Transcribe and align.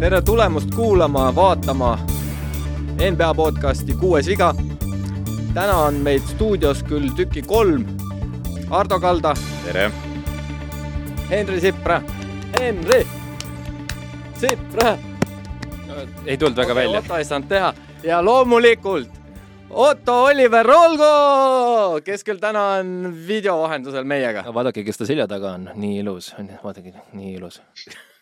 tere 0.00 0.22
tulemast 0.22 0.74
kuulama, 0.74 1.34
vaatama 1.34 1.98
NBA 3.12 3.34
podcasti 3.34 3.94
Kuues 3.94 4.26
viga. 4.26 4.54
täna 5.54 5.76
on 5.76 5.94
meid 5.94 6.22
stuudios 6.26 6.82
küll 6.82 7.10
tüki 7.16 7.42
kolm. 7.42 7.84
Ardo 8.70 9.00
Kalda. 9.00 9.34
tere. 9.64 9.90
Henri 11.30 11.60
Sipra. 11.60 12.02
Henri 12.60 13.06
Sipra. 14.34 14.98
ei 16.26 16.38
tulnud 16.38 16.56
väga 16.56 16.74
välja. 16.74 17.02
Ei 17.18 17.24
saanud 17.24 17.48
teha 17.48 17.74
ja 18.02 18.24
loomulikult 18.24 19.21
Otto 19.72 20.14
Oliver 20.28 20.66
Rolgo, 20.66 22.00
kes 22.04 22.26
küll 22.28 22.40
täna 22.40 22.60
on 22.76 23.06
video 23.26 23.54
vahendusel 23.62 24.04
meiega. 24.04 24.42
vaadake, 24.52 24.82
kes 24.84 24.98
ta 25.00 25.06
selja 25.08 25.24
taga 25.30 25.54
on, 25.56 25.70
nii 25.80 26.02
ilus, 26.02 26.28
vaadake, 26.60 26.92
nii 27.16 27.30
ilus 27.38 27.56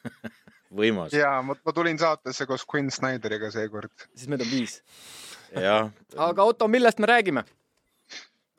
võimas. 0.80 1.16
ja 1.16 1.32
ma, 1.42 1.56
ma 1.58 1.74
tulin 1.74 1.98
saatesse 1.98 2.46
koos 2.46 2.62
Quinn 2.70 2.92
Snyderiga 2.94 3.50
seekord. 3.50 3.90
siis 4.14 4.30
meid 4.30 4.44
on 4.44 4.50
viis. 4.52 4.76
jah. 5.56 5.90
aga 6.28 6.46
Otto, 6.46 6.68
millest 6.70 7.02
me 7.02 7.10
räägime? 7.10 7.42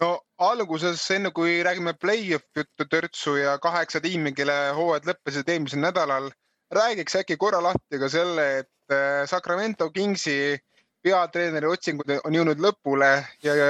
no 0.04 0.10
alguses, 0.52 1.06
enne 1.16 1.32
kui 1.32 1.62
räägime 1.64 1.94
play-off 1.96 2.44
juttu 2.60 2.90
törtsu 2.92 3.38
ja 3.40 3.56
kaheksa 3.64 4.02
tiimi, 4.04 4.34
kelle 4.36 4.58
hooajad 4.76 5.08
lõppesid 5.14 5.54
eelmisel 5.54 5.80
nädalal, 5.86 6.28
räägiks 6.76 7.16
äkki 7.24 7.40
korra 7.40 7.64
lahti 7.64 8.04
ka 8.04 8.12
selle, 8.12 8.50
et 8.66 8.92
äh, 8.92 9.24
Sacramento 9.32 9.88
Kingsi 9.96 10.60
peatreeneri 11.04 11.68
otsingud 11.68 12.12
on 12.24 12.36
jõudnud 12.36 12.62
lõpule 12.62 13.10
ja, 13.44 13.56
ja 13.56 13.68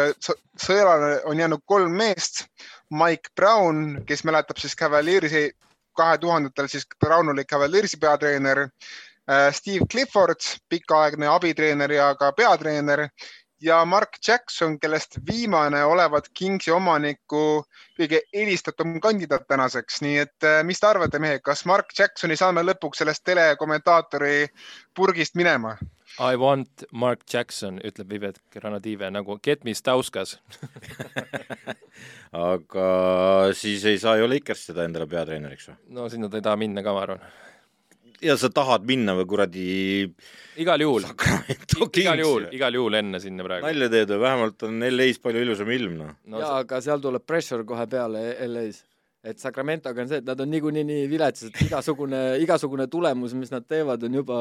sõelale 0.59 1.21
on 1.25 1.39
jäänud 1.39 1.63
kolm 1.65 1.95
meest. 1.97 2.45
Mike 2.91 3.31
Brown, 3.35 4.01
kes 4.05 4.25
mäletab 4.27 4.59
siis 4.59 4.75
Cavaliersi 4.75 5.49
kahe 5.97 6.17
tuhandetel 6.17 6.67
siis 6.67 6.87
Brown 6.99 7.29
oli 7.29 7.45
Cavaliersi 7.45 7.97
peatreener. 7.97 8.67
Steve 9.51 9.85
Clifford, 9.91 10.41
pikaaegne 10.69 11.27
abitreener 11.27 11.91
ja 11.91 12.15
ka 12.19 12.31
peatreener 12.35 13.07
ja 13.61 13.85
Mark 13.85 14.17
Jackson, 14.27 14.79
kellest 14.79 15.19
viimane 15.27 15.83
olevat 15.85 16.27
Kingsi 16.33 16.71
omaniku 16.71 17.63
kõige 17.99 18.23
eelistatum 18.33 18.97
kandidaat 18.99 19.45
tänaseks. 19.47 20.01
nii 20.01 20.17
et 20.17 20.47
mis 20.63 20.79
te 20.79 20.87
arvate, 20.87 21.19
mehed, 21.19 21.41
kas 21.45 21.65
Mark 21.65 21.93
Jacksoni 21.99 22.35
saame 22.35 22.65
lõpuks 22.65 23.03
sellest 23.03 23.23
telekommentaatori 23.23 24.47
purgist 24.95 25.35
minema? 25.35 25.77
I 26.19 26.35
want 26.35 26.83
Mark 26.91 27.23
Jackson, 27.33 27.79
ütleb 27.87 28.09
Vivet 28.11 28.41
Granadive 28.53 29.09
nagu 29.13 29.37
Get 29.43 29.63
me 29.63 29.73
Stauskas 29.77 30.37
aga 32.31 32.87
siis 33.57 33.85
ei 33.87 33.99
saa 34.01 34.17
ju 34.19 34.27
Lakers 34.31 34.67
seda 34.69 34.85
endale 34.87 35.07
peatreeneriks 35.11 35.71
või? 35.71 35.79
no 35.95 36.09
sinna 36.11 36.29
ta 36.31 36.39
ei 36.39 36.45
taha 36.45 36.59
minna 36.59 36.83
ka, 36.83 36.93
ma 36.95 37.05
arvan. 37.05 37.23
ja 38.23 38.37
sa 38.39 38.51
tahad 38.53 38.85
minna 38.87 39.15
või 39.19 39.27
kuradi 39.33 39.65
igal 40.61 40.83
juhul, 40.83 41.07
igal 42.03 42.23
juhul, 42.23 42.47
igal 42.55 42.79
juhul 42.79 42.99
enne 43.01 43.23
sinna 43.23 43.47
praegu. 43.47 43.67
nalja 43.67 43.91
teed 43.95 44.15
või, 44.15 44.21
vähemalt 44.27 44.67
on 44.67 44.87
LA-s 44.91 45.23
palju 45.23 45.43
ilusam 45.47 45.73
ilm, 45.75 45.97
noh 46.03 46.15
no,. 46.25 46.43
jaa, 46.43 46.61
aga 46.65 46.81
seal 46.83 47.03
tuleb 47.03 47.27
pressure 47.27 47.67
kohe 47.67 47.87
peale 47.91 48.33
LA-s 48.47 48.83
et 49.21 49.37
Sacramentoga 49.37 50.01
on 50.01 50.09
see, 50.09 50.21
et 50.21 50.25
nad 50.25 50.39
on 50.41 50.49
niikuinii 50.49 50.83
nii 50.87 51.07
viletsad, 51.11 51.51
et 51.51 51.67
igasugune, 51.67 52.21
igasugune 52.41 52.87
tulemus, 52.89 53.35
mis 53.37 53.51
nad 53.53 53.65
teevad, 53.69 54.01
on 54.07 54.17
juba 54.21 54.37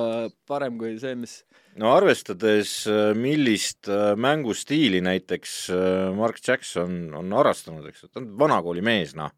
parem 0.49 0.79
kui 0.81 0.95
see, 1.03 1.17
mis 1.21 1.41
no 1.81 1.93
arvestades, 1.93 2.73
millist 3.19 3.91
äh, 3.93 4.15
mängustiili 4.17 5.03
näiteks 5.05 5.57
äh, 5.75 6.09
Mark 6.17 6.41
Jackson 6.47 7.13
on 7.17 7.37
harrastanud, 7.37 7.91
eks, 7.91 8.09
ta 8.09 8.23
on 8.23 8.31
vanakooli 8.41 8.85
mees, 8.85 9.15
noh, 9.19 9.33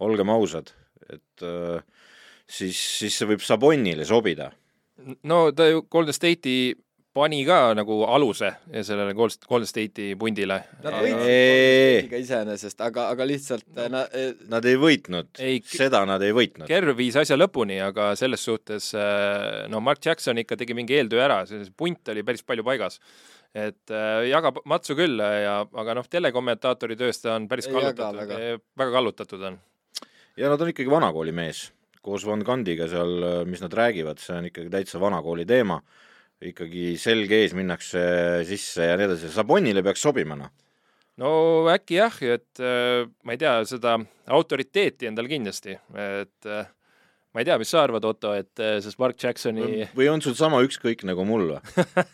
olgem 0.00 0.32
ausad, 0.32 0.72
et 1.10 1.44
äh, 1.44 1.82
siis, 2.48 2.80
siis 2.80 3.20
see 3.20 3.28
võib 3.34 3.44
Sabonile 3.44 4.08
sobida. 4.08 4.50
no 5.24 5.50
ta 5.56 5.68
ju 5.68 5.84
Golden 5.92 6.16
State'i 6.16 6.72
pani 7.16 7.40
ka 7.46 7.72
nagu 7.74 8.02
aluse 8.06 8.52
sellele 8.86 9.14
Golden 9.18 9.66
State'i 9.66 10.14
pundile. 10.18 10.60
Nad 10.84 10.98
võitsid 11.00 12.14
iseenesest, 12.20 12.84
aga, 12.86 13.08
aga 13.14 13.26
lihtsalt 13.26 13.66
no, 13.74 13.88
na, 13.96 14.04
nad 14.52 14.68
ei 14.70 14.78
võitnud, 14.80 15.32
seda 15.66 16.04
nad 16.08 16.22
ei 16.22 16.34
võitnud. 16.36 16.68
Kerr 16.70 16.94
viis 16.98 17.18
asja 17.18 17.38
lõpuni, 17.38 17.80
aga 17.82 18.12
selles 18.18 18.46
suhtes 18.46 18.92
no 19.72 19.82
Mark 19.84 20.04
Jackson 20.06 20.38
ikka 20.42 20.58
tegi 20.60 20.76
mingi 20.78 21.00
eeltöö 21.00 21.24
ära, 21.26 21.42
see 21.50 21.66
punt 21.76 22.14
oli 22.14 22.24
päris 22.26 22.46
palju 22.46 22.66
paigas 22.66 23.00
et 23.50 23.90
äh, 23.90 24.28
jagab 24.30 24.60
matsu 24.70 24.94
küll 24.94 25.18
ja, 25.18 25.56
aga 25.66 25.96
noh, 25.98 26.06
telekommentaatori 26.06 26.94
tööst 26.98 27.24
ta 27.24 27.34
on 27.34 27.48
päris 27.50 27.66
ei 27.66 27.74
kallutatud, 27.74 28.18
väga. 28.20 28.60
väga 28.78 28.94
kallutatud 28.94 29.42
on. 29.48 29.56
ja 30.38 30.52
nad 30.52 30.62
on 30.62 30.70
ikkagi 30.70 30.92
vanakooli 30.92 31.34
mees, 31.34 31.64
koos 31.98 32.22
Van 32.28 32.44
Gandiga 32.46 32.86
seal, 32.90 33.16
mis 33.50 33.62
nad 33.64 33.74
räägivad, 33.74 34.22
see 34.22 34.36
on 34.38 34.46
ikkagi 34.52 34.70
täitsa 34.70 35.02
vanakooli 35.02 35.48
teema 35.50 35.80
ikkagi 36.40 36.94
selge 37.00 37.42
ees 37.42 37.54
minnakse 37.56 38.02
sisse 38.48 38.88
ja 38.88 38.96
nii 38.96 39.08
edasi, 39.10 39.30
Sabonile 39.34 39.84
peaks 39.84 40.04
sobima, 40.06 40.38
noh. 40.38 40.52
no 41.20 41.32
äkki 41.72 41.98
jah, 41.98 42.16
et 42.24 42.62
äh, 42.64 43.04
ma 43.26 43.36
ei 43.36 43.40
tea, 43.40 43.58
seda 43.68 43.98
autoriteeti 44.38 45.10
endal 45.10 45.28
kindlasti, 45.30 45.76
et 46.00 46.48
äh, 46.48 46.70
ma 47.34 47.42
ei 47.42 47.46
tea, 47.46 47.58
mis 47.60 47.70
sa 47.70 47.84
arvad, 47.84 48.04
Otto, 48.08 48.34
et 48.34 48.62
äh, 48.62 48.78
sest 48.84 48.98
Mark 49.02 49.18
Jacksoni 49.22 49.86
või 49.96 50.10
on 50.10 50.22
sul 50.24 50.36
sama 50.38 50.62
ükskõik 50.66 51.04
nagu 51.08 51.26
mul 51.28 51.52
või 51.54 51.60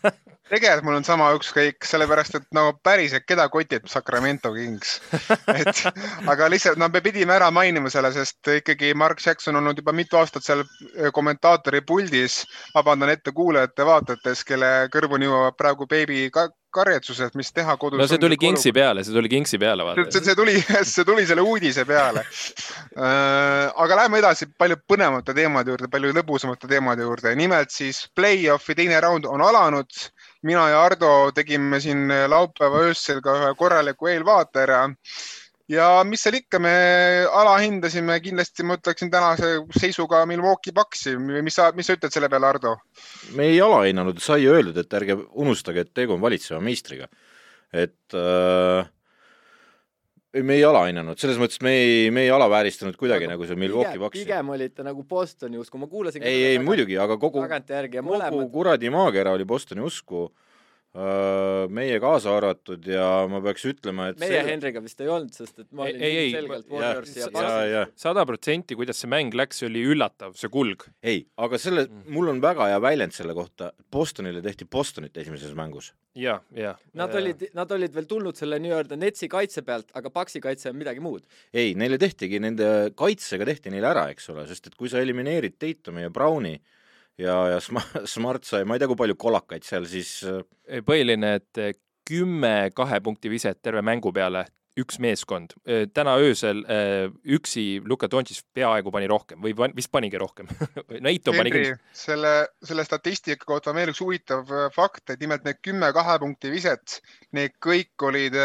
tegelikult 0.51 0.85
mul 0.87 0.97
on 0.99 1.07
sama 1.07 1.29
ükskõik, 1.35 1.83
sellepärast 1.87 2.37
et 2.39 2.45
no 2.55 2.69
päriselt, 2.85 3.25
keda 3.27 3.47
kotib 3.51 3.87
Sacramento 3.91 4.53
Kings 4.55 4.97
et 5.59 5.81
aga 6.29 6.49
lihtsalt 6.51 6.79
no 6.79 6.89
me 6.93 7.01
pidime 7.03 7.35
ära 7.35 7.49
mainima 7.51 7.91
selle, 7.93 8.13
sest 8.15 8.51
ikkagi 8.59 8.93
Mark 8.97 9.23
Jackson 9.23 9.57
on 9.57 9.65
olnud 9.65 9.81
juba 9.81 9.95
mitu 9.95 10.19
aastat 10.21 10.45
seal 10.45 10.63
äh, 10.63 11.09
kommentaatori 11.13 11.81
puldis. 11.87 12.43
vabandan 12.75 13.11
ette 13.11 13.33
kuulajate-vaatajates, 13.35 14.45
kelle 14.47 14.71
kõrvuni 14.93 15.27
jõuavad 15.27 15.57
praegu 15.57 15.87
beebi 15.89 16.27
karjetsused, 16.73 17.35
mis 17.39 17.51
teha 17.55 17.77
kodus. 17.79 17.99
no 17.99 18.07
see 18.09 18.19
tuli 18.21 18.37
Kingsi 18.39 18.73
peale, 18.75 19.03
see 19.05 19.15
tuli 19.15 19.31
Kingsi 19.31 19.59
peale, 19.61 19.85
vaata. 19.87 20.07
see, 20.11 20.35
tuli, 20.35 20.57
see 20.93 21.05
tuli 21.07 21.25
selle 21.29 21.45
uudise 21.45 21.85
peale 21.87 22.23
äh, 22.23 23.71
aga 23.71 24.01
läheme 24.01 24.21
edasi 24.21 24.49
palju 24.57 24.79
põnevamate 24.89 25.35
teemade 25.37 25.73
juurde, 25.73 25.91
palju 25.91 26.13
lõbusamate 26.17 26.69
teemade 26.71 27.07
juurde. 27.07 27.35
nimelt 27.39 27.73
siis 27.73 28.05
play-off'i 28.15 28.77
teine 28.77 28.99
raund 29.03 29.25
on 29.29 29.43
alanud 29.43 30.07
mina 30.47 30.69
ja 30.69 30.83
Ardo 30.85 31.31
tegime 31.35 31.79
siin 31.83 32.07
laupäeva 32.29 32.85
öösel 32.87 33.21
ka 33.25 33.35
ühe 33.39 33.53
korraliku 33.57 34.11
eelvaate 34.13 34.63
ära. 34.67 34.83
Ja 35.71 35.87
mis 36.07 36.23
seal 36.23 36.39
ikka, 36.39 36.59
me 36.63 36.73
alahindasime 37.27 38.17
kindlasti, 38.23 38.65
ma 38.67 38.77
ütleksin 38.79 39.11
tänase 39.13 39.53
seisuga 39.77 40.23
Milwaukee 40.29 40.75
Bucksi. 40.75 41.17
mis 41.17 41.57
sa, 41.59 41.71
mis 41.75 41.89
sa 41.89 41.97
ütled 41.97 42.13
selle 42.13 42.29
peale, 42.31 42.49
Ardo? 42.49 42.75
me 43.35 43.49
ei 43.51 43.61
alahinnanud, 43.63 44.21
sai 44.23 44.47
öeldud, 44.47 44.77
et 44.79 44.99
ärge 44.99 45.17
unustage, 45.35 45.83
et 45.83 45.93
tegu 45.95 46.15
on 46.15 46.23
valitseva 46.23 46.61
meistriga. 46.63 47.09
et 47.73 48.15
äh, 48.15 48.87
me 50.43 50.55
ei 50.55 50.63
alahinnanud, 50.63 51.19
selles 51.19 51.39
mõttes 51.41 51.59
me 51.65 51.73
ei, 51.75 52.09
me 52.15 52.23
ei 52.27 52.31
alavääristanud 52.31 52.95
kuidagi 52.99 53.27
nagu 53.27 53.47
see 53.47 53.59
Milwaukee 53.59 53.99
Bucksi. 53.99 54.23
pigem 54.23 54.55
olite 54.55 54.87
nagu 54.87 55.03
Bostoni 55.03 55.59
usku, 55.59 55.79
ma 55.81 55.91
kuulasin 55.91 56.23
ei, 56.23 56.53
ei 56.53 56.59
muidugi, 56.63 56.97
aga 57.01 57.19
kogu, 57.19 57.43
kogu 57.43 58.49
kuradi 58.53 58.91
maakera 58.93 59.35
oli 59.35 59.47
Bostoni 59.47 59.83
usku 59.83 60.29
meie 60.97 61.99
kaasa 62.01 62.31
arvatud 62.33 62.85
ja 62.89 63.05
ma 63.29 63.37
peaks 63.45 63.65
ütlema, 63.69 64.07
et 64.11 64.21
meie 64.21 64.31
selle... 64.33 64.49
Henriga 64.49 64.81
vist 64.81 65.01
ei 65.03 65.09
olnud, 65.13 65.33
sest 65.35 65.61
et 65.61 65.67
ma 65.75 65.85
olin 65.85 66.01
ei, 66.01 66.15
ei, 66.23 66.31
selgelt 66.33 66.71
Warriorsi 66.71 67.19
ja 67.21 67.27
Barsi. 67.33 67.83
sada 68.01 68.23
protsenti, 68.25 68.77
kuidas 68.79 69.03
see 69.03 69.11
mäng 69.11 69.35
läks, 69.37 69.61
oli 69.67 69.83
üllatav, 69.93 70.33
see 70.39 70.49
kulg. 70.53 70.87
ei, 71.05 71.21
aga 71.43 71.59
selle 71.61 71.83
mm., 71.85 72.07
mul 72.15 72.31
on 72.33 72.41
väga 72.41 72.69
hea 72.71 72.79
väljend 72.81 73.13
selle 73.13 73.35
kohta, 73.37 73.69
Bostonile 73.93 74.41
tehti 74.45 74.65
Bostonit 74.65 75.19
esimeses 75.21 75.53
mängus. 75.57 75.91
ja, 76.17 76.39
ja. 76.57 76.73
Nad 76.97 77.13
ja. 77.13 77.21
olid, 77.21 77.45
nad 77.57 77.75
olid 77.77 77.93
veel 77.93 78.09
tulnud 78.09 78.39
selle 78.39 78.57
nii-öelda 78.63 78.97
Netsi 78.97 79.29
kaitse 79.29 79.61
pealt, 79.67 79.93
aga 79.99 80.09
Paxi 80.13 80.41
kaitse 80.41 80.71
on 80.73 80.81
midagi 80.81 81.03
muud. 81.03 81.27
ei, 81.53 81.75
neile 81.77 82.01
tehtigi, 82.01 82.41
nende 82.41 82.89
kaitsega 82.97 83.45
tehti 83.51 83.75
neile 83.75 83.91
ära, 83.91 84.07
eks 84.15 84.31
ole, 84.33 84.47
sest 84.49 84.71
et 84.71 84.79
kui 84.79 84.89
sa 84.89 85.03
elimineerid 85.03 85.59
Tatumi 85.61 86.07
ja 86.07 86.13
Browni, 86.13 86.55
ja, 87.21 87.37
ja 87.55 87.61
Smart 88.05 88.47
sai, 88.47 88.65
ma 88.65 88.77
ei 88.77 88.83
tea, 88.83 88.89
kui 88.91 88.99
palju 88.99 89.17
kolakaid 89.19 89.65
seal 89.67 89.87
siis. 89.89 90.19
Äh, 90.27 90.83
põhiline, 90.85 91.37
et 91.41 91.63
äh, 91.63 91.73
kümme 92.07 92.69
kahe 92.75 93.01
punkti 93.03 93.31
viset 93.31 93.59
terve 93.65 93.83
mängu 93.85 94.13
peale, 94.15 94.45
üks 94.77 94.99
meeskond. 95.01 95.55
Äh, 95.65 95.87
täna 95.89 96.13
öösel 96.21 96.61
üksi 97.25 97.81
Luka 97.89 98.09
Dontšis 98.11 98.43
peaaegu 98.53 98.93
pani 98.93 99.09
rohkem 99.09 99.41
või 99.41 99.55
vist 99.75 99.89
panigi 99.91 100.19
rohkem 100.21 100.51
Neito 101.07 101.33
pani 101.33 101.51
küll. 101.51 101.71
selle, 101.97 102.33
selle 102.63 102.85
statistika 102.85 103.49
kohta 103.49 103.73
veel 103.75 103.89
üks 103.91 104.03
huvitav 104.03 104.53
fakt, 104.75 105.09
et 105.09 105.23
nimelt 105.23 105.47
need 105.47 105.57
kümme 105.65 105.89
kahe 105.97 106.19
punkti 106.21 106.53
viset, 106.53 106.99
need 107.33 107.57
kõik 107.63 108.05
olid 108.05 108.37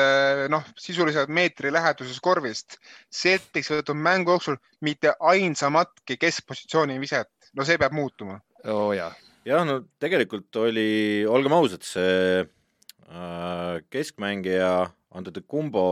noh, 0.53 0.65
sisuliselt 0.81 1.29
meetri 1.29 1.75
läheduses 1.75 2.23
korvist. 2.25 2.81
Celtics 3.13 3.69
võtab 3.75 4.01
mängu 4.01 4.33
jooksul 4.33 4.57
mitte 4.81 5.13
ainsamatki 5.21 6.17
keskpositsiooni 6.17 6.97
viset, 7.03 7.29
no 7.53 7.69
see 7.69 7.77
peab 7.79 7.93
muutuma 7.93 8.41
oo 8.69 8.89
oh, 8.89 8.93
jaa. 8.97 9.13
jah, 9.49 9.67
no 9.67 9.83
tegelikult 10.03 10.63
oli, 10.63 11.25
olgem 11.27 11.55
ausad, 11.59 11.85
see 11.87 12.43
äh, 12.43 13.83
keskmängija 13.91 14.73
Antetokounmpo 15.13 15.85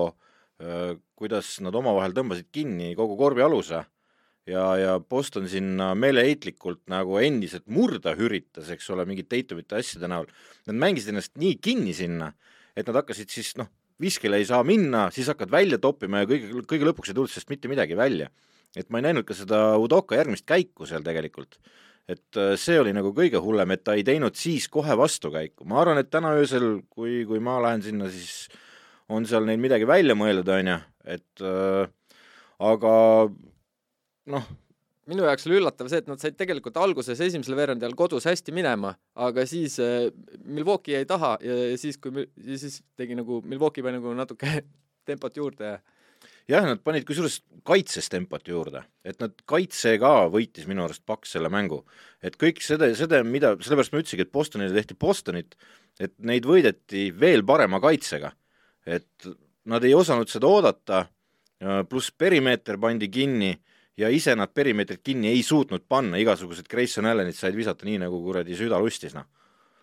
kuidas 1.20 1.54
nad 1.64 1.76
omavahel 1.76 2.14
tõmbasid 2.16 2.50
kinni 2.52 2.92
kogu 2.98 3.16
korvi 3.20 3.44
aluse 3.44 3.82
ja, 4.48 4.64
ja 4.80 4.94
Boston 5.00 5.48
sinna 5.48 5.92
meeleheitlikult 5.98 6.82
nagu 6.92 7.18
endiselt 7.20 7.66
murda 7.72 8.14
üritas, 8.16 8.70
eks 8.72 8.88
ole, 8.92 9.06
mingite 9.08 9.40
Tatumite 9.40 9.78
asjade 9.78 10.10
näol. 10.10 10.28
Nad 10.68 10.80
mängisid 10.80 11.12
ennast 11.12 11.36
nii 11.40 11.56
kinni 11.62 11.94
sinna, 11.96 12.32
et 12.76 12.88
nad 12.88 13.00
hakkasid 13.00 13.32
siis 13.32 13.54
noh, 13.60 13.70
viskele 14.00 14.40
ei 14.40 14.48
saa 14.48 14.62
minna, 14.66 15.08
siis 15.14 15.28
hakkad 15.30 15.52
välja 15.52 15.80
toppima 15.80 16.22
ja 16.22 16.30
kõige, 16.30 16.64
kõige 16.68 16.88
lõpuks 16.88 17.12
ei 17.12 17.18
tulnud 17.18 17.32
sellest 17.32 17.52
mitte 17.52 17.70
midagi 17.72 17.98
välja. 17.98 18.30
et 18.76 18.86
ma 18.86 19.00
ei 19.00 19.02
näinud 19.08 19.26
ka 19.26 19.34
seda 19.34 19.74
Udoka 19.82 20.14
järgmist 20.14 20.44
käiku 20.46 20.86
seal 20.86 21.02
tegelikult. 21.02 21.56
Et 22.10 22.38
äh, 22.40 22.54
see 22.58 22.78
oli 22.80 22.94
nagu 22.96 23.12
kõige 23.16 23.40
hullem, 23.42 23.74
et 23.74 23.84
ta 23.86 23.94
ei 23.98 24.04
teinud 24.06 24.38
siis 24.38 24.66
kohe 24.72 24.96
vastukäiku. 24.98 25.66
ma 25.68 25.80
arvan, 25.82 26.00
et 26.02 26.10
täna 26.10 26.34
öösel, 26.38 26.82
kui, 26.90 27.22
kui 27.28 27.42
ma 27.42 27.58
lähen 27.62 27.84
sinna, 27.84 28.10
siis 28.10 28.48
on 29.10 29.26
seal 29.26 29.46
neil 29.46 29.60
midagi 29.62 29.86
välja 29.88 30.16
mõeldud, 30.18 30.50
on 30.54 30.72
ju, 30.72 30.80
et 31.16 31.44
äh, 31.46 31.84
aga 32.70 32.94
noh, 34.30 34.50
minu 35.10 35.26
jaoks 35.26 35.46
oli 35.48 35.58
üllatav 35.58 35.90
see, 35.90 36.02
et 36.02 36.10
nad 36.10 36.22
said 36.22 36.36
tegelikult 36.38 36.78
alguses 36.80 37.20
esimesel 37.26 37.56
veerandil 37.58 37.96
kodus 37.98 38.26
hästi 38.30 38.54
minema, 38.54 38.94
aga 39.18 39.46
siis 39.48 39.78
äh, 39.82 40.10
Milwaukee 40.44 40.98
jäi 40.98 41.08
taha 41.08 41.36
ja, 41.44 41.56
ja 41.72 41.78
siis, 41.80 41.98
kui 42.02 42.26
ja 42.26 42.60
siis 42.60 42.80
tegi 42.98 43.18
nagu, 43.18 43.40
Milwaukee 43.46 43.86
pani 43.86 44.00
nagu 44.00 44.14
natuke 44.18 44.60
tempot 45.08 45.36
juurde 45.36 45.74
ja 45.74 45.80
jah, 46.50 46.66
nad 46.66 46.80
panid 46.84 47.06
kusjuures 47.08 47.40
kaitses 47.66 48.08
tempot 48.10 48.46
juurde, 48.46 48.82
et 49.06 49.20
nad 49.22 49.34
kaitse 49.48 49.96
ka 50.02 50.12
võitis 50.32 50.66
minu 50.68 50.84
arust 50.84 51.04
Paks 51.06 51.36
selle 51.36 51.50
mängu. 51.52 51.84
et 52.22 52.36
kõik 52.36 52.60
seda, 52.64 52.90
seda, 52.94 53.22
mida, 53.24 53.54
sellepärast 53.60 53.92
ma 53.92 54.02
ütlesingi, 54.02 54.26
et 54.26 54.32
Bostonile 54.32 54.74
tehti 54.74 54.96
Bostonit, 54.98 55.56
et 56.00 56.14
neid 56.18 56.46
võideti 56.48 57.10
veel 57.16 57.44
parema 57.46 57.80
kaitsega. 57.80 58.32
et 58.86 59.28
nad 59.64 59.84
ei 59.84 59.94
osanud 59.94 60.28
seda 60.28 60.46
oodata, 60.48 61.06
pluss 61.88 62.10
perimeeter 62.10 62.78
pandi 62.80 63.08
kinni 63.12 63.52
ja 64.00 64.08
ise 64.08 64.34
nad 64.36 64.52
perimeetrit 64.54 65.02
kinni 65.04 65.28
ei 65.28 65.42
suutnud 65.42 65.84
panna, 65.88 66.16
igasugused 66.16 66.68
Grayson 66.68 67.06
Allanid 67.06 67.36
said 67.36 67.56
visata 67.56 67.84
nii, 67.84 67.98
nagu 68.06 68.22
kuradi 68.24 68.56
süda 68.56 68.80
lustis, 68.80 69.14
noh. 69.14 69.28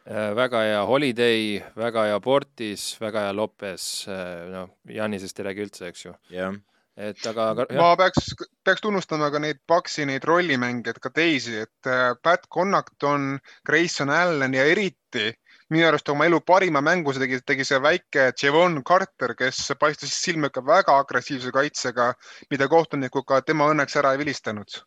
Äh, 0.07 0.31
väga 0.36 0.62
hea 0.63 0.83
Holiday, 0.88 1.57
väga 1.75 2.06
hea 2.07 2.19
Portis, 2.24 2.94
väga 3.01 3.25
hea 3.25 3.36
Lopez, 3.36 4.07
äh, 4.07 4.45
noh, 4.54 4.69
Janisest 4.88 5.42
ei 5.42 5.50
räägi 5.50 5.65
üldse, 5.65 5.89
eks 5.92 6.06
ju. 6.06 6.13
jah 6.31 6.56
et 6.98 7.25
aga, 7.30 7.51
aga 7.54 7.65
ma 7.77 7.92
peaks, 8.00 8.31
peaks 8.65 8.81
tunnustama 8.81 9.27
ka 9.30 9.42
neid 9.44 9.59
Paxi 9.69 10.06
neid 10.09 10.24
rollimängijaid, 10.25 10.98
ka 11.04 11.12
teisi, 11.13 11.59
et 11.65 11.89
äh, 11.92 12.15
Pat 12.24 12.48
Connaughton, 12.54 13.36
Grayson 13.68 14.09
Allan 14.09 14.56
ja 14.57 14.63
eriti 14.65 15.27
minu 15.69 15.86
arust 15.89 16.10
oma 16.10 16.25
elu 16.25 16.39
parima 16.42 16.81
mängu 16.81 17.13
see 17.13 17.25
tegi, 17.25 17.42
tegi 17.45 17.68
see 17.68 17.80
väike 17.83 18.31
Javon 18.42 18.80
Carter, 18.88 19.36
kes 19.38 19.60
paistis 19.80 20.15
silma 20.24 20.50
ikka 20.50 20.63
väga 20.65 20.95
agressiivse 21.03 21.51
kaitsega, 21.53 22.13
mida 22.51 22.69
kohtunikud 22.71 23.27
ka 23.27 23.42
tema 23.45 23.68
õnneks 23.74 24.00
ära 24.00 24.15
ei 24.15 24.24
vilistanud. 24.24 24.80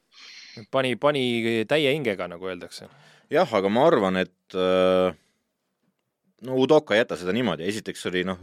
pani, 0.72 0.96
pani 0.96 1.64
täie 1.68 1.92
hingega, 1.92 2.26
nagu 2.32 2.48
öeldakse. 2.48 2.88
Jah, 3.30 3.52
aga 3.56 3.70
ma 3.72 3.86
arvan, 3.88 4.18
et 4.20 4.56
äh, 4.58 5.12
no 6.46 6.56
Udoka 6.60 6.96
ei 6.96 7.04
jäta 7.04 7.18
seda 7.20 7.34
niimoodi, 7.36 7.68
esiteks 7.70 8.08
oli 8.10 8.24
noh, 8.26 8.40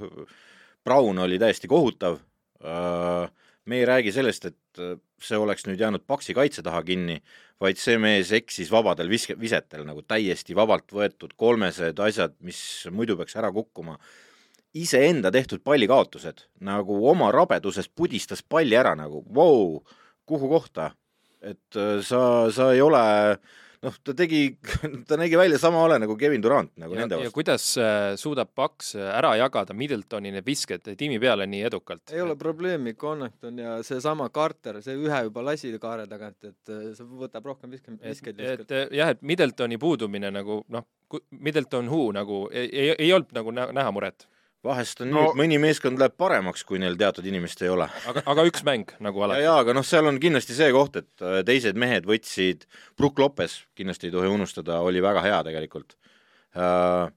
Brown 0.87 1.19
oli 1.25 1.39
täiesti 1.41 1.69
kohutav. 1.69 2.21
Äh, 2.63 3.27
me 3.67 3.81
ei 3.81 3.87
räägi 3.87 4.13
sellest, 4.15 4.47
et 4.47 4.81
äh, 4.81 4.95
see 5.21 5.39
oleks 5.39 5.67
nüüd 5.67 5.81
jäänud 5.81 6.05
paksi 6.07 6.35
kaitse 6.37 6.63
taha 6.65 6.83
kinni, 6.87 7.19
vaid 7.61 7.81
see 7.81 7.97
mees 8.01 8.31
eksis 8.35 8.71
vabadel 8.71 9.09
viske, 9.11 9.35
visetel 9.39 9.83
nagu 9.87 10.05
täiesti 10.07 10.55
vabalt 10.55 10.93
võetud 10.93 11.35
kolmesed 11.35 11.99
asjad, 11.99 12.37
mis 12.45 12.59
muidu 12.93 13.17
peaks 13.19 13.37
ära 13.39 13.51
kukkuma. 13.51 13.97
iseenda 14.77 15.31
tehtud 15.31 15.63
pallikaotused 15.65 16.43
nagu 16.61 16.97
oma 17.09 17.31
rabeduses 17.31 17.87
pudistas 17.89 18.43
palli 18.43 18.75
ära 18.75 18.93
nagu 18.95 19.23
vau 19.33 19.81
kuhu 20.27 20.49
kohta, 20.49 20.91
et 21.41 21.79
sa, 22.03 22.51
sa 22.51 22.73
ei 22.73 22.81
ole 22.81 23.01
äh, 23.31 23.55
noh, 23.85 23.97
ta 24.03 24.13
tegi, 24.17 24.41
ta 25.09 25.17
nägi 25.19 25.37
välja 25.37 25.59
sama 25.61 25.81
ole 25.83 25.99
nagu 25.99 26.15
Kevin 26.17 26.43
Durant 26.43 26.71
nagu 26.79 26.95
ja, 26.95 27.01
nende 27.01 27.19
vastu. 27.19 27.27
ja 27.27 27.35
kuidas 27.35 27.65
äh, 27.81 28.15
suudab 28.19 28.51
Paks 28.55 28.95
äh, 28.95 29.09
ära 29.17 29.35
jagada 29.37 29.75
Middletoni 29.77 30.31
need 30.33 30.45
visked 30.47 30.89
tiimi 30.97 31.19
peale 31.21 31.47
nii 31.49 31.63
edukalt? 31.69 32.13
ei 32.13 32.21
ole 32.21 32.35
probleemi, 32.39 32.93
Connaughton 32.93 33.59
ja 33.61 33.77
seesama 33.87 34.29
Carter, 34.33 34.81
see 34.85 34.97
ühe 34.97 35.23
juba 35.29 35.45
lasi 35.45 35.73
kaare 35.81 36.07
tagant, 36.09 36.39
et 36.43 36.73
äh, 36.73 36.87
see 36.97 37.09
võtab 37.25 37.51
rohkem 37.51 37.73
viske, 37.73 37.97
viskeid. 38.01 38.39
et 38.39 38.73
jah, 38.95 39.13
et 39.13 39.21
Middletoni 39.21 39.77
puudumine 39.81 40.31
nagu 40.33 40.63
noh, 40.73 40.87
Middleton 41.31 41.87
who 41.91 42.11
nagu 42.15 42.47
ei, 42.51 42.67
ei, 42.71 42.95
ei 42.97 43.13
olnud 43.13 43.31
nagu 43.35 43.53
näha 43.53 43.91
muret 43.95 44.27
vahest 44.65 45.01
on 45.03 45.11
no, 45.11 45.21
nii, 45.21 45.31
et 45.31 45.39
mõni 45.41 45.59
meeskond 45.61 45.99
läheb 46.01 46.15
paremaks, 46.19 46.63
kui 46.67 46.79
neil 46.81 46.97
teatud 46.99 47.25
inimest 47.29 47.61
ei 47.65 47.71
ole. 47.73 47.87
aga, 48.09 48.23
aga 48.33 48.45
üks 48.49 48.63
mäng 48.67 48.93
nagu 49.03 49.23
alati. 49.25 49.45
jaa, 49.45 49.59
aga 49.63 49.75
noh, 49.77 49.85
seal 49.85 50.09
on 50.09 50.19
kindlasti 50.21 50.57
see 50.57 50.71
koht, 50.75 50.97
et 51.01 51.25
äh, 51.25 51.39
teised 51.47 51.77
mehed 51.79 52.07
võtsid, 52.09 52.65
Brook 52.97 53.21
Lopez, 53.21 53.59
kindlasti 53.77 54.09
ei 54.09 54.15
tohi 54.15 54.31
unustada, 54.31 54.81
oli 54.85 55.03
väga 55.03 55.23
hea 55.25 55.43
tegelikult 55.49 55.97
uh,. 56.55 57.07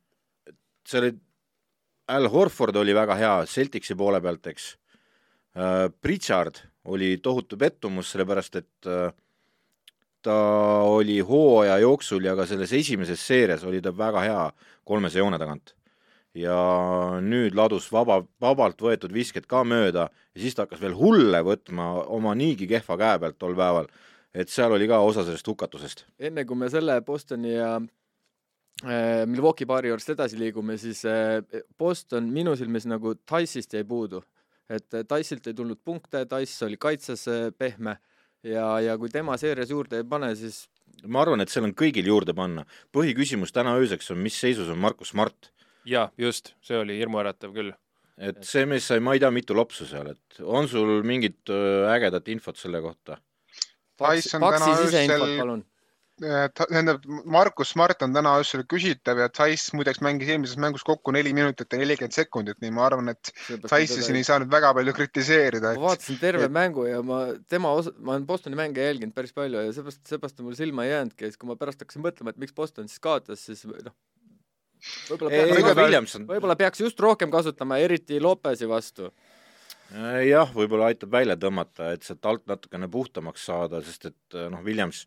see 0.87 1.02
oli, 1.02 1.14
Al 2.10 2.26
Horford 2.26 2.76
oli 2.81 2.94
väga 2.96 3.16
hea 3.19 3.34
Celticsi 3.46 3.96
poole 3.96 4.20
pealt, 4.25 4.52
eks 4.52 4.75
uh,. 5.56 5.88
Pritchard 6.02 6.62
oli 6.90 7.16
tohutu 7.22 7.58
pettumus, 7.60 8.12
sellepärast 8.12 8.56
et 8.56 8.90
ta 10.20 10.37
oli 10.84 11.19
hooaja 11.25 11.78
jooksul 11.81 12.25
ja 12.25 12.32
ka 12.37 12.44
selles 12.48 12.72
esimeses 12.76 13.20
seerias 13.25 13.64
oli 13.64 13.81
ta 13.84 13.92
väga 13.96 14.25
hea 14.25 14.40
kolmese 14.84 15.20
joone 15.20 15.38
tagant 15.40 15.75
ja 16.36 16.56
nüüd 17.24 17.56
ladus 17.58 17.88
vaba, 17.92 18.20
vabalt 18.42 18.80
võetud 18.82 19.12
visked 19.14 19.48
ka 19.50 19.64
mööda 19.66 20.08
ja 20.10 20.42
siis 20.42 20.54
ta 20.54 20.66
hakkas 20.66 20.82
veel 20.82 20.94
hulle 20.98 21.42
võtma 21.46 21.90
oma 22.06 22.34
niigi 22.38 22.68
kehva 22.70 22.96
käe 23.00 23.18
pealt 23.22 23.38
tol 23.38 23.56
päeval, 23.58 23.90
et 24.34 24.52
seal 24.52 24.72
oli 24.76 24.86
ka 24.90 25.00
osa 25.02 25.24
sellest 25.26 25.46
hukatusest. 25.50 26.04
enne 26.18 26.44
kui 26.46 26.56
me 26.56 26.70
selle 26.70 27.00
Bostoni 27.02 27.54
ja 27.56 27.72
äh, 27.80 29.26
Milwaukee 29.26 29.66
paari 29.66 29.90
juurest 29.90 30.14
edasi 30.14 30.38
liigume, 30.38 30.78
siis 30.78 31.02
äh, 31.04 31.42
Boston 31.78 32.30
minu 32.30 32.54
silmis 32.56 32.86
nagu 32.86 33.16
Tice'ist 33.18 33.74
jäi 33.74 33.84
puudu, 33.84 34.22
et 34.70 34.86
äh, 34.94 35.02
Tice'ilt 35.02 35.50
ei 35.50 35.54
tulnud 35.54 35.82
punkte, 35.84 36.26
Tice 36.30 36.68
oli 36.68 36.78
kaitses 36.78 37.26
äh, 37.28 37.48
pehme 37.50 37.98
ja, 38.46 38.76
ja 38.80 38.98
kui 38.98 39.10
tema 39.10 39.34
seerias 39.36 39.70
juurde 39.74 40.04
ei 40.04 40.06
pane, 40.06 40.30
siis 40.38 40.68
ma 41.10 41.24
arvan, 41.24 41.42
et 41.42 41.50
seal 41.50 41.66
on 41.66 41.74
kõigil 41.74 42.06
juurde 42.06 42.34
panna. 42.36 42.64
põhiküsimus 42.94 43.50
täna 43.50 43.74
ööseks 43.80 44.12
on, 44.14 44.22
mis 44.22 44.38
seisus 44.38 44.70
on 44.70 44.78
Markus 44.78 45.10
Smart 45.10 45.50
jaa, 45.88 46.10
just, 46.18 46.54
see 46.64 46.78
oli 46.78 46.98
hirmuäratav 46.98 47.54
küll. 47.56 47.72
et 48.20 48.42
see 48.44 48.66
mees 48.68 48.86
sai 48.90 49.00
ma 49.00 49.14
ei 49.16 49.22
tea 49.22 49.30
mitu 49.32 49.56
lopsu 49.56 49.86
seal, 49.88 50.12
et 50.12 50.40
on 50.44 50.68
sul 50.68 51.00
mingit 51.06 51.50
ägedat 51.94 52.28
infot 52.28 52.60
selle 52.60 52.82
kohta? 52.84 53.18
Tyson 54.00 54.40
täna 54.40 54.72
öösel 54.80 55.62
tähendab, 56.20 57.04
Markus 57.25 57.70
Smart 57.72 58.02
on 58.04 58.12
täna 58.12 58.34
öösel 58.40 58.62
küsitav 58.68 59.18
ja 59.22 59.28
Tais 59.32 59.70
muideks 59.76 60.02
mängis 60.04 60.28
eelmises 60.28 60.58
mängus 60.60 60.84
kokku 60.84 61.14
neli 61.16 61.32
minutit 61.37 61.72
ja 61.72 61.80
nelikümmend 61.80 62.16
sekundit, 62.16 62.58
nii 62.60 62.72
ma 62.76 62.84
arvan, 62.90 63.12
et 63.14 63.32
Taisi 63.68 64.02
siin 64.04 64.18
ei 64.20 64.26
saa 64.26 64.40
nüüd 64.42 64.52
väga 64.52 64.72
palju 64.76 64.94
kritiseerida 64.96 65.72
et.... 65.72 65.80
ma 65.80 65.90
vaatasin 65.90 66.20
terve 66.20 66.46
et... 66.49 66.54
mängu 66.54 66.84
ja 66.88 67.00
ma 67.06 67.22
tema 67.49 67.72
osa, 67.78 67.94
ma 67.99 68.16
olen 68.16 68.28
Bostoni 68.28 68.58
mänge 68.58 68.84
jälginud 68.84 69.16
päris 69.16 69.32
palju 69.37 69.64
ja 69.64 69.72
seepärast, 69.76 70.02
seepärast 70.12 70.42
on 70.42 70.50
mul 70.50 70.58
silma 70.58 70.84
jäänudki 70.88 71.25
ja 71.25 71.32
siis, 71.32 71.40
kui 71.40 71.49
ma 71.50 71.56
pärast 71.60 71.80
hakkasin 71.84 72.04
mõtlema, 72.04 72.34
et 72.34 72.42
miks 72.44 72.56
Boston 72.56 72.90
siis 72.90 73.00
kaotas, 73.02 73.46
siis 73.49 73.64
noh, 73.70 73.96
võib-olla 75.10 75.75
peaks, 75.75 76.16
võib-olla 76.28 76.56
peaks 76.60 76.84
just 76.84 77.00
rohkem 77.00 77.32
kasutama, 77.32 77.80
eriti 77.82 78.20
Lopesi 78.20 78.68
vastu. 78.70 79.10
Äh, 79.90 80.28
jah, 80.28 80.50
võib-olla 80.54 80.92
aitab 80.92 81.10
välja 81.12 81.37
tõmmata, 81.40 81.92
et 81.96 82.06
sealt 82.06 82.26
alt 82.30 82.46
natukene 82.50 82.88
puhtamaks 82.90 83.44
saada, 83.50 83.82
sest 83.82 84.12
et 84.12 84.38
äh, 84.38 84.49
noh, 84.52 84.62
Williams 84.66 85.06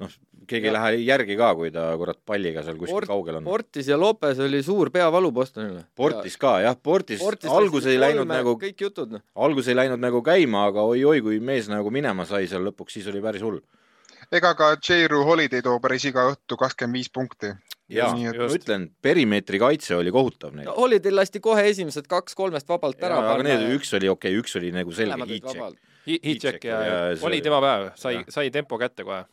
noh, 0.00 0.12
keegi 0.48 0.68
ja. 0.68 0.70
ei 0.70 0.76
lähe 0.76 1.00
järgi 1.04 1.36
ka, 1.38 1.50
kui 1.58 1.72
ta 1.74 1.88
kurat 2.00 2.20
palliga 2.26 2.62
seal 2.66 2.78
kuskil 2.78 2.96
Port, 3.00 3.10
kaugel 3.10 3.40
on. 3.40 3.48
Portis 3.48 3.90
ja 3.90 3.98
Lopes 4.00 4.40
oli 4.42 4.62
suur 4.66 4.92
peavalu 4.94 5.32
Bostonile. 5.34 5.84
Portis 5.98 6.36
ja. 6.38 6.42
ka 6.44 6.54
jah, 6.64 6.78
Portis, 6.78 7.20
Portis 7.22 7.52
algus 7.52 7.88
ei 7.90 7.98
läinud 8.00 8.28
nagu, 8.30 8.56
kõik 8.60 8.86
jutud 8.86 9.16
noh. 9.16 9.24
algus 9.34 9.70
ei 9.70 9.76
läinud 9.78 10.00
nagu 10.02 10.22
käima, 10.26 10.66
aga 10.70 10.86
oi-oi, 10.92 11.20
kui 11.26 11.40
mees 11.44 11.68
nagu 11.72 11.92
minema 11.94 12.26
sai 12.28 12.48
seal 12.50 12.64
lõpuks, 12.70 12.96
siis 12.98 13.10
oli 13.12 13.22
päris 13.24 13.44
hull. 13.46 13.60
Ega 14.38 14.52
ka 14.58 14.70
J-Ru 14.78 15.24
Holiday 15.26 15.62
toob 15.64 15.82
päris 15.84 16.06
iga 16.08 16.28
õhtu 16.32 16.58
kakskümmend 16.60 17.00
viis 17.00 17.10
punkti. 17.12 17.52
Jaa, 17.90 18.12
ma 18.14 18.46
ütlen, 18.54 18.84
perimeetri 19.02 19.58
kaitse 19.58 19.96
oli 19.96 20.12
kohutav 20.14 20.54
neil. 20.54 20.68
Holiday 20.76 21.10
lasti 21.10 21.40
kohe 21.42 21.64
esimesed 21.72 22.06
kaks-kolmest 22.10 22.68
vabalt 22.70 23.02
ära 23.02 23.18
aga 23.32 23.42
need, 23.42 23.66
üks 23.74 23.90
oli 23.98 24.06
okei 24.12 24.36
okay,, 24.36 24.44
üks 24.44 24.54
oli 24.60 24.70
nagu 24.74 24.94
selge 24.94 25.26
heat 25.26 25.50
check. 25.50 25.80
Heat 26.06 26.44
check 26.44 26.64
ja, 26.64 26.78
ja, 26.86 27.00
ja 27.10 27.18
oli 27.26 27.42
tema 27.42 27.58
päev, 27.64 27.90
sai, 27.98 28.20
sai 28.30 28.52
tempo 28.54 28.78
kätte 28.78 29.02
kohe 29.08 29.24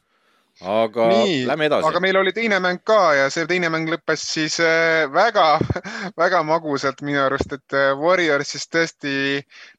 aga 0.62 1.08
Nii, 1.12 1.46
lähme 1.46 1.68
edasi. 1.70 1.86
aga 1.88 2.00
meil 2.02 2.18
oli 2.18 2.34
teine 2.34 2.58
mäng 2.64 2.80
ka 2.86 3.14
ja 3.14 3.28
see 3.34 3.46
teine 3.50 3.70
mäng 3.70 3.90
lõppes 3.92 4.24
siis 4.34 4.58
väga-väga 5.14 6.40
äh, 6.42 6.48
magusalt 6.52 7.04
minu 7.06 7.22
arust, 7.22 7.54
et 7.54 7.78
äh, 7.78 7.92
Warriors 7.98 8.56
siis 8.56 8.66
tõesti 8.74 9.14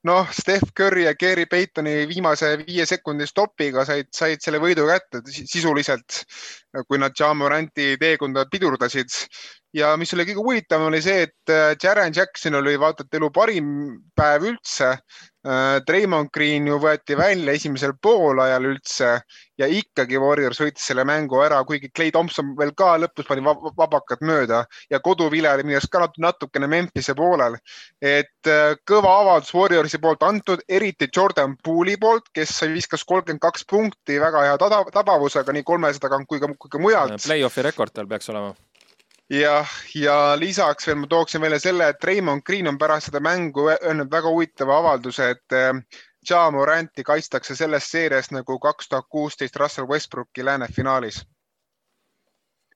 noh, 0.07 0.29
Steph 0.31 0.71
Curry 0.79 1.09
ja 1.09 1.15
Gary 1.19 1.49
Paytoni 1.51 2.07
viimase 2.11 2.55
viie 2.63 2.87
sekundi 2.87 3.27
stopiga 3.27 3.85
said, 3.89 4.13
said 4.15 4.45
selle 4.45 4.63
võidu 4.63 4.87
kätte 4.87 5.25
sisuliselt, 5.27 6.23
kui 6.87 7.01
nad 7.03 7.17
Jamoranti 7.19 7.97
teekonda 7.99 8.47
pidurdasid. 8.51 9.11
Ja 9.77 9.95
mis 10.01 10.13
oli 10.15 10.27
kõige 10.29 10.45
huvitavam, 10.45 10.89
oli 10.91 11.01
see, 11.05 11.27
et 11.29 11.53
äh, 11.53 11.73
Jaren 11.83 12.15
Jackson 12.17 12.59
oli 12.59 12.77
vaata 12.81 13.05
et 13.05 13.19
elu 13.19 13.33
parim 13.35 13.73
päev 14.17 14.53
üldse. 14.53 14.99
Treimond 15.87 16.29
Green 16.35 16.67
ju 16.67 16.77
võeti 16.83 17.15
välja 17.17 17.55
esimesel 17.55 17.95
poolajal 18.03 18.67
üldse 18.69 19.13
ja 19.57 19.69
ikkagi 19.71 20.19
Warriors 20.21 20.59
võitis 20.61 20.85
selle 20.91 21.05
mängu 21.09 21.39
ära, 21.41 21.63
kuigi 21.65 21.89
Clay 21.95 22.11
Thompson 22.13 22.51
veel 22.59 22.75
ka 22.77 22.91
lõpus 23.01 23.25
pani 23.25 23.47
vabakad 23.47 24.21
mööda 24.29 24.65
ja 24.91 25.01
koduvile 25.01 25.55
oli 25.55 25.65
minu 25.65 25.79
arust 25.79 25.93
ka 25.95 26.03
natukene 26.19 26.69
Memphise 26.69 27.15
poolel. 27.17 27.57
et 28.03 28.51
kõva 28.91 29.15
avaldus 29.23 29.55
Warriorsi 29.55 30.03
poolt 30.03 30.27
antud, 30.27 30.67
eriti 30.69 31.09
Jordan 31.17 31.57
Poole'i 31.65 31.97
poolt, 31.97 32.29
kes 32.35 32.59
viskas 32.75 33.07
kolmkümmend 33.09 33.41
kaks 33.41 33.65
punkti 33.71 34.21
väga 34.21 34.43
hea 34.51 34.59
tabavusega 34.59 35.55
nii 35.55 35.65
kolmesada 35.65 36.19
kui 36.27 36.43
ka, 36.43 36.51
kui 36.59 36.69
ka 36.69 36.83
mujalt. 36.83 37.23
Play-off'i 37.25 37.65
rekord 37.71 37.95
tal 37.95 38.11
peaks 38.11 38.29
olema 38.35 38.53
jah, 39.31 39.71
ja 39.95 40.37
lisaks 40.41 40.87
veel 40.87 40.97
ma 41.03 41.07
tooksin 41.07 41.41
välja 41.41 41.61
selle, 41.61 41.89
et 41.89 42.05
Raymond 42.05 42.43
Green 42.47 42.69
on 42.69 42.79
pärast 42.79 43.11
seda 43.11 43.21
mängu 43.21 43.69
öelnud 43.71 44.11
väga 44.11 44.31
huvitava 44.33 44.79
avalduse, 44.79 45.31
et 45.31 45.57
äh, 45.57 45.75
Ja 46.31 46.51
Moranti 46.51 47.05
kaitstakse 47.05 47.57
selles 47.57 47.91
seerias 47.91 48.31
nagu 48.31 48.59
kaks 48.59 48.89
tuhat 48.89 49.07
kuusteist 49.09 49.57
Russell 49.57 49.89
Westbrooki 49.89 50.45
läänefinaalis. 50.45 51.27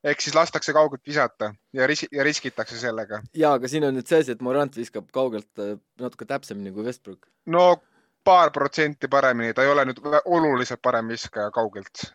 ehk 0.05 0.21
siis 0.21 0.35
lastakse 0.35 0.73
kaugelt 0.73 1.03
visata 1.07 1.55
ja 1.73 1.87
ris-, 1.87 2.09
ja 2.13 2.25
riskitakse 2.25 2.79
sellega. 2.79 3.23
ja, 3.35 3.53
aga 3.53 3.69
siin 3.69 3.85
on 3.85 3.95
nüüd 3.95 4.07
see 4.07 4.21
asi, 4.21 4.33
et 4.33 4.41
Morant 4.43 4.77
viskab 4.77 5.11
kaugelt 5.13 5.59
äh, 5.59 5.77
natuke 6.01 6.25
täpsemini 6.25 6.73
kui 6.73 6.85
Westbrook. 6.85 7.27
no 7.47 7.83
paar 8.25 8.51
protsenti 8.51 9.09
paremini, 9.09 9.55
ta 9.55 9.63
ei 9.63 9.71
ole 9.71 9.85
nüüd 9.85 10.01
oluliselt 10.25 10.83
parem 10.83 11.09
viskaja 11.09 11.51
kaugelt 11.51 12.13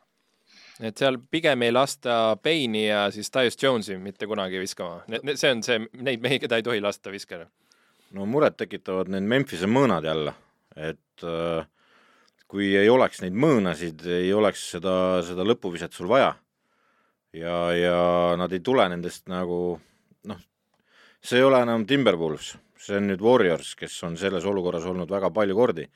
et 0.83 0.99
seal 0.99 1.17
pigem 1.31 1.63
ei 1.65 1.73
lasta 1.73 2.37
Payne'i 2.43 2.87
ja 2.87 3.07
siis 3.13 3.31
Tyus 3.33 3.57
Jones'i 3.61 3.97
mitte 4.01 4.27
kunagi 4.29 4.59
viskama. 4.61 5.01
see 5.33 5.51
on 5.51 5.63
see, 5.65 5.79
neid 5.93 6.21
mehi, 6.21 6.39
keda 6.43 6.59
ei 6.59 6.65
tohi 6.65 6.81
lasta 6.81 7.11
viskada. 7.13 7.47
no 8.11 8.25
muret 8.25 8.57
tekitavad 8.57 9.09
need 9.11 9.25
Memphise 9.25 9.69
mõõnad 9.69 10.05
jälle, 10.05 10.33
et 10.75 11.25
äh, 11.25 11.65
kui 12.47 12.75
ei 12.77 12.89
oleks 12.89 13.21
neid 13.23 13.35
mõõnasid, 13.35 14.05
ei 14.05 14.29
oleks 14.33 14.69
seda, 14.75 15.23
seda 15.25 15.45
lõpuviset 15.47 15.93
sul 15.93 16.09
vaja. 16.11 16.35
ja, 17.33 17.57
ja 17.73 17.97
nad 18.37 18.53
ei 18.53 18.59
tule 18.59 18.87
nendest 18.89 19.27
nagu 19.31 19.79
noh, 20.29 20.45
see 21.21 21.41
ei 21.41 21.47
ole 21.47 21.61
enam 21.65 21.85
Timberwolves, 21.89 22.55
see 22.77 23.01
on 23.01 23.09
nüüd 23.09 23.21
Warriors, 23.21 23.73
kes 23.75 23.97
on 24.03 24.17
selles 24.17 24.45
olukorras 24.45 24.85
olnud 24.85 25.09
väga 25.09 25.33
palju 25.33 25.55
kordi. 25.55 25.89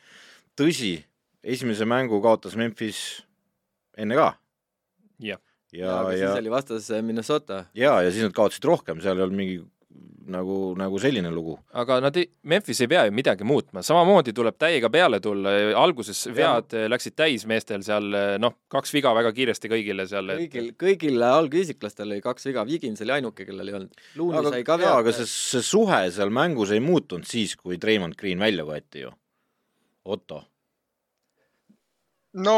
tõsi, 0.57 0.97
esimese 1.43 1.85
mängu 1.85 2.21
kaotas 2.21 2.57
Memphis 2.57 3.21
enne 3.97 4.17
ka 4.17 4.31
ja, 5.21 5.37
ja, 5.71 5.91
ja 6.11 6.17
siis 6.17 6.39
oli 6.43 6.53
vastas 6.53 6.89
Minnesota. 7.01 7.65
ja, 7.73 7.99
ja 8.01 8.11
siis 8.11 8.27
nad 8.27 8.35
kaotasid 8.37 8.67
rohkem, 8.67 9.03
seal 9.03 9.17
ei 9.17 9.27
olnud 9.27 9.39
mingi 9.39 9.61
nagu, 10.31 10.57
nagu 10.77 10.99
selline 11.01 11.31
lugu. 11.33 11.55
aga 11.77 11.97
nad 12.03 12.17
ei, 12.19 12.27
Memphis 12.47 12.81
ei 12.83 12.89
pea 12.91 13.03
ju 13.07 13.13
midagi 13.15 13.45
muutma, 13.47 13.83
samamoodi 13.85 14.33
tuleb 14.35 14.57
täiega 14.61 14.89
peale 14.93 15.19
tulla, 15.23 15.53
alguses 15.81 16.23
vead 16.35 16.75
ja. 16.75 16.89
läksid 16.91 17.15
täis 17.17 17.45
meestel 17.49 17.83
seal, 17.85 18.07
noh, 18.41 18.57
kaks 18.71 18.93
viga 18.95 19.13
väga 19.17 19.33
kiiresti 19.37 19.71
kõigile 19.71 20.05
seal. 20.09 20.33
kõigil 20.43 20.69
et..., 20.71 20.77
kõigil 20.81 21.25
algisiklastel 21.27 22.11
oli 22.11 22.21
kaks 22.23 22.47
viga, 22.51 22.65
Vigins 22.67 23.03
oli 23.05 23.17
ainuke, 23.17 23.47
kellel 23.47 23.71
ei 23.71 23.79
olnud. 23.79 24.05
aga, 24.27 24.45
sai 24.55 24.67
ka 24.67 24.77
jaa, 24.81 24.99
aga 25.03 25.15
see, 25.17 25.29
see 25.31 25.65
suhe 25.71 26.03
seal 26.13 26.33
mängus 26.33 26.75
ei 26.75 26.83
muutunud 26.83 27.27
siis, 27.27 27.57
kui 27.59 27.79
Treimond 27.81 28.17
Green 28.19 28.41
välja 28.41 28.67
võeti 28.67 29.05
ju. 29.05 29.13
Otto. 30.11 30.43
no 32.41 32.57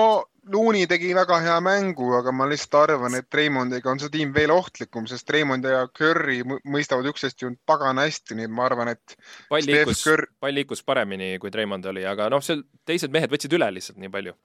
Looney 0.52 0.88
tegi 0.92 1.14
väga 1.16 1.38
hea 1.40 1.56
mängu, 1.64 2.10
aga 2.18 2.34
ma 2.36 2.46
lihtsalt 2.52 2.76
arvan, 2.82 3.16
et 3.16 3.38
Raymondiga 3.38 3.92
on 3.92 4.02
see 4.02 4.12
tiim 4.12 4.34
veel 4.36 4.52
ohtlikum, 4.52 5.06
sest 5.08 5.30
Raymond 5.32 5.64
ja 5.70 5.86
Curry 5.88 6.42
mõistavad 6.44 7.08
üksteist 7.14 7.46
ju 7.46 7.54
pagana 7.70 8.04
hästi, 8.08 8.36
nii 8.40 8.50
et 8.50 8.56
ma 8.56 8.66
arvan, 8.68 8.92
et 8.92 9.16
pall 9.52 9.64
liikus 9.64 10.04
Curry..., 10.04 10.28
pall 10.44 10.58
liikus 10.60 10.84
paremini, 10.84 11.38
kui 11.40 11.54
Raymond 11.54 11.88
oli, 11.94 12.04
aga 12.10 12.28
noh, 12.34 12.44
seal 12.44 12.66
teised 12.88 13.14
mehed 13.16 13.32
võtsid 13.32 13.56
üle 13.56 13.72
lihtsalt 13.78 14.02
nii 14.04 14.12
palju. 14.12 14.36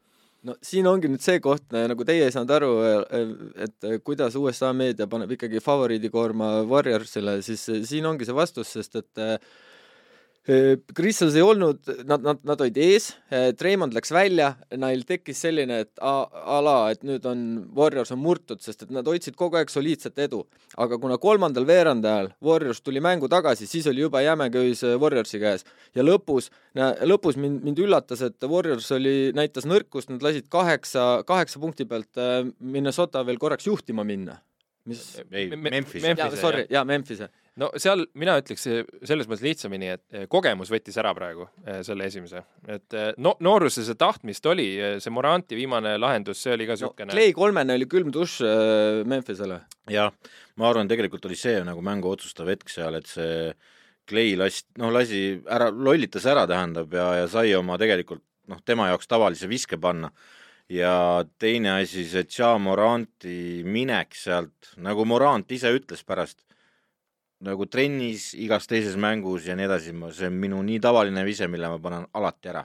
No 0.47 0.55
siin 0.63 0.87
ongi 0.87 1.11
nüüd 1.11 1.23
see 1.25 1.41
koht, 1.43 1.65
nagu 1.75 2.05
teie 2.07 2.29
ei 2.29 2.35
saanud 2.35 2.53
aru, 2.55 2.71
et 3.59 3.89
kuidas 4.07 4.37
USA 4.39 4.71
meedia 4.71 5.09
paneb 5.11 5.33
ikkagi 5.35 5.59
favoriidikoorma 5.65 6.61
Warriorsile, 6.71 7.41
siis 7.43 7.65
siin 7.91 8.07
ongi 8.07 8.29
see 8.29 8.39
vastus, 8.39 8.71
sest 8.77 9.01
et 9.03 9.25
Crystals 10.49 11.35
ei 11.37 11.43
olnud, 11.45 11.83
nad, 12.09 12.23
nad, 12.25 12.39
nad 12.49 12.63
olid 12.65 12.79
ees, 12.81 13.11
Treimond 13.61 13.93
läks 13.93 14.09
välja, 14.17 14.55
neil 14.81 15.03
tekkis 15.05 15.43
selline, 15.45 15.83
et 15.85 16.01
a, 16.01 16.13
a 16.25 16.61
la, 16.65 16.77
et 16.95 17.03
nüüd 17.05 17.27
on, 17.29 17.43
Warriors 17.77 18.15
on 18.15 18.21
murtud, 18.23 18.63
sest 18.65 18.87
et 18.87 18.95
nad 18.95 19.05
hoidsid 19.05 19.37
kogu 19.37 19.59
aeg 19.61 19.69
soliidset 19.69 20.17
edu. 20.25 20.47
aga 20.81 20.97
kuna 21.03 21.19
kolmandal 21.21 21.67
veerandajal 21.69 22.31
Warriors 22.45 22.81
tuli 22.81 23.03
mängu 23.05 23.29
tagasi, 23.29 23.69
siis 23.69 23.91
oli 23.93 24.01
juba 24.07 24.23
jäme 24.25 24.49
köis 24.55 24.81
Warriorsi 24.83 25.41
käes. 25.43 25.67
ja 25.95 26.03
lõpus, 26.03 26.49
lõpus 27.05 27.37
mind, 27.37 27.61
mind 27.69 27.85
üllatas, 27.85 28.23
et 28.25 28.49
Warriors 28.49 28.89
oli, 28.97 29.35
näitas 29.37 29.69
nõrkust, 29.69 30.09
nad 30.09 30.25
lasid 30.25 30.49
kaheksa, 30.49 31.25
kaheksa 31.29 31.61
punkti 31.61 31.85
pealt 31.85 32.25
Minnesota 32.59 33.27
veel 33.27 33.37
korraks 33.37 33.69
juhtima 33.69 34.05
minna 34.05 34.41
mis 34.89 35.03
ei, 35.29 35.51
Memphise. 35.53 36.15
jaa, 36.17 36.31
sorry, 36.41 36.65
jaa, 36.73 36.85
Memphise 36.89 37.29
no 37.59 37.69
seal 37.81 38.05
mina 38.19 38.37
ütleks 38.41 38.65
selles 38.67 39.29
mõttes 39.29 39.45
lihtsamini, 39.45 39.91
et 39.97 40.05
eh, 40.15 40.27
kogemus 40.31 40.71
võttis 40.73 40.99
ära 41.01 41.13
praegu 41.17 41.49
eh, 41.65 41.81
selle 41.87 42.07
esimese, 42.09 42.45
et 42.67 42.97
eh, 42.97 43.11
no 43.23 43.35
nooruses 43.45 43.89
see 43.89 43.99
tahtmist 43.99 44.47
oli, 44.51 44.69
see 45.03 45.15
Moranti 45.15 45.59
viimane 45.59 45.97
lahendus, 46.01 46.43
see 46.43 46.55
oli 46.55 46.69
ka 46.69 46.77
niisugune 46.77 47.11
no, 47.11 47.17
Clay 47.17 47.35
kolmene 47.37 47.79
oli 47.79 47.89
külm 47.91 48.13
dušš 48.15 48.39
Memphisele. 49.09 49.61
jah, 49.93 50.15
ma 50.61 50.71
arvan, 50.71 50.91
tegelikult 50.91 51.29
oli 51.29 51.39
see 51.39 51.59
nagu 51.67 51.83
mängu 51.85 52.13
otsustav 52.13 52.51
hetk 52.53 52.73
seal, 52.73 52.99
et 53.01 53.11
see 53.11 53.53
Clay 54.09 54.39
lasi, 54.41 54.65
noh, 54.81 54.93
lasi 54.95 55.23
ära, 55.45 55.69
lollitas 55.75 56.27
ära, 56.31 56.47
tähendab, 56.49 56.95
ja, 56.95 57.11
ja 57.23 57.31
sai 57.31 57.53
oma 57.59 57.77
tegelikult 57.81 58.25
noh, 58.49 58.61
tema 58.65 58.89
jaoks 58.93 59.11
tavalise 59.11 59.51
viske 59.51 59.77
panna 59.81 60.13
ja 60.73 61.25
teine 61.41 61.79
asi, 61.79 62.05
see 62.09 62.27
Ja 62.33 62.55
Moranti 62.61 63.65
minek 63.65 64.17
sealt, 64.17 64.75
nagu 64.77 65.05
Morant 65.09 65.51
ise 65.53 65.73
ütles 65.75 66.05
pärast, 66.05 66.43
nagu 67.47 67.67
trennis, 67.71 68.33
igas 68.35 68.67
teises 68.71 68.97
mängus 68.99 69.47
ja 69.47 69.57
nii 69.59 69.69
edasi, 69.69 69.95
see 70.17 70.31
on 70.31 70.39
minu 70.43 70.59
nii 70.67 70.81
tavaline 70.83 71.23
vise, 71.27 71.47
mille 71.51 71.71
ma 71.71 71.79
panen 71.83 72.09
alati 72.19 72.55
ära. 72.55 72.65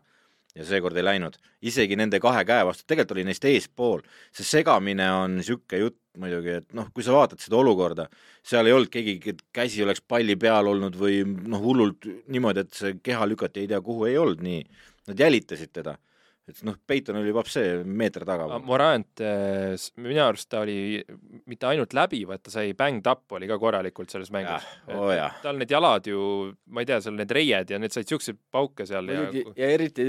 ja 0.53 0.62
seekord 0.70 0.94
ei 0.94 1.01
läinud, 1.01 1.34
isegi 1.65 1.96
nende 1.98 2.20
kahe 2.22 2.44
käe 2.46 2.62
vastu, 2.62 2.84
tegelikult 2.86 3.15
oli 3.15 3.24
neist 3.25 3.46
eespool, 3.50 4.03
see 4.30 4.46
segamine 4.46 5.08
on 5.10 5.39
niisugune 5.39 5.80
jutt 5.80 5.98
muidugi, 6.22 6.60
et 6.60 6.75
noh, 6.77 6.92
kui 6.94 7.01
sa 7.01 7.15
vaatad 7.15 7.42
seda 7.42 7.58
olukorda, 7.58 8.06
seal 8.46 8.70
ei 8.70 8.75
olnud 8.75 8.92
keegi, 8.94 9.34
käsi 9.50 9.82
oleks 9.82 10.03
palli 10.06 10.36
peal 10.38 10.70
olnud 10.70 10.94
või 11.00 11.24
noh, 11.25 11.58
hullult 11.63 12.06
niimoodi, 12.30 12.68
et 12.68 12.77
see 12.77 13.00
keha 13.01 13.25
lükati 13.32 13.63
ei 13.63 13.72
tea 13.72 13.82
kuhu, 13.82 14.06
ei 14.06 14.20
olnud 14.22 14.46
nii, 14.46 14.62
nad 15.10 15.25
jälitasid 15.25 15.74
teda 15.74 15.98
et 16.50 16.59
noh, 16.67 16.75
Peiton 16.88 17.17
oli 17.21 17.31
vaps 17.35 17.55
see 17.55 17.75
meeter 17.88 18.25
taga. 18.27 18.59
Morant, 18.67 19.21
äh, 19.23 19.75
minu 20.03 20.23
arust 20.25 20.50
ta 20.51 20.63
oli 20.63 21.00
mitte 21.50 21.69
ainult 21.69 21.95
läbi, 21.95 22.23
vaid 22.27 22.43
ta 22.43 22.51
sai 22.53 22.73
bänged 22.77 23.07
up 23.07 23.38
oli 23.38 23.47
ka 23.50 23.57
korralikult 23.62 24.12
selles 24.12 24.31
mängus. 24.33 24.65
Oh, 24.91 25.12
tal 25.43 25.59
need 25.59 25.71
jalad 25.71 26.09
ju, 26.09 26.19
ma 26.75 26.83
ei 26.83 26.89
tea, 26.89 27.00
seal 27.05 27.15
need 27.19 27.31
reied 27.35 27.71
ja 27.71 27.79
need 27.79 27.95
said 27.95 28.09
siukseid 28.09 28.39
pauke 28.51 28.88
seal. 28.89 29.07
ja, 29.13 29.25
ja 29.59 29.71
eriti 29.77 30.07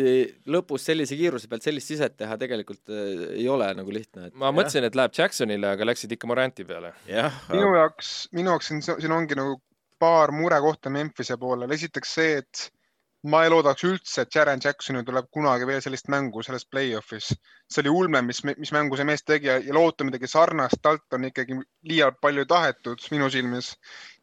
lõpus 0.50 0.88
sellise 0.90 1.18
kiiruse 1.18 1.50
pealt 1.50 1.66
sellist 1.66 1.92
siset 1.92 2.18
teha 2.18 2.38
tegelikult 2.40 2.90
äh, 2.90 3.28
ei 3.38 3.46
ole 3.50 3.70
nagu 3.78 3.94
lihtne 3.94 4.28
et.... 4.28 4.34
ma 4.34 4.50
ja. 4.50 4.58
mõtlesin, 4.58 4.88
et 4.88 4.98
läheb 4.98 5.14
Jacksonile, 5.14 5.74
aga 5.76 5.86
läksid 5.86 6.16
ikka 6.16 6.30
Moranti 6.30 6.66
peale. 6.66 6.94
minu 7.52 7.74
jaoks, 7.78 8.14
minu 8.34 8.54
jaoks 8.54 8.72
siin, 8.72 8.82
siin 8.82 9.14
ongi 9.14 9.38
nagu 9.38 9.60
paar 10.02 10.34
murekohta 10.34 10.90
Memphise 10.90 11.38
poolel, 11.40 11.70
esiteks 11.76 12.18
see, 12.18 12.40
et 12.42 12.68
ma 13.32 13.40
ei 13.44 13.50
loodaks 13.52 13.84
üldse, 13.88 14.22
et 14.22 14.36
Jaren 14.36 14.60
Jacksonil 14.64 15.04
tuleb 15.06 15.30
kunagi 15.32 15.66
veel 15.68 15.80
sellist 15.84 16.10
mängu 16.12 16.42
selles 16.44 16.66
play-off'is. 16.68 17.32
see 17.72 17.80
oli 17.80 17.92
ulme, 17.98 18.20
mis, 18.22 18.42
mis 18.44 18.72
mängu 18.76 18.96
see 18.96 19.06
mees 19.08 19.24
tegi 19.24 19.48
ja, 19.48 19.56
ja 19.58 19.74
loota 19.74 20.04
midagi 20.04 20.28
sarnast 20.28 20.82
talt 20.82 21.16
on 21.16 21.24
ikkagi 21.30 21.56
liialt 21.88 22.20
palju 22.20 22.44
tahetud 22.44 23.06
minu 23.10 23.30
silmis 23.32 23.72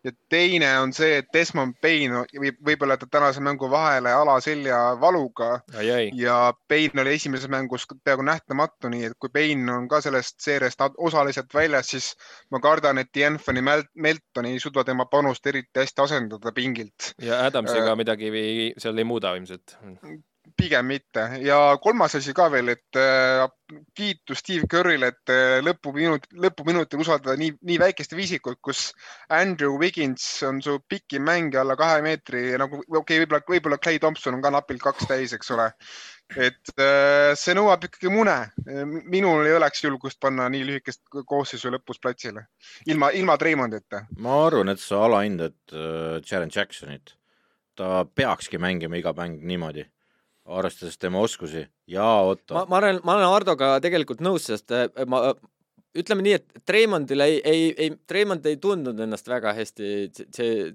ja 0.03 0.11
teine 0.29 0.69
on 0.79 0.93
see, 0.93 1.17
et 1.21 1.27
Desmond 1.33 1.75
Payne 1.81 2.23
võib, 2.41 2.57
võib-olla 2.65 2.97
jätab 2.97 3.11
tänase 3.13 3.43
mängu 3.43 3.69
vahele 3.69 4.13
alaselja 4.13 4.79
valuga 5.01 5.51
ai, 5.77 5.91
ai. 5.91 6.07
ja 6.17 6.53
Payne 6.69 7.03
oli 7.03 7.15
esimeses 7.19 7.49
mängus 7.51 7.85
peaaegu 8.03 8.25
nähtamatu, 8.25 8.89
nii 8.93 9.11
et 9.11 9.17
kui 9.19 9.33
Payne 9.33 9.73
on 9.73 9.87
ka 9.91 10.01
sellest 10.01 10.39
seeriast 10.41 10.81
osaliselt 10.97 11.53
väljas, 11.53 11.93
siis 11.93 12.11
ma 12.51 12.59
kardan, 12.63 13.01
et 13.01 13.21
Anthony 13.27 13.61
Melton 13.61 14.49
ei 14.49 14.59
suuda 14.59 14.83
tema 14.87 15.05
panust 15.05 15.45
eriti 15.47 15.83
hästi 15.83 16.05
asendada 16.07 16.51
pingilt. 16.55 17.13
ja 17.21 17.45
Adamsiga 17.45 17.93
äh, 17.93 17.97
midagi 17.97 18.33
seal 18.81 18.97
ei 18.97 19.07
muuda 19.07 19.35
ilmselt? 19.37 19.77
Pigem 20.61 20.87
mitte 20.87 21.23
ja 21.41 21.57
kolmas 21.81 22.15
asi 22.17 22.33
ka 22.37 22.47
veel, 22.53 22.71
et 22.75 22.99
äh, 22.99 23.43
kiitus 23.97 24.41
Steve 24.43 24.67
Curry'le, 24.71 25.11
et 25.11 25.31
äh, 25.33 25.57
lõpuminut, 25.63 26.27
lõpuminutil 26.43 27.01
usaldada 27.01 27.37
nii, 27.39 27.53
nii 27.67 27.77
väikest 27.81 28.15
viisikut, 28.17 28.59
kus 28.63 28.89
Andrew 29.33 29.77
Wiggins 29.81 30.25
on 30.47 30.61
su 30.63 30.77
pikim 30.89 31.25
mängija 31.27 31.63
alla 31.63 31.77
kahe 31.79 32.01
meetri 32.05 32.43
nagu 32.61 32.81
okei 32.81 32.99
okay,, 33.01 33.21
võib-olla, 33.23 33.43
võib-olla 33.49 33.79
Clay 33.81 34.01
Thompson 34.01 34.37
on 34.37 34.43
ka 34.43 34.51
napilt 34.53 34.83
kaks 34.83 35.07
täis, 35.09 35.35
eks 35.37 35.53
ole. 35.55 35.69
et 36.37 36.73
äh, 36.77 37.31
see 37.35 37.55
nõuab 37.57 37.87
ikkagi 37.87 38.11
mune. 38.13 38.37
minul 39.11 39.47
ei 39.47 39.55
oleks 39.57 39.83
julgust 39.83 40.19
panna 40.21 40.47
nii 40.51 40.67
lühikest 40.67 41.01
koosseisu 41.27 41.73
lõpus 41.73 41.99
platsile 42.01 42.45
ilma, 42.87 43.11
ilma 43.17 43.37
Treimondita. 43.37 44.05
ma 44.17 44.43
arvan, 44.45 44.71
et 44.71 44.79
sa 44.83 45.05
alahindad 45.07 45.57
Jaren 45.71 46.53
Jacksonit. 46.53 47.15
ta 47.75 48.05
peakski 48.05 48.59
mängima 48.59 48.99
iga 48.99 49.13
mäng 49.15 49.41
niimoodi 49.47 49.87
arvestades 50.45 50.97
tema 50.97 51.19
oskusi 51.19 51.67
ja 51.87 52.05
Otto. 52.25 52.53
ma, 52.53 52.65
ma 52.65 52.77
arvan, 52.77 52.99
ma 53.03 53.15
olen 53.15 53.29
Hardoga 53.29 53.75
tegelikult 53.83 54.21
nõus, 54.25 54.47
sest 54.49 54.71
äh, 54.75 54.87
ma 55.07 55.31
ütleme 55.97 56.23
nii, 56.25 56.33
et 56.39 56.63
Treimondile 56.65 57.27
ei, 57.27 57.39
ei, 57.45 57.63
ei, 57.77 57.93
Treimond 58.07 58.45
ei 58.47 58.57
tundnud 58.61 58.99
ennast 59.03 59.27
väga 59.27 59.53
hästi 59.57 59.87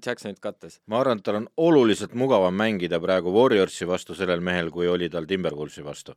Jacksonit 0.05 0.39
kattes. 0.39 0.79
ma 0.85 1.01
arvan, 1.01 1.19
et 1.19 1.25
tal 1.25 1.41
on 1.41 1.47
oluliselt 1.57 2.13
mugavam 2.13 2.55
mängida 2.55 2.99
praegu 3.03 3.33
Warriorsi 3.33 3.87
vastu 3.87 4.15
sellel 4.15 4.41
mehel, 4.41 4.71
kui 4.71 4.87
oli 4.87 5.09
tal 5.09 5.25
Timberwolvesi 5.25 5.85
vastu. 5.85 6.15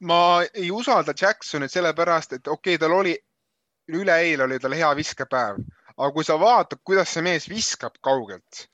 ma 0.00 0.42
ei 0.54 0.70
usalda 0.70 1.14
Jacksonit 1.22 1.72
sellepärast, 1.72 2.32
et 2.32 2.48
okei 2.48 2.74
okay,, 2.74 2.82
tal 2.82 2.96
oli, 2.96 3.16
üleeile 3.92 4.46
oli 4.48 4.58
tal 4.58 4.74
hea 4.76 4.90
viskepäev, 4.96 5.62
aga 5.96 6.12
kui 6.12 6.24
sa 6.24 6.38
vaatad, 6.40 6.80
kuidas 6.84 7.12
see 7.14 7.22
mees 7.26 7.48
viskab 7.50 8.00
kaugelt 8.00 8.66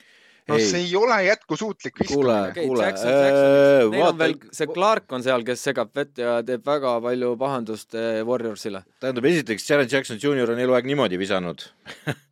no 0.48 0.58
ei. 0.58 0.66
see 0.66 0.82
ei 0.84 0.92
ole 0.98 1.18
jätkusuutlik 1.26 2.00
viskamine. 2.00 2.52
kuule, 2.54 2.66
kuule 2.68 2.90
äh,, 2.92 3.88
neil 3.90 4.06
on 4.10 4.20
veel 4.20 4.36
see 4.54 4.70
Clark 4.70 5.12
on 5.16 5.24
seal, 5.26 5.44
kes 5.46 5.64
segab 5.70 5.90
vett 5.96 6.22
ja 6.22 6.38
teeb 6.46 6.66
väga 6.66 6.96
palju 7.04 7.34
pahandust 7.40 7.96
äh, 7.98 8.22
Warriorsile. 8.26 8.84
tähendab, 9.00 9.26
esiteks 9.32 9.68
Jared 9.70 9.92
Jackson 9.92 10.22
Jr 10.22 10.54
on 10.54 10.62
eluaeg 10.62 10.88
niimoodi 10.88 11.18
visanud 11.20 11.66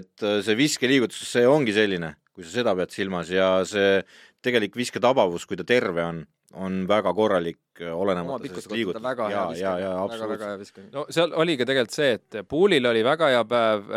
et 0.00 0.24
äh, 0.24 0.40
see 0.46 0.56
viskeliigutus, 0.58 1.22
see 1.28 1.46
ongi 1.48 1.74
selline, 1.76 2.14
kui 2.34 2.46
sa 2.46 2.60
seda 2.60 2.74
pead 2.78 2.94
silmas 2.94 3.32
ja 3.34 3.52
see 3.68 4.00
tegelik 4.40 4.76
visketabavus, 4.78 5.44
kui 5.48 5.58
ta 5.58 5.66
terve 5.68 6.04
on, 6.06 6.22
on 6.60 6.80
väga 6.88 7.12
korralik, 7.16 7.60
äh, 7.82 7.92
olenemata 7.92 8.48
sellest 8.48 8.72
liigutusest. 8.72 9.22
ja, 9.34 9.44
ja, 9.58 9.76
ja 9.84 9.92
absoluutselt. 10.04 10.86
no 10.94 11.06
seal 11.12 11.34
oli 11.42 11.58
ka 11.60 11.68
tegelikult 11.68 11.98
see, 11.98 12.16
et 12.16 12.42
Poolil 12.48 12.88
oli 12.88 13.04
väga 13.06 13.32
hea 13.34 13.44
päev, 13.50 13.90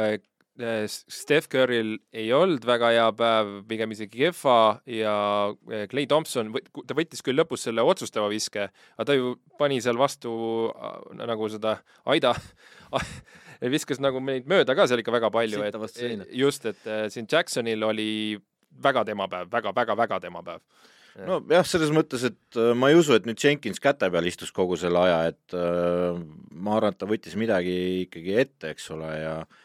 Steph 0.54 1.48
Curry'l 1.50 1.96
ei 2.14 2.28
olnud 2.36 2.66
väga 2.68 2.92
hea 2.94 3.08
päev, 3.18 3.48
pigem 3.66 3.94
isegi 3.96 4.20
kehva 4.20 4.84
ja 4.86 5.16
Clay 5.90 6.06
äh, 6.06 6.10
Thompson, 6.12 6.52
ta 6.86 6.94
võttis 6.94 7.26
küll 7.26 7.40
lõpus 7.42 7.66
selle 7.66 7.82
otsustava 7.82 8.30
viske, 8.30 8.68
aga 8.70 9.08
ta 9.10 9.16
ju 9.18 9.34
pani 9.58 9.80
seal 9.82 9.98
vastu 9.98 10.34
äh, 10.70 11.00
nagu 11.24 11.50
seda 11.50 11.80
aida 12.06 12.36
viskas 13.74 14.02
nagu 14.04 14.22
meid 14.22 14.46
mööda 14.50 14.78
ka 14.78 14.86
seal 14.86 15.02
ikka 15.02 15.16
väga 15.18 15.34
palju, 15.34 15.66
et 15.66 16.30
just, 16.38 16.70
et 16.70 16.86
siin 17.10 17.30
Jacksonil 17.32 17.90
oli 17.90 18.38
väga 18.84 19.08
tema 19.10 19.26
päev 19.32 19.50
väga,, 19.50 19.74
väga-väga-väga 19.74 20.22
tema 20.22 20.46
päev. 20.46 20.62
Nojah, 21.14 21.66
selles 21.66 21.92
mõttes, 21.94 22.24
et 22.26 22.58
ma 22.78 22.90
ei 22.90 22.96
usu, 22.98 23.14
et 23.14 23.26
nüüd 23.30 23.42
Jenkins 23.42 23.82
käte 23.82 24.10
peal 24.10 24.26
istus 24.26 24.54
kogu 24.54 24.78
selle 24.82 25.02
aja, 25.02 25.34
et 25.34 25.58
äh, 25.58 26.24
ma 26.54 26.78
arvan, 26.78 26.94
et 26.94 27.02
ta 27.02 27.10
võttis 27.10 27.38
midagi 27.38 27.78
ikkagi 28.06 28.42
ette, 28.46 28.74
eks 28.74 28.90
ole, 28.94 29.12
ja 29.18 29.36
äh, 29.42 29.62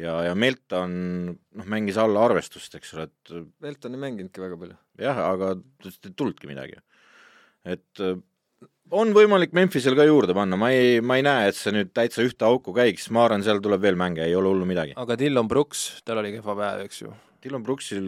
ja, 0.00 0.16
ja 0.28 0.34
Melton 0.38 0.96
noh, 1.32 1.68
mängis 1.68 1.98
alla 2.00 2.24
arvestust, 2.28 2.74
eks 2.78 2.94
ole, 2.96 3.08
et 3.08 3.32
Melton 3.64 3.96
ei 3.96 4.02
mänginudki 4.02 4.42
väga 4.42 4.58
palju. 4.60 4.76
jah, 5.02 5.22
aga 5.28 5.54
ei 5.56 6.14
tulnudki 6.16 6.50
midagi. 6.50 6.78
et 7.64 8.02
äh, 8.04 8.16
on 8.92 9.12
võimalik 9.16 9.54
Memphisel 9.56 9.96
ka 9.98 10.06
juurde 10.08 10.36
panna, 10.36 10.58
ma 10.60 10.72
ei, 10.74 11.00
ma 11.04 11.18
ei 11.18 11.26
näe, 11.26 11.50
et 11.50 11.58
see 11.58 11.74
nüüd 11.74 11.92
täitsa 11.96 12.24
ühte 12.26 12.46
auku 12.48 12.74
käiks, 12.76 13.08
ma 13.14 13.26
arvan, 13.26 13.44
seal 13.44 13.62
tuleb 13.64 13.82
veel 13.84 13.98
mänge, 14.00 14.24
ei 14.26 14.36
ole 14.38 14.52
hullu 14.52 14.68
midagi. 14.68 14.96
aga 15.00 15.18
Dillon 15.20 15.48
Brooks, 15.50 16.02
tal 16.06 16.22
oli 16.22 16.34
kehva 16.36 16.56
päev, 16.58 16.84
eks 16.88 17.04
ju? 17.04 17.14
Dillon 17.42 17.64
Brooksil 17.66 18.04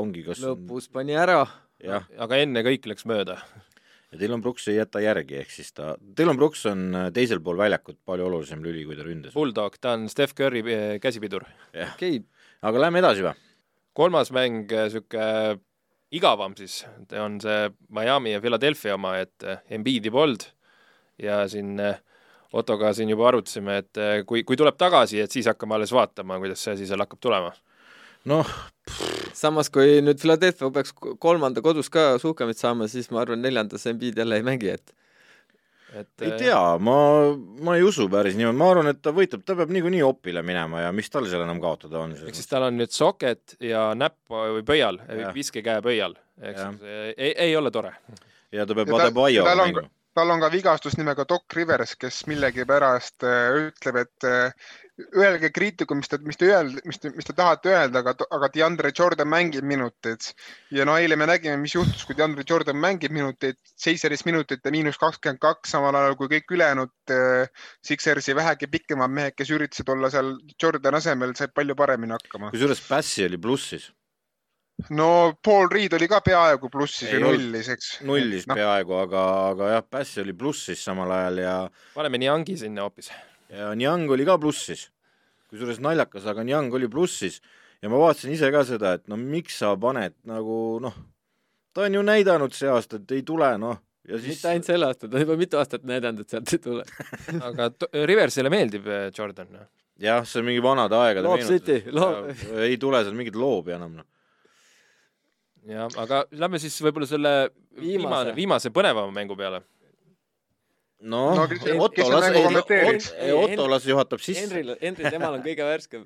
ongi 0.00 0.22
kas 0.24 0.40
lõpus 0.40 0.88
pani 0.92 1.18
ära. 1.18 1.42
aga 1.80 2.38
enne 2.40 2.64
kõik 2.64 2.88
läks 2.90 3.06
mööda 3.08 3.40
ja 4.10 4.18
Dylan 4.18 4.42
Brooks 4.42 4.66
ei 4.68 4.76
jäta 4.78 5.02
järgi, 5.02 5.38
ehk 5.42 5.52
siis 5.54 5.72
ta, 5.76 5.94
Dylan 6.18 6.38
Brooks 6.38 6.64
on 6.70 6.88
äh, 6.96 7.08
teisel 7.14 7.42
pool 7.44 7.58
väljakut 7.60 8.00
palju 8.06 8.26
olulisem 8.26 8.62
lüli, 8.64 8.84
kui 8.88 8.98
ta 8.98 9.06
ründas. 9.06 9.34
Bulldog, 9.36 9.78
ta 9.80 9.94
on 9.98 10.08
Steph 10.10 10.34
Curry 10.38 10.62
äh, 10.66 10.98
käsipidur. 11.02 11.46
okei 11.94 12.20
aga 12.66 12.86
lähme 12.86 13.02
edasi 13.02 13.24
või? 13.26 13.34
kolmas 13.96 14.30
mäng, 14.34 14.70
niisugune 14.70 15.26
äh, 15.26 15.58
igavam 16.14 16.56
siis, 16.58 16.82
on 17.18 17.38
see 17.42 17.70
Miami 17.94 18.34
ja 18.34 18.42
Philadelphia 18.42 18.96
oma, 18.96 19.16
et 19.22 19.46
Embiidi 19.70 20.10
polnud 20.10 20.48
ja 21.22 21.44
siin 21.48 21.78
Ottoga 22.50 22.90
siin 22.96 23.12
juba 23.12 23.28
arutasime, 23.28 23.76
et 23.78 23.98
kui, 24.26 24.40
kui 24.42 24.56
tuleb 24.58 24.74
tagasi, 24.74 25.20
et 25.22 25.30
siis 25.30 25.46
hakkame 25.46 25.76
alles 25.76 25.92
vaatama, 25.94 26.40
kuidas 26.42 26.64
see 26.64 26.74
asi 26.74 26.88
seal 26.88 26.98
hakkab 27.04 27.20
tulema. 27.22 27.52
Noh, 28.28 28.54
samas 29.36 29.70
kui 29.72 30.00
nüüd 30.04 30.20
Philadelphia 30.20 30.70
peaks 30.74 30.94
kolmanda 31.22 31.62
kodus 31.64 31.90
ka 31.92 32.14
suhkamit 32.22 32.60
saama, 32.60 32.88
siis 32.90 33.10
ma 33.14 33.22
arvan, 33.24 33.42
neljandas 33.44 33.86
Embiid 33.90 34.18
jälle 34.20 34.40
ei 34.40 34.46
mängi, 34.46 34.74
et 34.74 34.96
et 35.90 36.22
ei 36.22 36.36
tea, 36.38 36.58
ma, 36.78 36.96
ma 37.66 37.74
ei 37.74 37.82
usu 37.82 38.06
päris 38.10 38.36
niimoodi, 38.38 38.58
ma 38.60 38.68
arvan, 38.70 38.90
et 38.92 39.00
ta 39.02 39.10
võitleb, 39.14 39.42
ta 39.42 39.56
peab 39.58 39.72
niikuinii 39.74 40.02
opile 40.06 40.42
minema 40.46 40.84
ja 40.84 40.92
mis 40.94 41.10
tal 41.10 41.26
seal 41.26 41.42
enam 41.42 41.58
kaotada 41.62 41.98
on. 42.04 42.14
ehk 42.14 42.36
siis 42.38 42.50
tal 42.50 42.68
on 42.68 42.78
nüüd 42.78 42.94
soket 42.94 43.56
ja 43.64 43.88
näpp 43.98 44.30
või 44.30 44.62
pöial, 44.66 45.00
viskekäe 45.34 45.82
pöial, 45.82 46.14
ehk 46.42 46.60
siis 46.60 46.92
ei, 47.16 47.32
ei 47.48 47.56
ole 47.58 47.74
tore. 47.74 47.96
ja 48.54 48.66
ta 48.66 48.78
peab 48.78 48.94
Adebayoga 49.00 49.56
mängima 49.64 49.88
tal 50.14 50.30
on 50.34 50.42
ka 50.42 50.50
vigastus 50.52 50.96
nimega 50.98 51.24
Doc 51.28 51.54
Rivers, 51.56 51.94
kes 51.96 52.24
millegipärast 52.30 53.26
äh, 53.26 53.58
ütleb, 53.68 54.00
et 54.04 54.26
äh, 54.28 54.72
öelge 55.16 55.50
kriitikud, 55.54 56.00
mis 56.00 56.10
te, 56.10 56.18
mis 56.26 56.38
te 56.40 56.48
öelda, 56.50 56.82
mis 56.88 57.00
te, 57.02 57.12
mis 57.14 57.26
te 57.26 57.34
tahate 57.36 57.72
öelda, 57.72 58.02
aga, 58.02 58.14
aga 58.36 58.50
DeAndre 58.54 58.92
Jordan 58.96 59.30
mängib 59.30 59.66
minuteid. 59.66 60.30
ja 60.74 60.86
no 60.88 60.96
eile 60.98 61.16
me 61.20 61.28
nägime, 61.30 61.56
mis 61.60 61.74
juhtus, 61.74 62.04
kui 62.08 62.16
DeAndre 62.18 62.44
Jordan 62.48 62.78
mängib 62.80 63.14
minuteid, 63.14 63.58
seitseteist 63.76 64.26
minutit 64.28 64.64
ja 64.64 64.74
miinus 64.74 64.98
kakskümmend 65.00 65.42
kaks, 65.42 65.74
samal 65.76 65.96
ajal 65.98 66.18
kui 66.20 66.32
kõik 66.34 66.56
ülejäänud 66.56 67.14
äh, 67.14 67.70
Sixersi 67.86 68.36
vähegi 68.38 68.70
pikemad 68.70 69.12
mehed, 69.14 69.38
kes 69.38 69.54
üritasid 69.54 69.88
olla 69.92 70.12
seal 70.12 70.36
Jordan 70.56 71.00
asemel, 71.00 71.34
said 71.38 71.54
palju 71.56 71.78
paremini 71.78 72.16
hakkama. 72.18 72.52
kusjuures 72.54 72.84
Bassi 72.88 73.26
oli 73.28 73.40
plussis 73.40 73.90
no 74.88 75.34
Paul 75.44 75.68
Reed 75.68 75.92
oli 75.96 76.08
ka 76.08 76.20
peaaegu 76.24 76.70
plussis 76.72 77.10
või 77.12 77.22
nullis, 77.24 77.68
eks. 77.74 77.90
nullis 78.06 78.46
no. 78.48 78.56
peaaegu, 78.58 78.96
aga, 79.02 79.24
aga 79.50 79.72
jah, 79.74 79.84
Bass 79.92 80.20
oli 80.22 80.34
plussis 80.36 80.84
samal 80.84 81.12
ajal 81.18 81.42
ja. 81.44 81.56
paneme 81.94 82.20
Niangi 82.22 82.56
sinna 82.60 82.86
hoopis. 82.86 83.10
Ja 83.50 83.74
Niang 83.74 84.10
oli 84.10 84.26
ka 84.28 84.38
plussis. 84.38 84.88
kusjuures 85.50 85.80
naljakas, 85.82 86.26
aga 86.30 86.44
Niang 86.46 86.74
oli 86.74 86.88
plussis 86.88 87.40
ja 87.82 87.90
ma 87.90 87.98
vaatasin 87.98 88.34
ise 88.34 88.50
ka 88.54 88.64
seda, 88.68 88.94
et 88.98 89.08
no 89.10 89.18
miks 89.18 89.58
sa 89.62 89.74
paned 89.76 90.14
nagu 90.28 90.78
noh, 90.82 90.94
ta 91.74 91.86
on 91.88 91.98
ju 91.98 92.02
näidanud 92.06 92.54
see 92.54 92.70
aasta, 92.70 93.00
et 93.00 93.16
ei 93.18 93.24
tule, 93.26 93.50
noh 93.58 93.80
ja 94.08 94.18
siis 94.18 94.38
mitte 94.38 94.52
ainult 94.52 94.70
sel 94.70 94.86
aastal, 94.86 95.10
ta 95.10 95.18
on 95.18 95.26
juba 95.26 95.36
mitu 95.40 95.58
aastat 95.60 95.84
näidanud, 95.88 96.24
et 96.24 96.32
sealt 96.36 96.54
ei 96.54 96.62
tule 96.62 96.86
aga 97.50 97.68
Riversile 98.08 98.52
meeldib 98.52 98.86
eh, 98.86 99.10
Jordan? 99.16 99.50
Noh. 99.56 99.66
jah, 100.00 100.24
see 100.24 100.40
on 100.40 100.48
mingi 100.48 100.62
vanade 100.64 100.96
aegade 100.96 101.26
Loob 101.26 101.44
City, 101.46 101.82
loob. 101.90 102.30
ei 102.68 102.78
tule 102.80 103.02
seal 103.04 103.18
mingit 103.18 103.38
loobi 103.38 103.76
enam, 103.76 103.98
noh 104.00 104.08
jah, 105.68 105.90
aga 106.00 106.24
lähme 106.32 106.60
siis 106.62 106.76
võib-olla 106.84 107.08
selle 107.08 107.34
viimase, 107.80 108.34
viimase 108.36 108.72
põnevama 108.74 109.12
mängu 109.14 109.36
peale. 109.38 109.62
Noh 111.00 111.34
no, 111.36 111.46
no, 111.46 111.84
Otto 111.84 112.08
las, 112.10 113.12
Otto 113.34 113.68
las 113.68 113.84
juhatab 113.84 114.20
sisse. 114.20 114.42
Henril, 114.44 114.74
Henri, 114.80 115.06
temal 115.10 115.38
on 115.38 115.44
kõige 115.44 115.64
värskem. 115.66 116.04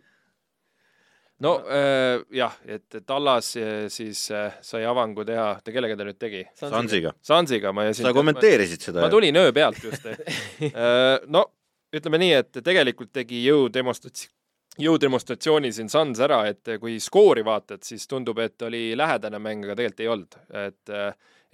no 1.44 1.56
äh, 1.66 2.20
jah, 2.34 2.54
et 2.66 3.00
Tallas 3.06 3.54
äh, 3.58 3.88
siis 3.92 4.28
äh, 4.30 4.54
sai 4.62 4.84
avangu 4.88 5.26
teha, 5.26 5.48
ta 5.64 5.74
kellega 5.74 5.98
ta 5.98 6.06
nüüd 6.06 6.20
tegi? 6.20 6.44
Sansiga. 6.60 7.14
Sansiga, 7.22 7.74
ma 7.74 7.88
sa 7.92 8.14
kommenteerisid 8.14 8.88
seda? 8.90 9.02
ma 9.02 9.10
tulin 9.12 9.36
öö 9.42 9.52
pealt 9.52 9.82
just 9.82 10.06
äh, 10.10 11.18
no 11.26 11.48
ütleme 11.94 12.22
nii, 12.22 12.32
et 12.42 12.64
tegelikult 12.64 13.12
tegi 13.14 13.44
jõudemonstratsiooni 13.48 14.32
jõudemonstratsiooni 14.74 15.68
siin 15.70 15.86
Suns 15.86 16.18
ära, 16.18 16.40
et 16.50 16.66
kui 16.82 16.96
skoori 16.98 17.44
vaatad, 17.46 17.84
siis 17.86 18.08
tundub, 18.10 18.40
et 18.42 18.58
oli 18.66 18.88
lähedane 18.98 19.38
mäng, 19.38 19.62
aga 19.62 19.76
tegelikult 19.78 20.00
ei 20.02 20.08
olnud. 20.10 20.34
et 20.50 20.94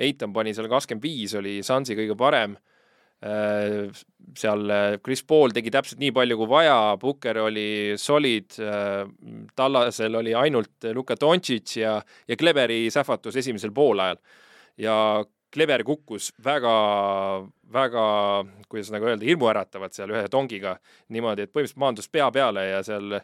Eitan 0.00 0.32
pani 0.32 0.54
seal 0.56 0.68
kakskümmend 0.72 1.04
viis, 1.04 1.34
oli 1.36 1.58
Sunsi 1.66 1.96
kõige 1.98 2.16
parem. 2.18 2.56
Seal 3.20 4.70
Chris 5.04 5.20
Paul 5.28 5.52
tegi 5.52 5.68
täpselt 5.74 5.98
nii 6.00 6.12
palju 6.16 6.38
kui 6.40 6.48
vaja, 6.48 6.76
Booker 6.96 7.42
oli 7.42 7.98
solid, 8.00 8.56
Tallasel 9.56 10.16
oli 10.16 10.32
ainult 10.32 10.88
Luka 10.96 11.18
Doncic 11.20 11.74
ja, 11.76 11.98
ja 12.00 12.38
Kleberi 12.40 12.86
sähvatus 12.94 13.36
esimesel 13.42 13.74
poolajal. 13.76 14.16
ja 14.80 14.96
Kleber 15.50 15.82
kukkus 15.82 16.30
väga, 16.44 16.72
väga, 17.72 18.02
kuidas 18.70 18.92
nagu 18.94 19.08
öelda, 19.08 19.26
hirmuäratavalt 19.26 19.96
seal 19.96 20.12
ühe 20.14 20.28
tongiga 20.30 20.76
niimoodi, 21.10 21.46
et 21.46 21.50
põhimõtteliselt 21.50 21.82
maandus 21.82 22.10
pea 22.12 22.28
peale 22.30 22.68
ja 22.68 22.82
seal 22.86 23.16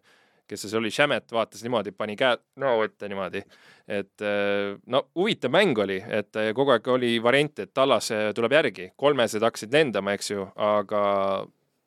kes 0.49 0.67
see 0.67 0.79
oli, 0.79 0.91
Shamet 0.91 1.33
vaatas 1.33 1.63
niimoodi, 1.65 1.93
pani 1.93 2.17
käed 2.19 2.43
näo 2.63 2.85
ette 2.85 3.09
niimoodi. 3.09 3.43
et 3.89 4.23
äh, 4.23 4.77
no 4.87 5.07
huvitav 5.15 5.53
mäng 5.55 5.79
oli, 5.79 5.99
et 6.09 6.37
äh, 6.37 6.53
kogu 6.55 6.75
aeg 6.75 6.89
oli 6.89 7.17
variant, 7.23 7.59
et 7.59 7.75
Tallas 7.75 8.11
tuleb 8.35 8.53
järgi, 8.53 8.91
kolmesed 8.97 9.43
hakkasid 9.43 9.73
lendama, 9.73 10.17
eks 10.17 10.31
ju, 10.31 10.47
aga 10.57 11.03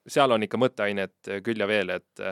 seal 0.08 0.32
on 0.32 0.44
ikka 0.44 0.58
mõtteainet 0.58 1.32
küll 1.44 1.60
ja 1.60 1.68
veel, 1.68 1.92
et 2.00 2.24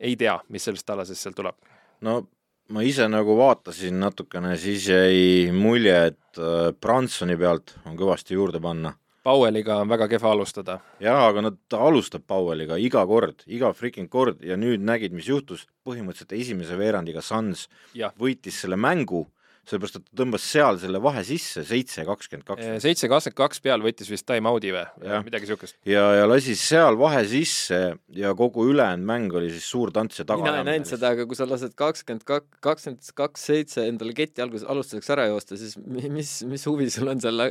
ei 0.00 0.16
tea, 0.16 0.36
mis 0.52 0.64
sellest 0.68 0.86
Tallasest 0.86 1.22
seal 1.22 1.36
tuleb. 1.36 1.56
no 2.00 2.20
ma 2.68 2.82
ise 2.82 3.08
nagu 3.08 3.36
vaatasin 3.38 3.98
natukene, 4.00 4.56
siis 4.60 4.88
jäi 4.90 5.50
mulje, 5.54 5.96
et 6.12 6.40
Bransoni 6.80 7.36
pealt 7.38 7.76
on 7.86 7.96
kõvasti 7.96 8.34
juurde 8.34 8.60
panna 8.60 8.92
Powelliga 9.26 9.80
on 9.82 9.90
väga 9.90 10.06
kehva 10.14 10.32
alustada. 10.36 10.80
jaa, 11.02 11.22
aga 11.28 11.42
no 11.42 11.54
ta 11.68 11.80
alustab 11.82 12.26
Powelliga 12.30 12.78
iga 12.78 13.02
kord, 13.08 13.42
iga 13.46 13.72
freaking 13.74 14.10
kord 14.10 14.44
ja 14.46 14.58
nüüd 14.60 14.84
nägid, 14.86 15.16
mis 15.16 15.30
juhtus, 15.30 15.66
põhimõtteliselt 15.86 16.36
esimese 16.38 16.78
veerandiga 16.78 17.24
Suns 17.24 17.66
ja. 17.96 18.12
võitis 18.20 18.60
selle 18.62 18.78
mängu, 18.78 19.24
sellepärast 19.66 19.98
et 19.98 20.04
ta 20.06 20.20
tõmbas 20.20 20.46
seal 20.46 20.78
selle 20.78 21.00
vahe 21.02 21.24
sisse, 21.26 21.64
seitse 21.66 22.04
kakskümmend 22.06 22.46
kaks. 22.46 22.68
seitse 22.84 23.10
kakskümmend 23.10 23.38
kaks 23.40 23.62
peal 23.64 23.82
võttis 23.82 24.10
vist 24.12 24.26
time-out'i 24.30 24.70
või, 24.76 24.84
midagi 25.26 25.48
niisugust. 25.48 25.78
ja, 25.90 26.04
ja 26.20 26.28
lasi 26.30 26.54
seal 26.60 26.98
vahe 27.00 27.24
sisse 27.26 27.80
ja 28.14 28.34
kogu 28.38 28.68
ülejäänud 28.70 29.10
mäng 29.10 29.34
oli 29.34 29.50
siis 29.50 29.66
suur 29.66 29.90
tants 29.94 30.22
ja 30.22 30.28
taga. 30.28 30.46
mina 30.46 30.62
ei 30.62 30.70
näinud 30.70 30.90
seda, 30.92 31.16
aga 31.16 31.26
kui 31.26 31.38
sa 31.38 31.50
lased 31.50 31.74
kakskümmend 31.74 32.22
kaks, 32.30 32.60
kakskümmend 32.62 33.14
kaks 33.18 33.48
seitse 33.50 33.88
endale 33.90 34.14
keti 34.14 34.46
alguses 34.46 34.68
alustuseks 34.70 35.16
ära 35.16 35.26
joosta, 35.32 35.58
siis 35.58 35.74
mis, 35.82 36.36
mis 36.46 36.70
huvi 36.70 36.86
sul 36.94 37.10
on 37.10 37.26
seal 37.26 37.50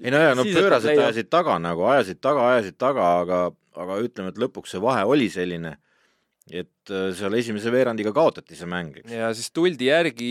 ei 0.00 0.12
no 0.12 0.20
jaa, 0.22 0.34
no 0.38 0.46
pöörasid 0.46 0.96
ajasid 0.96 1.30
taga 1.32 1.58
nagu, 1.62 1.84
ajasid 1.92 2.20
taga, 2.22 2.48
ajasid 2.54 2.76
taga, 2.80 3.06
aga, 3.22 3.40
aga 3.84 4.00
ütleme, 4.04 4.32
et 4.32 4.40
lõpuks 4.40 4.74
see 4.74 4.82
vahe 4.82 5.02
oli 5.08 5.28
selline, 5.32 5.74
et 6.50 6.92
äh, 6.92 7.10
seal 7.16 7.36
esimese 7.38 7.72
veerandiga 7.72 8.12
kaotati 8.16 8.58
see 8.58 8.68
mäng, 8.70 8.96
eks. 9.02 9.10
ja 9.12 9.32
siis 9.36 9.50
tuldi 9.54 9.90
järgi, 9.90 10.30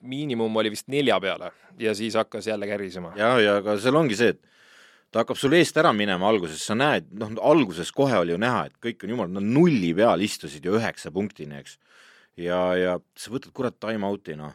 miinimum 0.00 0.62
oli 0.62 0.72
vist 0.74 0.88
nelja 0.92 1.18
peale 1.22 1.50
ja 1.80 1.94
siis 1.98 2.16
hakkas 2.18 2.48
jälle 2.50 2.68
kärisema. 2.70 3.12
ja, 3.18 3.34
ja 3.42 3.58
aga 3.62 3.78
seal 3.82 3.98
ongi 3.98 4.18
see, 4.18 4.36
et 4.36 4.42
ta 5.12 5.24
hakkab 5.24 5.40
sul 5.40 5.56
eest 5.58 5.76
ära 5.80 5.92
minema 5.96 6.28
alguses, 6.28 6.62
sa 6.64 6.76
näed, 6.78 7.10
noh, 7.18 7.34
alguses 7.50 7.92
kohe 7.96 8.16
oli 8.22 8.34
ju 8.34 8.40
näha, 8.40 8.68
et 8.68 8.78
kõik 8.84 9.04
on 9.04 9.16
jumal, 9.16 9.34
no 9.34 9.42
nulli 9.44 9.92
peal 9.96 10.22
istusid 10.24 10.64
ju 10.64 10.78
üheksa 10.78 11.12
punktini, 11.14 11.60
eks. 11.62 11.78
ja, 12.40 12.62
ja 12.78 12.96
sa 13.18 13.34
võtad 13.34 13.54
kurat 13.56 13.78
time-out'i, 13.82 14.38
noh 14.38 14.54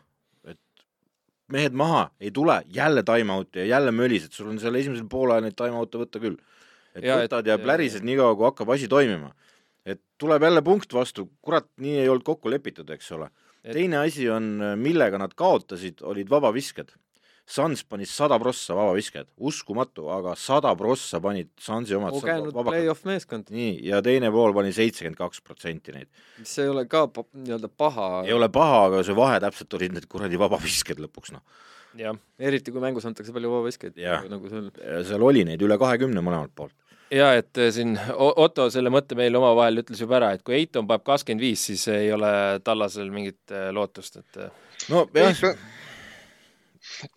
mehed 1.53 1.77
maha, 1.77 2.07
ei 2.21 2.31
tule, 2.33 2.61
jälle 2.73 3.03
time-out'i 3.05 3.63
ja 3.63 3.65
jälle 3.75 3.93
mölised, 3.93 4.33
sul 4.33 4.49
on 4.51 4.59
seal 4.61 4.75
esimesel 4.79 5.07
poolajal 5.09 5.45
neid 5.45 5.57
time-out'e 5.59 6.01
võtta 6.01 6.21
küll. 6.23 6.39
et 6.95 7.05
ja, 7.05 7.17
võtad 7.21 7.45
et, 7.45 7.53
ja 7.53 7.57
plärised 7.61 8.05
niikaua, 8.05 8.35
kui 8.37 8.49
hakkab 8.49 8.73
asi 8.75 8.89
toimima. 8.89 9.33
et 9.85 10.01
tuleb 10.17 10.43
jälle 10.43 10.61
punkt 10.61 10.93
vastu, 10.93 11.29
kurat, 11.41 11.67
nii 11.77 11.99
ei 12.01 12.09
olnud 12.09 12.25
kokku 12.25 12.49
lepitud, 12.49 12.89
eks 12.89 13.11
ole. 13.11 13.29
teine 13.71 14.01
asi 14.03 14.29
on, 14.29 14.57
millega 14.77 15.17
nad 15.17 15.33
kaotasid, 15.35 16.01
olid 16.01 16.29
vabavisked 16.29 16.95
Suns 17.43 17.83
pani 17.83 18.05
sada 18.07 18.37
prossa 18.39 18.75
vabavisked, 18.77 19.27
uskumatu, 19.43 20.05
aga 20.15 20.31
sada 20.39 20.71
prossa 20.79 21.19
panid 21.23 21.49
Sunsi 21.59 21.95
omad 21.97 22.15
kogenud 22.15 22.55
play-off 22.55 23.03
meeskond. 23.07 23.51
nii, 23.51 23.81
ja 23.89 23.99
teine 24.05 24.31
pool 24.31 24.55
pani 24.55 24.71
seitsekümmend 24.75 25.19
kaks 25.19 25.43
protsenti 25.43 25.91
neid. 25.91 26.07
mis 26.39 26.55
ei 26.63 26.71
ole 26.71 26.85
ka 26.87 27.03
nii-öelda 27.11 27.67
paha. 27.67 28.23
ei 28.23 28.33
ole 28.33 28.47
paha, 28.49 28.85
aga 28.87 29.03
see 29.03 29.17
vahe 29.17 29.41
täpselt 29.43 29.75
olid 29.75 29.97
need 29.97 30.07
kuradi 30.07 30.39
vabavisked 30.39 31.03
lõpuks, 31.03 31.35
noh. 31.35 31.43
jah. 31.99 32.15
eriti 32.39 32.71
kui 32.71 32.83
mängus 32.83 33.09
antakse 33.11 33.35
palju 33.35 33.51
vabaviskeid. 33.57 33.99
nagu 34.31 34.53
seal. 34.55 34.71
seal 35.11 35.27
oli 35.27 35.43
neid 35.51 35.67
üle 35.67 35.77
kahekümne 35.81 36.23
mõlemalt 36.23 36.55
poolt 36.55 36.77
ja 37.11 37.33
et 37.35 37.59
äh, 37.59 37.73
siin 37.75 37.97
Otto 38.15 38.69
selle 38.71 38.89
mõtte 38.93 39.19
meile 39.19 39.37
omavahel 39.37 39.83
ütles 39.83 39.99
juba 39.99 40.21
ära, 40.21 40.31
et 40.33 40.47
kui 40.47 40.61
Eiton 40.61 40.87
paneb 40.87 41.03
kakskümmend 41.11 41.43
viis, 41.43 41.67
siis 41.67 41.89
ei 41.91 42.07
ole 42.15 42.31
Tallasel 42.63 43.11
mingit 43.11 43.51
äh, 43.51 43.67
lootust, 43.75 44.23
et 44.23 44.45
äh, 44.47 44.77
no 44.95 45.09
jah 45.11 45.57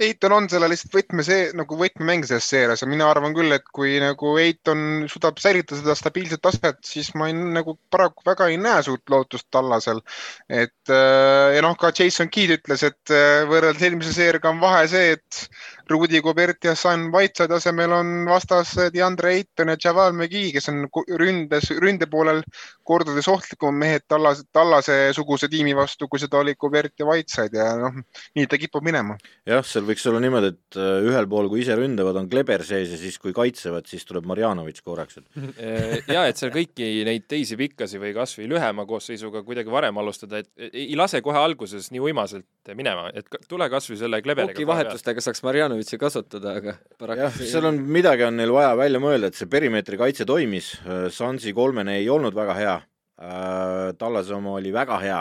Eiton 0.03 0.35
on 0.37 0.49
selle 0.51 0.68
lihtsalt 0.70 0.94
võtme 0.96 1.25
see 1.27 1.51
nagu 1.57 1.79
võtmemäng 1.79 2.27
selles 2.27 2.49
seerias 2.51 2.83
ja 2.83 2.88
mina 2.90 3.09
arvan 3.11 3.35
küll, 3.37 3.53
et 3.55 3.66
kui 3.75 3.96
nagu 4.03 4.35
Eiton 4.40 5.07
suudab 5.11 5.40
säilitada 5.42 5.81
seda 5.81 5.96
stabiilset 5.99 6.42
taset, 6.44 6.81
siis 6.87 7.12
ma 7.18 7.31
ei, 7.31 7.37
nagu 7.37 7.77
paraku 7.92 8.27
väga 8.27 8.51
ei 8.53 8.59
näe 8.61 8.83
suurt 8.87 9.12
lootust 9.12 9.49
tallasel. 9.55 10.03
et 10.49 10.92
äh, 10.92 11.57
ja 11.57 11.64
noh, 11.64 11.77
ka 11.81 11.92
Jason 11.94 12.31
Keed 12.33 12.57
ütles, 12.59 12.85
et 12.87 13.14
äh, 13.14 13.44
võrreldes 13.51 13.87
eelmise 13.87 14.14
seeriaga 14.16 14.53
on 14.53 14.62
vahe 14.62 14.85
see, 14.90 15.16
et 15.16 15.42
Rudi 15.90 16.20
Gobert 16.20 16.64
ja 16.66 16.75
San 16.75 17.11
Whiteside 17.14 17.55
asemel 17.55 17.92
on 17.94 18.25
vastas 18.27 18.72
DeAndre 18.94 19.37
Ayton 19.37 19.70
ja 19.70 19.77
Javal 19.85 20.12
McGee, 20.16 20.51
kes 20.55 20.66
on 20.72 20.87
ründes, 21.20 21.70
ründe 21.79 22.09
poolel 22.11 22.42
kordades 22.87 23.29
ohtlikumad 23.31 23.79
mehed 23.79 24.07
Tallase, 24.11 24.46
Tallase-suguse 24.55 25.49
tiimi 25.53 25.75
vastu, 25.79 26.09
kui 26.11 26.22
seda 26.22 26.40
oli 26.42 26.57
Gobert 26.59 26.94
ja 26.99 27.07
Whiteside 27.07 27.61
ja 27.61 27.68
noh, 27.79 28.01
nii 28.38 28.49
ta 28.51 28.59
kipub 28.59 28.83
minema. 28.87 29.14
jah, 29.46 29.62
seal 29.66 29.87
võiks 29.87 30.07
olla 30.11 30.22
niimoodi, 30.25 30.53
et 30.55 30.81
äh, 30.81 31.07
ühel 31.07 31.31
pool, 31.31 31.51
kui 31.53 31.62
ise 31.62 31.79
ründavad, 31.79 32.18
on 32.18 32.31
Kleber 32.31 32.66
sees 32.66 32.90
ja 32.94 32.99
siis, 33.01 33.20
kui 33.22 33.35
kaitsevad, 33.37 33.87
siis 33.90 34.07
tuleb 34.09 34.27
Marjanovic 34.27 34.83
korraks, 34.83 35.20
et 35.22 35.40
äh, 35.62 35.96
ja 36.11 36.27
et 36.27 36.42
seal 36.42 36.51
kõiki 36.55 36.90
neid 37.07 37.29
teisi 37.31 37.59
pikkasi 37.59 38.03
või 38.03 38.14
kas 38.16 38.35
või 38.40 38.51
lühema 38.57 38.87
koosseisuga 38.90 39.44
kuidagi 39.46 39.70
varem 39.70 40.03
alustada, 40.03 40.42
et 40.42 40.70
ei 40.72 40.99
lase 40.99 41.22
kohe 41.22 41.38
alguses 41.38 41.92
nii 41.94 42.03
uimaselt 42.11 42.75
minema, 42.75 43.09
et 43.14 43.31
tule 43.46 43.70
kas 43.70 43.87
või 43.90 44.01
selle 44.03 44.22
Kleberiga 44.25 44.66
vahetustega 44.66 45.22
saaks 45.22 45.42
Marjanovic 45.46 45.76
Ivanovici 45.77 45.99
kasutada, 46.01 46.57
aga 46.57 46.75
paraku 46.97 47.27
jah, 47.27 47.35
seal 47.37 47.67
on, 47.69 47.79
midagi 47.93 48.25
on 48.25 48.37
neil 48.39 48.53
vaja 48.55 48.73
välja 48.79 49.01
mõelda, 49.03 49.29
et 49.29 49.37
see 49.37 49.49
perimeetri 49.51 49.99
kaitse 50.01 50.25
toimis, 50.29 50.73
Sansi 51.12 51.53
kolmene 51.57 51.99
ei 52.01 52.09
olnud 52.09 52.35
väga 52.37 52.55
hea, 52.57 52.77
äh, 53.21 53.91
Tallase 54.01 54.33
oma 54.37 54.55
oli 54.57 54.73
väga 54.73 54.99
hea, 55.03 55.19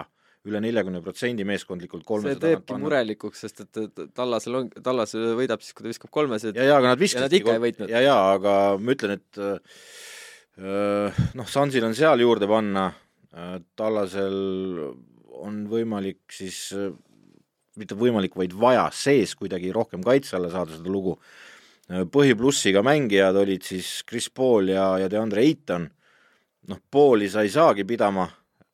üle 0.47 0.61
neljakümne 0.63 1.01
protsendi 1.03 1.43
meeskondlikult 1.47 2.05
kolmesed 2.07 2.39
see 2.39 2.53
teebki 2.53 2.77
murelikuks, 2.79 3.43
sest 3.43 3.65
et 3.65 4.03
Tallasel 4.15 4.59
on, 4.61 4.69
Tallas 4.85 5.15
võidab 5.15 5.63
siis, 5.65 5.75
kui 5.75 5.83
ta 5.83 5.91
viskab 5.91 6.13
kolmesed. 6.15 6.55
ja, 6.55 6.69
ja 6.71 6.77
aga 6.79 6.93
nad 6.93 7.01
viskasidki 7.01 7.43
kolm... 7.43 7.89
ja, 7.91 8.03
ja 8.05 8.15
aga 8.37 8.53
ma 8.79 8.95
ütlen, 8.95 9.17
et 9.19 9.41
äh, 9.41 11.25
noh, 11.35 11.49
Sansil 11.51 11.87
on 11.87 11.97
seal 11.97 12.23
juurde 12.23 12.47
panna, 12.47 12.91
äh, 13.35 13.57
Tallasel 13.75 14.39
on 15.35 15.65
võimalik 15.67 16.23
siis 16.31 16.69
mitte 17.79 17.97
võimalik, 17.99 18.35
vaid 18.37 18.55
vaja 18.59 18.87
sees 18.95 19.35
kuidagi 19.39 19.73
rohkem 19.75 20.03
kaitse 20.05 20.37
alla 20.39 20.51
saada 20.53 20.77
seda 20.77 20.91
lugu. 20.91 21.17
põhiplussiga 21.85 22.81
mängijad 22.81 23.35
olid 23.37 23.61
siis 23.61 23.99
Chris 24.09 24.25
Paul 24.29 24.71
ja, 24.73 24.95
ja 24.97 25.09
DeAndre 25.09 25.43
Ayton. 25.45 25.89
noh, 26.67 26.79
Pauli 26.91 27.29
sa 27.29 27.43
ei 27.45 27.49
saagi 27.53 27.83
pidama. 27.85 28.25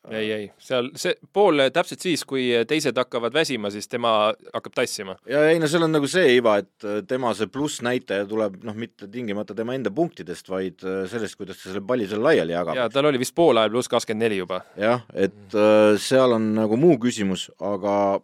ei, 0.10 0.32
ei, 0.32 0.46
seal 0.58 0.88
see 0.96 1.14
pool 1.34 1.60
täpselt 1.74 2.02
siis, 2.02 2.24
kui 2.26 2.48
teised 2.68 2.98
hakkavad 2.98 3.34
väsima, 3.34 3.70
siis 3.70 3.88
tema 3.88 4.32
hakkab 4.54 4.74
tassima. 4.80 5.18
ja 5.28 5.44
ei 5.50 5.60
no 5.60 5.68
seal 5.68 5.84
on 5.84 5.92
nagu 5.92 6.08
see 6.08 6.38
iva, 6.38 6.56
et 6.64 6.88
tema 7.08 7.34
see 7.36 7.52
plussnäitaja 7.52 8.26
tuleb 8.30 8.64
noh, 8.64 8.80
mitte 8.80 9.12
tingimata 9.12 9.58
tema 9.58 9.76
enda 9.76 9.92
punktidest, 9.92 10.50
vaid 10.50 10.80
sellest, 10.82 11.36
kuidas 11.36 11.60
ta 11.60 11.70
selle 11.70 11.84
palli 11.86 12.08
seal 12.08 12.24
laiali 12.24 12.56
jagab. 12.56 12.80
ja 12.80 12.90
tal 12.90 13.12
oli 13.12 13.20
vist 13.22 13.36
pool 13.36 13.60
ajal 13.60 13.76
pluss 13.76 13.92
kakskümmend 13.92 14.30
neli 14.30 14.40
juba. 14.40 14.64
jah, 14.80 15.04
et 15.14 15.60
seal 16.00 16.38
on 16.40 16.54
nagu 16.64 16.80
muu 16.80 16.96
küsimus, 17.02 17.50
aga 17.60 18.22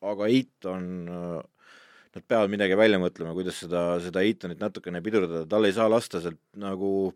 aga 0.00 0.28
Eiton, 0.32 0.86
nad 2.10 2.26
peavad 2.26 2.52
midagi 2.52 2.78
välja 2.78 3.00
mõtlema, 3.02 3.34
kuidas 3.36 3.60
seda, 3.62 3.84
seda 4.04 4.22
Eitonit 4.26 4.62
natukene 4.62 5.02
pidurdada, 5.04 5.46
tal 5.50 5.68
ei 5.68 5.76
saa 5.76 5.90
lasta 5.90 6.22
sealt 6.24 6.40
nagu 6.60 7.12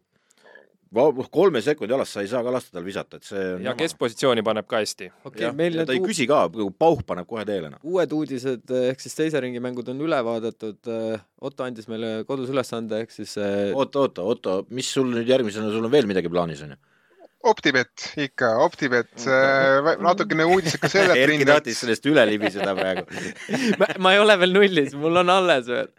kolme 1.34 1.58
sekundi 1.64 1.94
alast 1.94 2.14
sa 2.14 2.22
ei 2.22 2.28
saa 2.30 2.42
ka 2.46 2.52
lasta 2.54 2.76
tal 2.76 2.84
visata, 2.86 3.18
et 3.18 3.26
see 3.26 3.42
ja 3.42 3.56
nama. 3.58 3.74
keskpositsiooni 3.78 4.44
paneb 4.46 4.66
ka 4.70 4.78
hästi. 4.82 5.10
Okay, 5.26 5.50
ta 5.50 5.94
ei 5.94 6.02
küsi 6.04 6.26
ka, 6.30 6.44
pauh 6.78 7.02
paneb 7.06 7.26
kohe 7.26 7.44
teele. 7.48 7.72
Noh. 7.72 7.82
uued 7.82 8.14
uudised 8.14 8.70
ehk 8.92 9.02
siis 9.02 9.18
teise 9.18 9.42
ringi 9.42 9.62
mängud 9.64 9.88
on 9.90 10.04
üle 10.06 10.20
vaadatud, 10.26 10.92
Otto 11.44 11.66
andis 11.66 11.88
meile 11.90 12.22
kodus 12.28 12.52
ülesande, 12.52 13.02
ehk 13.04 13.12
siis 13.14 13.34
oota, 13.36 14.06
oota, 14.06 14.22
Otto, 14.22 14.58
mis 14.70 14.90
sul 14.94 15.10
nüüd 15.10 15.28
järgmisena, 15.28 15.72
sul 15.74 15.84
on 15.84 15.92
veel 15.92 16.08
midagi 16.10 16.30
plaanis, 16.32 16.62
on 16.64 16.76
ju? 16.76 16.82
Optibet 17.44 18.12
ikka, 18.16 18.54
Optibet 18.64 19.26
äh,, 19.28 19.94
natukene 20.02 20.46
uudised 20.48 20.80
ka 20.80 20.88
selle 20.92 21.16
Erki 21.24 21.44
tahtis 21.48 21.82
sellest 21.84 22.06
üle 22.08 22.24
libiseda 22.28 22.72
praegu 22.76 23.04
ma, 23.80 23.88
ma 24.00 24.14
ei 24.14 24.22
ole 24.22 24.38
veel 24.40 24.54
nullis, 24.56 24.94
mul 24.98 25.20
on 25.20 25.32
alles 25.34 25.68
veel. 25.68 25.90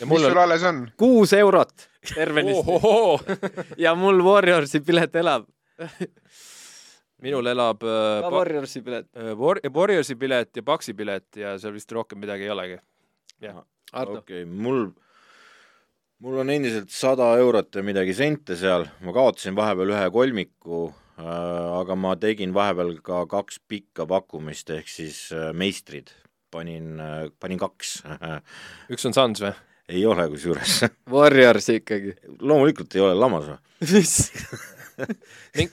Ja 0.00 0.08
mis 0.10 0.24
sul 0.24 0.32
on... 0.32 0.40
alles 0.42 0.64
on? 0.66 0.80
kuus 0.98 1.32
eurot 1.36 1.86
tervenisti 2.10 3.36
ja 3.84 3.94
mul 3.98 4.20
Warriorsi 4.26 4.82
pilet 4.86 5.14
elab 5.22 5.46
minul 7.22 7.46
elab 7.52 7.86
äh, 7.86 8.26
ka 8.26 8.34
Warriorsi 8.34 8.82
pilet 8.86 9.08
äh,. 9.14 9.32
War-, 9.38 9.62
Warriorsi 9.78 10.18
pilet 10.18 10.50
ja 10.58 10.66
Paxi 10.66 10.94
pilet 10.98 11.40
ja 11.40 11.56
seal 11.62 11.74
vist 11.76 11.92
rohkem 11.94 12.20
midagi 12.22 12.48
ei 12.48 12.54
olegi. 12.54 12.78
jah. 13.40 13.62
okei 13.92 14.18
okay,, 14.18 14.44
mul 14.44 14.88
mul 16.24 16.38
on 16.40 16.50
endiselt 16.52 16.92
sada 16.92 17.32
eurot 17.40 17.76
ja 17.76 17.84
midagi 17.84 18.14
sente 18.16 18.56
seal, 18.58 18.86
ma 19.04 19.14
kaotasin 19.16 19.56
vahepeal 19.56 19.92
ühe 19.94 20.06
kolmiku 20.14 20.86
äh,, 20.88 21.26
aga 21.80 21.96
ma 21.98 22.14
tegin 22.20 22.54
vahepeal 22.56 22.94
ka 23.04 23.24
kaks 23.30 23.60
pikka 23.68 24.08
pakkumist, 24.08 24.72
ehk 24.78 24.88
siis 24.90 25.26
äh, 25.36 25.50
meistrid, 25.56 26.12
panin 26.54 27.00
äh,, 27.02 27.26
panin 27.40 27.60
kaks 27.60 27.98
üks 28.92 29.08
on 29.08 29.16
Suns 29.16 29.44
või? 29.44 29.52
ei 29.92 30.06
ole 30.08 30.28
kusjuures 30.32 30.80
Warriors 31.14 31.68
ikkagi? 31.76 32.16
loomulikult 32.40 32.96
ei 32.96 33.04
ole, 33.04 33.18
lammas 33.18 33.50
või? 33.52 33.60
mis 33.94 34.16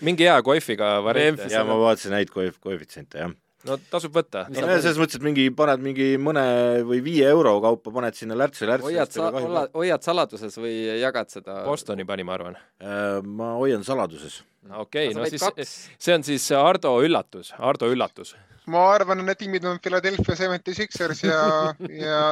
mingi, 0.04 0.28
hea 0.28 0.36
koefiga 0.44 0.98
variant 1.06 1.40
ja 1.50 1.64
ma 1.68 1.80
vaatasin 1.80 2.18
häid 2.20 2.32
koef-, 2.34 2.60
koefitsiente 2.64 3.24
jah. 3.24 3.32
No 3.68 3.78
tasub 3.92 4.14
võtta. 4.16 4.46
no 4.52 4.64
selles 4.68 5.00
mõttes, 5.00 5.20
et 5.20 5.26
mingi 5.26 5.48
paned 5.56 5.84
mingi 5.84 6.14
mõne 6.22 6.44
või 6.88 7.02
viie 7.06 7.28
euro 7.32 7.56
kaupa 7.64 7.94
paned 7.96 8.18
sinna 8.18 8.38
lärtsi 8.40 8.68
lärtsi. 8.70 8.90
hoiad 8.90 9.14
sa, 9.14 9.30
hoiad 9.76 10.06
saladuses 10.06 10.58
või 10.60 10.74
jagad 11.02 11.32
seda? 11.34 11.62
Bostoni 11.68 12.06
pani, 12.08 12.26
ma 12.28 12.36
arvan. 12.38 12.58
Äh, 12.84 13.20
ma 13.24 13.54
hoian 13.60 13.86
saladuses. 13.88 14.42
okei 14.70 15.12
okay,, 15.12 15.18
no 15.18 15.28
siis 15.30 15.44
kaks. 15.44 15.76
see 16.00 16.18
on 16.18 16.26
siis 16.28 16.50
Ardo 16.58 16.96
üllatus, 17.04 17.54
Ardo 17.58 17.90
üllatus. 17.92 18.36
ma 18.72 18.86
arvan, 18.94 19.24
et 19.24 19.32
need 19.32 19.42
tiimid 19.42 19.68
on 19.68 19.80
Philadelphia 19.84 20.38
Seventy 20.40 20.76
Sixers 20.76 21.24
ja, 21.26 21.44
ja 21.92 22.24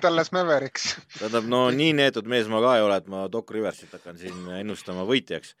Dallas 0.00 0.32
Mavericks. 0.36 0.94
tähendab, 1.18 1.48
no 1.48 1.66
nii 1.74 1.92
neetud 2.00 2.28
mees 2.28 2.50
ma 2.52 2.62
ka 2.64 2.78
ei 2.78 2.86
ole, 2.86 3.00
et 3.00 3.08
ma 3.12 3.26
Doc 3.32 3.52
Riversit 3.56 3.96
hakkan 3.96 4.20
siin 4.20 4.50
ennustama 4.60 5.08
võitjaks. 5.08 5.56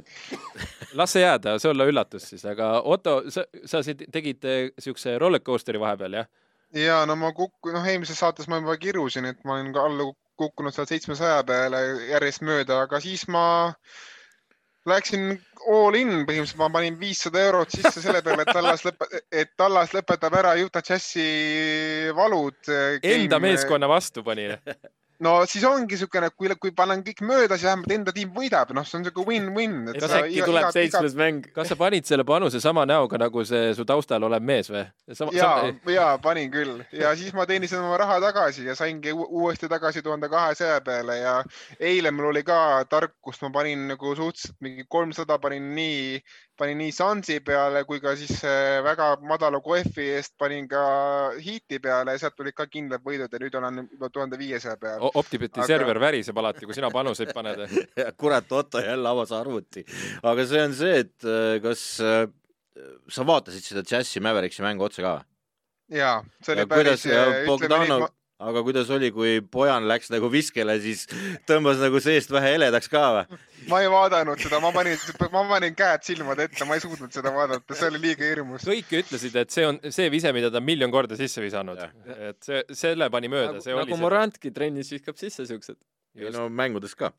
Et 0.00 0.08
las 0.98 1.14
see 1.14 1.24
jääda, 1.24 1.58
see 1.62 1.70
olla 1.72 1.88
üllatus 1.88 2.30
siis, 2.32 2.44
aga 2.48 2.74
Otto, 2.82 3.18
sa, 3.32 3.44
sa 3.68 3.82
tegid 3.84 4.48
eh, 4.48 4.62
siukse 4.78 5.18
rollercoaster'i 5.22 5.80
vahepeal, 5.82 6.22
jah? 6.22 6.30
ja 6.76 7.02
no 7.08 7.16
ma 7.20 7.32
kukku-, 7.36 7.72
noh, 7.74 7.86
eelmises 7.86 8.18
saates 8.22 8.48
ma 8.48 8.60
juba 8.62 8.78
kirusin, 8.80 9.28
et 9.28 9.44
ma 9.44 9.58
olen 9.58 9.72
ka 9.74 9.86
alla 9.90 10.08
kukkunud 10.40 10.74
seal 10.74 10.88
seitsmesaja 10.88 11.42
peale 11.46 11.82
järjest 12.10 12.44
mööda, 12.46 12.82
aga 12.86 13.00
siis 13.04 13.26
ma 13.30 13.44
läksin 14.88 15.36
all 15.70 15.94
in, 15.94 16.24
põhimõtteliselt 16.26 16.58
ma 16.58 16.70
panin 16.74 16.96
viissada 16.98 17.42
eurot 17.44 17.70
sisse 17.70 18.02
selle 18.02 18.22
peale, 18.24 18.42
et 18.42 18.56
Tallas 18.56 18.82
lõpe-, 18.86 19.20
et 19.30 19.52
Tallas 19.56 19.94
lõpetab 19.94 20.34
ära 20.40 20.56
Utah 20.64 20.82
Jazzi 20.88 21.28
valud. 22.16 22.58
Enda 22.98 23.38
meeskonna 23.42 23.90
vastu 23.90 24.24
pani. 24.26 24.48
no 25.22 25.32
siis 25.46 25.64
ongi 25.68 25.94
niisugune, 25.94 26.30
kui, 26.36 26.50
kui 26.60 26.72
panen 26.76 27.02
kõik 27.06 27.22
mööda, 27.26 27.56
siis 27.58 27.68
vähemalt 27.68 27.94
enda 27.94 28.14
tiim 28.14 28.32
võidab, 28.34 28.72
noh, 28.76 28.86
see 28.88 28.98
on 28.98 29.04
niisugune 29.04 29.28
win-win. 29.28 29.76
kas 29.98 30.14
äkki 30.18 30.44
tuleb 30.46 30.68
seitsmes 30.74 31.16
mäng? 31.18 31.48
kas 31.54 31.72
sa 31.72 31.78
panid 31.78 32.08
selle 32.08 32.24
panuse 32.28 32.60
sama 32.62 32.84
näoga 32.88 33.20
nagu 33.22 33.44
see 33.48 33.72
su 33.76 33.86
taustal 33.88 34.24
olev 34.28 34.42
mees 34.42 34.70
või? 34.72 34.84
ja, 35.36 35.50
ja 35.92 36.06
panin 36.22 36.50
küll 36.52 36.82
ja 36.96 37.14
siis 37.18 37.34
ma 37.36 37.46
teenisin 37.48 37.82
oma 37.82 37.98
raha 38.02 38.20
tagasi 38.24 38.66
ja 38.66 38.76
saingi 38.78 39.14
uu- 39.14 39.28
uuesti 39.42 39.70
tagasi 39.70 40.02
tuhande 40.02 40.30
kahesaja 40.32 40.80
peale 40.84 41.18
ja 41.20 41.36
eile 41.80 42.10
mul 42.10 42.32
oli 42.32 42.44
ka 42.46 42.84
tarkust, 42.90 43.42
ma 43.46 43.52
panin 43.60 43.88
nagu 43.92 44.16
suhteliselt 44.16 44.58
mingi 44.64 44.86
kolmsada 44.88 45.38
panin 45.42 45.74
nii, 45.76 46.18
panin 46.62 46.78
nii 46.78 46.92
Sansi 46.94 47.40
peale 47.42 47.82
kui 47.88 47.98
ka 48.02 48.12
siis 48.18 48.38
äh, 48.46 48.78
väga 48.86 49.08
madala 49.26 49.58
koefi 49.64 50.04
eest 50.16 50.36
panin 50.38 50.68
ka 50.70 50.82
Heati 51.42 51.80
peale 51.82 52.14
ja 52.14 52.22
sealt 52.22 52.36
tulid 52.38 52.54
ka 52.54 52.68
kindlad 52.70 53.02
võidud 53.06 53.32
ja 53.34 53.40
nüüd 53.42 53.56
olen 53.58 53.80
juba 53.90 54.10
tuhande 54.14 54.38
viiesaja 54.40 54.76
peal. 54.78 55.02
Optibeti 55.18 55.58
Aga- 55.60 55.66
server 55.72 55.98
väriseb 56.02 56.38
alati, 56.38 56.64
kui 56.68 56.76
sina 56.78 56.90
panuseid 56.94 57.34
paned. 57.34 57.64
kurat, 58.22 58.46
Otto 58.62 58.80
jälle 58.84 59.08
avas 59.10 59.32
arvuti. 59.34 59.82
aga 60.22 60.46
see 60.46 60.62
on 60.62 60.74
see, 60.78 61.02
et 61.02 61.26
äh, 61.26 61.58
kas 61.64 61.82
äh, 62.00 62.24
sa 63.12 63.26
vaatasid 63.28 63.66
seda 63.66 63.82
Jazzi 63.84 64.20
Mavericksi 64.24 64.62
mängu 64.64 64.86
otsa 64.86 65.02
ka? 65.04 65.14
ja 65.92 66.12
see 66.40 66.54
oli 66.54 66.62
Ja 66.62 66.66
kuidas- 66.70 67.02
päris, 67.02 67.04
ja 67.10 67.22
ütleme 67.26 67.38
nii, 67.42 67.48
Bogdanov- 67.50 68.10
aga 68.48 68.62
kuidas 68.66 68.90
oli, 68.94 69.10
kui 69.14 69.40
Bojan 69.52 69.86
läks 69.90 70.10
nagu 70.12 70.28
viskele, 70.32 70.74
siis 70.82 71.04
tõmbas 71.48 71.80
nagu 71.82 72.00
seest 72.02 72.32
vähe 72.34 72.54
heledaks 72.56 72.90
ka 72.92 73.02
või? 73.16 73.40
ma 73.70 73.78
ei 73.82 73.90
vaadanud 73.92 74.40
seda, 74.42 74.58
ma 74.62 74.72
panin, 74.74 74.98
ma 75.30 75.42
panin 75.50 75.76
käed 75.78 76.06
silmade 76.06 76.48
ette, 76.48 76.66
ma 76.66 76.76
ei 76.78 76.82
suutnud 76.82 77.14
seda 77.14 77.32
vaadata, 77.34 77.76
see 77.78 77.90
oli 77.92 78.00
liiga 78.02 78.26
hirmus. 78.26 78.66
kõik 78.66 78.94
ütlesid, 79.02 79.36
et 79.38 79.54
see 79.54 79.66
on 79.68 79.78
see 79.86 80.08
vise, 80.12 80.32
mida 80.34 80.50
ta 80.50 80.58
on 80.62 80.66
miljon 80.66 80.94
korda 80.94 81.18
sisse 81.18 81.42
visanud. 81.44 81.80
et 82.16 82.40
see, 82.42 82.62
selle 82.78 83.10
pani 83.12 83.30
mööda, 83.32 83.56
nagu, 83.56 83.64
see 83.64 83.76
oli 83.76 83.86
nagu. 83.86 84.00
Morantki 84.02 84.54
trennis 84.54 84.90
viskab 84.94 85.20
sisse 85.20 85.46
siuksed. 85.48 85.78
Just. 86.18 86.36
no 86.36 86.48
mängudes 86.52 86.96
ka. 86.98 87.12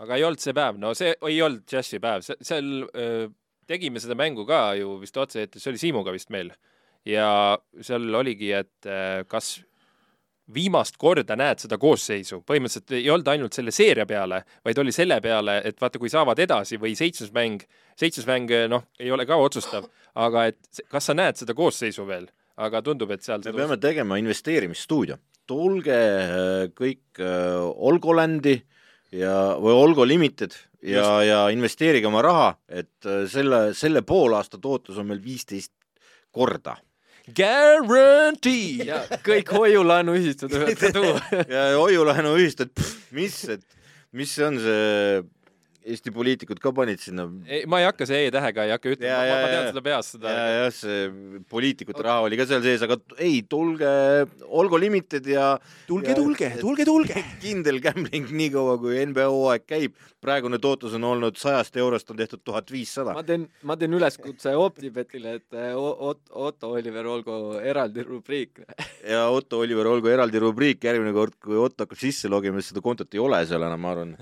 aga 0.00 0.16
ei 0.18 0.24
olnud 0.26 0.42
see 0.42 0.56
päev, 0.56 0.80
no 0.80 0.92
see 0.96 1.14
ei 1.14 1.38
olnud 1.44 1.62
džässi 1.68 2.00
päev, 2.02 2.24
seal 2.24 2.88
öö, 2.90 3.30
tegime 3.70 4.02
seda 4.02 4.16
mängu 4.18 4.44
ka 4.48 4.74
ju 4.78 4.98
vist 5.00 5.16
otse-eetris, 5.16 5.62
see 5.62 5.72
oli 5.72 5.80
Siimuga 5.80 6.12
vist 6.16 6.32
meil. 6.34 6.52
ja 7.06 7.56
seal 7.80 8.14
oligi, 8.14 8.50
et 8.52 8.88
kas 9.30 9.60
viimast 10.54 10.96
korda 11.00 11.36
näed 11.38 11.62
seda 11.62 11.78
koosseisu, 11.80 12.42
põhimõtteliselt 12.46 12.96
ei 12.98 13.10
olnud 13.10 13.30
ainult 13.32 13.56
selle 13.56 13.72
seeria 13.74 14.06
peale, 14.08 14.42
vaid 14.66 14.78
oli 14.82 14.92
selle 14.94 15.20
peale, 15.24 15.60
et 15.64 15.80
vaata, 15.80 16.00
kui 16.02 16.12
saavad 16.12 16.38
edasi 16.42 16.78
või 16.80 16.96
seitsmes 16.98 17.32
mäng, 17.36 17.64
seitsmes 17.98 18.28
mäng, 18.28 18.52
noh, 18.70 18.86
ei 19.00 19.10
ole 19.14 19.26
ka 19.28 19.38
otsustav, 19.40 19.88
aga 20.18 20.46
et 20.50 20.82
kas 20.90 21.10
sa 21.10 21.16
näed 21.16 21.40
seda 21.40 21.56
koosseisu 21.56 22.06
veel, 22.08 22.28
aga 22.60 22.82
tundub, 22.84 23.12
et 23.14 23.24
seal 23.24 23.42
me 23.44 23.56
peame 23.56 23.78
tegema 23.80 24.18
investeerimisstuudio. 24.20 25.18
tulge 25.50 25.96
äh, 25.96 26.68
kõik 26.76 27.18
äh, 27.18 27.56
Olgolandi 27.58 28.54
ja, 29.12 29.56
või 29.58 29.74
Olgo 29.74 30.04
Limited 30.06 30.54
ja, 30.86 31.22
ja 31.26 31.40
investeerige 31.50 32.06
oma 32.06 32.22
raha, 32.22 32.52
et 32.68 33.06
äh, 33.06 33.24
selle, 33.30 33.70
selle 33.74 34.02
poolaasta 34.06 34.60
tootlus 34.62 34.98
on 34.98 35.10
meil 35.10 35.22
viisteist 35.24 35.72
korda. 36.30 36.76
guarantee. 37.36 38.86
ja 38.88 39.02
kõik 39.26 39.50
hoiulaenuühistud 39.56 40.54
võivad 40.54 40.80
ka 40.80 40.92
tuua. 40.94 41.18
ja 41.56 41.66
hoiulaenuühistud, 41.80 42.72
mis, 43.16 43.42
et 43.56 43.66
mis 44.16 44.32
see 44.38 44.46
on 44.48 44.58
see, 44.62 45.20
Eesti 45.90 46.12
poliitikud 46.12 46.58
ka 46.60 46.70
panid 46.76 47.00
sinna 47.00 47.24
ei, 47.48 47.62
ma 47.64 47.78
ei 47.80 47.86
hakka 47.86 48.04
see 48.06 48.18
E-tähega 48.26 48.66
ei 48.68 48.72
hakka 48.74 48.90
Ja, 48.90 48.94
ütlema, 48.98 49.22
ja, 49.24 49.30
ma 49.32 49.38
ja. 49.40 49.46
tean 49.54 49.68
seda 49.70 49.82
peast 49.86 50.12
seda. 50.12 50.34
ja, 50.36 50.42
jah, 50.58 50.74
see 50.76 51.06
poliitikute 51.50 52.04
raha 52.04 52.26
oli 52.26 52.36
ka 52.36 52.44
seal 52.50 52.60
sees, 52.66 52.84
aga 52.84 52.98
ei, 53.16 53.38
tulge 53.48 53.88
Olgo 54.60 54.76
Limited 54.78 55.24
ja 55.32 55.54
tulge, 55.88 56.12
Ja- 56.12 56.18
tulge, 56.20 56.50
tulge, 56.60 56.84
tulge. 56.84 57.24
kindel 57.42 57.80
gambling 57.82 58.28
nii 58.28 58.50
kaua, 58.52 58.76
kui 58.82 59.00
NBA 59.08 59.24
hooaeg 59.32 59.64
käib. 59.72 59.96
Praegune 60.20 60.58
tootlus 60.60 60.94
on 60.98 61.04
olnud 61.08 61.38
sajast 61.40 61.76
eurost 61.80 62.10
on 62.12 62.18
tehtud 62.20 62.42
tuhat 62.44 62.70
viissada 62.72 63.14
ma. 63.16 63.22
teen, 63.26 63.46
ma 63.66 63.76
teen 63.80 63.94
üleskutse 63.96 64.52
Optibetile, 64.60 65.34
et 65.40 65.56
eh, 65.56 65.72
O- 65.76 66.10
Ot-, 66.10 66.30
Otto 66.30 66.70
Oliver 66.76 67.06
olgu 67.08 67.36
eraldi 67.62 68.04
rubriik. 68.06 68.60
ja 69.08 69.26
Otto 69.32 69.58
Oliver 69.64 69.88
olgu 69.90 70.10
eraldi 70.12 70.42
rubriik 70.42 70.84
järgmine 70.84 71.12
kord, 71.16 71.36
kui 71.40 71.56
Otto 71.56 71.86
hakkab 71.86 71.98
sisse 72.00 72.28
logima, 72.28 72.60
siis 72.60 72.74
seda 72.74 72.82
kontot 72.84 73.14
ei 73.16 73.22
ole 73.22 73.40
seal 73.48 73.64
enam, 73.66 73.80
ma 73.80 73.94
arvan. 73.94 74.12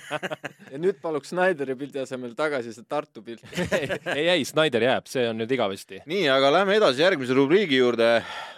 ja 0.72 0.78
nüüd 0.80 1.00
paluks 1.02 1.32
Snyderi 1.32 1.74
pildi 1.78 2.02
asemel 2.04 2.36
tagasi 2.38 2.72
see 2.76 2.86
Tartu 2.88 3.22
pilt. 3.24 3.42
ei, 4.16 4.28
ei, 4.36 4.44
Snyder 4.46 4.84
jääb, 4.86 5.10
see 5.10 5.26
on 5.30 5.38
nüüd 5.42 5.50
igavesti. 5.58 6.02
nii, 6.06 6.26
aga 6.32 6.52
lähme 6.60 6.78
edasi 6.78 7.02
järgmise 7.02 7.34
rubriigi 7.36 7.80
juurde. 7.82 8.12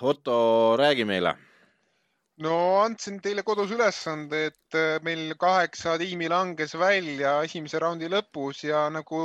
Otto, 0.05 0.37
räägi 0.81 1.05
meile. 1.09 1.35
No 2.43 2.55
andsin 2.83 3.21
teile 3.23 3.43
kodus 3.47 3.71
ülesande, 3.75 4.47
et 4.51 4.79
äh, 4.79 4.99
meil 5.07 5.35
kaheksa 5.39 5.99
tiimi 5.99 6.29
langes 6.29 6.75
välja 6.79 7.37
esimese 7.47 7.79
raundi 7.83 8.11
lõpus 8.11 8.65
ja 8.67 8.89
nagu 8.91 9.21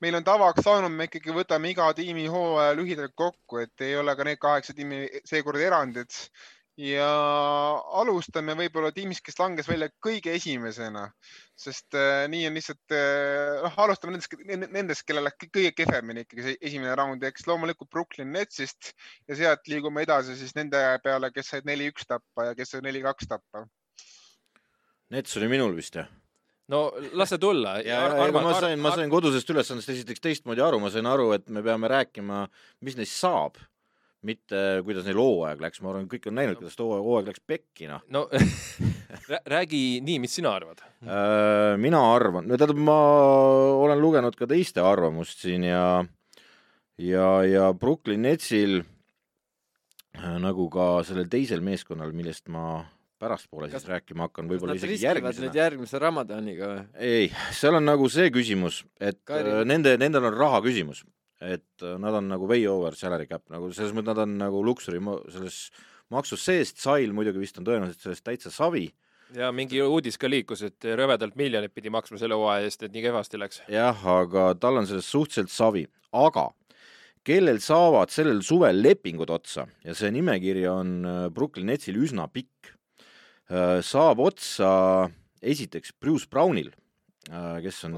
meil 0.00 0.16
on 0.16 0.24
tavaks 0.24 0.64
saanud, 0.64 0.92
me 0.96 1.08
ikkagi 1.10 1.34
võtame 1.36 1.74
iga 1.74 1.90
tiimi 1.96 2.26
hooaja 2.32 2.72
lühidalt 2.78 3.12
kokku, 3.14 3.60
et 3.64 3.84
ei 3.84 3.96
ole 4.00 4.16
ka 4.16 4.24
need 4.24 4.40
kaheksa 4.40 4.76
tiimi 4.76 5.04
seekord 5.28 5.60
erandid. 5.60 6.08
Ja 6.80 7.08
alustame 8.00 8.54
võib-olla 8.56 8.90
tiimist, 8.94 9.22
kes 9.26 9.36
langes 9.40 9.68
välja 9.68 9.90
kõige 10.02 10.32
esimesena, 10.36 11.06
sest 11.58 11.96
äh, 11.98 12.24
nii 12.32 12.46
on 12.48 12.56
lihtsalt 12.56 12.94
äh,, 12.96 13.58
noh, 13.64 13.76
alustame 13.84 14.14
nendest, 14.14 14.36
nendest, 14.72 15.04
kellel 15.08 15.28
läks 15.28 15.50
kõige 15.50 15.74
kehvemini 15.76 16.24
ikkagi 16.24 16.46
see 16.46 16.60
esimene 16.70 16.94
raund, 16.98 17.24
eks 17.26 17.44
loomulikult 17.50 17.90
Brooklyn 17.92 18.32
Netsist 18.32 18.94
ja 19.28 19.36
sealt 19.36 19.68
liigume 19.68 20.06
edasi 20.06 20.38
siis 20.38 20.56
nende 20.56 20.80
peale, 21.04 21.32
kes 21.34 21.52
said 21.52 21.68
neli-üks 21.68 22.08
tappa 22.08 22.50
ja 22.50 22.56
kes 22.56 22.72
said 22.74 22.86
neli-kaks 22.86 23.28
tappa. 23.28 23.66
Nets 25.10 25.36
oli 25.36 25.50
minul 25.52 25.76
vist 25.76 26.00
jah? 26.00 26.08
no 26.70 26.84
lase 27.18 27.36
tulla. 27.42 27.80
ja, 27.82 28.06
ja, 28.06 28.26
ja 28.26 28.32
ma 28.32 28.54
sain, 28.54 28.80
ma 28.80 28.94
sain 28.94 29.10
kodusest 29.10 29.48
ülesandest 29.52 29.90
esiteks 29.90 30.22
teistmoodi 30.22 30.62
aru, 30.64 30.80
ma 30.80 30.92
sain 30.94 31.08
aru, 31.10 31.32
et 31.36 31.50
me 31.50 31.64
peame 31.66 31.90
rääkima, 31.90 32.44
mis 32.86 32.96
neist 32.96 33.18
saab, 33.18 33.58
mitte 34.26 34.60
kuidas 34.84 35.06
neil 35.08 35.16
hooaeg 35.16 35.62
läks, 35.64 35.80
ma 35.80 35.90
arvan, 35.94 36.06
kõik 36.10 36.26
on 36.28 36.36
näinud, 36.36 36.58
kuidas 36.60 36.76
too 36.76 36.90
hooaeg 36.92 37.30
läks 37.30 37.40
pekki, 37.48 37.88
noh. 37.88 38.02
no 38.12 38.26
rää- 39.30 39.42
räägi 39.48 39.82
nii, 40.04 40.18
mis 40.20 40.34
sina 40.36 40.52
arvad. 40.58 40.82
Äh, 41.00 41.76
mina 41.80 42.02
arvan, 42.14 42.48
no 42.48 42.58
tähendab, 42.60 42.80
ma 42.84 42.98
olen 43.80 44.00
lugenud 44.02 44.36
ka 44.36 44.48
teiste 44.50 44.84
arvamust 44.84 45.40
siin 45.46 45.64
ja 45.70 45.84
ja, 47.00 47.28
ja 47.48 47.70
Brooklyn 47.72 48.22
Netsil 48.28 48.82
äh, 50.18 50.36
nagu 50.42 50.68
ka 50.72 50.92
sellel 51.08 51.30
teisel 51.32 51.64
meeskonnal, 51.64 52.12
millest 52.16 52.48
ma 52.52 52.82
pärastpoole 53.20 53.68
siis 53.68 53.84
rääkima 53.88 54.28
hakkan, 54.28 54.48
võib-olla 54.48 54.76
isegi 54.78 54.96
järgmisena 55.04 55.48
nüüd. 55.48 55.56
järgmise 55.60 55.98
Ramadaniga 56.00 56.68
või? 56.70 56.84
ei, 56.96 57.26
seal 57.56 57.76
on 57.76 57.84
nagu 57.88 58.08
see 58.12 58.30
küsimus, 58.32 58.82
et 59.00 59.18
Kairi- 59.28 59.58
äh, 59.60 59.64
nende, 59.68 59.96
nendel 60.00 60.28
on 60.30 60.36
raha 60.36 60.62
küsimus, 60.64 61.02
et 61.40 61.84
äh, 61.84 61.96
nad 62.00 62.14
on 62.18 62.28
nagu 62.28 62.48
way 62.48 62.66
over 62.68 62.96
salary 62.96 63.26
cap 63.28 63.46
nagu 63.52 63.70
selles 63.72 63.94
mõttes 63.96 64.12
nad 64.12 64.24
on 64.26 64.36
nagu 64.42 64.62
luksuri 64.64 65.00
selles 65.32 65.60
maksus 66.12 66.42
seest, 66.44 66.80
Sail 66.82 67.14
muidugi 67.16 67.40
vist 67.40 67.58
on 67.60 67.66
tõenäoliselt 67.66 68.04
sellest 68.04 68.26
täitsa 68.26 68.52
savi 68.52 68.88
ja 69.36 69.50
mingi 69.54 69.80
uudis 69.82 70.18
ka 70.20 70.28
liikus, 70.28 70.64
et 70.66 70.88
rõvedalt 70.98 71.36
miljonit 71.38 71.72
pidi 71.74 71.92
maksma 71.92 72.18
selle 72.20 72.36
hooaja 72.38 72.66
eest, 72.66 72.82
et 72.82 72.92
nii 72.92 73.04
kehvasti 73.06 73.40
läks. 73.40 73.62
jah, 73.70 74.06
aga 74.22 74.50
tal 74.60 74.82
on 74.82 74.88
sellest 74.90 75.12
suhteliselt 75.12 75.54
savi, 75.54 75.86
aga 76.12 76.50
kellel 77.24 77.60
saavad 77.62 78.12
sellel 78.12 78.42
suvel 78.44 78.82
lepingud 78.82 79.30
otsa 79.30 79.66
ja 79.84 79.94
see 79.96 80.12
nimekiri 80.12 80.66
on 80.68 80.92
äh, 81.06 81.22
Brooklyn 81.32 81.72
Netsil 81.72 82.00
üsna 82.00 82.28
pikk, 82.32 82.74
saab 83.82 84.20
otsa 84.22 84.68
esiteks 85.42 85.90
Bruce 85.98 86.28
Brownil, 86.30 86.68
kes 87.64 87.84
on 87.88 87.96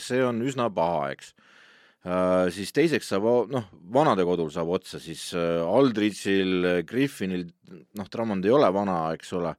see 0.00 0.22
on 0.24 0.40
üsna 0.46 0.70
paha, 0.72 1.10
eks. 1.14 1.34
Siis 2.00 2.72
teiseks 2.72 3.10
saab, 3.12 3.26
noh, 3.52 3.66
vanadekodul 3.92 4.48
saab 4.52 4.70
otsa, 4.78 5.00
siis 5.02 5.26
äh, 5.36 5.60
Aldridge'il, 5.60 6.84
Griffinil, 6.88 7.44
noh, 7.98 8.08
Drummond 8.08 8.46
ei 8.46 8.54
ole 8.56 8.70
vana, 8.72 9.02
eks 9.16 9.34
ole, 9.36 9.52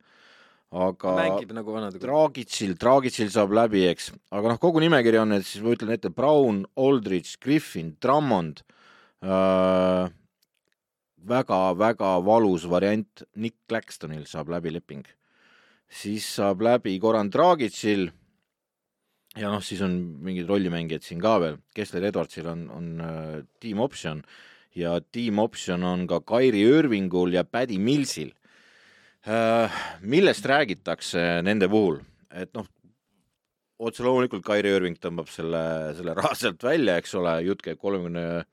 aga 0.72 1.14
mängib 1.20 1.54
nagu 1.54 1.76
vanad. 1.76 2.00
Dragicil, 2.02 2.74
Dragicil 2.82 3.30
saab 3.34 3.54
läbi, 3.54 3.84
eks, 3.92 4.10
aga 4.34 4.54
noh, 4.54 4.62
kogu 4.62 4.82
nimekiri 4.82 5.22
on, 5.22 5.36
et 5.38 5.46
siis 5.46 5.62
ma 5.62 5.76
ütlen 5.76 5.94
ette 5.94 6.10
Brown, 6.10 6.64
Aldridge, 6.82 7.38
Griffin, 7.44 7.94
Drummond 8.02 8.64
äh,. 9.22 10.10
väga-väga 11.22 12.16
valus 12.26 12.66
variant, 12.66 13.22
Nick 13.38 13.60
Claxtonil 13.70 14.26
saab 14.26 14.50
läbi 14.50 14.74
leping, 14.74 15.06
siis 15.86 16.26
saab 16.40 16.66
läbi 16.66 16.98
Goran 16.98 17.30
Dragicil. 17.30 18.10
Ja 19.40 19.52
noh, 19.52 19.64
siis 19.64 19.82
on 19.86 19.96
mingid 20.26 20.50
rollimängijad 20.50 21.06
siin 21.06 21.22
ka 21.24 21.38
veel, 21.44 21.60
Kessler 21.76 22.10
Edwardsil 22.10 22.50
on, 22.52 22.66
on 22.76 22.92
äh, 23.06 23.38
team 23.64 23.80
option 23.84 24.24
ja 24.76 24.98
team 25.12 25.40
option 25.44 25.84
on 25.88 26.06
ka 26.10 26.22
Kairi 26.28 26.64
Irvingul 26.68 27.36
ja 27.36 27.46
Paddy 27.48 27.80
Millsil 27.80 28.34
äh,. 29.28 29.82
millest 30.02 30.46
räägitakse 30.46 31.42
nende 31.46 31.70
puhul, 31.72 32.02
et 32.34 32.52
noh, 32.58 32.68
otse 33.82 34.04
loomulikult 34.06 34.46
Kairi 34.46 34.74
Irving 34.76 35.00
tõmbab 35.00 35.30
selle, 35.32 35.64
selle 35.98 36.16
raha 36.18 36.34
sealt 36.38 36.64
välja, 36.64 36.98
eks 37.00 37.16
ole, 37.20 37.38
jutt 37.48 37.64
käib 37.66 37.80
kolmekümne, 37.82 38.44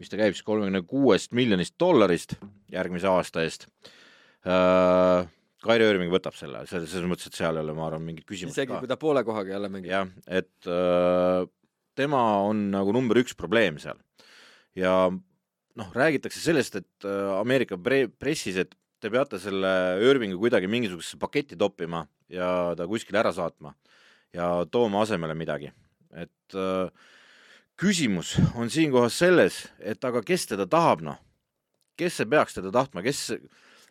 mis 0.00 0.10
ta 0.10 0.18
käib 0.20 0.34
siis 0.34 0.46
kolmekümne 0.46 0.82
kuuest 0.88 1.34
miljonist 1.36 1.76
dollarist 1.80 2.38
järgmise 2.72 3.10
aasta 3.10 3.46
eest 3.46 3.68
äh,. 4.46 5.28
Kairi 5.60 5.84
Irving 5.90 6.12
võtab 6.12 6.36
selle, 6.38 6.62
selles, 6.70 6.92
mõttes, 7.08 7.28
et 7.28 7.36
seal 7.36 7.58
ei 7.58 7.64
ole, 7.64 7.74
ma 7.76 7.88
arvan, 7.90 8.04
mingit 8.06 8.24
küsimust 8.28 8.56
isegi 8.56 8.72
ka. 8.72 8.78
kui 8.80 8.88
ta 8.88 8.96
poole 9.00 9.22
kohaga 9.26 9.52
jälle 9.52 9.68
mängib. 9.72 9.90
jah, 9.92 10.08
et 10.26 10.68
äh, 10.70 11.44
tema 11.98 12.22
on 12.46 12.70
nagu 12.72 12.94
number 12.96 13.20
üks 13.20 13.36
probleem 13.36 13.76
seal. 13.82 14.00
Ja 14.78 14.94
noh, 15.10 15.92
räägitakse 15.96 16.40
sellest, 16.40 16.80
et 16.80 17.08
äh, 17.08 17.34
Ameerika 17.36 17.76
pre 17.76 18.06
pressis, 18.08 18.56
et 18.56 18.72
te 19.00 19.12
peate 19.12 19.40
selle 19.40 19.70
Irvingu 20.04 20.40
kuidagi 20.40 20.68
mingisugusesse 20.70 21.20
paketti 21.20 21.58
toppima 21.60 22.04
ja 22.32 22.72
ta 22.76 22.88
kuskile 22.88 23.20
ära 23.22 23.32
saatma 23.32 23.74
ja 24.36 24.50
tooma 24.70 25.04
asemele 25.04 25.34
midagi, 25.36 25.72
et 26.12 26.56
äh, 26.56 26.88
küsimus 27.80 28.36
on 28.56 28.70
siinkohas 28.70 29.16
selles, 29.22 29.64
et 29.80 30.04
aga 30.04 30.22
kes 30.24 30.46
teda 30.52 30.66
tahab, 30.70 31.04
noh, 31.04 31.18
kes 31.98 32.20
see 32.20 32.28
peaks 32.28 32.56
teda 32.56 32.72
tahtma, 32.74 33.04
kes, 33.04 33.28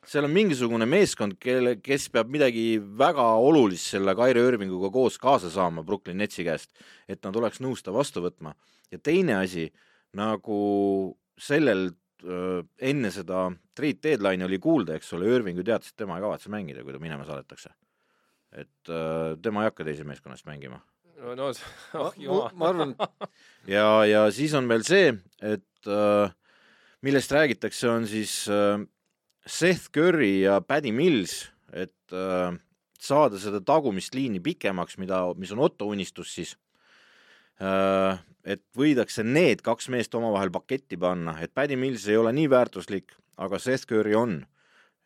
seal 0.07 0.27
on 0.27 0.33
mingisugune 0.33 0.87
meeskond, 0.89 1.35
kelle, 1.41 1.75
kes 1.83 2.07
peab 2.13 2.31
midagi 2.31 2.79
väga 2.79 3.25
olulist 3.43 3.93
selle 3.93 4.15
Kairi 4.17 4.43
Irvinguga 4.47 4.91
koos 4.93 5.19
kaasa 5.21 5.51
saama 5.53 5.83
Brooklyn 5.83 6.19
Netsi 6.21 6.45
käest, 6.47 6.71
et 7.07 7.23
nad 7.25 7.35
oleks 7.35 7.61
nõus 7.63 7.83
ta 7.83 7.93
vastu 7.95 8.23
võtma. 8.23 8.53
ja 8.91 8.97
teine 8.97 9.35
asi, 9.39 9.69
nagu 10.17 11.15
sellel 11.37 11.91
enne 12.19 13.11
seda 13.15 13.45
trade 13.77 14.01
deadline'i 14.03 14.43
oli 14.43 14.57
kuulda, 14.59 14.97
eks 14.97 15.13
ole, 15.15 15.29
Irving 15.31 15.57
ju 15.57 15.63
teatas, 15.63 15.93
et 15.93 16.01
tema 16.01 16.17
ei 16.17 16.23
kavatse 16.25 16.51
mängida, 16.51 16.83
kui 16.83 16.91
ta 16.91 16.99
minema 16.99 17.23
saadetakse. 17.27 17.69
et 18.51 18.91
tema 19.41 19.63
ei 19.63 19.69
hakka 19.69 19.85
teise 19.85 20.03
meeskonnast 20.03 20.45
mängima 20.45 20.81
no, 21.21 21.35
no 21.35 21.49
oh, 21.51 21.53
ma, 21.93 22.11
jumal. 22.17 22.51
ma 22.55 22.69
arvan, 22.69 22.95
ja, 23.77 24.05
ja 24.09 24.23
siis 24.31 24.55
on 24.57 24.67
veel 24.67 24.83
see, 24.87 25.13
et 25.41 25.91
millest 27.05 27.31
räägitakse, 27.31 27.89
on 27.89 28.07
siis 28.09 28.33
äh, 28.51 28.79
Seth 29.45 29.89
Curry 29.93 30.41
ja 30.43 30.59
Paddy 30.61 30.91
Mills, 30.91 31.49
et 31.73 32.13
äh, 32.13 32.57
saada 32.99 33.39
seda 33.39 33.61
tagumist 33.65 34.15
liini 34.15 34.41
pikemaks, 34.43 34.97
mida, 34.99 35.23
mis 35.39 35.53
on 35.55 35.63
Otto 35.63 35.87
unistus 35.89 36.33
siis 36.35 36.55
äh,. 37.61 38.19
et 38.43 38.63
võidakse 38.75 39.23
need 39.23 39.61
kaks 39.61 39.89
meest 39.91 40.15
omavahel 40.15 40.51
paketti 40.51 40.97
panna, 40.97 41.37
et 41.43 41.53
Paddy 41.53 41.77
Mills 41.79 42.07
ei 42.07 42.17
ole 42.17 42.33
nii 42.35 42.49
väärtuslik, 42.51 43.13
aga 43.37 43.59
Seth 43.59 43.87
Curry 43.87 44.15
on 44.15 44.39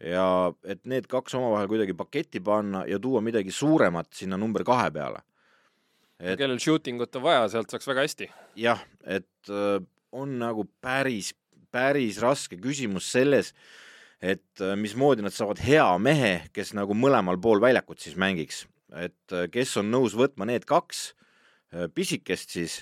ja 0.03 0.25
et 0.67 0.83
need 0.89 1.07
kaks 1.11 1.35
omavahel 1.37 1.69
kuidagi 1.71 1.95
paketti 1.97 2.41
panna 2.43 2.83
ja 2.89 2.99
tuua 2.99 3.21
midagi 3.23 3.51
suuremat 3.51 4.11
sinna 4.15 4.37
number 4.37 4.65
kahe 4.67 4.89
peale. 4.91 5.21
et 6.19 6.39
kellel 6.39 6.59
shooting 6.59 7.01
ut 7.01 7.15
on 7.15 7.23
vaja, 7.23 7.47
sealt 7.51 7.71
saaks 7.71 7.87
väga 7.87 8.05
hästi. 8.05 8.29
jah, 8.55 8.83
et 9.03 9.49
äh, 9.49 9.79
on 10.11 10.37
nagu 10.39 10.65
päris, 10.81 11.33
päris 11.71 12.19
raske 12.21 12.57
küsimus 12.61 13.09
selles, 13.11 13.53
et 14.23 14.63
äh, 14.63 14.77
mismoodi 14.79 15.25
nad 15.25 15.35
saavad 15.35 15.59
hea 15.63 15.85
mehe, 15.99 16.33
kes 16.55 16.71
nagu 16.77 16.95
mõlemal 16.95 17.39
pool 17.43 17.61
väljakut 17.63 17.99
siis 17.99 18.15
mängiks, 18.19 18.63
et 18.95 19.35
äh, 19.35 19.49
kes 19.51 19.75
on 19.81 19.91
nõus 19.91 20.15
võtma 20.15 20.47
need 20.47 20.67
kaks 20.69 21.09
äh, 21.11 21.89
pisikest 21.91 22.55
siis. 22.55 22.81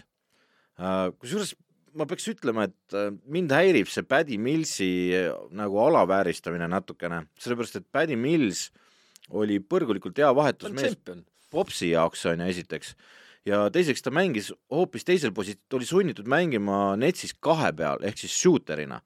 kusjuures 1.22 1.56
ma 1.94 2.08
peaks 2.08 2.28
ütlema, 2.32 2.64
et 2.70 2.96
mind 3.30 3.52
häirib 3.52 3.90
see 3.92 4.06
Paddy 4.08 4.38
Millsi 4.42 5.12
nagu 5.54 5.82
alavääristamine 5.84 6.70
natukene, 6.72 7.26
sellepärast 7.38 7.82
et 7.82 7.88
Paddy 7.92 8.16
Mills 8.16 8.70
oli 9.30 9.60
põrgulikult 9.60 10.18
hea 10.18 10.32
vahetusmees. 10.34 10.96
Popsi 11.52 11.92
jaoks 11.92 12.24
on 12.32 12.40
ju 12.40 12.48
esiteks 12.48 12.96
ja 13.46 13.66
teiseks 13.74 14.02
ta 14.06 14.14
mängis 14.14 14.52
hoopis 14.72 15.06
teisel 15.06 15.34
posi-, 15.36 15.58
ta 15.68 15.78
oli 15.78 15.88
sunnitud 15.90 16.30
mängima 16.30 16.96
netsis 17.00 17.34
kahe 17.34 17.74
peal 17.76 18.04
ehk 18.08 18.22
siis 18.22 18.36
shooter'ina. 18.40 19.02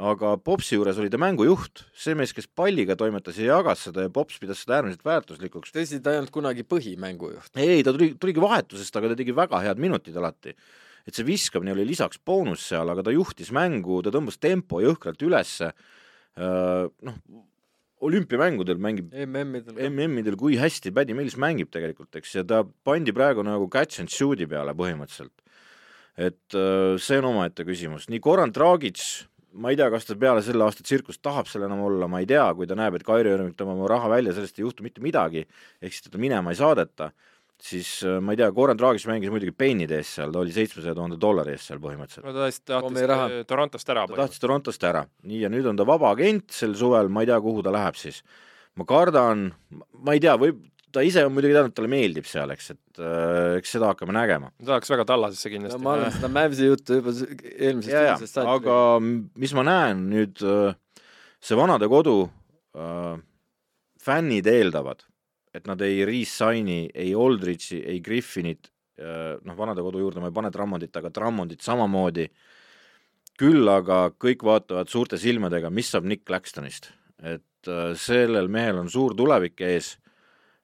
Aga 0.00 0.34
Popsi 0.40 0.78
juures 0.78 0.98
oli 1.00 1.10
ta 1.12 1.18
mängujuht, 1.20 1.82
see 1.96 2.16
mees, 2.16 2.32
kes 2.36 2.48
palliga 2.56 2.96
toimetas 2.98 3.38
ja 3.40 3.50
jagas 3.56 3.84
seda 3.86 4.06
ja 4.06 4.12
Pops 4.12 4.38
pidas 4.40 4.62
seda 4.62 4.78
äärmiselt 4.78 5.04
väärtuslikuks. 5.04 5.74
tõsi, 5.74 6.00
ta 6.02 6.14
ei 6.14 6.20
olnud 6.22 6.32
kunagi 6.32 6.64
põhimängujuht. 6.64 7.52
ei, 7.60 7.82
ta 7.84 7.92
tuli, 7.96 8.14
tuligi 8.20 8.42
vahetusest, 8.42 8.96
aga 8.96 9.12
ta 9.12 9.18
tegi 9.20 9.36
väga 9.36 9.60
head 9.64 9.82
minutid 9.82 10.16
alati. 10.16 10.54
et 11.06 11.16
see 11.16 11.26
viskamine 11.26 11.74
oli 11.74 11.84
lisaks 11.88 12.20
boonus 12.24 12.64
seal, 12.72 12.88
aga 12.88 13.04
ta 13.04 13.12
juhtis 13.12 13.52
mängu, 13.52 14.00
ta 14.02 14.12
tõmbas 14.14 14.40
tempo 14.40 14.80
jõhkralt 14.80 15.20
ülesse. 15.26 15.72
noh, 16.36 17.20
olümpiamängudel 18.00 18.78
mängib 18.80 19.12
MM-idel. 19.12 19.76
MM-idel, 19.90 20.36
kui 20.40 20.56
hästi 20.56 20.92
Paddy 20.96 21.12
Mills 21.12 21.36
mängib 21.36 21.68
tegelikult, 21.68 22.14
eks, 22.16 22.38
ja 22.38 22.44
ta 22.44 22.62
pandi 22.64 23.12
praegu 23.12 23.44
nagu 23.44 23.68
catch 23.68 24.00
and 24.00 24.08
shoot'i 24.08 24.48
peale 24.48 24.72
põhimõtteliselt. 24.72 25.36
et 26.20 26.56
see 27.00 27.18
on 27.20 27.28
omaette 27.30 27.64
küsimus, 27.64 28.08
nii 28.08 28.20
Goran 28.20 28.50
Dragic, 28.52 29.28
ma 29.52 29.72
ei 29.72 29.78
tea, 29.78 29.88
kas 29.92 30.06
ta 30.06 30.16
peale 30.18 30.42
selle 30.44 30.64
aasta 30.66 30.84
tsirkust 30.86 31.22
tahab 31.24 31.48
seal 31.50 31.64
enam 31.66 31.82
olla, 31.86 32.08
ma 32.10 32.20
ei 32.22 32.28
tea, 32.28 32.44
kui 32.54 32.68
ta 32.70 32.76
näeb, 32.78 32.98
et 32.98 33.06
Kairi 33.06 33.32
Irving 33.32 33.56
tõmbab 33.58 33.80
oma 33.80 33.90
raha 33.90 34.10
välja, 34.12 34.34
sellest 34.36 34.60
ei 34.60 34.66
juhtu 34.66 34.86
mitte 34.86 35.02
midagi, 35.04 35.46
ehk 35.82 35.94
siis 35.94 36.06
teda 36.06 36.20
minema 36.22 36.54
ei 36.54 36.58
saadeta, 36.60 37.10
siis 37.60 37.90
äh, 38.06 38.18
ma 38.24 38.34
ei 38.34 38.40
tea, 38.40 38.50
Goran 38.56 38.78
Dragic 38.78 39.06
mängis 39.10 39.32
muidugi 39.32 39.54
pennide 39.56 39.98
eest 40.00 40.16
seal, 40.18 40.32
ta 40.32 40.42
oli 40.42 40.54
seitsmesaja 40.54 40.96
tuhande 40.96 41.18
dollari 41.20 41.54
eest 41.56 41.70
seal 41.70 41.82
põhimõtteliselt. 41.82 42.28
no 42.28 42.36
ta 42.36 42.46
raha. 43.10 43.28
tahtis 43.28 43.50
Torontost 43.50 43.92
ära 43.94 44.06
ta 44.06 44.20
tahtis 44.22 44.44
Torontost 44.44 44.86
ära, 44.90 45.04
nii 45.28 45.42
ja 45.44 45.52
nüüd 45.52 45.68
on 45.70 45.80
ta 45.80 45.86
vaba 45.88 46.14
agent 46.14 46.54
sel 46.54 46.76
suvel, 46.78 47.10
ma 47.12 47.24
ei 47.24 47.30
tea, 47.32 47.40
kuhu 47.44 47.64
ta 47.66 47.74
läheb 47.74 47.98
siis. 48.00 48.22
ma 48.78 48.86
kardan, 48.88 49.50
ma 49.98 50.16
ei 50.16 50.22
tea, 50.22 50.38
võib, 50.40 50.62
ta 50.92 51.04
ise 51.06 51.24
on 51.26 51.34
muidugi 51.34 51.54
teadnud, 51.54 51.72
et 51.72 51.78
talle 51.78 51.90
meeldib 51.92 52.28
seal, 52.28 52.50
eks, 52.54 52.72
et 52.74 53.00
äh, 53.02 53.56
eks 53.60 53.74
seda 53.76 53.92
hakkame 53.92 54.14
nägema. 54.16 54.50
ta 54.60 54.74
tahaks 54.74 54.92
väga 54.92 55.06
tallasesse 55.08 55.48
no 55.48 55.54
kindlasti. 55.54 55.82
ma 55.84 55.96
olen 55.96 56.14
seda 56.14 56.30
Mavsi 56.34 56.68
juttu 56.68 57.00
juba 57.00 57.14
eelmisest 57.14 57.94
sügisest, 57.94 58.36
saati 58.36 58.54
aga 58.56 58.76
mis 59.44 59.54
ma 59.56 59.66
näen 59.66 60.04
nüüd, 60.12 60.44
see 61.40 61.58
vanadekodu 61.58 62.16
äh, 62.76 63.16
fännid 64.00 64.48
eeldavad, 64.50 65.04
et 65.54 65.66
nad 65.68 65.80
ei 65.84 66.04
re-sign'i 66.08 66.82
ei 66.94 67.14
Aldridge'i, 67.16 67.80
ei 67.94 68.00
Griffinit 68.04 68.70
äh,, 69.00 69.36
noh, 69.44 69.58
vanadekodu 69.58 70.02
juurde 70.02 70.22
ma 70.22 70.30
ei 70.30 70.36
pane 70.36 70.52
Drummondit, 70.54 70.96
aga 70.96 71.12
Drummondit 71.14 71.66
samamoodi. 71.66 72.30
küll 73.40 73.68
aga 73.72 74.10
kõik 74.20 74.42
vaatavad 74.44 74.90
suurte 74.92 75.16
silmadega, 75.16 75.70
mis 75.72 75.88
saab 75.88 76.04
Nick 76.04 76.26
Claxtonist, 76.28 76.90
et 77.22 77.68
äh, 77.68 77.94
sellel 77.96 78.50
mehel 78.52 78.82
on 78.82 78.90
suur 78.92 79.14
tulevik 79.16 79.60
ees 79.64 79.94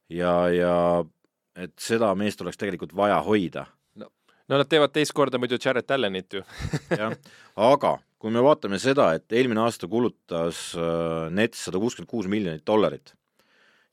ja, 0.09 0.35
ja 0.53 0.75
et 1.57 1.75
seda 1.81 2.13
meest 2.15 2.41
oleks 2.45 2.61
tegelikult 2.61 2.95
vaja 2.97 3.19
hoida 3.25 3.67
no 4.49 4.59
nad 4.61 4.69
teevad 4.71 4.95
teist 4.95 5.15
korda 5.17 5.41
muidu 5.43 5.59
Jared 5.63 5.91
Allanit 5.91 6.39
ju. 6.39 6.43
jah, 7.01 7.15
aga 7.57 7.97
kui 8.23 8.33
me 8.33 8.43
vaatame 8.45 8.79
seda, 8.83 9.11
et 9.19 9.33
eelmine 9.37 9.63
aasta 9.65 9.89
kulutas 9.91 10.71
äh, 10.79 11.29
Nets 11.35 11.67
sada 11.67 11.81
kuuskümmend 11.83 12.11
kuus 12.11 12.31
miljonit 12.31 12.65
dollarit, 12.67 13.13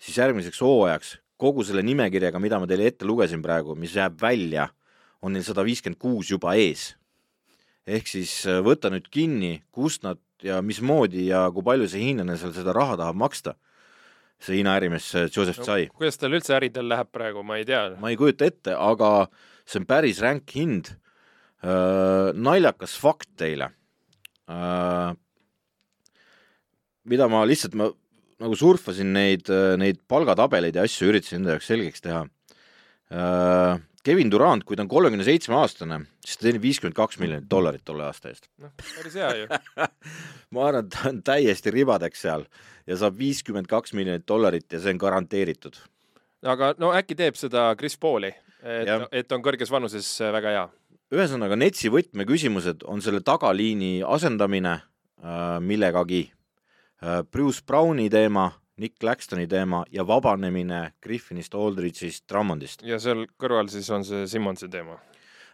siis 0.02 0.18
järgmiseks 0.22 0.62
hooajaks 0.64 1.18
kogu 1.44 1.66
selle 1.68 1.84
nimekirjaga, 1.84 2.40
mida 2.40 2.60
ma 2.62 2.70
teile 2.70 2.88
ette 2.88 3.08
lugesin 3.08 3.42
praegu, 3.44 3.76
mis 3.76 3.96
jääb 3.98 4.16
välja, 4.22 4.70
on 5.24 5.34
neil 5.36 5.44
sada 5.44 5.66
viiskümmend 5.66 6.00
kuus 6.00 6.32
juba 6.32 6.56
ees. 6.60 6.94
ehk 7.88 8.08
siis 8.08 8.46
äh, 8.48 8.62
võta 8.64 8.94
nüüd 8.94 9.10
kinni, 9.12 9.58
kust 9.72 10.06
nad 10.08 10.22
ja 10.44 10.62
mismoodi 10.64 11.28
ja 11.28 11.48
kui 11.52 11.64
palju 11.66 11.90
see 11.92 12.04
hiinlane 12.04 12.38
seal 12.40 12.54
seda 12.56 12.76
raha 12.76 12.96
tahab 13.00 13.20
maksta, 13.20 13.58
see 14.42 14.60
Hiina 14.60 14.76
ärimees 14.80 15.08
Joseph 15.34 15.62
Tsai. 15.62 15.88
no, 15.88 15.98
kuidas 16.00 16.20
tal 16.20 16.36
üldse 16.36 16.56
äridel 16.58 16.90
läheb 16.92 17.12
praegu, 17.14 17.44
ma 17.46 17.60
ei 17.60 17.68
tea. 17.68 17.84
ma 18.02 18.12
ei 18.12 18.20
kujuta 18.20 18.50
ette, 18.50 18.76
aga 18.76 19.30
see 19.66 19.82
on 19.82 19.88
päris 19.90 20.22
ränk 20.24 20.56
hind. 20.56 20.94
Naljakas 21.64 22.98
fakt 23.00 23.30
teile. 23.40 23.70
Mida 27.08 27.28
ma 27.32 27.46
lihtsalt, 27.48 27.78
ma 27.80 27.88
nagu 28.44 28.58
surfasin 28.60 29.14
neid, 29.16 29.48
neid 29.80 30.02
palgatabeleid 30.12 30.76
ja 30.76 30.84
asju, 30.84 31.08
üritasin 31.14 31.40
enda 31.40 31.56
jaoks 31.56 31.70
selgeks 31.72 32.04
teha 32.04 32.26
Kevin 34.04 34.32
Durant, 34.32 34.66
kui 34.68 34.76
ta 34.76 34.84
on 34.84 34.90
kolmekümne 34.92 35.24
seitsme 35.24 35.56
aastane, 35.56 36.02
siis 36.26 36.36
ta 36.36 36.48
teenib 36.50 36.66
viiskümmend 36.66 36.96
kaks 36.98 37.20
miljonit 37.22 37.48
dollarit 37.52 37.86
tolle 37.88 38.04
aasta 38.04 38.34
eest. 38.34 38.50
noh, 38.60 38.74
päris 38.76 39.16
hea 39.16 39.30
ju. 39.40 39.46
ma 40.54 40.66
arvan, 40.68 40.84
et 40.84 40.92
ta 40.92 41.08
on 41.08 41.22
täiesti 41.24 41.72
ribadeks 41.72 42.26
seal 42.26 42.44
ja 42.90 42.98
saab 43.00 43.16
viiskümmend 43.20 43.70
kaks 43.72 43.96
miljonit 43.96 44.26
dollarit 44.28 44.68
ja 44.76 44.82
see 44.84 44.92
on 44.92 45.00
garanteeritud. 45.00 45.80
aga 46.44 46.74
no 46.84 46.92
äkki 46.98 47.16
teeb 47.16 47.40
seda 47.40 47.70
Chris 47.80 47.96
Pauli, 47.96 48.34
et 48.60 49.08
et 49.24 49.32
on 49.32 49.46
kõrges 49.46 49.72
vanuses 49.72 50.10
äh, 50.20 50.34
väga 50.36 50.56
hea. 50.58 50.66
ühesõnaga, 51.16 51.56
Netsi 51.56 51.92
võtmeküsimused 51.94 52.84
on 52.84 53.02
selle 53.02 53.24
tagaliini 53.24 54.02
asendamine 54.04 54.82
äh, 54.82 55.60
millegagi 55.64 56.26
äh,. 56.28 57.24
Bruce 57.32 57.64
Browni 57.66 58.10
teema, 58.12 58.50
Nick 58.82 58.98
Claxtoni 59.00 59.46
teema 59.48 59.84
ja 59.94 60.06
vabanemine 60.08 60.94
Griffinist, 61.04 61.54
Aldridge'ist, 61.54 62.26
Drummondist. 62.30 62.82
ja 62.88 63.00
seal 63.02 63.28
kõrval 63.40 63.70
siis 63.70 63.90
on 63.94 64.06
see 64.08 64.26
Simmonsi 64.30 64.70
teema. 64.74 64.98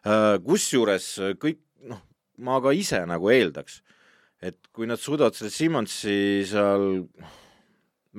Äh, 0.07 0.37
kusjuures 0.45 1.09
kõik, 1.41 1.59
noh, 1.89 2.01
ma 2.39 2.61
ka 2.63 2.71
ise 2.75 3.01
nagu 3.09 3.31
eeldaks, 3.33 3.81
et 4.41 4.71
kui 4.71 4.87
nad 4.87 5.01
suudavad 5.01 5.35
selle 5.35 5.51
Simmonsi 5.51 6.45
seal 6.47 7.03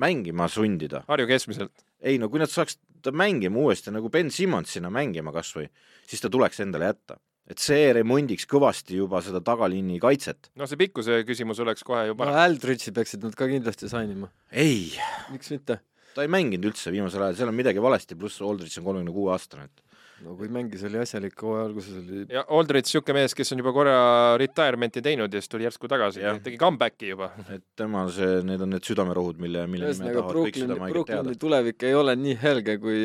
mängima 0.01 0.47
sundida, 0.49 1.03
Harju 1.09 1.27
keskmiselt. 1.29 1.73
ei 2.01 2.21
no 2.21 2.29
kui 2.29 2.39
nad 2.41 2.49
saaks 2.51 2.77
ta 3.01 3.11
mängima 3.11 3.59
uuesti 3.59 3.91
nagu 3.91 4.09
Ben 4.13 4.29
Simmonsina 4.31 4.91
mängima 4.93 5.33
kasvõi, 5.33 5.67
siis 6.07 6.21
ta 6.21 6.29
tuleks 6.29 6.61
endale 6.61 6.91
jätta. 6.91 7.17
Et 7.51 7.61
see 7.61 7.91
remondiks 7.97 8.47
kõvasti 8.49 8.97
juba 9.01 9.21
seda 9.25 9.41
tagaliini 9.43 9.99
kaitset. 10.01 10.51
no 10.55 10.67
see 10.69 10.79
pikkuse 10.79 11.21
küsimus 11.27 11.59
oleks 11.63 11.85
kohe 11.87 12.07
ju 12.09 12.17
no. 12.17 12.33
Aldridge'i 12.45 12.95
peaksid 12.95 13.25
nad 13.27 13.37
ka 13.37 13.49
kindlasti 13.51 13.91
sign 13.91 14.15
ima, 14.15 14.31
ei, 14.51 14.91
miks 15.33 15.51
mitte? 15.53 15.81
ta 16.15 16.25
ei 16.25 16.31
mänginud 16.31 16.71
üldse 16.71 16.91
viimasel 16.91 17.23
ajal, 17.27 17.39
seal 17.39 17.51
on 17.51 17.57
midagi 17.57 17.83
valesti, 17.83 18.17
pluss 18.19 18.41
Aldridge 18.43 18.81
on 18.81 18.87
kolmekümne 18.87 19.15
kuue 19.15 19.31
aastane, 19.35 19.69
et 19.69 19.90
no 20.21 20.35
kui 20.37 20.49
mängis, 20.53 20.83
oli 20.87 20.99
asjalik, 21.01 21.35
hooaja 21.41 21.65
alguses 21.67 21.97
oli 21.99 22.25
ja 22.31 22.43
Aldridge, 22.53 22.89
niisugune 22.89 23.17
mees, 23.17 23.35
kes 23.37 23.53
on 23.55 23.61
juba 23.63 23.73
korra 23.75 23.95
retirement'i 24.41 25.03
teinud 25.05 25.33
ja 25.33 25.41
siis 25.41 25.51
tuli 25.51 25.65
järsku 25.67 25.89
tagasi 25.91 26.23
tegi 26.45 26.59
comeback'i 26.61 27.11
juba. 27.13 27.31
et 27.53 27.63
temal 27.79 28.11
see, 28.13 28.41
need 28.47 28.61
on 28.63 28.73
need 28.75 28.85
südamerohud, 28.87 29.41
mille, 29.41 29.65
mille 29.71 29.89
nime 29.93 30.11
tahavad 30.11 30.29
kõik 30.29 30.35
Brooklyni, 30.35 30.67
südamehaiged 30.67 31.09
teada 31.09 31.23
Brooklyni. 31.23 31.41
tulevik 31.45 31.87
ei 31.89 31.97
ole 31.97 32.15
nii 32.19 32.37
helge, 32.43 32.77
kui 32.83 33.01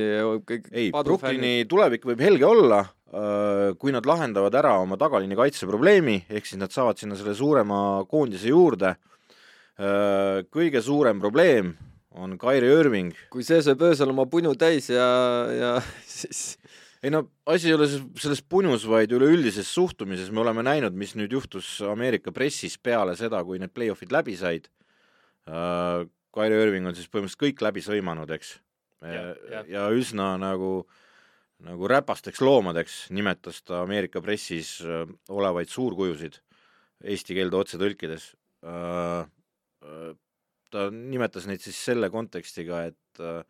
kõik 0.53 0.71
ei, 0.73 0.93
Brooklyni 0.93 1.55
tulevik 1.71 2.07
võib 2.11 2.23
helge 2.27 2.49
olla, 2.49 2.85
kui 3.81 3.95
nad 3.95 4.07
lahendavad 4.09 4.55
ära 4.59 4.77
oma 4.83 4.99
tagaliini 5.01 5.39
kaitse 5.39 5.69
probleemi, 5.69 6.19
ehk 6.29 6.49
siis 6.49 6.61
nad 6.61 6.75
saavad 6.75 6.99
sinna 7.01 7.17
selle 7.19 7.37
suurema 7.39 7.79
koondise 8.11 8.51
juurde. 8.53 8.97
kõige 10.53 10.81
suurem 10.83 11.21
probleem 11.21 11.75
on 12.17 12.39
Kairi 12.41 12.69
Irving. 12.73 13.12
kui 13.31 13.45
see 13.45 13.61
sööb 13.64 13.83
öösel 13.85 14.11
oma 14.12 14.25
punu 14.27 14.55
täis 14.57 14.89
ja, 14.91 15.07
ja 15.53 15.73
siis 16.17 16.57
ei 17.07 17.12
no 17.14 17.22
asi 17.46 17.70
ei 17.70 17.76
ole 17.76 17.86
selles 18.18 18.42
punus, 18.42 18.84
vaid 18.90 19.12
üleüldises 19.14 19.68
suhtumises, 19.70 20.32
me 20.34 20.42
oleme 20.42 20.64
näinud, 20.66 20.96
mis 20.98 21.14
nüüd 21.18 21.32
juhtus 21.36 21.76
Ameerika 21.86 22.34
pressis 22.34 22.74
peale 22.82 23.14
seda, 23.18 23.42
kui 23.46 23.61
need 23.62 23.74
play-off'id 23.74 24.14
läbi 24.14 24.34
said. 24.38 24.66
Kairi 26.36 26.57
Irving 26.66 26.90
on 26.90 26.96
siis 26.96 27.07
põhimõtteliselt 27.09 27.44
kõik 27.44 27.62
läbi 27.62 27.84
sõimanud, 27.86 28.32
eks. 28.34 28.57
Jah, 29.07 29.36
jah. 29.52 29.68
ja 29.70 29.84
üsna 29.94 30.32
nagu, 30.40 30.70
nagu 31.62 31.88
räpasteks 31.92 32.40
loomadeks 32.42 32.96
nimetas 33.14 33.61
ta 33.62 33.82
Ameerika 33.84 34.22
pressis 34.24 34.80
äh, 34.82 35.04
olevaid 35.30 35.70
suurkujusid 35.70 36.40
eesti 37.04 37.36
keelde 37.36 37.59
otse 37.61 37.78
tõlkides. 37.80 38.30
ta 40.72 40.86
nimetas 40.90 41.46
neid 41.46 41.62
siis 41.62 41.76
selle 41.88 42.09
kontekstiga, 42.11 42.86
et 42.90 43.20
äh, 43.22 43.44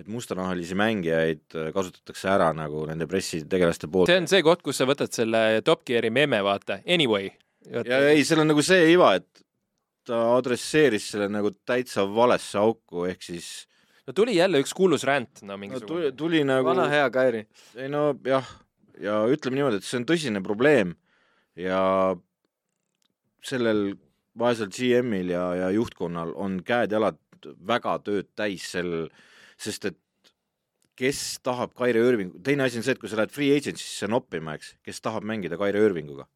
et 0.00 0.08
mustanahalisi 0.10 0.76
mängijaid 0.78 1.56
äh, 1.58 1.70
kasutatakse 1.76 2.30
ära 2.32 2.50
nagu 2.56 2.86
nende 2.88 3.08
pressitegelaste 3.10 3.90
poolt. 3.92 4.10
see 4.10 4.20
on 4.22 4.28
see 4.30 4.44
koht, 4.46 4.64
kus 4.66 4.80
sa 4.80 4.88
võtad 4.88 5.12
selle 5.14 5.60
Top 5.66 5.84
Gear'i 5.88 6.12
memme, 6.14 6.40
vaata, 6.46 6.80
anyway. 6.88 7.30
ja 7.68 8.02
ei, 8.10 8.24
seal 8.24 8.44
on 8.44 8.52
nagu 8.52 8.64
see 8.64 8.92
iva, 8.94 9.14
et 9.20 9.44
ta 10.08 10.22
adresseeris 10.36 11.10
selle 11.12 11.28
nagu 11.32 11.52
täitsa 11.68 12.06
valesse 12.08 12.58
auku, 12.60 13.04
ehk 13.10 13.22
siis 13.24 13.50
no 14.08 14.16
tuli 14.16 14.38
jälle 14.38 14.62
üks 14.64 14.72
kuulus 14.76 15.04
ränd, 15.08 15.42
no 15.42 15.52
no, 15.52 15.54
tuli, 15.54 15.60
mingisugune. 15.66 16.12
tuli 16.18 16.42
nagu 16.48 16.66
vana 16.66 16.88
hea 16.90 17.06
Kairi. 17.14 17.44
ei 17.76 17.88
no 17.92 18.10
jah, 18.26 18.46
ja 19.00 19.22
ütleme 19.30 19.60
niimoodi, 19.60 19.80
et 19.80 19.86
see 19.86 20.00
on 20.00 20.08
tõsine 20.08 20.42
probleem 20.44 20.94
ja 21.58 21.80
sellel 23.44 23.94
vaesel 24.38 24.70
GM-il 24.72 25.32
ja, 25.34 25.44
ja 25.58 25.70
juhtkonnal 25.74 26.32
on 26.38 26.60
käed-jalad 26.66 27.18
väga 27.66 27.96
tööd 28.04 28.28
täis 28.36 28.66
sel, 28.74 29.08
sest 29.60 29.90
et 29.90 30.00
kes 31.00 31.22
tahab 31.46 31.72
Kairi 31.78 32.02
Irvingu, 32.10 32.42
teine 32.44 32.66
asi 32.66 32.80
on 32.80 32.84
see, 32.84 32.96
et 32.96 33.00
kui 33.00 33.10
sa 33.10 33.20
lähed 33.20 33.32
free 33.32 33.54
agency'sse 33.56 34.10
noppima, 34.10 34.58
eks, 34.58 34.74
kes 34.84 35.00
tahab 35.04 35.26
mängida 35.28 35.58
Kairi 35.60 35.80
Irvinguga. 35.88 36.28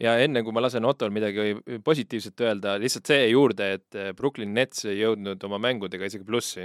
ja 0.00 0.14
enne 0.16 0.40
kui 0.40 0.54
ma 0.56 0.62
lasen 0.64 0.86
Ottol 0.88 1.10
midagi 1.12 1.58
positiivset 1.84 2.40
öelda, 2.40 2.78
lihtsalt 2.80 3.10
see 3.10 3.26
juurde, 3.34 3.66
et 3.76 3.98
eh, 4.00 4.14
Brooklyn 4.16 4.54
Nets 4.56 4.86
ei 4.88 5.02
jõudnud 5.02 5.44
oma 5.44 5.58
mängudega 5.60 6.08
isegi 6.08 6.24
plussi, 6.24 6.64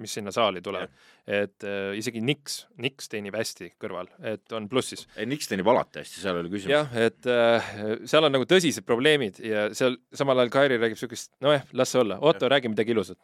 mis 0.00 0.16
sinna 0.16 0.32
saali 0.32 0.62
tuleb. 0.64 0.94
et 1.28 1.68
eh, 1.68 1.90
isegi 2.00 2.24
Nix, 2.24 2.62
Nix 2.80 3.12
teenib 3.12 3.36
hästi 3.36 3.74
kõrval, 3.76 4.08
et 4.24 4.56
on 4.56 4.70
plussis. 4.72 5.04
ei, 5.18 5.28
Nix 5.28 5.52
teenib 5.52 5.68
alati 5.68 6.00
hästi, 6.00 6.24
seal 6.24 6.40
oli 6.40 6.54
küsimus. 6.54 6.72
jah, 6.78 6.96
et 6.96 7.28
äh, 7.28 7.74
seal 8.08 8.24
on 8.24 8.32
nagu 8.38 8.48
tõsised 8.48 8.88
probleemid 8.88 9.44
ja 9.44 9.68
seal 9.76 10.00
samal 10.16 10.40
ajal 10.40 10.56
Kairi 10.56 10.80
räägib 10.80 11.04
siukest, 11.04 11.34
nojah, 11.44 11.68
las 11.76 11.92
see 11.92 12.00
olla, 12.00 12.22
Otto, 12.24 12.48
räägi 12.48 12.72
midagi 12.72 12.96
ilusat. 12.96 13.20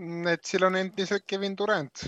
Netsil 0.00 0.64
on 0.64 0.76
endiselt 0.80 1.24
Kevin 1.28 1.56
Durant. 1.56 2.04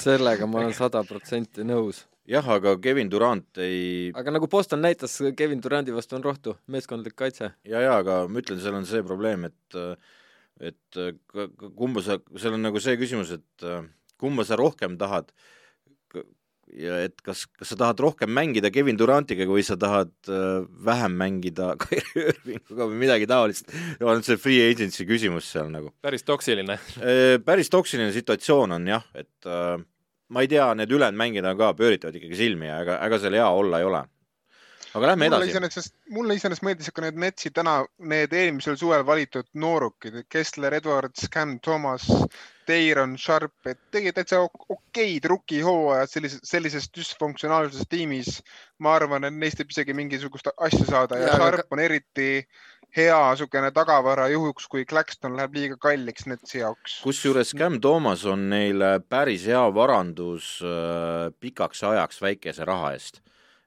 sellega 0.00 0.46
ma 0.48 0.62
olen 0.62 0.74
sada 0.82 1.02
protsenti 1.04 1.64
nõus. 1.66 2.04
jah, 2.26 2.46
aga 2.56 2.76
Kevin 2.82 3.10
Durant 3.12 3.60
ei, 3.62 4.12
aga 4.16 4.32
nagu 4.34 4.48
Boston 4.50 4.80
näitas, 4.82 5.18
Kevin 5.36 5.60
Duranti 5.62 5.94
vastu 5.94 6.16
on 6.16 6.24
rohtu, 6.24 6.56
meeskondlik 6.66 7.16
kaitse. 7.16 7.52
ja, 7.64 7.82
ja 7.84 7.98
aga 8.00 8.24
ma 8.28 8.40
ütlen, 8.40 8.60
seal 8.62 8.78
on 8.78 8.88
see 8.88 9.04
probleem, 9.06 9.44
et 9.50 9.80
et 10.56 11.02
kumba 11.76 12.00
sa, 12.00 12.16
seal 12.40 12.56
on 12.56 12.64
nagu 12.64 12.80
see 12.80 12.96
küsimus, 12.96 13.34
et 13.36 13.68
kumba 14.16 14.46
sa 14.48 14.56
rohkem 14.56 14.96
tahad 14.96 15.28
ja 16.74 16.98
et 17.06 17.20
kas, 17.24 17.44
kas 17.46 17.72
sa 17.72 17.78
tahad 17.80 18.00
rohkem 18.02 18.32
mängida 18.32 18.70
Kevin 18.74 18.98
Durantiga 18.98 19.46
või 19.48 19.64
sa 19.66 19.78
tahad 19.80 20.12
äh, 20.28 20.64
vähem 20.86 21.16
mängida 21.18 21.74
Kyrie 21.82 22.32
Irvinguga 22.32 22.88
või 22.90 23.02
midagi 23.06 23.28
taolist, 23.30 23.70
on 24.02 24.24
see 24.26 24.40
free 24.40 24.64
agency 24.70 25.06
küsimus 25.08 25.50
seal 25.52 25.70
nagu. 25.72 25.92
päris 26.04 26.26
toksiline. 26.26 26.78
päris 27.44 27.70
toksiline 27.72 28.10
situatsioon 28.16 28.76
on 28.78 28.90
jah, 28.96 29.06
et 29.14 29.50
äh, 29.50 29.76
ma 30.28 30.42
ei 30.42 30.50
tea, 30.50 30.66
need 30.74 30.92
ülejäänud 30.92 31.20
mängijad 31.20 31.50
on 31.52 31.58
ka, 31.60 31.72
pööritavad 31.78 32.18
ikkagi 32.18 32.38
silmi 32.38 32.70
ja 32.70 32.80
ega, 32.82 33.00
ega 33.06 33.20
seal 33.22 33.38
hea 33.38 33.48
olla 33.62 33.80
ei 33.80 33.88
ole. 33.88 34.02
Aga 34.96 35.12
lähme 35.12 35.28
mulle 35.30 35.48
edasi. 35.50 35.90
mulle 36.14 36.36
iseenesest 36.38 36.64
meeldis 36.66 36.90
ka 36.94 37.04
need 37.04 37.18
Netsi 37.20 37.52
täna, 37.54 37.78
need 37.98 38.32
eelmisel 38.36 38.78
suvel 38.80 39.04
valitud 39.06 39.48
noorukid, 39.54 40.22
Kessler, 40.32 40.74
Edwards, 40.78 41.28
Cam 41.32 41.58
Thomas, 41.60 42.06
Deiron, 42.66 43.14
Sharp, 43.18 43.54
et 43.70 43.78
tegid 43.94 44.16
täitsa 44.16 44.40
ok- 44.42 44.66
okeid 44.76 45.28
rukihooajad 45.30 46.10
sellises, 46.10 46.40
sellises 46.44 46.88
düsfunktsionaalses 46.96 47.86
tiimis. 47.90 48.40
ma 48.78 48.94
arvan, 48.94 49.24
et 49.24 49.32
neist 49.32 49.60
võib 49.62 49.70
isegi 49.72 49.94
mingisugust 49.96 50.50
asja 50.56 50.84
saada 50.84 51.16
ja, 51.16 51.28
ja 51.28 51.36
aga 51.36 51.44
Sharp 51.44 51.72
on 51.72 51.80
eriti 51.80 52.46
hea 52.96 53.16
niisugune 53.30 53.70
tagavara 53.76 54.28
juhuks, 54.32 54.66
kui 54.72 54.84
Claxton 54.88 55.36
läheb 55.36 55.54
liiga 55.56 55.76
kalliks 55.80 56.26
Netsi 56.26 56.58
jaoks. 56.62 57.00
kusjuures 57.04 57.52
Cam 57.58 57.80
Thomas 57.80 58.24
on 58.24 58.48
neile 58.50 59.00
päris 59.08 59.46
hea 59.46 59.64
varandus 59.74 60.58
äh, 60.64 61.32
pikaks 61.40 61.84
ajaks 61.84 62.22
väikese 62.22 62.64
raha 62.64 62.92
eest. 62.96 63.20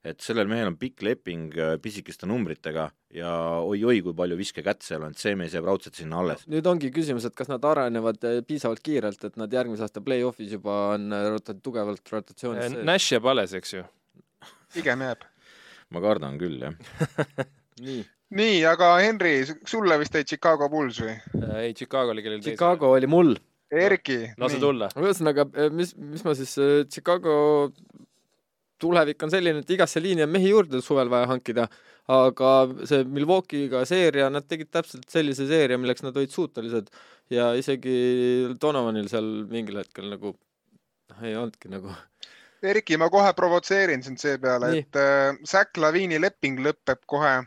Et 0.07 0.21
sellel 0.23 0.47
mehel 0.47 0.69
on 0.71 0.77
pikk 0.79 1.03
leping 1.03 1.55
äh, 1.59 1.73
pisikeste 1.83 2.27
numbritega 2.29 2.87
ja 3.15 3.31
oi-oi, 3.59 3.99
kui 4.05 4.15
palju 4.15 4.37
viskekätt 4.39 4.85
seal 4.85 5.03
on, 5.03 5.15
et 5.15 5.19
see 5.19 5.35
mees 5.39 5.55
jääb 5.55 5.67
raudselt 5.67 5.99
sinna 5.99 6.21
alles. 6.21 6.45
nüüd 6.51 6.67
ongi 6.71 6.91
küsimus, 6.95 7.27
et 7.27 7.35
kas 7.35 7.51
nad 7.51 7.65
arenevad 7.67 8.23
eh, 8.29 8.39
piisavalt 8.47 8.83
kiirelt, 8.85 9.25
et 9.27 9.39
nad 9.39 9.51
järgmise 9.53 9.83
aasta 9.85 10.03
play-off'is 10.05 10.55
juba 10.55 10.77
on 10.93 11.09
eh, 11.15 11.27
rota-, 11.35 11.57
tugevalt 11.59 12.13
rotatsioonis 12.15 12.69
sees. 12.69 12.85
Nash 12.87 13.15
jääb 13.15 13.27
alles, 13.33 13.55
eks 13.59 13.75
ju. 13.75 13.83
pigem 14.77 15.03
jääb. 15.03 15.27
ma 15.95 16.05
kardan 16.05 16.39
küll, 16.39 16.63
jah. 16.63 16.79
nii, 17.85 17.99
nii, 18.39 18.57
aga 18.71 18.95
Henri, 19.03 19.35
sulle 19.67 19.99
vist 19.99 20.15
jäi 20.15 20.23
Chicago 20.31 20.71
Bulls 20.71 21.03
või? 21.03 21.17
ei, 21.59 21.75
Chicago 21.75 22.15
oli 22.15 22.23
kellel 22.23 22.43
Chicago 22.45 22.95
oli 22.95 23.11
mul. 23.11 23.35
Erki. 23.69 24.31
lase 24.41 24.57
tulla. 24.57 24.87
ühesõnaga, 24.97 25.43
mis, 25.75 25.91
mis 25.93 26.23
ma 26.25 26.33
siis, 26.37 26.55
Chicago 26.89 27.33
tulevik 28.81 29.23
on 29.25 29.31
selline, 29.33 29.63
et 29.63 29.71
igasse 29.75 30.01
liini 30.03 30.25
on 30.25 30.33
mehi 30.33 30.51
juurde 30.51 30.81
suvel 30.83 31.11
vaja 31.11 31.29
hankida, 31.31 31.67
aga 32.09 32.51
see 32.89 33.05
Milwaukee'ga 33.05 33.83
seeria, 33.87 34.29
nad 34.33 34.47
tegid 34.49 34.71
täpselt 34.73 35.07
sellise 35.11 35.47
seeria, 35.49 35.77
milleks 35.77 36.05
nad 36.05 36.17
olid 36.17 36.33
suutelised. 36.33 36.89
Ja 37.29 37.51
isegi 37.53 38.55
Donovanil 38.61 39.09
seal 39.11 39.27
mingil 39.51 39.77
hetkel 39.83 40.09
nagu 40.09 40.33
ei 41.21 41.35
olnudki 41.37 41.69
nagu 41.69 41.93
Erki, 42.59 42.97
ma 42.99 43.07
kohe 43.07 43.29
provotseerin 43.37 44.01
sind 44.03 44.19
seepeale, 44.19 44.73
et 44.81 44.97
äh, 44.99 45.37
Zack 45.47 45.77
Laviini 45.79 46.17
leping 46.19 46.59
lõpeb 46.59 47.05
kohe 47.07 47.37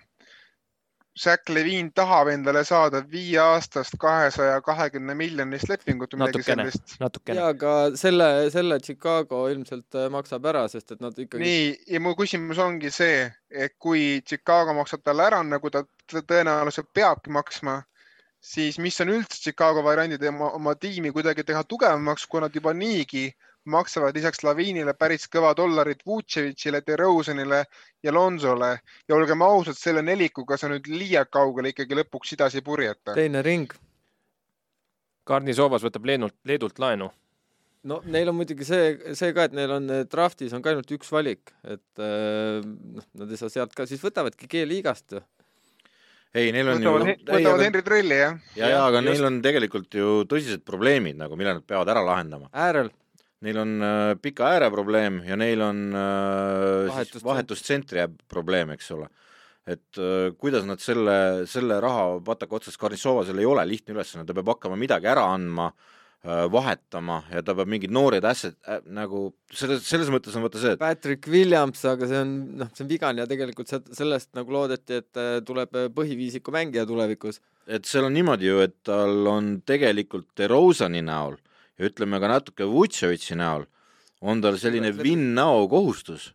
Jack 1.13 1.49
Levine 1.49 1.91
tahab 1.93 2.31
endale 2.33 2.63
saada 2.65 3.03
viieaastast 3.11 3.99
kahesaja 4.01 4.63
kahekümne 4.65 5.13
miljonist 5.15 5.69
lepingut 5.69 6.15
või 6.15 6.23
midagi 6.23 6.47
sellist., 6.47 6.95
natukene 7.03 7.43
ja. 7.43 7.51
aga 7.53 7.73
selle, 8.01 8.29
selle 8.55 8.79
Chicago 8.81 9.43
ilmselt 9.53 9.99
äh, 9.99 10.09
maksab 10.13 10.49
ära, 10.49 10.65
sest 10.73 10.95
et 10.97 11.05
nad 11.05 11.19
ikkagi 11.19 11.45
nii, 11.45 11.67
ja 11.93 12.01
mu 12.01 12.15
küsimus 12.17 12.61
ongi 12.65 12.89
see, 12.95 13.27
et 13.53 13.77
kui 13.77 14.23
Chicago 14.25 14.73
maksab 14.79 15.05
talle 15.05 15.29
ära, 15.29 15.43
nagu 15.45 15.73
ta 15.75 15.85
tõenäoliselt 16.09 16.89
peabki 16.97 17.35
maksma, 17.37 17.83
siis 18.41 18.81
mis 18.81 18.97
on 19.05 19.13
üldse 19.13 19.37
Chicago 19.45 19.85
variandid 19.85 20.25
oma, 20.33 20.49
oma 20.57 20.75
tiimi 20.81 21.13
kuidagi 21.13 21.45
teha 21.45 21.61
tugevamaks, 21.69 22.25
kui 22.25 22.41
nad 22.41 22.57
juba 22.57 22.73
niigi 22.73 23.29
maksavad 23.65 24.17
lisaks 24.17 24.43
Laviinile 24.43 24.95
päris 24.99 25.29
kõva 25.31 25.53
dollarit 25.57 26.03
Vucevicile, 26.07 26.83
DeRozanile 26.87 27.63
ja 28.03 28.13
Lonzole 28.13 28.73
ja 29.09 29.17
olgem 29.17 29.43
ausad, 29.47 29.79
selle 29.79 30.03
nelikuga 30.03 30.59
sa 30.59 30.71
nüüd 30.73 30.89
liialt 30.91 31.31
kaugele 31.33 31.73
ikkagi 31.73 31.99
lõpuks 32.01 32.35
edasi 32.37 32.61
ei 32.61 32.67
purjeta. 32.67 33.15
teine 33.15 33.43
ring. 33.43 33.73
Karnisovas 35.25 35.85
võtab 35.87 36.07
Leedult, 36.09 36.35
Leedult 36.45 36.81
laenu. 36.83 37.11
no 37.87 38.01
neil 38.05 38.31
on 38.31 38.39
muidugi 38.39 38.67
see, 38.67 39.15
see 39.19 39.35
ka, 39.35 39.47
et 39.47 39.55
neil 39.59 39.71
on 39.79 39.91
äh, 39.91 40.03
draftis 40.11 40.53
on 40.55 40.63
ka 40.63 40.73
ainult 40.73 40.91
üks 40.95 41.13
valik, 41.13 41.55
et 41.63 42.03
äh, 42.03 42.59
noh, 42.63 43.07
nad 43.19 43.31
ei 43.31 43.39
saa 43.39 43.53
sealt 43.53 43.75
ka, 43.75 43.87
siis 43.87 44.03
võtavadki 44.03 44.51
G-liigast 44.51 45.19
ju. 45.19 45.23
ei, 46.35 46.51
neil 46.51 46.67
on 46.75 46.83
võtavad, 46.83 47.07
ju, 47.13 47.17
võtavad 47.31 47.65
Henry 47.67 47.85
Trelli 47.87 48.19
jah? 48.19 48.41
ja, 48.59 48.73
ja 48.75 48.83
aga 48.89 49.03
just. 49.03 49.11
neil 49.11 49.31
on 49.31 49.39
tegelikult 49.47 49.95
ju 49.99 50.19
tõsised 50.31 50.67
probleemid 50.67 51.19
nagu, 51.23 51.39
mille 51.39 51.59
nad 51.59 51.67
peavad 51.67 51.91
ära 51.95 52.03
lahendama. 52.07 52.51
äärel, 52.51 52.91
Neil 53.43 53.59
on 53.59 53.73
äh, 53.83 54.13
pika 54.23 54.53
ääre 54.55 54.71
probleem 54.71 55.23
ja 55.27 55.37
neil 55.39 55.63
on 55.67 55.89
äh, 55.99 56.93
siis 57.11 57.25
Vahetustsentri. 57.25 57.29
vahetustsentri 57.29 58.07
probleem, 58.31 58.71
eks 58.77 58.91
ole. 58.95 59.09
et 59.67 59.99
äh, 59.99 60.31
kuidas 60.39 60.67
nad 60.67 60.83
selle, 60.83 61.47
selle 61.51 61.81
raha 61.83 62.21
pataka 62.25 62.59
otsas, 62.59 62.79
Karnissovasel 62.79 63.39
ei 63.39 63.47
ole 63.47 63.67
lihtne 63.67 63.95
ülesanne, 63.95 64.27
ta 64.27 64.35
peab 64.35 64.55
hakkama 64.55 64.79
midagi 64.79 65.11
ära 65.11 65.29
andma 65.35 65.69
äh,, 65.71 66.47
vahetama 66.51 67.21
ja 67.31 67.43
ta 67.43 67.55
peab 67.59 67.71
mingeid 67.71 67.95
noored 67.95 68.27
asset 68.27 68.57
äh, 68.67 68.83
nagu 68.95 69.29
selles, 69.51 69.83
selles 69.87 70.11
mõttes 70.11 70.35
on 70.39 70.47
vaata 70.47 70.63
see, 70.63 70.75
et 70.77 70.83
Patrick 70.83 71.27
Williams, 71.31 71.83
aga 71.91 72.11
see 72.11 72.21
on 72.23 72.35
noh, 72.63 72.71
see 72.75 72.87
on 72.87 72.91
vigane 72.91 73.23
ja 73.23 73.31
tegelikult 73.31 73.71
sellest 73.71 74.31
nagu 74.39 74.55
loodeti, 74.55 75.03
et 75.03 75.23
äh, 75.23 75.39
tuleb 75.47 75.79
äh, 75.79 75.89
põhiviisiku 75.95 76.55
mängija 76.55 76.87
tulevikus. 76.87 77.43
et 77.67 77.87
seal 77.91 78.07
on 78.07 78.15
niimoodi 78.15 78.51
ju, 78.51 78.61
et 78.67 78.79
tal 78.87 79.27
on 79.31 79.57
tegelikult 79.67 80.31
DeRozani 80.39 81.03
näol 81.07 81.39
ja 81.39 81.52
ütleme 81.89 82.21
ka 82.23 82.31
natuke 82.31 82.69
Vutševitši 82.69 83.39
näol 83.41 83.67
on 84.23 84.41
tal 84.43 84.55
selline 84.61 84.93
win-now 84.95 85.67
kohustus, 85.71 86.29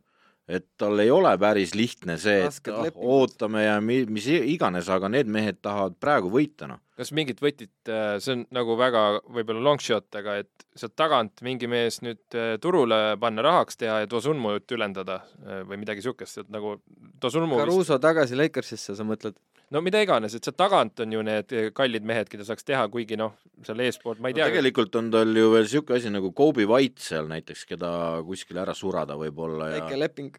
et 0.48 0.66
tal 0.80 1.00
ei 1.04 1.10
ole 1.12 1.32
päris 1.40 1.74
lihtne 1.76 2.18
see, 2.20 2.44
et 2.48 2.70
ah, 2.72 2.88
ootame 2.96 3.64
ja 3.66 3.78
mi- 3.84 4.06
mis 4.12 4.28
iganes, 4.32 4.88
aga 4.92 5.10
need 5.12 5.28
mehed 5.32 5.60
tahavad 5.64 5.96
praegu 6.00 6.32
võita, 6.32 6.68
noh. 6.72 6.80
kas 7.00 7.12
mingit 7.16 7.40
võtit, 7.44 7.72
see 7.88 8.34
on 8.36 8.46
nagu 8.56 8.76
väga 8.80 9.22
võib-olla 9.24 9.64
long 9.64 9.84
shot, 9.84 10.08
aga 10.20 10.38
et 10.44 10.68
sealt 10.76 10.96
tagant 11.00 11.44
mingi 11.46 11.68
mees 11.68 12.00
nüüd 12.04 12.36
äh, 12.36 12.56
turule 12.64 13.18
panna 13.20 13.44
rahaks 13.46 13.80
teha 13.80 14.02
ja 14.04 14.10
Dosunmut 14.10 14.72
ülendada 14.76 15.22
äh, 15.44 15.64
või 15.68 15.80
midagi 15.84 16.04
siukest, 16.06 16.44
et 16.44 16.50
nagu 16.54 16.78
Dosunmu 17.22 17.56
vist 17.60 17.66
Caruso 17.66 18.00
tagasi 18.04 18.40
Lakersisse, 18.40 18.96
sa 18.96 19.08
mõtled? 19.08 19.36
No 19.72 19.82
mida 19.84 20.00
iganes, 20.04 20.36
et 20.38 20.44
sealt 20.48 20.58
tagant 20.60 21.00
on 21.04 21.12
ju 21.12 21.22
need 21.28 21.54
kallid 21.76 22.06
mehed, 22.08 22.30
keda 22.32 22.46
saaks 22.48 22.64
teha, 22.68 22.86
kuigi 22.94 23.18
noh, 23.20 23.34
seal 23.68 23.82
eespoolt 23.84 24.20
ma 24.24 24.30
ei 24.32 24.36
No, 24.38 24.42
tea. 24.44 24.50
tegelikult 24.54 24.96
on 25.00 25.10
tal 25.12 25.34
ju 25.36 25.50
veel 25.54 25.66
niisugune 25.68 25.98
asi 26.00 26.12
nagu 26.14 26.32
Kobe 26.38 26.66
White 26.70 27.04
seal 27.04 27.28
näiteks, 27.32 27.66
keda 27.68 27.92
kuskile 28.28 28.64
ära 28.64 28.74
surada 28.78 29.18
võib-olla 29.20 29.72
ja 29.74 29.82
väike 29.82 30.00
leping 30.00 30.38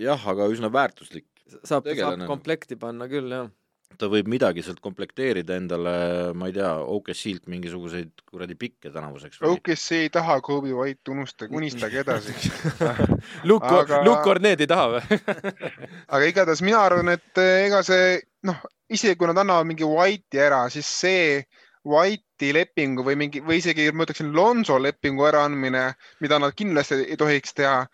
jah, 0.00 0.28
aga 0.32 0.46
üsna 0.52 0.70
väärtuslik. 0.72 1.26
saab, 1.64 1.88
saab 1.88 2.18
noh. 2.20 2.26
komplekti 2.30 2.76
panna 2.80 3.08
küll, 3.10 3.30
jah. 3.32 3.48
Ta 3.98 4.08
võib 4.10 4.28
midagi 4.30 4.62
sealt 4.64 4.80
komplekteerida 4.82 5.56
endale, 5.58 5.94
ma 6.36 6.48
ei 6.48 6.54
tea, 6.56 6.70
OKC-lt 6.94 7.50
mingisuguseid 7.52 8.24
kuradi 8.28 8.56
pikke 8.58 8.92
tänavuseks 8.94 9.42
OKC 9.46 9.86
ei 9.98 10.10
taha 10.14 10.38
Kobe 10.44 10.72
White, 10.76 11.10
unustage, 11.12 11.54
unistage 11.56 12.02
edasi. 12.04 12.34
Luke 13.50 13.66
aga... 13.66 14.02
Luke 14.06 14.22
Cornet 14.24 14.64
ei 14.64 14.70
taha 14.70 14.88
või? 14.94 15.20
aga 16.14 16.22
igatahes 16.30 16.64
mina 16.66 16.84
arvan, 16.86 17.14
et 17.16 17.42
eh, 17.42 17.66
ega 17.66 17.82
see 17.86 18.20
noh, 18.48 18.62
isegi 18.90 19.18
kui 19.18 19.30
nad 19.30 19.42
annavad 19.42 19.68
mingi 19.68 19.86
White'i 19.86 20.44
ära, 20.46 20.64
siis 20.72 20.88
see 21.02 21.42
White'i 21.88 22.52
lepingu 22.52 23.04
või 23.06 23.16
mingi 23.16 23.40
või 23.44 23.60
isegi 23.60 23.88
ma 23.92 24.04
ütleksin 24.04 24.32
Lonzo 24.36 24.76
lepingu 24.80 25.24
äraandmine, 25.28 25.86
mida 26.20 26.40
nad 26.42 26.56
kindlasti 26.56 27.02
ei 27.06 27.20
tohiks 27.20 27.56
teha 27.56 27.84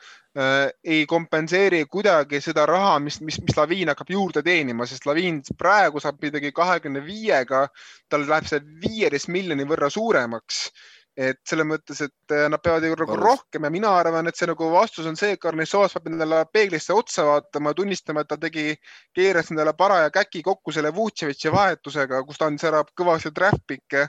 ei 0.85 1.07
kompenseeri 1.09 1.85
kuidagi 1.89 2.41
seda 2.45 2.67
raha, 2.69 2.99
mis, 3.01 3.21
mis, 3.25 3.39
mis 3.41 3.57
Laviin 3.57 3.89
hakkab 3.93 4.11
juurde 4.13 4.43
teenima, 4.45 4.87
sest 4.87 5.07
Laviin 5.09 5.41
praegu 5.59 6.03
saab 6.03 6.21
midagi 6.23 6.53
kahekümne 6.53 7.01
viiega, 7.05 7.67
tal 8.13 8.27
läheb 8.29 8.49
see 8.51 8.61
viieteist 8.85 9.33
miljoni 9.33 9.65
võrra 9.69 9.89
suuremaks 9.93 10.67
et 11.17 11.39
selles 11.49 11.65
mõttes, 11.65 12.01
et 12.05 12.35
eh, 12.35 12.45
nad 12.53 12.61
peavad 12.61 12.85
ju 12.85 12.97
nagu 13.01 13.17
rohkem 13.17 13.65
ja 13.65 13.71
mina 13.73 13.93
arvan, 13.97 14.29
et 14.29 14.37
see 14.37 14.49
nagu 14.51 14.69
vastus 14.73 15.07
on 15.09 15.17
see, 15.17 15.33
et 15.33 15.41
Garnisovas 15.41 15.95
peab 15.97 16.11
endale 16.11 16.43
peeglisse 16.53 16.93
otsa 16.93 17.25
vaatama 17.25 17.73
ja 17.73 17.79
tunnistama, 17.79 18.23
et 18.23 18.29
ta 18.29 18.37
tegi, 18.41 18.67
keeras 19.17 19.49
endale 19.51 19.73
paraja 19.79 20.13
käki 20.13 20.43
kokku 20.45 20.75
selle 20.77 20.93
Vucevitši 20.95 21.53
vahetusega, 21.55 22.21
kus 22.29 22.41
ta 22.41 22.51
andis 22.51 22.69
ära 22.69 22.83
kõvasti 22.93 23.33
draft 23.35 23.65
pick'e 23.67 24.05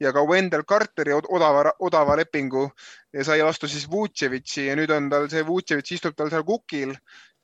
ja 0.00 0.14
ka 0.14 0.22
Wendell 0.28 0.66
Carteri 0.68 1.16
od- 1.16 1.26
odava, 1.28 1.72
odava 1.80 2.16
lepingu. 2.22 2.68
Ja 3.12 3.24
sai 3.26 3.42
vastu 3.44 3.68
siis 3.68 3.84
Vucevitši 3.90 4.70
ja 4.70 4.76
nüüd 4.78 4.94
on 4.94 5.10
tal 5.12 5.26
see 5.28 5.42
Vucevitš 5.44 5.98
istub 5.98 6.14
tal 6.16 6.30
seal 6.32 6.46
kukil 6.48 6.94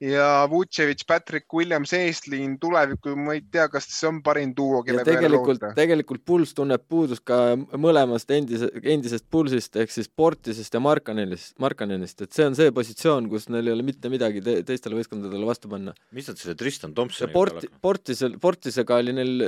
ja 0.01 0.47
Vucevic, 0.51 1.03
Patrick 1.07 1.55
Williams 1.55 1.93
eesliin 1.97 2.55
tulevikku, 2.63 3.17
ma 3.19 3.35
ei 3.35 3.43
tea, 3.51 3.67
kas 3.71 3.89
see 3.91 4.07
on 4.09 4.21
parim 4.23 4.53
duo, 4.57 4.83
kelle 4.87 5.03
peale 5.03 5.19
tegelikult 5.19 5.59
loota,. 5.59 5.71
tegelikult 5.75 6.23
Puls 6.29 6.55
tunneb 6.55 6.85
puudust 6.89 7.25
ka 7.27 7.57
mõlemast 7.75 8.31
endise, 8.35 8.71
endisest 8.79 9.27
Pulsist 9.31 9.79
ehk 9.83 9.91
siis 9.95 10.09
Portisest 10.09 10.75
ja 10.75 10.83
Markanenist, 10.83 11.57
Markanenist, 11.63 12.23
et 12.23 12.37
see 12.37 12.47
on 12.47 12.55
see 12.59 12.71
positsioon, 12.75 13.27
kus 13.33 13.49
neil 13.51 13.67
ei 13.67 13.75
ole 13.75 13.87
mitte 13.87 14.13
midagi 14.13 14.45
te 14.45 14.61
teistele 14.69 15.01
võistkondadele 15.01 15.51
vastu 15.51 15.73
panna. 15.73 15.97
mis 16.15 16.31
nad 16.31 16.39
selle 16.39 16.55
Tristan 16.59 16.95
ja 16.95 17.01
Thompsoniga 17.01 17.35
Port, 17.35 17.69
Portisel, 17.83 18.39
Portisega 18.39 19.03
oli 19.03 19.19
neil 19.19 19.45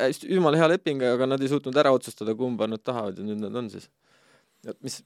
hästi 0.00 0.32
jumala 0.32 0.62
hea 0.62 0.72
leping, 0.72 1.04
aga 1.12 1.28
nad 1.28 1.44
ei 1.44 1.52
suutnud 1.52 1.76
ära 1.76 1.92
otsustada, 1.92 2.36
kumba 2.38 2.70
nad 2.70 2.80
tahavad 2.80 3.20
ja 3.20 3.28
nüüd 3.28 3.44
nad 3.44 3.60
on 3.60 3.68
siis. 3.74 3.90
et 4.64 4.76
mis, 4.80 5.02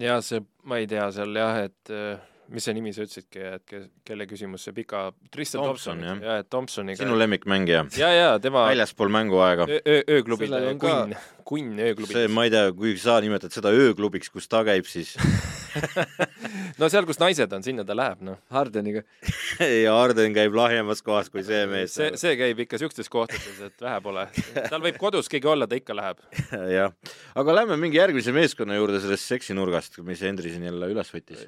ja 0.00 0.22
see, 0.24 0.40
ma 0.64 0.80
ei 0.80 0.88
tea 0.88 1.10
seal 1.12 1.36
jah, 1.36 1.64
et 1.68 1.92
äh, 1.92 2.31
mis 2.52 2.66
see 2.68 2.74
nimi 2.76 2.92
sa 2.92 3.02
ütlesidki, 3.06 3.42
et 3.56 3.62
ke- 3.68 3.82
kelle 4.06 4.26
küsimus 4.30 4.66
see 4.68 4.74
pika, 4.76 5.06
Tristan 5.32 5.62
Thompson, 5.64 5.98
Thompson, 6.02 6.24
jah. 6.28 6.40
et 6.44 6.50
Thompsoniga 6.52 7.00
sinu 7.02 7.16
lemmikmängija, 7.18 7.86
ja, 7.98 8.10
ja 8.16 8.30
tema 8.44 8.66
väljaspool 8.68 9.08
mänguaega. 9.12 9.66
öö- 9.70 9.80
öö- 9.86 10.04
ööklubide 10.18 10.50
Sellel 10.52 10.68
on 10.74 10.78
ka- 10.82 10.96
kunn, 10.98 11.16
kunn 11.48 11.72
see, 11.78 11.88
ööklubides. 11.94 12.30
ma 12.36 12.44
ei 12.44 12.52
tea, 12.54 12.72
kui 12.76 12.96
sa 13.00 13.18
nimetad 13.24 13.52
seda 13.56 13.72
ööklubiks, 13.72 14.28
kus 14.32 14.48
ta 14.52 14.60
käib, 14.68 14.84
siis 14.90 15.14
no 16.80 16.88
seal, 16.92 17.06
kus 17.08 17.18
naised 17.22 17.52
on, 17.56 17.62
sinna 17.64 17.84
ta 17.88 17.96
läheb, 17.96 18.20
noh. 18.26 18.38
Hardeniga, 18.52 19.02
ja 19.84 19.94
Arden 19.96 20.34
käib 20.36 20.54
lahjemas 20.56 21.00
kohas 21.04 21.30
kui 21.32 21.44
see 21.46 21.64
mees. 21.70 21.94
see, 21.96 22.10
see 22.20 22.34
käib 22.40 22.60
ikka 22.66 22.80
siukestes 22.82 23.08
kohtades, 23.12 23.60
et 23.68 23.80
vähe 23.84 24.00
pole. 24.04 24.26
tal 24.68 24.82
võib 24.84 24.98
kodus 25.00 25.30
keegi 25.32 25.48
olla, 25.48 25.68
ta 25.70 25.78
ikka 25.78 25.96
läheb. 25.96 26.20
jah, 26.76 26.92
aga 27.38 27.56
lähme 27.62 27.78
mingi 27.80 28.00
järgmise 28.00 28.34
meeskonna 28.36 28.76
juurde 28.76 29.00
sellest 29.02 29.28
seksinurgast, 29.32 30.00
mis 30.06 30.20
Hendri 30.24 30.52
siin 30.52 30.68
jälle 30.68 30.92
üles 30.92 31.12
võttis. 31.14 31.46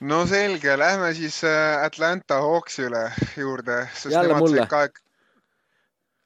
No 0.00 0.24
selge, 0.30 0.76
lähme 0.80 1.12
siis 1.14 1.42
äh, 1.44 1.84
Atlanta 1.84 2.40
Hawksi 2.44 2.88
üle 2.88 3.06
juurde, 3.36 3.84
sest 3.94 4.14
Jälle 4.14 4.34
nemad 4.34 4.46
mulle. 4.46 4.64
said 4.64 4.72
ka 4.72 5.02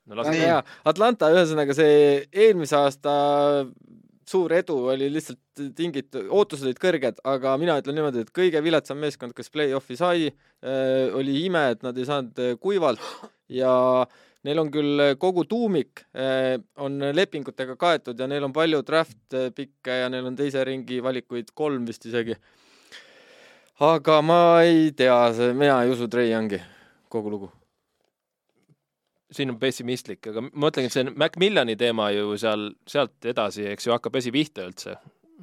no 0.07 0.21
las 0.21 0.31
Nii. 0.31 0.51
Atlanta, 0.85 1.33
ühesõnaga 1.33 1.77
see 1.77 2.25
eelmise 2.33 2.77
aasta 2.79 3.15
suur 4.29 4.53
edu 4.57 4.77
oli 4.93 5.09
lihtsalt 5.13 5.65
tingitud, 5.77 6.29
ootused 6.33 6.67
olid 6.67 6.81
kõrged, 6.83 7.21
aga 7.29 7.55
mina 7.61 7.77
ütlen 7.81 7.99
niimoodi, 7.99 8.25
et 8.25 8.33
kõige 8.35 8.63
viletsam 8.65 9.01
meeskond, 9.03 9.35
kes 9.37 9.53
play-off'i 9.53 9.99
sai, 10.01 10.29
oli 11.15 11.43
ime, 11.45 11.67
et 11.75 11.85
nad 11.85 11.99
ei 11.99 12.07
saanud 12.09 12.41
äh, 12.41 12.55
kuivalt 12.61 13.03
ja 13.53 13.73
neil 14.45 14.61
on 14.61 14.71
küll 14.73 15.03
kogu 15.21 15.45
tuumik 15.49 16.05
äh, 16.17 16.57
on 16.81 16.99
lepingutega 17.17 17.77
kaetud 17.81 18.21
ja 18.21 18.29
neil 18.31 18.45
on 18.49 18.55
palju 18.57 18.81
draft 18.87 19.37
pikke 19.57 20.01
ja 20.03 20.11
neil 20.13 20.31
on 20.31 20.37
teise 20.37 20.65
ringi 20.65 21.03
valikuid 21.05 21.53
kolm 21.57 21.85
vist 21.89 22.07
isegi. 22.09 22.39
Aga 23.81 24.21
ma 24.23 24.63
ei 24.63 24.93
tea, 24.97 25.19
see, 25.35 25.53
mina 25.53 25.83
ei 25.83 25.91
usu 25.91 26.09
Trey 26.09 26.31
Youngi, 26.31 26.61
kogu 27.09 27.31
lugu. 27.31 27.53
siin 29.35 29.51
on 29.51 29.59
pessimistlik, 29.59 30.29
aga 30.31 30.45
ma 30.45 30.67
mõtlengi, 30.67 30.87
et 30.87 30.95
see 30.95 31.11
Macmillani 31.11 31.75
teema 31.77 32.13
ju 32.15 32.37
seal, 32.39 32.69
sealt 32.87 33.27
edasi, 33.27 33.65
eks 33.73 33.89
ju, 33.89 33.93
hakkab 33.97 34.15
asi 34.21 34.31
pihta 34.31 34.69
üldse. 34.69 34.95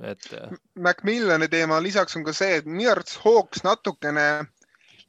et 0.08 0.30
Macmillani 0.80 1.50
teema 1.52 1.82
lisaks 1.84 2.16
on 2.16 2.24
ka 2.24 2.34
see, 2.34 2.62
et 2.62 2.66
minu 2.66 2.90
arvates 2.94 3.20
Hawks 3.26 3.66
natukene 3.68 4.48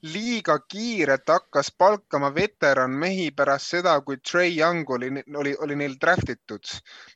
liiga 0.02 0.58
kiirelt 0.58 1.28
hakkas 1.30 1.70
palkama 1.78 2.32
veteranmehi 2.34 3.30
pärast 3.30 3.70
seda, 3.76 4.00
kui 4.00 4.18
Trey 4.18 4.56
Young 4.58 4.90
oli, 4.90 5.12
oli, 5.36 5.54
oli 5.62 5.76
neil 5.78 5.94
draft 6.00 6.32
itud. 6.34 6.66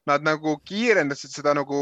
Nad 0.07 0.23
nagu 0.23 0.57
kiirendasid 0.63 1.35
seda 1.35 1.55
nagu 1.59 1.81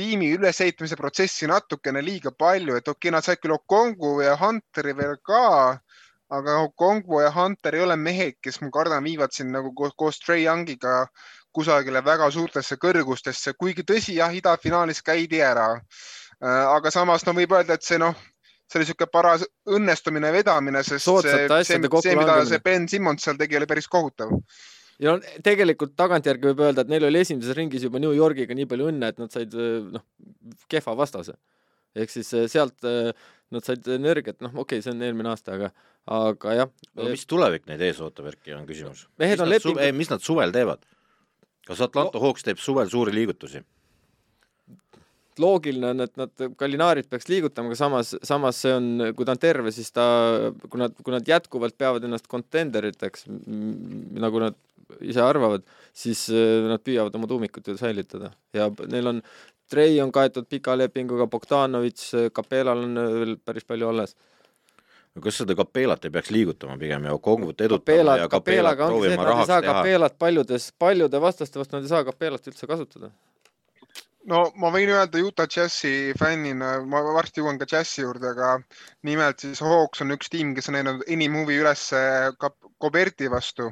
tiimi 0.00 0.32
ülesehitamise 0.38 0.96
protsessi 0.96 1.48
natukene 1.50 2.00
liiga 2.04 2.32
palju, 2.32 2.80
et 2.80 2.88
okei 2.88 3.10
okay,, 3.10 3.14
nad 3.14 3.26
said 3.26 3.42
küll 3.42 3.54
Okongu 3.58 4.16
ja 4.24 4.38
Hunteri 4.40 4.96
veel 4.96 5.18
ka, 5.26 5.76
aga 6.30 6.68
Kongbo 6.76 7.20
ja 7.20 7.30
Hunter 7.34 7.74
ei 7.74 7.84
ole 7.84 7.96
mehed, 7.96 8.38
kes 8.42 8.60
ma 8.62 8.70
kardan, 8.74 9.04
viivad 9.04 9.34
sind 9.34 9.52
nagu 9.54 9.72
koos, 9.74 9.94
koos 9.98 10.20
Trey 10.22 10.44
Youngiga 10.44 11.04
kusagile 11.54 12.02
väga 12.06 12.30
suurtesse 12.30 12.78
kõrgustesse, 12.78 13.56
kuigi 13.58 13.82
tõsi, 13.86 14.14
jah, 14.20 14.34
idafinaalis 14.34 15.02
käidi 15.02 15.42
ära. 15.42 15.72
Äh, 15.74 16.66
aga 16.76 16.92
samas 16.94 17.26
no 17.26 17.34
võib 17.36 17.56
öelda, 17.56 17.74
et 17.74 17.86
see 17.86 17.98
noh, 17.98 18.14
see 18.70 18.78
oli 18.78 18.86
niisugune 18.86 19.10
paras 19.10 19.44
õnnestumine 19.66 20.30
vedamine, 20.32 20.84
sest 20.86 21.08
Soodsate 21.08 21.48
see, 21.48 21.80
see, 21.80 21.90
see, 22.06 22.18
mida 22.18 22.38
see 22.46 22.62
Ben 22.62 22.86
Simmons 22.88 23.26
seal 23.26 23.40
tegi, 23.40 23.58
oli 23.58 23.68
päris 23.70 23.90
kohutav. 23.90 24.30
Ja 25.00 25.14
no 25.14 25.40
tegelikult 25.44 25.94
tagantjärgi 25.98 26.50
võib 26.50 26.62
öelda, 26.66 26.84
et 26.84 26.92
neil 26.92 27.06
oli 27.08 27.22
esimeses 27.24 27.56
ringis 27.56 27.86
juba 27.86 28.02
New 28.02 28.12
Yorgiga 28.16 28.56
nii 28.56 28.68
palju 28.70 28.90
õnne, 28.92 29.12
et 29.12 29.20
nad 29.22 29.32
said 29.34 29.56
noh, 29.56 30.04
kehva 30.70 30.96
vastase. 30.98 31.36
ehk 31.96 32.12
siis 32.12 32.32
eh, 32.38 32.46
sealt 32.50 32.86
eh, 32.86 33.10
nad 33.50 33.66
said 33.66 33.86
energiat, 33.96 34.38
noh, 34.44 34.52
okei 34.54 34.78
okay,, 34.78 34.84
see 34.84 34.94
on 34.94 35.02
eelmine 35.02 35.32
aasta, 35.32 35.56
aga, 35.56 35.72
aga 36.20 36.54
jah. 36.60 36.72
mis 37.02 37.26
tulevik 37.26 37.66
neid 37.70 37.82
ees 37.82 38.00
ootab, 38.04 38.30
Erki, 38.30 38.54
on 38.54 38.68
küsimus. 38.68 39.08
mehed 39.18 39.42
on 39.42 39.50
leping... 39.50 39.80
mis 39.96 40.12
nad 40.12 40.22
suvel 40.24 40.54
teevad? 40.54 40.84
kas 41.66 41.82
Atlanta 41.84 42.18
no. 42.18 42.24
Hawks 42.26 42.46
teeb 42.46 42.60
suvel 42.62 42.90
suuri 42.90 43.14
liigutusi? 43.14 43.64
loogiline 45.40 45.92
on, 45.94 46.04
et 46.04 46.18
nad 46.20 46.42
Gallinaarit 46.58 47.08
peaks 47.10 47.28
liigutama, 47.30 47.70
aga 47.70 47.78
samas, 47.78 48.12
samas 48.26 48.58
see 48.60 48.72
on, 48.76 48.88
kui 49.16 49.24
ta 49.24 49.32
on 49.32 49.40
terve, 49.40 49.72
siis 49.72 49.88
ta, 49.94 50.04
kui 50.66 50.80
nad, 50.82 50.96
kui 51.00 51.14
nad 51.14 51.26
jätkuvalt 51.26 51.78
peavad 51.80 52.04
ennast 52.04 52.28
kontenderiteks, 52.30 53.24
nagu 54.20 54.42
nad 54.42 54.58
ise 55.00 55.22
arvavad, 55.24 55.64
siis 55.96 56.26
eh, 56.34 56.66
nad 56.70 56.82
püüavad 56.84 57.14
oma 57.18 57.28
tuumikut 57.30 57.70
ju 57.70 57.76
säilitada 57.80 58.32
ja 58.56 58.68
neil 58.88 59.14
on, 59.14 59.22
Trey 59.70 60.00
on 60.02 60.10
kaetud 60.12 60.48
pika 60.50 60.74
lepinguga, 60.74 61.28
Bogdanovitš, 61.30 62.10
Capelal 62.34 62.84
on 62.88 62.98
eh, 62.98 63.14
veel 63.22 63.36
päris 63.38 63.66
palju 63.68 63.90
alles. 63.92 64.16
kas 65.20 65.40
seda 65.42 65.54
Kapelat 65.58 66.04
ei 66.06 66.12
peaks 66.14 66.30
liigutama 66.30 66.78
pigem 66.78 67.04
ja 67.04 67.16
Kongut 67.18 67.60
edutama 67.60 67.82
Capela, 67.84 68.16
ja 68.16 68.28
et 68.28 68.76
proovima 68.76 69.16
nad 69.16 69.24
ei 69.24 69.30
rahaks 69.30 69.50
saa 69.50 69.62
teha? 69.62 69.74
Capelat 69.74 70.18
paljudes, 70.18 70.70
paljude 70.78 71.20
vastaste 71.20 71.58
vastu 71.58 71.76
nad 71.76 71.84
ei 71.86 71.92
saa 71.92 72.04
Capelat 72.04 72.46
üldse 72.46 72.66
kasutada. 72.70 73.10
no 74.30 74.44
ma 74.62 74.70
võin 74.74 74.90
öelda 74.94 75.22
Utah 75.26 75.50
Jazzi 75.56 76.14
fännina, 76.18 76.78
ma 76.86 77.02
varsti 77.14 77.42
jõuan 77.42 77.58
ka 77.58 77.68
Jazzi 77.70 78.02
juurde, 78.02 78.32
aga 78.34 78.56
nimelt 79.06 79.42
siis 79.46 79.62
Hawks 79.66 80.02
on 80.02 80.16
üks 80.16 80.30
tiim, 80.30 80.54
kes 80.54 80.70
on 80.70 80.78
näidanud 80.78 81.06
enim 81.06 81.36
huvi 81.42 81.58
üles 81.62 81.90
Koberti 82.78 83.30
vastu 83.30 83.70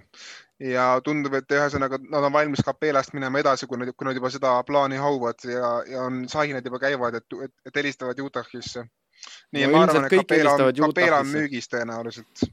ja 0.61 0.87
tundub, 1.05 1.35
et 1.39 1.55
ühesõnaga 1.55 2.01
nad 2.03 2.27
on 2.27 2.35
valmis 2.35 2.63
Capelast 2.67 3.15
minema 3.15 3.41
edasi, 3.43 3.67
kui 3.71 3.79
nad, 3.79 3.93
kui 3.95 4.09
nad 4.09 4.19
juba 4.19 4.31
seda 4.35 4.57
plaani 4.67 4.99
hauvad 5.01 5.45
ja, 5.47 5.73
ja 5.87 6.05
on 6.07 6.25
sahinad 6.31 6.67
juba 6.67 6.81
käivad, 6.83 7.19
et, 7.21 7.37
et, 7.45 7.55
et 7.67 7.83
helistavad 7.83 8.19
Utah'isse. 8.23 8.85
nii 9.55 9.67
No 9.67 9.75
ma 9.75 9.85
arvan, 9.87 10.07
et 10.09 10.17
kõik 10.17 10.27
Capela 10.27 10.55
on, 10.55 10.73
Capela 10.83 11.21
on 11.23 11.31
müügis 11.31 11.71
tõenäoliselt. 11.71 12.49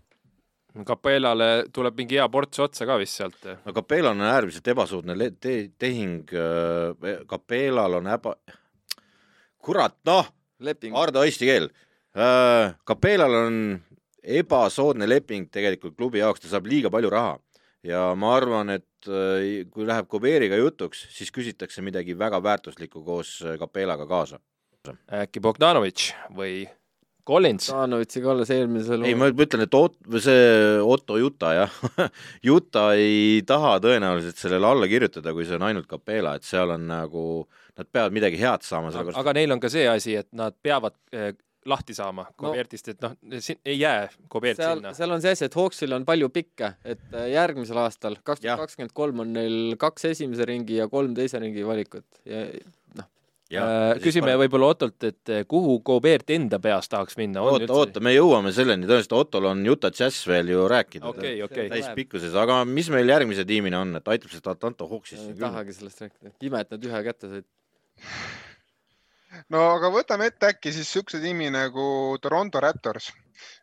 Capellale 0.85 1.47
tuleb 1.71 1.95
mingi 2.01 2.17
hea 2.19 2.27
ports 2.29 2.59
otsa 2.59 2.85
ka 2.85 2.97
vist 2.99 3.15
sealt. 3.15 3.39
no 3.65 3.73
Capelal 3.73 4.11
on 4.11 4.27
äärmiselt 4.27 4.67
ebasoodne 4.67 5.17
le- 5.17 5.31
te 5.39 5.71
tehing, 5.79 6.29
Capelal 7.29 8.01
on 8.01 8.07
äba, 8.11 8.35
kurat, 9.57 9.97
noh, 10.05 10.29
leping. 10.59 10.95
Ardo 10.95 11.23
eesti 11.23 11.47
keel. 11.47 11.69
Capelal 12.85 13.33
on 13.39 13.57
ebasoodne 14.21 15.07
leping 15.09 15.49
tegelikult 15.49 15.95
klubi 15.97 16.19
jaoks, 16.19 16.41
ta 16.41 16.51
saab 16.51 16.67
liiga 16.67 16.91
palju 16.91 17.09
raha 17.09 17.39
ja 17.85 18.05
ma 18.19 18.35
arvan, 18.37 18.73
et 18.75 19.09
äh, 19.09 19.65
kui 19.71 19.87
läheb 19.87 20.09
Koberiga 20.11 20.57
jutuks, 20.59 21.05
siis 21.13 21.31
küsitakse 21.35 21.83
midagi 21.85 22.17
väga 22.17 22.41
väärtuslikku 22.43 23.03
koos 23.05 23.37
äh, 23.45 23.59
Capelaga 23.61 24.07
kaasa. 24.09 24.41
äkki 25.09 25.41
Bogdanovitš 25.41 26.11
või 26.37 26.65
Collins? 27.25 27.65
Stanovitsiga 27.71 28.29
alles 28.35 28.51
eelmisel 28.53 29.05
ei, 29.07 29.15
ma 29.17 29.31
ütlen, 29.31 29.65
et 29.65 29.73
Ot-, 29.77 29.97
see 30.21 30.43
Otto 30.85 31.17
Juta 31.17 31.55
jah, 31.57 31.79
Juta 32.49 32.91
ei 32.93 33.41
taha 33.47 33.79
tõenäoliselt 33.81 34.41
sellele 34.41 34.69
alla 34.69 34.89
kirjutada, 34.89 35.33
kui 35.33 35.47
see 35.47 35.57
on 35.57 35.65
ainult 35.69 35.89
Capela, 35.89 36.35
et 36.37 36.45
seal 36.45 36.75
on 36.75 36.85
nagu, 36.89 37.25
nad 37.79 37.89
peavad 37.89 38.13
midagi 38.15 38.41
head 38.41 38.65
saama, 38.67 38.93
sellepärast 38.93 39.21
aga 39.21 39.35
neil 39.39 39.57
on 39.57 39.63
ka 39.63 39.73
see 39.73 39.87
asi, 39.89 40.19
et 40.21 40.29
nad 40.37 40.53
peavad 40.61 40.97
eh, 41.15 41.33
lahti 41.65 41.95
saama 41.97 42.27
Kobertist, 42.37 42.89
et 42.93 43.01
noh, 43.01 43.15
ei 43.65 43.79
jää 43.79 44.07
Kobert 44.29 44.61
seal 44.61 44.79
sinna,. 44.79 44.93
seal 44.97 45.15
on 45.15 45.23
see 45.23 45.35
asi, 45.37 45.49
et 45.49 45.57
Hawksil 45.57 45.97
on 45.97 46.05
palju 46.07 46.29
pikke, 46.33 46.75
et 46.85 47.05
äh, 47.13 47.29
järgmisel 47.33 47.81
aastal, 47.81 48.19
kaks 48.23 48.43
tuhat 48.43 48.65
kakskümmend 48.65 48.95
kolm 48.95 49.25
on 49.25 49.35
neil 49.35 49.75
kaks 49.81 50.11
esimese 50.13 50.47
ringi 50.49 50.79
ja 50.81 50.89
kolm 50.91 51.15
teise 51.17 51.41
ringi 51.41 51.65
valikut 51.67 52.23
ja 52.25 52.47
noh, 52.99 53.09
Äh, 53.53 53.99
küsime 54.01 54.33
võib-olla 54.41 54.71
Ottolt, 54.73 54.97
et 55.05 55.29
eh, 55.29 55.43
kuhu 55.45 55.75
Kobert 55.85 56.31
enda 56.33 56.57
peas 56.61 56.89
tahaks 56.89 57.13
minna. 57.19 57.43
oota, 57.45 57.67
oota, 57.77 58.01
me 58.01 58.15
jõuame 58.15 58.49
selleni, 58.55 58.87
tõenäoliselt 58.87 59.13
Ottol 59.19 59.45
on 59.51 59.61
Utah 59.69 59.93
Jazz 59.93 60.25
veel 60.25 60.49
ju 60.49 60.63
rääkida 60.71 61.05
okei, 61.11 61.35
okei. 61.45 61.67
täispikkuses, 61.69 62.33
aga 62.41 62.63
mis 62.65 62.89
meil 62.89 63.13
järgmise 63.13 63.45
tiimina 63.45 63.83
on, 63.85 63.93
et 63.99 64.09
aitab 64.15 64.33
seda 64.33 64.55
Atlanta 64.57 64.87
Hawksisse 64.89 65.29
ei 65.29 65.37
tahagi 65.37 65.77
sellest 65.77 66.01
rääkida, 66.07 66.33
ime, 66.49 66.63
et 66.65 66.73
nad 66.73 66.89
ühe 66.89 67.03
kätte 67.05 67.29
said. 67.35 67.47
No 69.49 69.67
aga 69.75 69.91
võtame 69.93 70.31
ette 70.31 70.53
äkki 70.53 70.73
siis 70.75 70.91
siukse 70.95 71.21
tiimi 71.23 71.51
nagu 71.53 72.17
Toronto 72.21 72.59
Raptors 72.63 73.11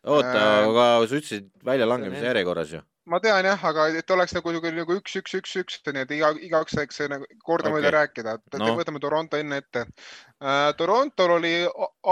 oota, 0.05 0.33
Äh, 0.37 0.63
aga 0.69 0.87
sa 1.07 1.19
ütlesid 1.19 1.51
väljalangemise 1.65 2.27
järjekorras 2.29 2.73
ju. 2.75 2.81
ma 3.05 3.17
tean 3.19 3.43
jah, 3.43 3.59
aga 3.67 3.89
et 3.99 4.11
oleks 4.15 4.31
nagu 4.37 4.51
niisugune 4.53 4.77
nagu 4.79 4.95
üks, 4.95 5.15
üks, 5.19 5.33
üks, 5.35 5.55
üks, 5.59 5.79
nii 5.89 6.05
et 6.05 6.11
iga, 6.15 6.29
igaüks 6.47 6.75
saaks 6.77 7.01
nagu 7.11 7.25
kordamööda 7.43 7.89
okay. 7.89 7.95
rääkida, 7.97 8.35
et 8.39 8.59
No. 8.61 8.69
võtame 8.77 9.01
Toronto 9.03 9.35
enne 9.41 9.57
ette 9.59 9.81
uh,. 9.83 10.69
Torontol 10.79 11.33
oli 11.35 11.51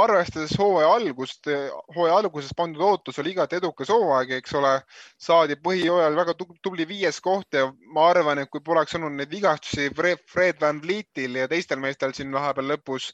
arvestades 0.02 0.52
hooaja 0.60 0.90
algust, 0.98 1.48
hooaja 1.96 2.18
alguses 2.18 2.52
pandud 2.58 2.84
ootus 2.84 3.22
oli 3.24 3.32
igati 3.32 3.62
edukas 3.62 3.88
hooaeg, 3.94 4.34
eks 4.42 4.58
ole, 4.60 4.74
saadi 5.20 5.56
põhijooajal 5.64 6.20
väga 6.20 6.36
tu- 6.42 6.58
tubli 6.64 6.88
viies 6.90 7.22
koht 7.24 7.56
ja 7.56 7.70
ma 7.96 8.10
arvan, 8.10 8.44
et 8.44 8.52
kui 8.52 8.60
poleks 8.60 8.98
olnud 9.00 9.16
neid 9.16 9.32
vigastusi 9.32 9.88
Fred, 9.96 10.26
Fred 10.28 10.60
Van 10.60 10.82
Vlietil 10.84 11.40
ja 11.40 11.48
teistel 11.48 11.80
meestel 11.80 12.12
siin 12.18 12.36
vahepeal 12.36 12.68
lõpus, 12.76 13.14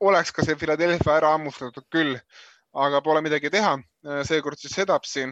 oleks 0.00 0.32
ka 0.32 0.44
see 0.46 0.56
Philadelphia 0.56 1.18
ära 1.18 1.34
hammustatud 1.36 1.86
küll, 1.92 2.16
aga 2.72 3.00
pole 3.02 3.20
midagi 3.22 3.50
teha, 3.50 3.74
seekord 4.24 4.58
siis 4.58 4.76
sedapsi 4.78 5.26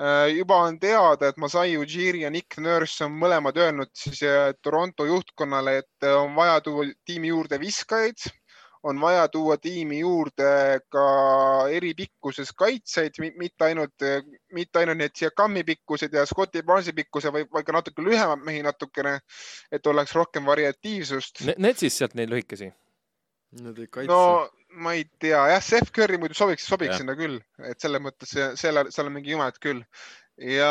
Äh, 0.00 0.36
juba 0.36 0.56
on 0.56 0.78
teada, 0.80 1.28
et 1.28 1.36
Masai 1.36 1.76
Ujiri 1.76 2.22
ja 2.22 2.30
Nick 2.32 2.56
Nurse 2.56 3.04
on 3.04 3.18
mõlemad 3.20 3.58
öelnud 3.60 3.90
siis 3.92 4.22
äh, 4.24 4.54
Toronto 4.64 5.04
juhtkonnale, 5.04 5.74
et 5.82 6.06
äh, 6.06 6.14
on 6.16 6.32
vaja 6.38 6.60
tuua 6.64 6.86
tiimi 7.04 7.28
juurde 7.28 7.58
viskajaid, 7.60 8.24
on 8.88 9.00
vaja 9.02 9.26
tuua 9.28 9.58
tiimi 9.60 9.98
juurde 10.00 10.80
ka 10.88 11.04
eri 11.68 11.92
pikkuses 11.98 12.54
kaitseid, 12.56 13.20
mitte 13.20 13.68
ainult, 13.68 14.06
mitte 14.56 14.80
ainult 14.80 15.02
need 15.02 15.20
Siakami 15.20 15.66
pikkused 15.68 16.16
ja 16.16 16.24
Scotti 16.24 16.62
Barnesi 16.64 16.96
pikkuse, 16.96 17.32
vaid 17.36 17.66
ka 17.66 17.76
natuke 17.76 18.00
lühemad 18.00 18.40
mehi 18.46 18.64
natukene, 18.64 19.18
et 19.68 19.86
oleks 19.86 20.16
rohkem 20.16 20.48
variatiivsust. 20.48 21.44
Need 21.58 21.82
siis 21.82 22.00
sealt 22.00 22.16
neid 22.16 22.32
lühikesi. 22.32 22.72
Nad 23.58 23.78
ei 23.82 23.90
kaitse 23.90 24.12
no 24.12 24.46
ma 24.70 24.94
ei 24.94 25.04
tea 25.18 25.42
jah, 25.50 25.60
Steph 25.62 25.90
Curry 25.94 26.18
muidu 26.20 26.36
sobiks, 26.38 26.66
sobiks 26.68 26.94
Jah. 26.94 27.02
sinna 27.02 27.16
küll, 27.18 27.38
et 27.66 27.82
selles 27.82 28.02
mõttes 28.02 28.32
seal, 28.32 28.82
seal 28.90 29.08
on 29.08 29.16
mingi 29.16 29.34
jumet 29.34 29.58
küll. 29.62 29.82
ja 30.40 30.68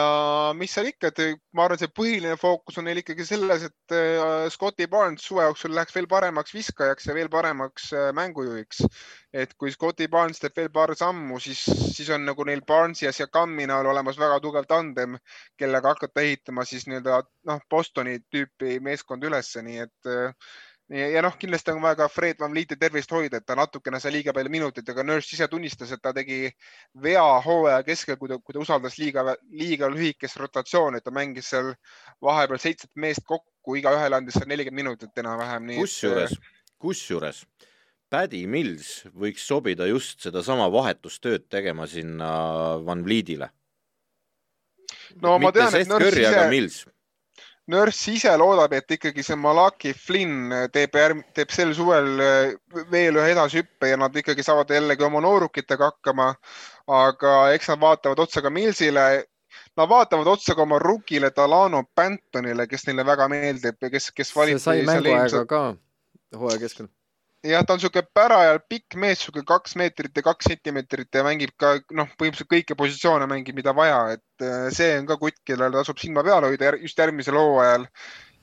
mis 0.58 0.72
seal 0.74 0.88
ikka, 0.90 1.12
et 1.12 1.42
ma 1.54 1.68
arvan, 1.68 1.78
see 1.78 1.92
põhiline 1.94 2.38
fookus 2.42 2.80
on 2.82 2.88
neil 2.90 3.04
ikkagi 3.04 3.26
selles, 3.28 3.68
et 3.68 3.94
äh, 3.94 4.48
Scotti 4.50 4.88
Barnes 4.90 5.22
suve 5.22 5.44
jooksul 5.46 5.76
läheks 5.78 5.94
veel 5.94 6.08
paremaks 6.10 6.56
viskajaks 6.56 7.06
ja 7.06 7.14
veel 7.14 7.30
paremaks 7.30 7.92
äh, 7.94 8.08
mängujuhiks. 8.18 8.82
et 9.30 9.54
kui 9.62 9.70
Scotti 9.70 10.08
Barnes 10.10 10.42
teeb 10.42 10.58
veel 10.58 10.72
paar 10.74 10.96
sammu, 10.98 11.38
siis, 11.44 11.62
siis 11.68 12.10
on 12.16 12.26
nagu 12.26 12.48
neil 12.50 12.64
Barnesi 12.66 13.06
ja 13.06 13.14
Siakami 13.14 13.68
näol 13.70 13.92
olemas 13.92 14.18
väga 14.18 14.40
tugev 14.42 14.66
tandem, 14.66 15.20
kellega 15.60 15.94
hakata 15.94 16.26
ehitama 16.26 16.66
siis 16.66 16.88
nii-öelda 16.90 17.22
noh, 17.52 17.62
Bostoni 17.70 18.18
tüüpi 18.34 18.80
meeskond 18.82 19.28
ülesse, 19.28 19.62
nii 19.62 19.86
et 19.86 20.10
äh, 20.10 20.50
ja, 20.90 21.10
ja 21.16 21.22
noh, 21.26 21.36
kindlasti 21.40 21.74
on 21.74 21.82
vaja 21.84 22.00
ka 22.02 22.08
Fred 22.12 22.40
Van 22.42 22.52
Vlieti 22.54 22.78
tervist 22.80 23.12
hoida, 23.14 23.40
et 23.40 23.46
ta 23.48 23.56
natukene 23.58 24.00
sai 24.02 24.14
liiga 24.18 24.34
palju 24.36 24.52
minutit, 24.54 24.90
aga 24.90 25.06
Nurse 25.06 25.36
ise 25.36 25.48
tunnistas, 25.52 25.94
et 25.96 26.02
ta 26.02 26.14
tegi 26.16 26.42
vea 27.04 27.26
hooaja 27.46 27.84
keskel, 27.88 28.18
kui 28.22 28.32
ta, 28.32 28.40
kui 28.44 28.58
ta 28.58 28.64
usaldas 28.64 28.98
liiga, 29.02 29.26
liiga 29.52 29.90
lühikest 29.92 30.40
rotatsiooni, 30.42 31.00
et 31.00 31.06
ta 31.06 31.14
mängis 31.16 31.52
seal 31.54 31.74
vahepeal 32.26 32.62
seitset 32.62 32.92
meest 32.96 33.26
kokku, 33.28 33.78
igaühele 33.80 34.20
andis 34.20 34.40
seal 34.40 34.50
nelikümmend 34.50 34.90
minutit 34.90 35.24
enam-vähem. 35.24 35.76
kusjuures, 35.80 36.38
kusjuures 36.82 37.46
Paddy 38.10 38.46
Mills 38.50 39.04
võiks 39.14 39.44
sobida 39.46 39.86
just 39.90 40.24
sedasama 40.26 40.66
vahetustööd 40.74 41.46
tegema 41.52 41.86
sinna 41.88 42.30
Van 42.86 43.04
Vliidile. 43.06 43.52
no 45.22 45.38
ma 45.38 45.52
tean, 45.54 45.76
et 45.78 45.88
Nurse 45.88 46.24
ise. 46.24 46.90
Nurse 47.70 48.16
ise 48.16 48.32
loodab, 48.40 48.74
et 48.74 48.92
ikkagi 48.96 49.24
see 49.26 49.38
Malaki 49.38 49.94
Flynn 49.94 50.54
teeb 50.74 50.96
järg-, 50.98 51.26
teeb 51.38 51.52
sel 51.54 51.74
suvel 51.78 52.22
äh, 52.24 52.54
veel 52.90 53.20
ühe 53.22 53.34
edasihüppe 53.36 53.92
ja 53.92 53.98
nad 54.02 54.16
ikkagi 54.18 54.46
saavad 54.46 54.72
jällegi 54.74 55.06
oma 55.06 55.22
noorukitega 55.22 55.92
hakkama. 55.92 56.32
aga 56.90 57.34
eks 57.54 57.70
nad 57.70 57.82
vaatavad 57.84 58.20
otsa 58.26 58.42
ka 58.42 58.50
Millsile. 58.50 59.26
Nad 59.78 59.90
vaatavad 59.90 60.28
otsa 60.28 60.56
ka 60.56 60.66
oma 60.66 60.80
rukile 60.82 61.30
Talano 61.32 61.84
Pantonile, 61.96 62.66
kes 62.68 62.88
neile 62.88 63.06
väga 63.06 63.28
meeldib 63.30 63.78
ja 63.82 63.90
kes, 63.90 64.12
kes 64.12 64.34
valiti 64.36 64.60
sai 64.66 64.82
mänguaega 64.82 65.28
eelmisel- 65.28 65.46
ka 65.50 65.76
hooaja 66.38 66.60
keskel. 66.60 66.90
Jah, 67.44 67.64
ta 67.64 67.74
on 67.74 67.80
niisugune 67.80 68.08
pärajal 68.14 68.60
pikk 68.70 68.98
mees, 69.00 69.20
niisugune 69.20 69.48
kaks 69.48 69.76
meetrit 69.80 70.16
ja 70.16 70.24
kaks 70.26 70.50
sentimeetrit 70.52 71.16
ja 71.16 71.24
mängib 71.24 71.54
ka 71.60 71.76
noh, 71.96 72.10
põhimõtteliselt 72.20 72.52
kõiki 72.52 72.78
positsioone 72.80 73.28
mängib, 73.32 73.56
mida 73.60 73.74
vaja, 73.76 74.00
et 74.18 74.46
äh, 74.46 74.68
see 74.76 74.98
on 75.00 75.08
ka 75.10 75.20
kutt, 75.22 75.40
kellel 75.48 75.76
tasub 75.76 76.02
silma 76.02 76.26
peal 76.28 76.48
hoida 76.50 76.74
just 76.82 77.00
järgmisel 77.00 77.40
hooajal. 77.40 77.88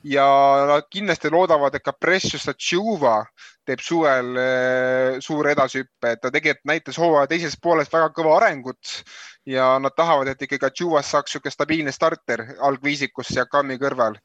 Ja 0.07 0.25
nad 0.69 0.85
kindlasti 0.93 1.29
loodavad, 1.33 1.75
et 1.75 1.83
ka 1.83 1.91
Precious 1.91 2.47
Achuva 2.47 3.23
teeb 3.67 3.83
suvel 3.83 4.37
äh, 4.39 5.17
suure 5.23 5.51
edasihüppe, 5.51 6.13
et 6.13 6.21
ta 6.23 6.31
tegelikult 6.31 6.69
näitas 6.71 6.99
hooaja 7.01 7.27
teises 7.31 7.57
pooles 7.61 7.91
väga 7.91 8.09
kõva 8.15 8.37
arengut 8.37 8.93
ja 9.47 9.73
nad 9.79 9.95
tahavad, 9.95 10.31
et 10.31 10.41
ikkagi 10.43 10.67
Achuvast 10.67 11.11
saaks 11.11 11.31
niisugune 11.35 11.53
stabiilne 11.55 11.93
starter 11.95 12.43
algviisikus 12.69 13.31
Siakami 13.33 13.77
kõrval. 13.81 14.17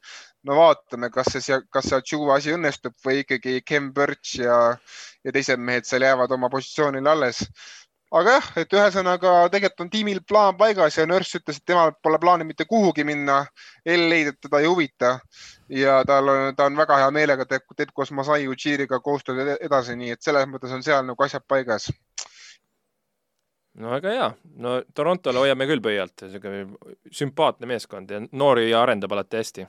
no 0.43 0.57
vaatame, 0.59 1.09
kas 1.09 1.31
see, 1.35 1.59
kas 1.71 1.89
see 1.89 1.99
Achuva 1.99 2.37
asi 2.39 2.55
õnnestub 2.55 2.95
või 3.05 3.21
ikkagi 3.23 3.61
Ken 3.67 3.91
Birch 3.95 4.39
ja, 4.39 4.57
ja 5.23 5.31
teised 5.31 5.59
mehed 5.59 5.87
seal 5.87 6.03
jäävad 6.03 6.31
oma 6.35 6.49
positsioonile 6.51 7.09
alles 7.09 7.45
aga 8.13 8.35
jah, 8.37 8.47
et 8.61 8.73
ühesõnaga 8.75 9.31
tegelikult 9.53 9.85
on 9.85 9.89
tiimil 9.93 10.19
plaan 10.29 10.57
paigas 10.57 10.97
ja 10.99 11.05
Nurse 11.09 11.39
ütles, 11.39 11.57
et 11.59 11.65
temal 11.69 11.93
pole 12.03 12.19
plaani 12.21 12.45
mitte 12.45 12.67
kuhugi 12.69 13.05
minna. 13.07 13.39
LA-d 13.89 14.37
teda 14.45 14.61
ei 14.61 14.69
huvita 14.69 15.15
ja 15.73 15.99
tal 16.07 16.29
on, 16.29 16.55
ta 16.55 16.67
on 16.69 16.77
väga 16.77 16.99
hea 17.01 17.11
meelega 17.15 17.47
teeb, 17.49 17.65
teeb 17.77 17.93
koos 17.93 18.13
Masai 18.13 18.47
Ujiriga 18.47 18.99
koostööd 19.03 19.55
edasi, 19.55 19.97
nii 19.99 20.13
et 20.13 20.21
selles 20.25 20.45
mõttes 20.51 20.73
on 20.75 20.85
seal 20.85 21.05
nagu 21.07 21.25
asjad 21.25 21.45
paigas. 21.47 21.89
no 23.81 23.89
väga 23.95 24.13
hea, 24.13 24.31
no 24.61 24.75
Torontole 24.93 25.41
hoiame 25.41 25.67
küll 25.69 25.81
pöialt, 25.81 26.13
niisugune 26.21 26.67
sümpaatne 27.11 27.69
meeskond 27.73 28.13
ja 28.13 28.21
noori 28.31 28.69
arendab 28.77 29.17
alati 29.17 29.41
hästi. 29.41 29.67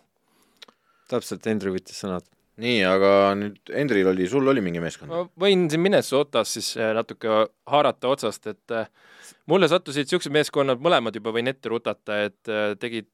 täpselt, 1.08 1.46
Hendrik 1.46 1.80
võttis 1.80 2.04
sõnad 2.04 2.28
nii, 2.62 2.80
aga 2.86 3.10
nüüd 3.38 3.72
Endril 3.74 4.08
oli, 4.12 4.26
sul 4.30 4.46
oli 4.50 4.62
mingi 4.64 4.82
meeskond? 4.82 5.10
ma 5.10 5.24
võin 5.46 5.66
siin 5.70 5.82
Minnesotas 5.82 6.54
siis 6.56 6.74
äh, 6.78 6.92
natuke 6.96 7.44
haarata 7.70 8.10
otsast, 8.12 8.46
et 8.50 8.74
äh, 8.74 8.90
mulle 9.50 9.68
sattusid 9.70 10.06
niisugused 10.06 10.34
meeskonnad, 10.34 10.82
mõlemad 10.84 11.16
juba 11.18 11.34
võin 11.34 11.50
ette 11.50 11.72
rutata, 11.72 12.20
et 12.28 12.52
äh, 12.52 12.76
tegid 12.80 13.10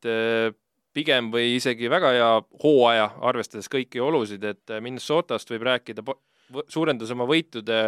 pigem 0.96 1.30
või 1.32 1.54
isegi 1.56 1.88
väga 1.90 2.12
hea 2.16 2.30
hooaja, 2.64 3.10
arvestades 3.30 3.70
kõiki 3.70 4.02
olusid, 4.02 4.44
et 4.44 4.72
Minnesotast 4.82 5.52
võib 5.52 5.68
rääkida, 5.68 6.02
suurendas 6.68 7.12
oma 7.14 7.28
võitude 7.30 7.84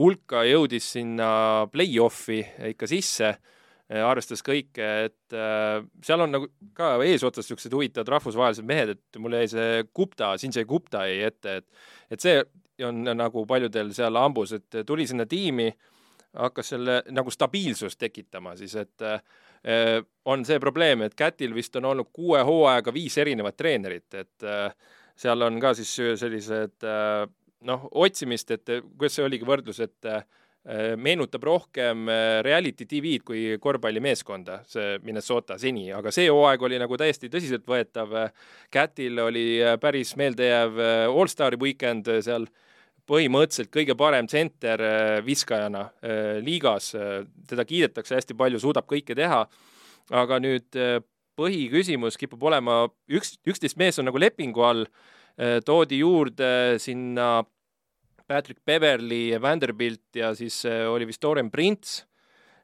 hulka, 0.00 0.42
jõudis 0.48 0.88
sinna 0.96 1.28
play-off'i 1.70 2.42
ikka 2.72 2.88
sisse 2.90 3.36
arvestades 3.92 4.42
kõike, 4.44 4.86
et 5.08 5.36
äh, 5.36 5.84
seal 6.04 6.24
on 6.24 6.32
nagu 6.32 6.48
ka 6.76 6.94
eesotsas 7.04 7.44
niisugused 7.44 7.74
huvitavad 7.76 8.12
rahvusvahelised 8.14 8.66
mehed, 8.66 8.94
et 8.94 9.18
mul 9.20 9.36
jäi 9.36 9.48
see 9.52 9.82
Gupta, 9.96 10.34
Sinjai 10.40 10.64
Gupta 10.68 11.04
jäi 11.08 11.20
ette, 11.28 11.58
et 11.60 12.14
et 12.14 12.24
see 12.24 12.38
on 12.84 13.04
nagu 13.14 13.44
paljudel 13.46 13.92
seal 13.94 14.16
hambus, 14.18 14.54
et 14.56 14.80
tuli 14.86 15.06
sinna 15.06 15.26
tiimi, 15.28 15.68
hakkas 16.34 16.72
selle 16.74 17.02
nagu 17.14 17.30
stabiilsust 17.30 18.00
tekitama 18.00 18.56
siis, 18.58 18.74
et 18.80 19.04
äh, 19.04 20.00
on 20.24 20.44
see 20.48 20.58
probleem, 20.60 21.04
et 21.04 21.14
Kätil 21.16 21.54
vist 21.54 21.76
on 21.76 21.90
olnud 21.92 22.08
kuue 22.12 22.40
hooajaga 22.44 22.94
viis 22.94 23.18
erinevat 23.20 23.56
treenerit, 23.56 24.08
et 24.16 24.48
äh, 24.48 24.72
seal 25.16 25.44
on 25.44 25.60
ka 25.60 25.74
siis 25.76 25.92
sellised 26.24 26.88
äh, 26.88 27.26
noh, 27.68 27.84
otsimist, 27.92 28.50
et 28.50 28.78
kuidas 28.96 29.20
see 29.20 29.28
oligi 29.28 29.46
võrdlus, 29.48 29.84
et 29.84 30.08
äh, 30.08 30.24
Äh, 30.24 30.43
meenutab 30.96 31.44
rohkem 31.44 32.08
äh, 32.08 32.40
reality 32.44 32.86
tv-d 32.88 33.24
kui 33.28 33.40
korvpallimeeskonda, 33.60 34.62
see 34.68 34.94
Minnesota 35.04 35.58
seni, 35.60 35.90
aga 35.92 36.12
see 36.14 36.30
hooaeg 36.32 36.64
oli 36.64 36.78
nagu 36.80 36.96
täiesti 37.00 37.28
tõsiseltvõetav. 37.32 38.14
Catil 38.72 39.20
oli 39.26 39.46
äh, 39.60 39.76
päris 39.80 40.14
meeldejääv 40.16 40.80
allstari 41.12 41.60
weekend 41.60 42.08
seal, 42.24 42.48
põhimõtteliselt 43.04 43.68
kõige 43.68 43.92
parem 44.00 44.24
tsenter 44.24 44.80
viskajana 45.26 45.82
liigas, 46.40 46.94
teda 47.44 47.66
kiidetakse 47.68 48.16
hästi 48.16 48.32
palju, 48.38 48.62
suudab 48.62 48.86
kõike 48.88 49.12
teha, 49.18 49.42
aga 50.08 50.38
nüüd 50.40 50.78
põhiküsimus 51.36 52.16
kipub 52.16 52.46
olema, 52.48 52.86
üks, 53.12 53.34
üksteist 53.44 53.76
meest 53.76 54.00
on 54.00 54.08
nagu 54.08 54.22
lepingu 54.22 54.64
all, 54.64 54.86
toodi 55.68 56.00
juurde 56.00 56.48
sinna 56.80 57.42
Patrick 58.26 58.64
Beverly, 58.64 59.36
Vanderbilt 59.40 60.16
ja 60.16 60.32
siis 60.34 60.62
äh, 60.64 60.84
oli 60.90 61.06
vist 61.08 61.24
Oren 61.24 61.50
Prints, 61.52 62.02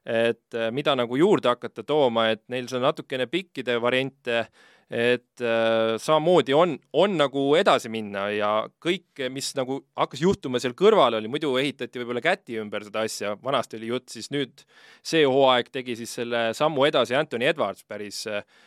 et 0.05 0.57
äh, 0.57 0.71
mida 0.73 0.95
nagu 0.97 1.17
juurde 1.19 1.51
hakata 1.51 1.85
tooma, 1.85 2.29
et 2.33 2.43
neil 2.49 2.69
seal 2.69 2.81
natukene 2.83 3.27
pikkide 3.29 3.77
variante, 3.81 4.45
et 4.91 5.39
äh, 5.39 5.95
samamoodi 6.03 6.51
on, 6.51 6.73
on 6.99 7.13
nagu 7.15 7.45
edasi 7.55 7.87
minna 7.91 8.25
ja 8.35 8.49
kõik, 8.83 9.21
mis 9.31 9.53
nagu 9.55 9.77
hakkas 9.95 10.23
juhtuma 10.25 10.59
seal 10.59 10.73
kõrval, 10.75 11.15
oli 11.15 11.29
muidu 11.31 11.53
ehitati 11.61 12.01
võib-olla 12.01 12.23
käti 12.25 12.57
ümber 12.59 12.83
seda 12.83 13.05
asja, 13.07 13.37
vanasti 13.39 13.79
oli 13.79 13.87
jutt, 13.93 14.09
siis 14.11 14.27
nüüd 14.35 14.65
see 14.99 15.23
hooaeg 15.23 15.71
tegi 15.71 15.95
siis 15.95 16.11
selle 16.19 16.49
sammu 16.57 16.83
edasi 16.89 17.15
Anthony 17.15 17.47
Edwards 17.47 17.85
päris, 17.87 18.25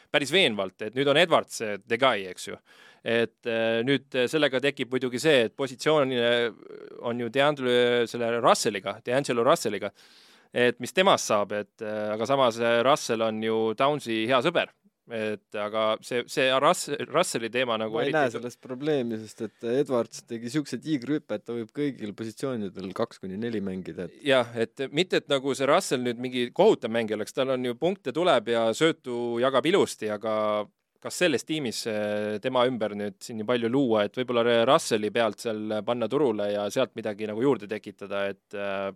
päris 0.08 0.32
veenvalt, 0.32 0.80
et 0.86 0.96
nüüd 0.96 1.10
on 1.12 1.20
Edwards 1.20 1.60
see 1.60 1.76
the 1.84 1.98
guy, 2.00 2.24
eks 2.30 2.48
ju. 2.48 2.56
Et 3.04 3.50
äh, 3.50 3.82
nüüd 3.84 4.16
äh, 4.16 4.24
sellega 4.32 4.62
tekib 4.64 4.94
muidugi 4.94 5.20
see, 5.20 5.42
et 5.50 5.52
positsioon 5.56 6.14
äh, 6.16 6.46
on 7.04 7.20
ju 7.20 7.28
Deandre 7.28 7.74
selle 8.08 8.30
Russelliga, 8.38 8.96
D'Angelo 9.04 9.44
Russelliga, 9.44 9.92
et 10.54 10.80
mis 10.80 10.96
temast 10.96 11.28
saab, 11.28 11.52
et 11.52 11.82
aga 11.84 12.24
samas 12.30 12.60
Russell 12.86 13.26
on 13.26 13.42
ju 13.42 13.58
Downsi 13.76 14.22
hea 14.30 14.38
sõber 14.46 14.70
et 15.12 15.58
aga 15.60 15.84
see, 16.04 16.22
see 16.32 16.46
Russ-, 16.62 16.94
Russelli 17.10 17.50
teema 17.52 17.76
nagu 17.80 17.98
ma 17.98 18.04
ei 18.06 18.14
näe 18.14 18.30
selles 18.32 18.56
probleemi, 18.60 19.18
sest 19.20 19.44
et 19.48 19.66
Edwards 19.74 20.22
tegi 20.24 20.48
niisuguse 20.48 20.78
tiigrihüppe, 20.80 21.36
et 21.36 21.44
ta 21.44 21.56
võib 21.56 21.72
kõigil 21.76 22.14
positsioonidel 22.16 22.94
kaks 22.96 23.20
kuni 23.20 23.36
neli 23.40 23.60
mängida 23.64 24.08
et.... 24.08 24.16
jah, 24.24 24.48
et 24.56 24.86
mitte, 24.96 25.20
et 25.20 25.28
nagu 25.32 25.52
see 25.56 25.68
Russell 25.68 26.06
nüüd 26.06 26.22
mingi 26.24 26.46
kohutav 26.56 26.94
mängija 26.94 27.18
oleks, 27.18 27.36
tal 27.36 27.52
on 27.52 27.68
ju 27.68 27.76
punkte 27.76 28.14
tuleb 28.16 28.48
ja 28.54 28.70
söötu 28.76 29.36
jagab 29.44 29.68
ilusti, 29.68 30.08
aga 30.14 30.34
kas 31.04 31.18
selles 31.20 31.44
tiimis 31.44 31.82
eh, 31.90 32.36
tema 32.40 32.64
ümber 32.64 32.94
nüüd 32.96 33.18
siin 33.20 33.36
nii 33.42 33.48
palju 33.48 33.68
luua, 33.68 34.06
et 34.06 34.14
võib-olla 34.16 34.64
Russelli 34.64 35.10
pealt 35.12 35.44
seal 35.44 35.82
panna 35.84 36.08
turule 36.08 36.48
ja 36.54 36.64
sealt 36.72 36.94
midagi 36.96 37.28
nagu 37.28 37.44
juurde 37.44 37.68
tekitada, 37.68 38.24
et 38.32 38.56
äh, 38.56 38.88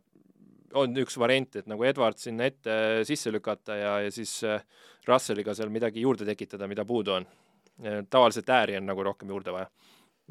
on 0.76 0.96
üks 1.00 1.16
variant, 1.20 1.56
et 1.56 1.68
nagu 1.70 1.84
Edward 1.84 2.18
sinna 2.20 2.48
ette 2.48 3.04
sisse 3.08 3.32
lükata 3.32 3.76
ja, 3.78 3.92
ja 4.04 4.10
siis 4.14 4.40
äh, 4.44 4.64
Russelliga 5.08 5.54
seal 5.56 5.72
midagi 5.72 6.02
juurde 6.04 6.26
tekitada, 6.28 6.68
mida 6.68 6.84
puudu 6.84 7.16
on. 7.18 7.28
tavaliselt 8.10 8.48
ääri 8.50 8.74
on 8.76 8.88
nagu 8.90 9.02
rohkem 9.06 9.28
juurde 9.30 9.52
vaja 9.54 9.68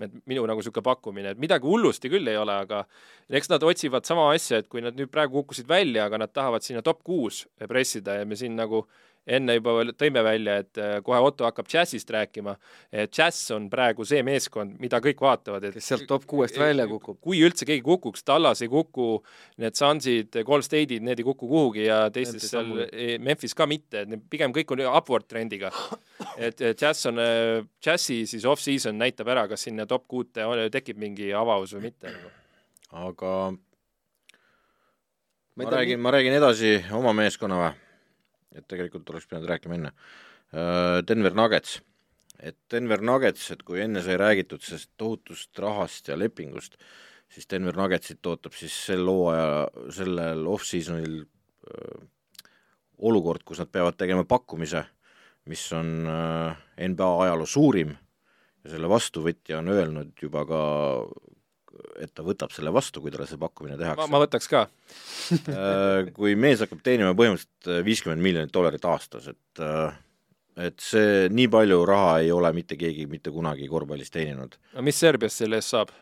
et 0.05 0.13
minu 0.29 0.43
nagu 0.45 0.61
niisugune 0.61 0.85
pakkumine, 0.85 1.33
et 1.33 1.41
midagi 1.41 1.65
hullusti 1.65 2.09
küll 2.11 2.29
ei 2.29 2.37
ole, 2.37 2.53
aga 2.65 2.83
eks 3.39 3.49
nad 3.49 3.63
otsivad 3.65 4.05
sama 4.05 4.27
asja, 4.33 4.61
et 4.61 4.69
kui 4.69 4.83
nad 4.83 4.97
nüüd 4.97 5.09
praegu 5.13 5.41
kukkusid 5.41 5.69
välja, 5.69 6.05
aga 6.05 6.21
nad 6.21 6.33
tahavad 6.33 6.65
sinna 6.65 6.83
top 6.85 7.01
kuus 7.07 7.45
pressida 7.69 8.19
ja 8.19 8.27
me 8.27 8.37
siin 8.37 8.55
nagu 8.57 8.83
enne 9.27 9.57
juba 9.57 9.73
tõime 9.97 10.23
välja, 10.25 10.57
et 10.63 10.79
äh, 10.81 10.95
kohe 11.05 11.19
Otto 11.23 11.45
hakkab 11.47 11.67
džässist 11.69 12.09
rääkima. 12.13 12.55
džäss 13.11 13.51
on 13.55 13.69
praegu 13.69 14.05
see 14.07 14.23
meeskond, 14.23 14.77
mida 14.79 14.99
kõik 15.03 15.21
vaatavad, 15.21 15.67
et 15.67 15.75
kes 15.75 15.89
sealt 15.91 16.07
top 16.07 16.25
kuuest 16.29 16.57
välja 16.59 16.87
kukub. 16.87 17.19
kui 17.21 17.41
üldse 17.43 17.67
keegi 17.67 17.83
kukuks, 17.85 18.23
Tallas 18.27 18.61
ei 18.63 18.71
kuku, 18.71 19.23
need 19.57 19.75
Sunsid, 19.75 20.39
Gold 20.47 20.65
State'id, 20.65 21.03
need 21.03 21.19
ei 21.19 21.27
kuku 21.27 21.47
kuhugi 21.47 21.85
ja 21.87 22.07
teistes 22.13 22.47
seal, 22.51 22.71
Memphis 23.19 23.55
ka 23.57 23.67
mitte, 23.67 24.05
et 24.05 24.27
pigem 24.31 24.55
kõik 24.55 24.71
on 24.75 24.85
upward 24.87 25.27
trendiga. 25.27 25.71
et 26.37 26.59
džäss 26.59 27.09
on, 27.11 27.21
džässi 27.83 28.23
siis 28.29 28.45
off-season 28.45 28.97
näitab 28.97 29.27
ära, 29.33 29.47
kas 29.51 29.67
sinna 29.67 29.85
top 29.85 30.07
kuute 30.07 30.45
tekib 30.71 30.97
mingi 31.01 31.33
avavus 31.35 31.75
või 31.75 31.89
mitte. 31.89 32.13
aga 32.91 33.33
ma, 35.57 35.65
ma 35.65 35.73
räägin, 35.73 35.99
ma 35.99 36.15
räägin 36.15 36.37
edasi 36.37 36.77
oma 36.95 37.13
meeskonna 37.17 37.59
või? 37.59 37.86
Et 38.57 38.67
tegelikult 38.67 39.09
oleks 39.13 39.27
pidanud 39.29 39.49
rääkima 39.51 39.77
enne. 39.77 39.93
Äh, 40.53 41.01
Denver 41.07 41.35
Nuggets, 41.37 41.79
et 42.39 42.57
Denver 42.71 43.01
Nuggets, 43.01 43.51
et 43.53 43.63
kui 43.67 43.81
enne 43.83 44.03
sai 44.05 44.17
räägitud 44.19 44.63
sellest 44.63 44.91
tohutust 44.97 45.59
rahast 45.59 46.11
ja 46.11 46.17
lepingust, 46.19 46.77
siis 47.29 47.49
Denver 47.49 47.77
Nuggetsit 47.77 48.25
ootab 48.25 48.55
siis 48.57 48.75
sel 48.89 49.07
hooaja, 49.07 49.67
sellel 49.93 50.45
off-seasonil 50.47 51.17
öö, 51.23 51.77
äh, 51.77 52.51
olukord, 52.97 53.43
kus 53.45 53.59
nad 53.61 53.69
peavad 53.71 53.97
tegema 53.99 54.23
pakkumise, 54.25 54.85
mis 55.51 55.65
on 55.75 55.93
öö, 56.07 56.51
äh, 56.51 56.89
NBA 56.89 57.09
ajaloo 57.25 57.49
suurim 57.49 57.95
ja 58.63 58.73
selle 58.73 58.89
vastuvõtja 58.91 59.61
on 59.61 59.71
öelnud 59.73 60.13
juba 60.21 60.45
ka 60.47 60.61
et 62.01 62.11
ta 62.15 62.25
võtab 62.25 62.53
selle 62.55 62.71
vastu, 62.73 63.01
kui 63.03 63.13
talle 63.13 63.27
see 63.29 63.39
pakkumine 63.41 63.77
tehakse. 63.79 64.09
ma 64.11 64.21
võtaks 64.23 64.49
ka 64.51 64.65
äh, 64.65 66.09
kui 66.15 66.35
mees 66.39 66.63
hakkab 66.63 66.81
teenima 66.85 67.13
põhimõtteliselt 67.17 67.71
äh, 67.71 67.83
viiskümmend 67.87 68.23
miljonit 68.23 68.53
dollarit 68.53 68.89
aastas, 68.89 69.29
et 69.33 69.63
äh, 69.63 69.95
et 70.67 70.81
see, 70.81 71.27
nii 71.29 71.51
palju 71.53 71.83
raha 71.85 72.17
ei 72.23 72.33
ole 72.33 72.49
mitte 72.55 72.77
keegi 72.79 73.05
mitte 73.09 73.33
kunagi 73.33 73.69
korvpallis 73.69 74.13
teeninud. 74.13 74.57
no 74.73 74.85
mis 74.85 74.99
Serbias 74.99 75.37
selle 75.37 75.61
eest 75.61 75.75
saab? 75.75 75.93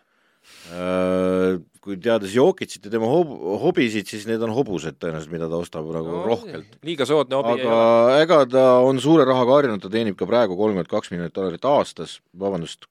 Kui 1.82 1.96
teades 2.02 2.34
Jokitsit 2.36 2.84
ja 2.86 2.92
tema 2.94 3.08
hob-, 3.10 3.34
hobisid, 3.64 4.06
siis 4.10 4.28
need 4.30 4.42
on 4.46 4.54
hobused 4.54 5.00
tõenäoliselt, 5.02 5.32
mida 5.34 5.48
ta 5.50 5.58
ostab 5.58 5.88
nagu 5.94 6.12
no, 6.12 6.20
rohkelt. 6.26 6.78
liiga 6.86 7.08
soodne 7.10 7.40
hobi 7.40 7.66
aga 7.66 8.20
ega 8.22 8.38
ta 8.50 8.66
on 8.86 9.02
suure 9.02 9.26
rahaga 9.26 9.58
harjunud, 9.58 9.82
ta 9.82 9.90
teenib 9.94 10.18
ka 10.20 10.30
praegu 10.30 10.58
kolmkümmend 10.58 10.90
kaks 10.92 11.10
miljonit 11.14 11.34
dollarit 11.34 11.66
aastas, 11.70 12.20
vabandust, 12.38 12.86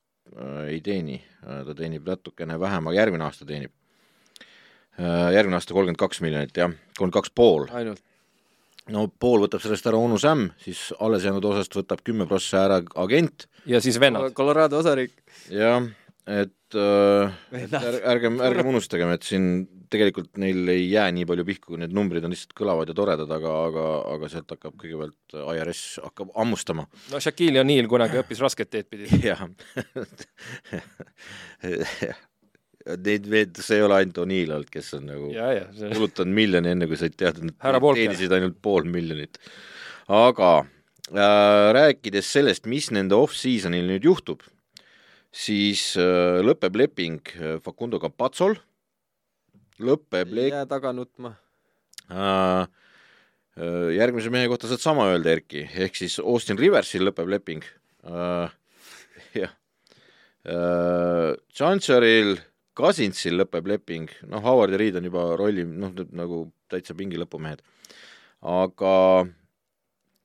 ei 0.69 0.81
teeni 0.85 1.19
äh,, 1.21 1.63
ta 1.67 1.75
teenib 1.77 2.07
natukene 2.09 2.59
vähem, 2.61 2.91
aga 2.91 3.01
järgmine 3.03 3.27
aasta 3.27 3.47
teenib 3.49 3.73
äh,. 4.99 5.31
järgmine 5.37 5.61
aasta 5.61 5.77
kolmkümmend 5.77 6.01
kaks 6.01 6.21
miljonit, 6.25 6.57
jah, 6.57 6.73
kolmkümmend 6.99 7.19
kaks 7.21 7.35
pool. 7.35 7.69
ainult? 7.73 8.03
no 8.93 9.07
pool 9.09 9.45
võtab 9.47 9.63
sellest 9.65 9.87
ära 9.89 10.01
onu 10.01 10.19
Sam, 10.21 10.49
siis 10.61 10.91
alles 11.01 11.25
jäänud 11.25 11.45
osast 11.49 11.77
võtab 11.77 12.03
kümme 12.05 12.27
prossa 12.31 12.65
ära 12.69 12.81
agent. 13.01 13.49
ja 13.67 13.81
siis 13.85 14.01
vennad. 14.01 14.33
Colorado 14.37 14.81
osariik. 14.83 15.15
jah, 15.53 15.87
et 16.25 16.77
äh, 16.81 17.33
är, 17.53 17.97
ärgem, 18.15 18.39
ärgem 18.41 18.71
unustagem, 18.73 19.11
et 19.13 19.27
siin 19.27 19.49
tegelikult 19.93 20.39
neil 20.41 20.69
ei 20.73 20.87
jää 20.89 21.07
nii 21.15 21.27
palju 21.29 21.45
pihku, 21.47 21.79
need 21.81 21.93
numbrid 21.95 22.25
on 22.25 22.33
lihtsalt 22.33 22.55
kõlavad 22.57 22.91
ja 22.91 22.97
toredad, 22.97 23.31
aga, 23.37 23.53
aga, 23.69 23.87
aga 24.15 24.31
sealt 24.33 24.55
hakkab 24.55 24.77
kõigepealt 24.81 25.37
IRS 25.55 25.83
hakkab 26.05 26.33
hammustama. 26.37 26.87
no 27.13 27.21
Shaquille 27.23 27.61
O'Neal 27.63 27.91
kunagi 27.91 28.21
õppis 28.23 28.41
rasket 28.45 28.73
teed 28.73 28.89
pidi. 28.91 29.11
jah 29.31 29.45
Neid 33.05 33.25
mehed, 33.33 33.57
see 33.65 33.79
ei 33.79 33.85
ole 33.85 33.97
ainult 33.97 34.19
O'Neill 34.21 34.51
olnud, 34.53 34.69
kes 34.73 34.91
on 34.99 35.07
nagu 35.09 35.31
see... 35.33 35.93
kulutanud 35.95 36.37
miljoni, 36.37 36.73
enne 36.75 36.89
kui 36.89 36.99
said 37.01 37.15
teada, 37.17 37.41
et 37.41 37.47
nad 37.49 37.87
teenisid 37.97 38.33
ainult 38.37 38.59
pool 38.65 38.85
miljonit. 38.89 39.41
aga 40.13 40.51
äh, 40.61 41.69
rääkides 41.77 42.29
sellest, 42.37 42.69
mis 42.69 42.91
nende 42.93 43.17
off-seasonil 43.17 43.89
nüüd 43.89 44.05
juhtub, 44.05 44.45
siis 45.35 45.95
äh, 45.99 46.41
lõpeb 46.45 46.79
leping 46.79 47.35
äh, 47.35 47.57
Facundo 47.65 47.99
Capazzol, 48.03 48.57
lõpeb 49.83 50.33
ei 50.39 50.53
jää 50.53 50.65
taga 50.71 50.95
nutma 50.95 51.35
äh,. 52.07 52.67
järgmise 53.95 54.33
mehe 54.35 54.49
kohta 54.51 54.67
saad 54.67 54.83
sama 54.83 55.05
öelda, 55.13 55.31
Erki, 55.31 55.61
ehk 55.79 55.95
siis 55.95 56.17
Austin 56.19 56.59
Riversil 56.59 57.05
lõpeb 57.07 57.29
leping 57.31 57.63
jah. 59.39 59.53
Chancharil 61.55 62.35
Cousinsil 62.75 63.39
lõpeb 63.39 63.71
leping, 63.71 64.11
noh, 64.27 64.43
Howard 64.43 64.75
ja 64.75 64.81
Reed 64.83 64.99
on 64.99 65.07
juba 65.07 65.29
rolli, 65.39 65.63
noh, 65.63 65.95
nagu 66.19 66.41
täitsa 66.67 66.97
pingi 66.99 67.21
lõpumehed. 67.23 67.63
aga 68.43 68.97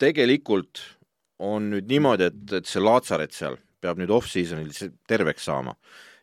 tegelikult 0.01 0.81
on 1.37 1.69
nüüd 1.69 1.85
niimoodi, 1.87 2.31
et, 2.33 2.53
et 2.57 2.65
see 2.67 2.81
Laatsaret 2.81 3.31
seal 3.31 3.59
peab 3.81 3.99
nüüd 4.01 4.13
off-seasonil 4.13 4.71
terveks 5.09 5.47
saama. 5.49 5.75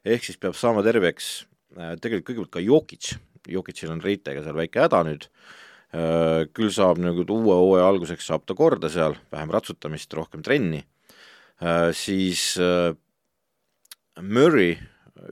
ehk 0.04 0.24
siis 0.24 0.40
peab 0.40 0.56
saama 0.58 0.84
terveks 0.86 1.46
äh, 1.76 1.94
tegelikult 2.00 2.28
kõigepealt 2.30 2.54
ka 2.56 2.64
Jokic, 2.64 3.14
Jokicil 3.48 3.94
on 3.94 4.02
reitega 4.02 4.42
seal 4.42 4.58
väike 4.58 4.84
häda 4.86 5.02
nüüd 5.06 5.28
äh,, 5.28 6.46
küll 6.52 6.72
saab 6.74 7.00
nagu 7.02 7.26
uue 7.26 7.54
hooaja 7.54 7.86
alguseks 7.88 8.26
saab 8.26 8.46
ta 8.46 8.54
korda 8.58 8.90
seal, 8.92 9.16
vähem 9.32 9.54
ratsutamist, 9.54 10.12
rohkem 10.14 10.42
trenni 10.46 10.82
äh,, 11.62 11.92
siis 11.96 12.54
Murray 14.16 14.76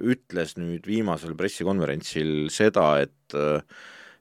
ütles 0.05 0.57
nüüd 0.61 0.87
viimasel 0.89 1.35
pressikonverentsil 1.39 2.51
seda, 2.53 2.99
et 3.05 3.37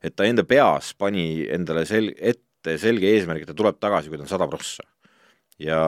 et 0.03 0.15
ta 0.15 0.27
enda 0.27 0.43
peas 0.47 0.91
pani 0.99 1.45
endale 1.51 1.85
sel-, 1.87 2.11
ette 2.19 2.77
selge 2.81 3.07
eesmärgi, 3.15 3.45
et 3.45 3.51
ta 3.53 3.55
tuleb 3.57 3.79
tagasi, 3.81 4.11
kui 4.11 4.19
ta 4.19 4.25
on 4.25 4.31
sada 4.31 4.49
prossa. 4.51 4.83
Ja 5.63 5.79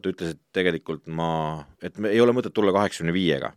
ta 0.00 0.12
ütles, 0.12 0.34
et 0.34 0.42
tegelikult 0.56 1.06
ma, 1.06 1.64
et 1.84 1.98
me 2.00 2.12
ei 2.14 2.22
ole 2.24 2.34
mõtet 2.36 2.54
tulla 2.56 2.74
kaheksakümne 2.76 3.14
viiega. 3.16 3.52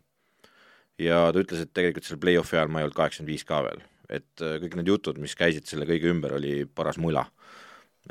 ja 1.00 1.28
ta 1.32 1.44
ütles, 1.44 1.64
et 1.64 1.74
tegelikult 1.74 2.08
selle 2.08 2.22
play-off'i 2.22 2.58
ajal 2.58 2.72
ma 2.72 2.82
ei 2.82 2.88
olnud 2.88 2.98
kaheksakümmend 2.98 3.32
viis 3.32 3.46
ka 3.48 3.62
veel, 3.66 3.84
et 4.08 4.46
kõik 4.64 4.80
need 4.80 4.90
jutud, 4.94 5.20
mis 5.22 5.36
käisid 5.38 5.68
selle 5.70 5.88
kõige 5.88 6.10
ümber, 6.12 6.38
oli 6.40 6.64
paras 6.66 6.98
mula. 6.98 7.26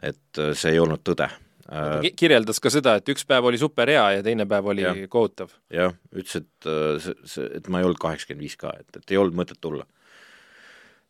et 0.03 0.41
see 0.53 0.75
ei 0.75 0.79
olnud 0.79 1.01
tõde 1.05 1.29
ta 1.67 1.99
äh, 1.99 2.11
kirjeldas 2.15 2.61
ka 2.63 2.71
seda, 2.71 2.95
et 2.99 3.09
üks 3.11 3.25
päev 3.27 3.47
oli 3.49 3.59
super 3.59 3.89
hea 3.91 4.05
ja 4.17 4.23
teine 4.23 4.47
päev 4.49 4.71
oli 4.71 4.85
kohutav. 5.11 5.51
jah, 5.73 5.93
ütles, 6.15 6.43
et 6.43 6.69
äh, 6.69 6.95
see, 7.03 7.15
see, 7.27 7.47
et 7.59 7.67
ma 7.67 7.81
ei 7.81 7.87
olnud 7.87 7.99
kaheksakümmend 8.01 8.45
viis 8.45 8.57
ka, 8.59 8.73
et, 8.79 8.87
et 8.95 9.15
ei 9.15 9.19
olnud 9.19 9.35
mõtet 9.37 9.59
tulla. 9.61 9.87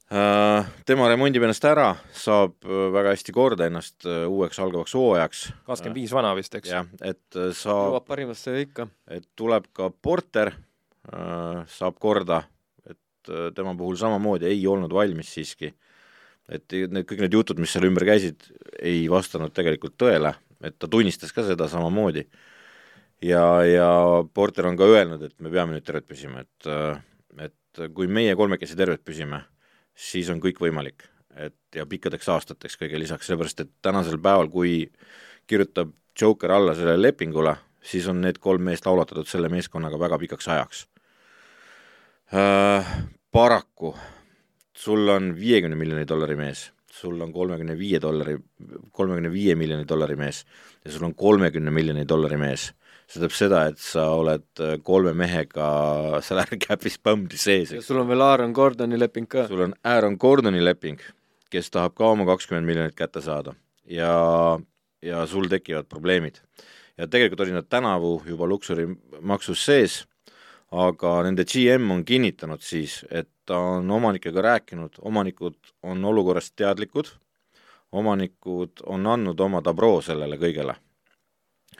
Äh, 0.08 0.68
tema 0.88 1.10
remondib 1.12 1.43
ennast 1.43 1.66
ära, 1.68 1.89
saab 2.16 2.64
väga 2.64 3.12
hästi 3.12 3.34
korda 3.36 3.68
ennast 3.68 4.08
uueks 4.08 4.62
algavaks 4.64 4.95
hooajaks. 4.95 5.41
kakskümmend 5.68 5.99
viis 5.99 6.14
vana 6.16 6.32
vist, 6.38 6.55
eks? 6.55 6.72
jah, 6.72 6.88
et 7.03 7.39
saab 7.60 7.91
jõuab 7.91 8.08
parimasse 8.08 8.55
ikka. 8.64 8.88
et 9.12 9.28
tuleb 9.36 9.68
ka 9.76 9.89
Porter, 9.91 10.53
saab 11.76 11.99
korda, 11.99 12.41
et 12.88 13.36
tema 13.55 13.76
puhul 13.76 13.99
samamoodi 13.99 14.47
ei 14.47 14.64
olnud 14.68 14.95
valmis 14.95 15.34
siiski 15.36 15.74
et 16.47 16.72
need 16.72 17.03
kõik 17.03 17.26
need 17.26 17.36
jutud, 17.36 17.60
mis 17.60 17.76
seal 17.76 17.89
ümber 17.89 18.08
käisid, 18.08 18.47
ei 18.80 19.10
vastanud 19.12 19.51
tegelikult 19.51 19.99
tõele 19.99 20.32
et 20.64 20.78
ta 20.80 20.89
tunnistas 20.89 21.34
ka 21.34 21.45
seda 21.45 21.68
samamoodi. 21.70 22.26
ja, 23.22 23.43
ja 23.66 23.89
Porter 24.34 24.68
on 24.70 24.78
ka 24.78 24.88
öelnud, 24.88 25.22
et 25.24 25.36
me 25.39 25.51
peame 25.53 25.76
nüüd 25.76 25.86
terved 25.86 26.08
püsima, 26.10 26.43
et, 26.45 26.70
et 27.47 27.86
kui 27.93 28.10
meie 28.10 28.36
kolmekesi 28.38 28.78
terved 28.78 29.03
püsime, 29.05 29.41
siis 29.97 30.29
on 30.29 30.41
kõik 30.43 30.61
võimalik. 30.61 31.07
et 31.37 31.75
ja 31.75 31.85
pikkadeks 31.85 32.29
aastateks 32.33 32.79
kõige 32.81 32.97
lisaks, 32.97 33.27
sellepärast 33.27 33.59
et 33.61 33.69
tänasel 33.81 34.17
päeval, 34.17 34.47
kui 34.49 34.91
kirjutab 35.47 35.91
Joker 36.21 36.51
alla 36.51 36.73
sellele 36.73 37.01
lepingule, 37.01 37.53
siis 37.81 38.07
on 38.09 38.21
need 38.21 38.39
kolm 38.41 38.63
meest 38.65 38.85
laulatatud 38.85 39.27
selle 39.29 39.49
meeskonnaga 39.49 39.99
väga 39.99 40.17
pikaks 40.17 40.47
ajaks 40.47 40.87
äh,. 42.33 42.97
Paraku 43.31 43.91
sul 44.73 45.09
on 45.13 45.35
viiekümne 45.37 45.75
miljoni 45.77 46.07
dollari 46.09 46.35
mees 46.39 46.71
sul 46.97 47.21
on 47.21 47.33
kolmekümne 47.33 47.77
viie 47.77 47.99
dollari, 48.01 48.37
kolmekümne 48.91 49.31
viie 49.31 49.55
miljoni 49.59 49.85
dollari 49.89 50.17
mees 50.17 50.43
ja 50.85 50.91
sul 50.91 51.05
on 51.07 51.15
kolmekümne 51.15 51.71
miljoni 51.73 52.05
dollari 52.09 52.39
mees, 52.41 52.71
see 53.08 53.20
tähendab 53.20 53.36
seda, 53.36 53.62
et 53.72 53.80
sa 53.82 54.08
oled 54.16 54.64
äh, 54.64 54.78
kolme 54.84 55.14
mehega 55.18 55.68
salary 56.26 56.60
cap'is 56.60 56.99
põmdi 56.99 57.39
sees. 57.39 57.72
ja 57.72 57.84
sul 57.84 58.01
on 58.01 58.10
veel 58.10 58.22
Aaron 58.26 58.55
Gordoni 58.55 58.99
leping 58.99 59.30
ka. 59.30 59.47
sul 59.47 59.64
on 59.70 59.76
Aaron 59.84 60.18
Gordoni 60.20 60.64
leping, 60.64 60.99
kes 61.51 61.72
tahab 61.72 61.95
ka 61.95 62.12
oma 62.16 62.28
kakskümmend 62.28 62.68
miljonit 62.68 62.97
kätte 62.97 63.24
saada 63.24 63.55
ja, 63.88 64.60
ja 65.01 65.26
sul 65.28 65.47
tekivad 65.47 65.88
probleemid. 65.89 66.41
ja 66.97 67.08
tegelikult 67.08 67.45
olid 67.45 67.60
nad 67.62 67.70
tänavu 67.70 68.22
juba 68.28 68.47
luksuri 68.47 68.88
maksus 69.22 69.66
sees 69.66 70.03
aga 70.72 71.22
nende 71.24 71.45
GM 71.47 71.91
on 71.91 72.03
kinnitanud 72.05 72.62
siis, 72.62 73.05
et 73.12 73.30
ta 73.45 73.58
on 73.58 73.91
omanikega 73.91 74.41
rääkinud, 74.41 74.99
omanikud 75.01 75.55
on 75.84 76.05
olukorrast 76.05 76.55
teadlikud, 76.55 77.08
omanikud 77.91 78.84
on 78.86 79.08
andnud 79.08 79.39
oma 79.39 79.62
dabroo 79.64 80.01
sellele 80.01 80.38
kõigele. 80.38 80.76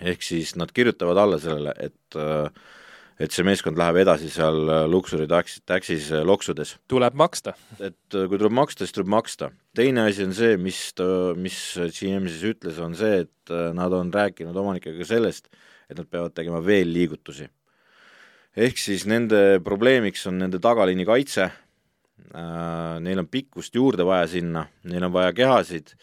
Ehk 0.02 0.26
siis 0.26 0.56
nad 0.60 0.74
kirjutavad 0.74 1.24
alla 1.24 1.39
sellele, 1.41 1.74
et 1.80 2.20
et 3.18 3.34
see 3.34 3.41
meeskond 3.41 3.80
läheb 3.82 3.98
edasi 4.04 4.28
seal 4.30 4.60
luksuri 4.91 5.26
taxis, 5.26 5.64
taxis 5.66 6.12
loksudes. 6.22 6.76
tuleb 6.88 7.16
maksta. 7.18 7.56
et 7.80 7.98
kui 8.14 8.38
tuleb 8.38 8.54
maksta, 8.54 8.86
siis 8.86 8.93
tuleb 8.93 9.10
maksta. 9.10 9.52
teine 9.76 10.06
asi 10.06 10.24
on 10.24 10.34
see, 10.38 10.58
mis 10.58 10.93
ta, 10.93 11.34
mis 11.36 11.58
GM 11.98 12.30
siis 12.30 12.45
ütles, 12.54 12.78
on 12.78 12.93
see, 12.95 13.26
et 13.26 13.56
nad 13.74 13.93
on 13.93 14.14
rääkinud 14.14 14.56
omanikega 14.56 15.06
sellest, 15.06 15.50
et 15.89 15.98
nad 15.98 16.06
peavad 16.06 16.36
tegema 16.38 16.62
veel 16.62 16.93
liigutusi 16.93 17.50
ehk 18.58 18.80
siis 18.82 19.06
nende 19.10 19.60
probleemiks 19.66 20.26
on 20.30 20.39
nende 20.41 20.60
tagaliini 20.62 21.06
kaitse, 21.08 21.48
äh, 21.48 22.98
neil 23.04 23.22
on 23.22 23.30
pikkust 23.30 23.76
juurde 23.78 24.06
vaja 24.08 24.28
sinna, 24.32 24.66
neil 24.89 25.06
on 25.08 25.14
vaja 25.14 25.34
kehasid 25.38 25.93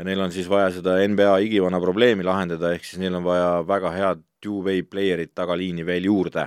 ja 0.00 0.06
neil 0.08 0.22
on 0.24 0.32
siis 0.32 0.48
vaja 0.48 0.70
seda 0.72 0.96
NBA 1.04 1.34
igivana 1.44 1.76
probleemi 1.82 2.24
lahendada, 2.24 2.72
ehk 2.72 2.86
siis 2.88 3.02
neil 3.02 3.18
on 3.18 3.26
vaja 3.26 3.50
väga 3.68 3.92
head 3.92 4.22
two-way 4.40 4.80
player'it 4.88 5.34
tagaliini 5.36 5.84
veel 5.84 6.08
juurde. 6.08 6.46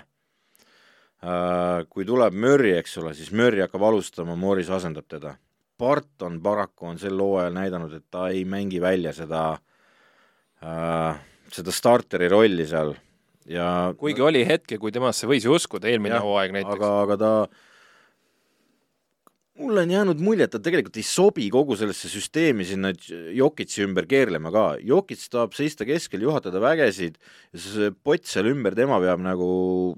Äh, 1.23 1.85
kui 1.85 2.07
tuleb 2.09 2.33
Murry, 2.33 2.73
eks 2.79 2.97
ole, 3.03 3.13
siis 3.13 3.29
Murry 3.31 3.61
hakkab 3.61 3.85
alustama, 3.91 4.33
Morris 4.35 4.73
asendab 4.73 5.05
teda. 5.07 5.35
Barton 5.77 6.39
paraku 6.41 6.89
on 6.89 6.97
sel 6.97 7.21
hooajal 7.21 7.53
näidanud, 7.53 7.93
et 7.93 8.07
ta 8.09 8.25
ei 8.33 8.41
mängi 8.49 8.81
välja 8.81 9.13
seda, 9.13 9.43
äh, 10.65 11.21
seda 11.53 11.75
starteri 11.77 12.31
rolli 12.33 12.65
seal 12.65 12.95
ja 13.49 13.67
kuigi 13.99 14.23
oli 14.23 14.43
hetke, 14.47 14.79
kui 14.79 14.91
temasse 14.95 15.27
võis 15.29 15.45
ju 15.45 15.53
uskuda, 15.53 15.91
eelmine 15.91 16.19
hooaeg 16.23 16.55
näiteks. 16.55 16.79
aga, 16.79 16.91
aga 17.03 17.17
ta 17.19 17.31
mulle 19.59 19.83
on 19.85 19.91
jäänud 19.91 20.21
mulje, 20.23 20.47
et 20.47 20.53
ta 20.53 20.61
tegelikult 20.63 20.97
ei 20.97 21.05
sobi 21.05 21.47
kogu 21.53 21.75
sellesse 21.77 22.09
süsteemi 22.09 22.65
sinna 22.67 22.93
Jokitsi 23.37 23.83
ümber 23.85 24.07
keerlema 24.09 24.51
ka. 24.53 24.65
Jokits 24.81 25.29
tahab 25.33 25.53
seista 25.57 25.85
keskel, 25.85 26.25
juhatada 26.25 26.61
vägesid 26.63 27.19
ja 27.53 27.61
see 27.61 27.91
pott 27.93 28.25
seal 28.29 28.49
ümber, 28.49 28.75
tema 28.77 28.99
peab 29.03 29.21
nagu 29.23 29.49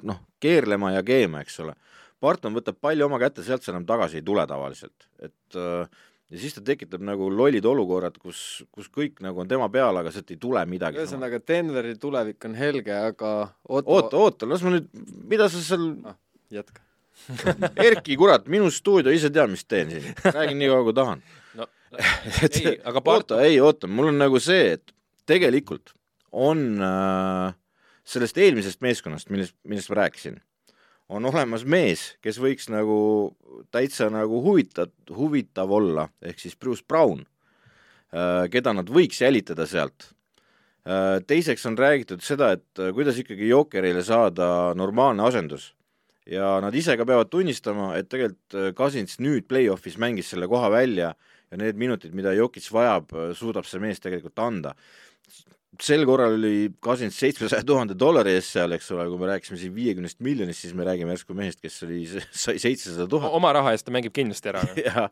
noh, 0.03 0.20
keerlema 0.43 0.91
ja 0.97 1.06
keema, 1.08 1.45
eks 1.45 1.62
ole. 1.64 1.76
Barton 2.22 2.56
võtab 2.56 2.80
palli 2.82 3.06
oma 3.06 3.20
kätte, 3.22 3.43
sealt 3.45 3.64
see 3.64 3.74
enam 3.74 3.88
tagasi 3.88 4.20
ei 4.20 4.26
tule 4.26 4.43
tavaliselt, 4.49 5.08
et 5.24 5.58
äh, 5.60 6.03
ja 6.32 6.39
siis 6.41 6.56
ta 6.56 6.64
tekitab 6.66 7.03
nagu 7.06 7.28
lollid 7.32 7.66
olukorrad, 7.70 8.16
kus, 8.20 8.64
kus 8.74 8.88
kõik 8.91 9.20
nagu 9.24 9.43
on 9.43 9.51
tema 9.51 9.68
peal, 9.72 9.99
aga 9.99 10.12
sealt 10.16 10.32
ei 10.34 10.39
tule 10.41 10.64
midagi. 10.70 10.99
ühesõnaga, 10.99 11.41
Denveri 11.47 11.95
tulevik 12.01 12.47
on 12.49 12.58
helge, 12.60 12.95
aga 12.95 13.36
oota, 13.68 13.86
oota, 13.86 14.24
oota, 14.24 14.49
las 14.49 14.66
ma 14.66 14.74
nüüd, 14.76 14.89
mida 15.28 15.51
sa 15.51 15.64
seal 15.64 15.91
ah, 16.08 16.18
jätka 16.56 16.82
Erki, 17.88 18.18
kurat, 18.20 18.47
minu 18.51 18.70
stuudio, 18.74 19.13
ise 19.13 19.32
tean, 19.34 19.53
mis 19.55 19.66
teen 19.66 19.91
siin, 19.93 20.16
räägin 20.24 20.59
nii 20.61 20.72
kaua, 20.72 20.86
kui 20.88 20.95
tahan 20.97 21.22
no,. 21.57 21.68
et 22.45 22.59
ei, 22.61 22.74
aga 22.84 23.01
part... 23.01 23.32
oota, 23.32 23.43
ei 23.45 23.59
oota, 23.63 23.89
mul 23.89 24.11
on 24.11 24.20
nagu 24.22 24.41
see, 24.43 24.76
et 24.78 24.93
tegelikult 25.30 25.95
on 26.36 26.66
äh, 26.84 27.55
sellest 28.05 28.38
eelmisest 28.38 28.84
meeskonnast, 28.86 29.32
millest, 29.34 29.55
millest 29.68 29.91
ma 29.91 30.01
rääkisin, 30.03 30.41
on 31.09 31.26
olemas 31.30 31.66
mees, 31.70 32.07
kes 32.24 32.39
võiks 32.41 32.70
nagu 32.74 32.97
täitsa 33.74 34.09
nagu 34.13 34.41
huvitav, 34.45 34.91
huvitav 35.16 35.72
olla, 35.72 36.09
ehk 36.26 36.41
siis 36.41 36.57
Bruce 36.59 36.86
Brown, 36.88 37.24
äh, 38.13 38.45
keda 38.53 38.76
nad 38.76 38.91
võiks 38.91 39.22
jälitada 39.22 39.68
sealt. 39.70 40.11
Äh, 40.86 41.18
teiseks 41.26 41.66
on 41.66 41.78
räägitud 41.78 42.22
seda, 42.26 42.51
et 42.57 42.82
äh, 42.82 42.91
kuidas 42.93 43.18
ikkagi 43.22 43.49
Jokerile 43.49 44.03
saada 44.05 44.74
normaalne 44.78 45.26
asendus 45.26 45.72
ja 46.30 46.56
nad 46.64 46.76
ise 46.76 46.98
ka 46.98 47.06
peavad 47.06 47.30
tunnistama, 47.30 47.94
et 48.00 48.10
tegelikult 48.10 48.78
Cousins 48.78 49.20
nüüd 49.22 49.48
play-off'is 49.50 50.00
mängis 50.02 50.32
selle 50.34 50.50
koha 50.52 50.72
välja 50.74 51.14
ja 51.52 51.60
need 51.62 51.78
minutid, 51.78 52.16
mida 52.18 52.34
Jokic 52.34 52.66
vajab, 52.74 53.14
suudab 53.38 53.68
see 53.70 53.84
mees 53.84 54.02
tegelikult 54.02 54.42
anda 54.42 54.74
sel 55.82 56.06
korral 56.08 56.36
oli 56.38 56.70
Cousins 56.84 57.18
seitsmesaja 57.20 57.66
tuhande 57.68 57.96
dollari 58.00 58.36
eest 58.38 58.56
seal, 58.56 58.76
eks 58.76 58.92
ole, 58.96 59.08
kui 59.12 59.20
me 59.22 59.30
rääkisime 59.30 59.60
siin 59.60 59.74
viiekümnest 59.76 60.22
miljonist, 60.24 60.64
siis 60.64 60.76
me 60.78 60.86
räägime 60.88 61.16
järsku 61.16 61.36
mehest, 61.38 61.62
kes 61.64 61.82
oli, 61.88 62.04
sai 62.46 62.60
seitsesada 62.62 63.08
tuhat. 63.12 63.34
oma 63.36 63.52
raha 63.56 63.74
eest 63.76 63.88
ta 63.88 63.96
mängib 63.96 64.16
kindlasti 64.16 64.52
ära. 64.52 64.64
jah, 64.88 65.10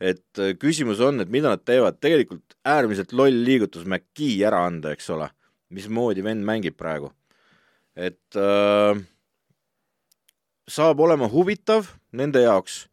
et 0.00 0.42
äh, 0.42 0.54
küsimus 0.60 1.02
on, 1.04 1.20
et 1.24 1.32
mida 1.32 1.52
nad 1.52 1.64
teevad, 1.64 2.00
tegelikult 2.02 2.56
äärmiselt 2.66 3.12
loll 3.16 3.42
liigutus 3.46 3.86
McKee 3.86 4.40
ära 4.48 4.64
anda, 4.68 4.94
eks 4.96 5.10
ole, 5.14 5.28
mismoodi 5.76 6.24
vend 6.24 6.46
mängib 6.46 6.78
praegu. 6.80 7.12
et 7.96 8.36
äh, 8.36 8.96
saab 10.66 11.00
olema 11.00 11.28
huvitav 11.30 11.92
nende 12.12 12.42
jaoks, 12.42 12.86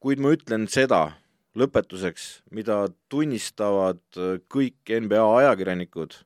kuid 0.00 0.20
ma 0.20 0.34
ütlen 0.36 0.66
seda 0.68 1.14
lõpetuseks, 1.56 2.42
mida 2.54 2.86
tunnistavad 3.10 4.02
äh, 4.16 4.38
kõik 4.52 4.92
NBA 5.04 5.22
ajakirjanikud 5.40 6.20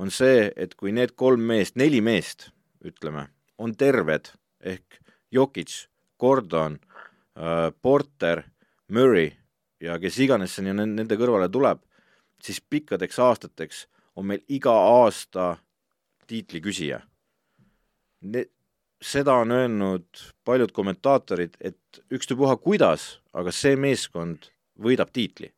on 0.00 0.10
see, 0.10 0.48
et 0.56 0.74
kui 0.78 0.94
need 0.94 1.14
kolm 1.18 1.42
meest, 1.46 1.76
neli 1.76 2.00
meest, 2.04 2.50
ütleme, 2.84 3.28
on 3.58 3.74
terved 3.78 4.32
ehk 4.62 4.98
Jokic, 5.32 5.86
Gordon 6.18 6.78
äh,, 6.78 7.70
Porter, 7.82 8.44
Murray 8.88 9.32
ja 9.82 9.98
kes 10.02 10.18
iganes 10.22 10.56
sinna 10.56 10.86
nende 10.86 11.18
kõrvale 11.18 11.50
tuleb, 11.52 11.82
siis 12.42 12.60
pikkadeks 12.60 13.18
aastateks 13.22 13.86
on 14.18 14.28
meil 14.30 14.42
iga 14.52 14.72
aasta 14.72 15.56
tiitliküsija. 16.30 17.00
Seda 19.02 19.34
on 19.42 19.50
öelnud 19.50 20.24
paljud 20.44 20.72
kommentaatorid, 20.72 21.58
et 21.60 22.02
ükstapuha 22.12 22.56
kuidas, 22.62 23.18
aga 23.34 23.52
see 23.52 23.76
meeskond 23.76 24.50
võidab 24.78 25.10
tiitli. 25.12 25.52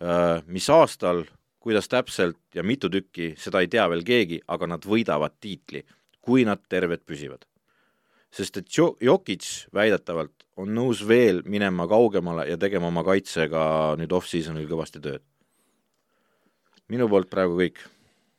Äh, 0.00 0.40
mis 0.46 0.68
aastal 0.72 1.24
kuidas 1.60 1.88
täpselt 1.88 2.38
ja 2.54 2.62
mitu 2.62 2.88
tükki, 2.90 3.34
seda 3.38 3.60
ei 3.60 3.68
tea 3.68 3.86
veel 3.92 4.02
keegi, 4.06 4.40
aga 4.48 4.68
nad 4.72 4.84
võidavad 4.88 5.36
tiitli, 5.40 5.84
kui 6.24 6.44
nad 6.48 6.62
terved 6.68 7.04
püsivad. 7.06 7.44
sest 8.30 8.56
et 8.56 8.76
jo-, 8.76 8.96
Jokic 9.00 9.46
väidetavalt 9.74 10.44
on 10.56 10.68
nõus 10.74 11.00
veel 11.06 11.42
minema 11.44 11.88
kaugemale 11.90 12.44
ja 12.46 12.56
tegema 12.56 12.86
oma 12.86 13.02
kaitsega 13.04 13.96
nüüd 13.98 14.12
off-seasonil 14.12 14.68
kõvasti 14.70 15.02
tööd. 15.02 15.22
minu 16.88 17.08
poolt 17.08 17.30
praegu 17.30 17.58
kõik. 17.58 17.78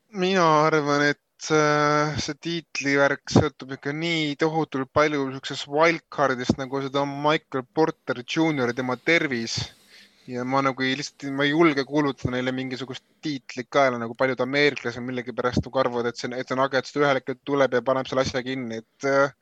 mina 0.09 0.65
arvan, 0.65 1.01
et 1.01 1.21
see 1.41 2.37
tiitlivärk 2.45 3.33
sõltub 3.33 3.75
ikka 3.77 3.93
nii 3.97 4.35
tohutult 4.41 4.91
palju 4.93 5.27
niisugusest 5.27 5.69
wildcard'ist, 5.73 6.57
nagu 6.61 6.81
seda 6.85 7.01
on 7.01 7.13
Michael 7.23 7.65
Porter 7.73 8.21
Jr, 8.21 8.73
tema 8.77 8.97
tervis 8.97 9.57
ja 10.29 10.43
ma 10.45 10.61
nagu 10.63 10.83
ei, 10.85 10.93
lihtsalt, 10.99 11.25
ma 11.33 11.45
ei 11.45 11.51
julge 11.51 11.83
kuulutada 11.87 12.35
neile 12.35 12.53
mingisugust 12.55 13.03
tiitlit 13.25 13.69
kaela, 13.73 13.97
nagu 14.01 14.15
paljud 14.17 14.39
ameeriklased 14.45 15.03
millegipärast 15.03 15.65
nagu 15.65 15.81
arvavad, 15.81 16.09
et 16.11 16.19
see, 16.19 16.29
et 16.37 16.47
see 16.47 16.57
Nuggets 16.59 16.95
ühel 16.99 17.17
hetkel 17.17 17.39
tuleb 17.47 17.75
ja 17.77 17.81
paneb 17.85 18.09
selle 18.09 18.25
asja 18.25 18.43
kinni, 18.45 18.81
et 18.83 19.09
äh, 19.09 19.33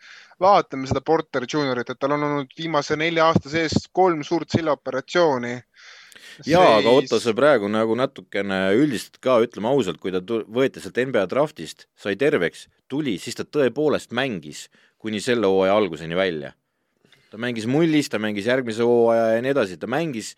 vaatame 0.42 0.90
seda 0.90 1.04
Porter 1.06 1.46
Juniorit, 1.52 1.92
et 1.92 2.00
tal 2.00 2.16
on 2.16 2.26
olnud 2.30 2.56
viimase 2.58 2.98
nelja 3.00 3.28
aasta 3.28 3.52
sees 3.52 3.90
kolm 3.92 4.24
suurt 4.28 4.56
seljaoperatsiooni. 4.56 5.56
Jaa, 6.48 6.78
aga 6.80 6.94
Otto, 6.94 7.20
sa 7.22 7.34
praegu 7.38 7.70
nagu 7.72 7.96
natukene 7.98 8.60
üldistad 8.78 9.20
ka, 9.24 9.40
ütleme 9.44 9.72
ausalt, 9.72 10.00
kui 10.02 10.14
ta 10.14 10.22
võeti 10.22 10.84
sealt 10.84 11.00
NBA 11.10 11.26
draftist, 11.32 11.88
sai 12.00 12.16
terveks, 12.20 12.68
tuli, 12.92 13.18
siis 13.22 13.38
ta 13.38 13.46
tõepoolest 13.48 14.16
mängis 14.16 14.68
kuni 15.00 15.22
selle 15.24 15.50
hooaja 15.50 15.78
alguseni 15.80 16.18
välja. 16.18 16.54
ta 17.30 17.38
mängis 17.38 17.68
mullis, 17.70 18.10
ta 18.10 18.18
mängis 18.18 18.48
järgmise 18.50 18.84
hooaja 18.84 19.36
ja 19.36 19.42
nii 19.46 19.52
edasi, 19.54 19.78
ta 19.78 19.88
mängis 19.88 20.34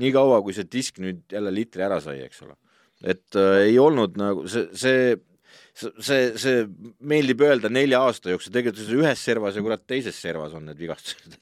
nii 0.00 0.12
kaua, 0.14 0.40
kui 0.42 0.54
see 0.56 0.64
disk 0.64 1.00
nüüd 1.02 1.26
jälle 1.32 1.52
litri 1.52 1.84
ära 1.84 2.00
sai, 2.00 2.20
eks 2.24 2.42
ole. 2.46 2.56
et 3.02 3.36
äh, 3.36 3.66
ei 3.66 3.78
olnud 3.78 4.16
nagu 4.20 4.46
see, 4.48 4.68
see 4.76 5.18
see, 5.74 6.32
see 6.36 6.64
meeldib 7.00 7.40
öelda 7.44 7.70
nelja 7.72 8.02
aasta 8.04 8.32
jooksul, 8.32 8.52
tegelikult 8.52 8.90
ühes 9.00 9.22
servas 9.24 9.56
ja 9.56 9.62
kurat 9.64 9.86
teises 9.88 10.18
servas 10.20 10.54
on 10.56 10.66
need 10.68 10.80
vigastused 10.80 11.38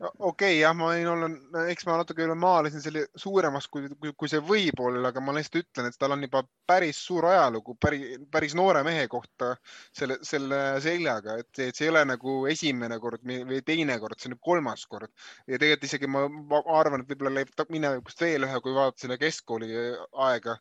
okei 0.00 0.18
okay,, 0.28 0.56
jah, 0.60 0.74
ma 0.76 0.90
võin 0.90 1.08
olla, 1.08 1.28
eks 1.70 1.86
ma 1.88 1.94
natuke 1.96 2.24
üle 2.26 2.34
maalisin 2.36 2.82
selle 2.84 3.06
suuremaks, 3.16 3.68
kui, 3.72 3.86
kui, 3.96 4.10
kui 4.12 4.28
see 4.28 4.42
võib 4.44 4.80
olla, 4.84 5.08
aga 5.08 5.22
ma 5.24 5.32
lihtsalt 5.32 5.62
ütlen, 5.62 5.88
et 5.88 5.96
tal 5.96 6.12
on 6.12 6.24
juba 6.26 6.42
päris 6.68 6.98
suur 7.00 7.24
ajalugu 7.30 7.76
päris, 7.80 8.18
päris 8.32 8.52
noore 8.58 8.82
mehe 8.84 9.06
kohta 9.08 9.54
selle, 9.96 10.18
selle 10.26 10.58
seljaga, 10.84 11.38
et, 11.40 11.48
et 11.64 11.78
see 11.78 11.86
ei 11.86 11.92
ole 11.94 12.02
nagu 12.10 12.34
esimene 12.50 12.98
kord 13.00 13.24
või 13.24 13.62
teine 13.64 13.96
kord, 14.02 14.20
see 14.20 14.34
on 14.34 14.36
kolmas 14.50 14.84
kord. 14.90 15.08
ja 15.46 15.56
tegelikult 15.56 15.88
isegi 15.88 16.12
ma, 16.12 16.26
ma 16.28 16.60
arvan, 16.76 17.00
et 17.00 17.14
võib-olla 17.14 17.32
leiab 17.38 17.72
minevikust 17.72 18.20
veel 18.26 18.44
ühe, 18.44 18.60
kui 18.60 18.76
vaadata 18.76 19.06
selle 19.06 19.18
keskkooli 19.22 19.72
aega. 20.26 20.58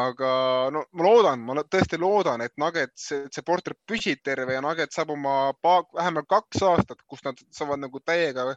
aga 0.00 0.32
no 0.72 0.86
ma 0.96 1.08
loodan, 1.10 1.44
ma 1.44 1.58
tõesti 1.68 2.00
loodan, 2.00 2.40
et 2.40 2.56
Nugget, 2.62 2.96
see, 2.96 3.26
see 3.34 3.44
portret 3.44 3.76
püsib 3.88 4.24
terve 4.24 4.56
ja 4.56 4.64
Nugget 4.64 4.96
saab 4.96 5.12
oma 5.12 5.52
vähemalt 5.60 6.30
kaks 6.32 6.64
aastat, 6.64 7.04
kus 7.04 7.20
nad 7.28 7.36
saavad 7.52 7.84
nagu 7.84 8.00
täiega 8.00 8.48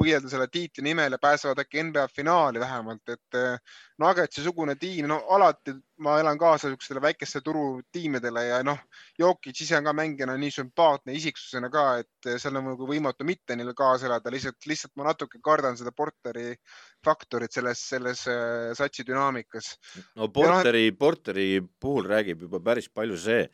võidelda 0.00 0.30
selle 0.32 0.46
tiitli 0.48 0.84
nimel 0.84 1.12
ja 1.12 1.18
pääsevad 1.20 1.60
äkki 1.60 1.82
NBA 1.84 2.06
finaali 2.14 2.60
vähemalt, 2.60 3.12
et 3.12 3.36
eh, 3.38 3.78
Nuggetsi 4.00 4.42
sugune 4.44 4.76
tiim, 4.80 5.08
no 5.10 5.18
alati 5.34 5.74
ma 6.00 6.14
elan 6.22 6.38
kaasa 6.40 6.70
niisugustele 6.70 7.02
väikeste 7.04 7.42
turutiimidele 7.44 8.44
ja 8.46 8.60
noh, 8.64 8.78
Jokic 9.20 9.60
ise 9.60 9.76
on 9.76 9.90
ka 9.90 9.92
mängijana 9.96 10.38
nii 10.40 10.54
sümpaatne 10.54 11.16
isiksusena 11.18 11.68
ka, 11.72 11.84
et 12.00 12.30
seal 12.40 12.56
on 12.56 12.70
nagu 12.72 12.88
võimatu 12.88 13.26
mitte 13.28 13.56
neile 13.58 13.74
kaasa 13.76 14.08
elada, 14.08 14.32
lihtsalt, 14.32 14.60
lihtsalt 14.70 14.96
ma 14.96 15.10
natuke 15.10 15.42
kardan 15.44 15.76
seda 15.76 15.92
Porteri 15.92 16.54
faktorit 17.04 17.52
selles, 17.52 17.84
selles 17.92 18.24
eh, 18.30 18.70
satsi 18.78 19.04
dünaamikas. 19.08 19.74
no 20.16 20.30
Porteri 20.32 20.88
no,, 20.88 20.96
Porteri 21.04 21.50
puhul 21.60 22.08
räägib 22.08 22.48
juba 22.48 22.62
päris 22.70 22.88
palju 22.88 23.20
see, 23.20 23.44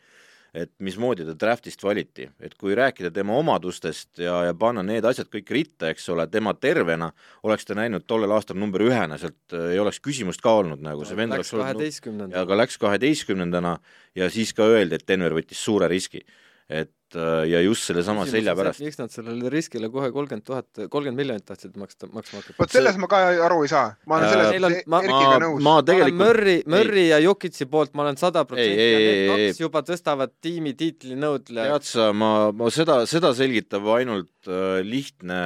et 0.57 0.71
mismoodi 0.83 1.25
ta 1.27 1.35
draftist 1.37 1.83
valiti, 1.85 2.27
et 2.41 2.55
kui 2.57 2.75
rääkida 2.77 3.11
tema 3.13 3.35
omadustest 3.37 4.21
ja, 4.23 4.39
ja 4.47 4.55
panna 4.57 4.83
need 4.85 5.05
asjad 5.05 5.29
kõik 5.33 5.51
ritta, 5.53 5.91
eks 5.91 6.07
ole, 6.13 6.25
tema 6.31 6.53
tervena, 6.57 7.11
oleks 7.45 7.67
ta 7.67 7.77
näinud 7.77 8.07
tollel 8.09 8.33
aastal 8.33 8.57
number 8.59 8.81
ühena, 8.87 9.19
sealt 9.21 9.55
äh, 9.55 9.73
ei 9.75 9.81
oleks 9.83 10.01
küsimust 10.03 10.41
ka 10.43 10.55
olnud 10.61 10.81
nagu. 10.83 11.05
See 11.05 11.19
vend 11.19 11.37
oleks 11.37 11.53
olnud, 11.53 12.35
aga 12.41 12.59
läks 12.63 12.79
kaheteistkümnendana 12.81 13.77
ja 14.17 14.31
siis 14.33 14.53
ka 14.57 14.65
öeldi, 14.65 14.97
et 14.97 15.07
Denver 15.07 15.37
võttis 15.37 15.61
suure 15.61 15.89
riski. 15.91 16.23
Et 16.67 16.91
äh, 17.15 17.45
ja 17.47 17.61
just 17.63 17.87
sellesama 17.87 18.25
selja 18.27 18.55
pärast. 18.57 18.81
miks 18.83 18.99
nad 18.99 19.13
sellele 19.13 19.51
riskile 19.53 19.89
kohe 19.93 20.09
kolmkümmend 20.11 20.45
tuhat, 20.47 20.67
kolmkümmend 20.75 21.19
miljonit 21.21 21.45
tahtsid 21.47 21.77
maksta, 21.79 22.09
maksma 22.11 22.41
hakata? 22.41 22.57
vot 22.59 22.75
selles 22.75 22.99
ma 22.99 23.09
ka 23.11 23.21
aru 23.47 23.61
ei 23.63 23.71
saa. 23.71 23.93
ma 24.05 24.19
olen 24.19 24.33
selles 24.33 24.75
äh, 24.81 24.89
ma, 24.91 25.01
Erkiga 25.05 25.39
nõus. 25.45 25.63
ma 25.63 25.77
tegelikult 25.87 26.21
Murry, 26.23 26.57
Murry 26.75 27.05
ja 27.11 27.21
Jokitsi 27.23 27.69
poolt 27.71 27.95
ma 27.97 28.07
olen 28.07 28.19
sada 28.19 28.43
protsenti 28.49 28.89
ja 28.91 28.99
need 29.05 29.31
kaks 29.31 29.63
juba 29.63 29.83
tõstavad 29.87 30.35
tiimi 30.43 30.75
tiitlinõudle. 30.79 31.69
tead 31.71 31.87
sa, 31.87 32.11
ma, 32.11 32.31
ma 32.51 32.71
seda, 32.73 33.01
seda 33.09 33.33
selgitab 33.37 33.87
ainult 33.95 34.51
äh, 34.51 34.81
lihtne 34.85 35.41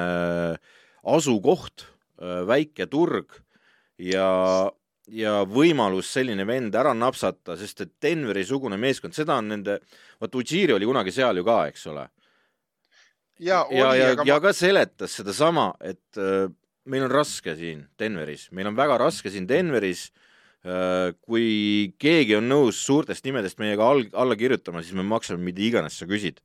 asukoht 1.01 1.86
äh,, 1.86 2.41
väike 2.49 2.89
turg 2.89 3.41
ja 4.01 4.72
ja 5.12 5.41
võimalus 5.47 6.09
selline 6.14 6.45
vend 6.47 6.76
ära 6.78 6.93
napsata, 6.95 7.57
sest 7.59 7.84
et 7.86 7.91
Denveri-sugune 8.03 8.80
meeskond, 8.80 9.16
seda 9.16 9.38
on 9.41 9.51
nende, 9.51 9.78
vot 10.22 10.39
Ujiri 10.39 10.76
oli 10.76 10.88
kunagi 10.88 11.14
seal 11.16 11.41
ju 11.41 11.45
ka, 11.47 11.57
eks 11.72 11.86
ole. 11.91 12.07
ja, 13.39 13.66
ja, 13.72 13.93
ja, 13.97 14.09
ja 14.16 14.36
ma... 14.36 14.39
ka 14.43 14.53
seletas 14.55 15.18
sedasama, 15.20 15.72
et 15.84 16.20
äh, 16.22 16.47
meil 16.91 17.05
on 17.07 17.14
raske 17.14 17.55
siin 17.57 17.86
Denveris, 17.99 18.49
meil 18.55 18.72
on 18.72 18.78
väga 18.78 18.99
raske 19.01 19.34
siin 19.34 19.47
Denveris 19.49 20.09
äh,. 20.64 21.12
kui 21.26 21.93
keegi 21.99 22.38
on 22.38 22.49
nõus 22.49 22.84
suurtest 22.86 23.26
nimedest 23.26 23.59
meiega 23.59 23.88
all, 23.88 24.05
alla 24.14 24.38
kirjutama, 24.38 24.84
siis 24.86 24.95
me 24.97 25.05
maksame 25.05 25.43
mida 25.43 25.64
iganes 25.66 25.97
sa 25.97 26.05
küsid. 26.05 26.39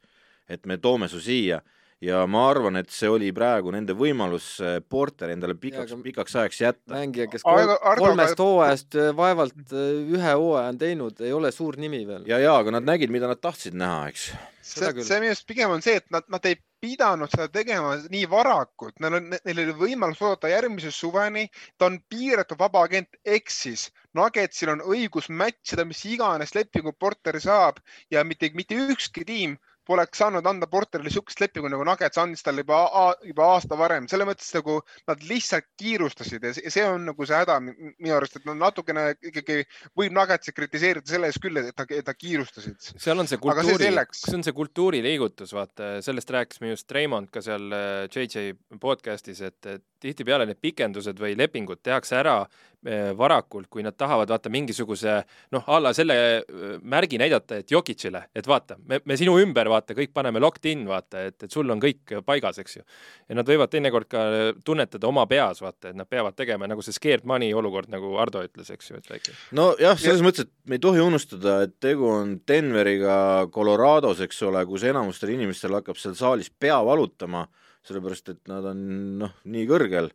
et 0.49 0.67
me 0.67 0.77
toome 0.79 1.09
su 1.09 1.21
siia 1.21 1.61
ja 2.05 2.23
ma 2.29 2.43
arvan, 2.51 2.77
et 2.81 2.91
see 2.93 3.09
oli 3.09 3.31
praegu 3.37 3.73
nende 3.73 3.97
võimalus 3.97 4.49
äh, 4.61 4.79
Porter 4.85 5.33
endale 5.33 5.57
pikaks, 5.59 5.95
pikaks 6.05 6.37
ajaks 6.43 6.61
jätta. 6.61 6.93
mängija, 6.93 7.29
kes 7.33 7.47
kolm, 7.47 7.73
kolmest 8.01 8.43
hooajast 8.43 8.99
äh, 9.01 9.13
vaevalt 9.17 9.73
äh, 9.73 9.89
ühe 10.17 10.35
hooaja 10.37 10.75
on 10.75 10.81
teinud, 10.81 11.25
ei 11.25 11.33
ole 11.33 11.53
suur 11.55 11.79
nimi 11.81 12.03
veel. 12.09 12.27
ja, 12.29 12.41
ja 12.43 12.57
aga 12.61 12.77
nad 12.77 12.87
nägid, 12.87 13.13
mida 13.15 13.31
nad 13.31 13.41
tahtsid 13.41 13.77
näha, 13.79 14.11
eks. 14.13 14.31
See 14.67 14.91
see 14.91 15.21
minu 15.23 15.31
arust 15.31 15.47
pigem 15.47 15.71
on 15.71 15.85
see, 15.85 16.01
et 16.01 16.09
nad, 16.11 16.27
nad 16.33 16.45
ei 16.49 16.59
pidanud 16.83 17.31
seda 17.33 17.47
tegema 17.49 17.95
nii 18.13 18.27
varakult, 18.29 18.97
neil 19.01 19.17
on, 19.19 19.31
neil 19.33 19.61
oli 19.63 19.77
võimalus 19.79 20.21
oodata 20.21 20.51
järgmise 20.51 20.91
suveni. 20.93 21.47
ta 21.79 21.89
on 21.89 22.01
piiratud 22.11 22.59
vaba 22.61 22.83
agent, 22.85 23.17
ehk 23.25 23.49
siis 23.53 23.89
Nuggetsil 24.17 24.73
on 24.73 24.83
õigus 24.85 25.31
match 25.31 25.75
ida, 25.77 25.85
mis 25.89 26.03
iganes 26.09 26.55
lepingu 26.57 26.93
Porter 26.93 27.39
saab 27.41 27.81
ja 28.11 28.25
mitte, 28.25 28.51
mitte 28.55 28.77
ükski 28.91 29.25
tiim 29.29 29.57
poleks 29.87 30.19
saanud 30.19 30.47
anda 30.47 30.67
Porterile 30.71 31.07
niisugust 31.09 31.41
lepingu 31.41 31.71
nagu 31.73 31.85
Nuggets 31.87 32.19
andis 32.19 32.43
talle 32.47 32.65
juba, 32.65 32.81
juba 33.25 33.47
aasta 33.55 33.79
varem, 33.79 34.09
selles 34.11 34.29
mõttes 34.29 34.49
nagu 34.57 34.81
nad 35.09 35.23
lihtsalt 35.29 35.69
kiirustasid 35.81 36.45
ja 36.45 36.53
see- 36.55 36.87
on 36.87 37.07
nagu 37.11 37.27
see 37.27 37.37
häda 37.39 37.59
mi- 37.63 37.75
minu 37.99 38.17
arust, 38.17 38.37
et 38.37 38.47
nad 38.49 38.59
natukene 38.61 39.07
ikkagi 39.23 39.61
võib 39.97 40.13
Nuggetsi 40.17 40.53
kritiseerida 40.57 41.07
selle 41.07 41.31
eest 41.31 41.43
küll, 41.43 41.57
et 41.63 41.75
ta, 41.77 41.87
et 41.91 42.05
ta 42.05 42.15
kiirustasid. 42.15 42.93
seal 42.99 43.19
on 43.19 43.27
see 43.31 43.39
kultuuri, 43.39 43.91
see 44.13 44.37
on 44.37 44.43
see 44.47 44.53
kultuuriliigutus, 44.57 45.53
vaata, 45.57 45.97
sellest 46.05 46.31
rääkisime 46.31 46.71
just 46.75 46.91
Raymond 46.93 47.31
ka 47.31 47.41
seal 47.45 47.71
äh, 47.73 48.09
JJ 48.13 48.53
podcast'is, 48.81 49.43
et 49.43 49.67
et 49.67 49.83
tihtipeale 50.01 50.45
need 50.47 50.59
pikendused 50.61 51.19
või 51.19 51.35
lepingud 51.39 51.81
tehakse 51.83 52.19
ära 52.21 52.41
äh, 52.43 52.76
varakult, 53.19 53.67
kui 53.71 53.83
nad 53.83 53.97
tahavad 53.99 54.31
vaata 54.31 54.51
mingisuguse 54.53 55.17
noh, 55.55 55.65
a 55.67 55.79
la 55.83 55.93
selle 55.97 56.17
äh, 56.39 56.77
märgi 56.83 57.19
näidata, 57.21 57.61
et 57.61 57.73
Jokicile, 57.73 58.27
et 58.37 58.47
vaata, 58.47 58.77
me, 58.87 59.01
me 59.05 59.17
sinu 59.19 59.37
ümber 59.43 59.71
vaata, 59.73 59.97
kõik 59.97 60.13
paneme 60.15 60.41
locked 60.43 60.69
in, 60.71 60.85
vaata, 60.89 61.27
et, 61.31 61.39
et 61.43 61.53
sul 61.53 61.71
on 61.73 61.83
kõik 61.83 62.17
paigas, 62.27 62.61
eks 62.63 62.79
ju. 62.79 62.85
ja 63.29 63.39
nad 63.39 63.49
võivad 63.49 63.73
teinekord 63.73 64.11
ka 64.11 64.23
tunnetada 64.67 65.09
oma 65.11 65.27
peas, 65.31 65.63
vaata, 65.65 65.91
et 65.91 65.99
nad 65.99 66.09
peavad 66.09 66.37
tegema 66.39 66.69
nagu 66.71 66.85
see 66.85 66.95
scared 66.95 67.27
money 67.27 67.55
olukord, 67.57 67.91
nagu 67.93 68.15
Ardo 68.23 68.45
ütles, 68.47 68.71
eks 68.73 68.93
ju, 68.93 69.01
et 69.01 69.11
väike. 69.11 69.35
nojah, 69.57 69.99
selles 70.01 70.25
mõttes, 70.25 70.47
et 70.47 70.71
me 70.71 70.79
ei 70.79 70.85
tohi 70.87 71.03
unustada, 71.03 71.59
et 71.67 71.77
tegu 71.83 72.09
on 72.13 72.37
Denveriga 72.49 73.19
Colorados, 73.55 74.23
eks 74.25 74.43
ole, 74.47 74.63
kus 74.71 74.87
enamustel 74.87 75.35
inimestel 75.35 75.75
hakkab 75.81 75.99
seal 76.01 76.17
saalis 76.19 76.51
pea 76.51 76.79
valutama, 76.87 77.47
sellepärast 77.87 78.35
et 78.35 78.43
nad 78.51 78.65
on 78.67 78.81
noh, 79.21 79.37
nii 79.47 79.67
kõrgel 79.69 80.11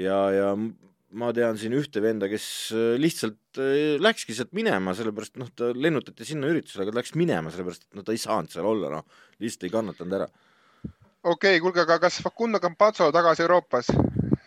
ja, 0.00 0.18
ja 0.32 0.54
ma 1.18 1.32
tean 1.36 1.58
siin 1.60 1.74
ühte 1.76 2.02
venda, 2.04 2.28
kes 2.30 2.46
äh, 2.74 2.94
lihtsalt 3.00 3.60
äh, 3.60 3.98
läkski 4.02 4.34
sealt 4.36 4.52
minema, 4.56 4.94
sellepärast 4.96 5.36
noh, 5.40 5.50
ta 5.56 5.70
lennutati 5.76 6.26
sinna 6.26 6.48
üritusele, 6.50 6.86
aga 6.86 6.94
ta 6.94 7.00
läks 7.00 7.14
minema, 7.18 7.52
sellepärast 7.52 7.86
et 7.86 7.98
noh, 7.98 8.06
ta 8.06 8.14
ei 8.14 8.20
saanud 8.22 8.52
seal 8.52 8.68
olla, 8.68 8.90
noh, 8.96 9.24
lihtsalt 9.42 9.68
ei 9.68 9.74
kannatanud 9.74 10.18
ära. 10.20 10.28
okei 11.22 11.34
okay,, 11.34 11.60
kuulge, 11.64 11.84
aga 11.84 11.98
kas 12.02 12.20
Facundo 12.24 12.60
Campazzo 12.62 13.10
tagasi 13.14 13.44
Euroopas? 13.44 13.92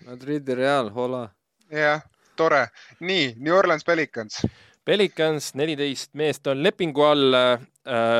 Madridi 0.05 0.57
Real, 0.57 0.89
hola. 0.95 1.27
jah, 1.73 2.01
tore. 2.37 2.65
nii, 2.99 3.35
New 3.37 3.55
Orleans 3.55 3.85
Pelicans. 3.85 4.41
Pelicans 4.85 5.53
neliteist 5.57 6.13
meest 6.17 6.47
on 6.47 6.61
lepingu 6.65 7.05
all 7.05 7.37
äh,, 7.37 7.61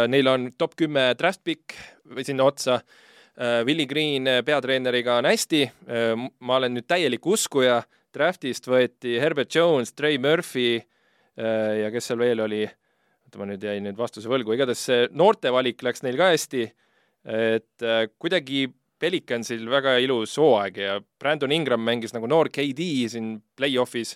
neil 0.09 0.29
on 0.29 0.51
top 0.57 0.77
kümme 0.77 1.11
draft 1.17 1.43
pick 1.45 1.75
või 2.05 2.25
sinna 2.25 2.45
otsa 2.45 2.79
äh,. 2.79 3.65
Willie 3.65 3.89
Green 3.89 4.29
peatreeneriga 4.45 5.19
on 5.21 5.29
hästi 5.29 5.65
äh,, 5.65 6.13
ma 6.39 6.57
olen 6.61 6.77
nüüd 6.77 6.89
täielik 6.89 7.25
uskuja, 7.25 7.83
draftist 8.15 8.69
võeti 8.69 9.17
Herbert 9.21 9.53
Jones, 9.53 9.93
Trey 9.93 10.19
Murphy 10.21 10.79
äh, 10.79 11.83
ja 11.83 11.91
kes 11.93 12.09
seal 12.11 12.21
veel 12.21 12.43
oli, 12.45 12.63
oota 13.25 13.41
ma 13.41 13.49
nüüd 13.49 13.63
jäin 13.65 13.85
nüüd 13.85 13.99
vastuse 13.99 14.31
võlgu, 14.31 14.55
igatahes 14.55 14.87
see 14.89 15.05
noorte 15.15 15.51
valik 15.53 15.83
läks 15.85 16.05
neil 16.05 16.17
ka 16.19 16.31
hästi, 16.33 16.65
et 17.35 17.85
äh, 17.85 18.07
kuidagi 18.21 18.67
Pelicansil 18.95 19.65
väga 19.67 19.97
ilus 19.99 20.37
hooaeg 20.39 20.77
ja 20.79 20.93
Brandon 21.19 21.51
Ingram 21.51 21.81
mängis 21.83 22.13
nagu 22.15 22.29
noor 22.31 22.47
KD 22.47 22.85
siin 23.11 23.33
play-off'is 23.59 24.15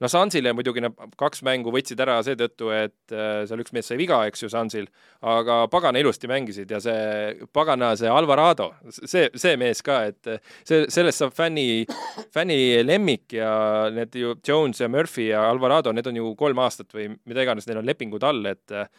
no 0.00 0.10
Sansile 0.10 0.52
muidugi 0.56 0.82
nad 0.82 0.94
kaks 1.18 1.42
mängu 1.46 1.72
võtsid 1.74 2.00
ära 2.02 2.18
seetõttu, 2.26 2.70
et 2.74 3.14
äh, 3.14 3.42
seal 3.48 3.62
üks 3.64 3.74
mees 3.74 3.90
sai 3.90 3.98
viga, 4.00 4.20
eks 4.28 4.44
ju, 4.44 4.50
Sansil, 4.52 4.88
aga 5.34 5.60
pagana 5.72 6.00
ilusti 6.02 6.30
mängisid 6.30 6.70
ja 6.74 6.80
see 6.82 7.48
pagana 7.54 7.94
see 7.98 8.10
Alvarado, 8.12 8.70
see, 8.94 9.28
see 9.34 9.58
mees 9.60 9.82
ka, 9.86 10.00
et 10.12 10.30
äh, 10.30 10.56
see, 10.62 10.86
sellest 10.94 11.24
saab 11.24 11.36
fänni, 11.36 11.84
fänni 12.34 12.58
lemmik 12.86 13.38
ja 13.38 13.52
need 13.94 14.14
ju 14.18 14.36
Jones 14.46 14.82
ja 14.82 14.90
Murphy 14.92 15.30
ja 15.32 15.44
Alvarado, 15.50 15.92
need 15.92 16.10
on 16.10 16.22
ju 16.22 16.34
kolm 16.38 16.62
aastat 16.62 16.94
või 16.94 17.10
mida 17.28 17.44
iganes 17.44 17.68
neil 17.68 17.82
on 17.82 17.88
lepingud 17.88 18.26
all, 18.26 18.44
et 18.50 18.74
äh, 18.74 18.90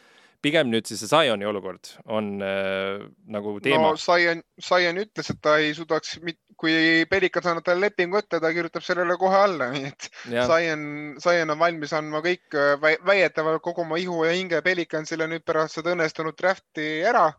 pigem 0.44 0.70
nüüd 0.72 0.88
siis 0.88 1.02
see 1.04 1.10
Zioni 1.12 1.48
olukord 1.48 1.92
on 2.06 2.30
äh, 2.44 3.02
nagu 3.32 3.56
teema 3.64 3.90
no 3.92 3.98
Zion, 4.00 4.42
Zion 4.64 5.02
ütles, 5.02 5.32
et 5.34 5.42
ta 5.44 5.58
ei 5.60 5.74
suudaks, 5.78 6.18
kui 6.60 7.06
Pelicans 7.12 7.50
annab 7.52 7.66
talle 7.68 7.88
lepingu 7.88 8.20
ette, 8.20 8.40
ta 8.44 8.52
kirjutab 8.56 8.86
sellele 8.86 9.18
kohe 9.20 9.42
alla, 9.44 9.70
nii 9.76 9.90
et 9.90 10.10
ja, 10.34 10.46
Zion, 10.50 10.86
Zion 11.24 11.56
on 11.56 11.62
valmis 11.62 11.96
andma 11.98 12.24
kõik 12.26 12.58
äh, 12.58 12.76
väi- 12.84 13.00
väidetavalt 13.12 13.64
kogu 13.66 13.84
oma 13.86 14.00
ihu 14.02 14.24
ja 14.28 14.36
hinge 14.36 14.62
Pelicansile 14.66 15.28
nüüd 15.32 15.46
pärast 15.48 15.80
seda 15.80 15.96
õnnestunud 15.96 16.38
draft'i 16.40 16.90
ära. 17.10 17.30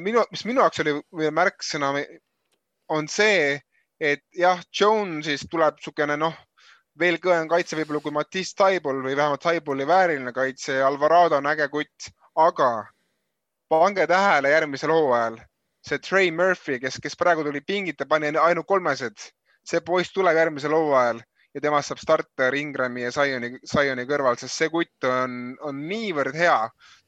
minu, 0.00 0.22
mis 0.32 0.46
minu 0.48 0.62
jaoks 0.62 0.80
oli 0.80 0.94
märksõna, 1.34 1.90
on 2.88 3.08
see, 3.08 3.60
et 4.00 4.22
jah, 4.36 4.60
Jones'ist 4.72 5.50
tuleb 5.52 5.76
niisugune 5.76 6.16
noh, 6.16 6.36
veel 6.98 7.18
kõvem 7.22 7.48
kaitse 7.48 7.76
võib-olla 7.76 8.00
kui 8.04 8.14
Matisse 8.14 8.56
Taibol 8.56 9.02
või 9.04 9.16
vähemalt 9.16 9.42
Taiboli 9.42 9.86
vääriline 9.88 10.32
kaitse 10.32 10.80
ja 10.80 10.86
Alvarado 10.86 11.38
on 11.38 11.48
äge 11.52 11.68
kutt, 11.72 12.10
aga 12.36 12.86
pange 13.72 14.06
tähele 14.06 14.52
järgmisel 14.52 14.92
hooajal 14.92 15.40
see 15.82 15.98
Trey 15.98 16.30
Murphy, 16.30 16.78
kes, 16.78 16.98
kes 17.02 17.16
praegu 17.18 17.44
tuli 17.44 17.60
pingita, 17.60 18.06
pani 18.06 18.30
ainult 18.38 18.66
kolmesed, 18.66 19.18
see 19.66 19.80
poiss 19.84 20.12
tuleb 20.14 20.38
järgmisel 20.38 20.74
hooajal 20.76 21.22
ja 21.52 21.60
temast 21.60 21.92
saab 21.92 22.00
starter 22.00 22.54
Ingrami 22.56 23.04
ja 23.04 23.12
Zioni, 23.12 23.52
Zioni 23.68 24.06
kõrval, 24.08 24.38
sest 24.40 24.56
see 24.56 24.70
kutt 24.72 25.06
on, 25.08 25.52
on 25.68 25.82
niivõrd 25.88 26.36
hea, 26.36 26.56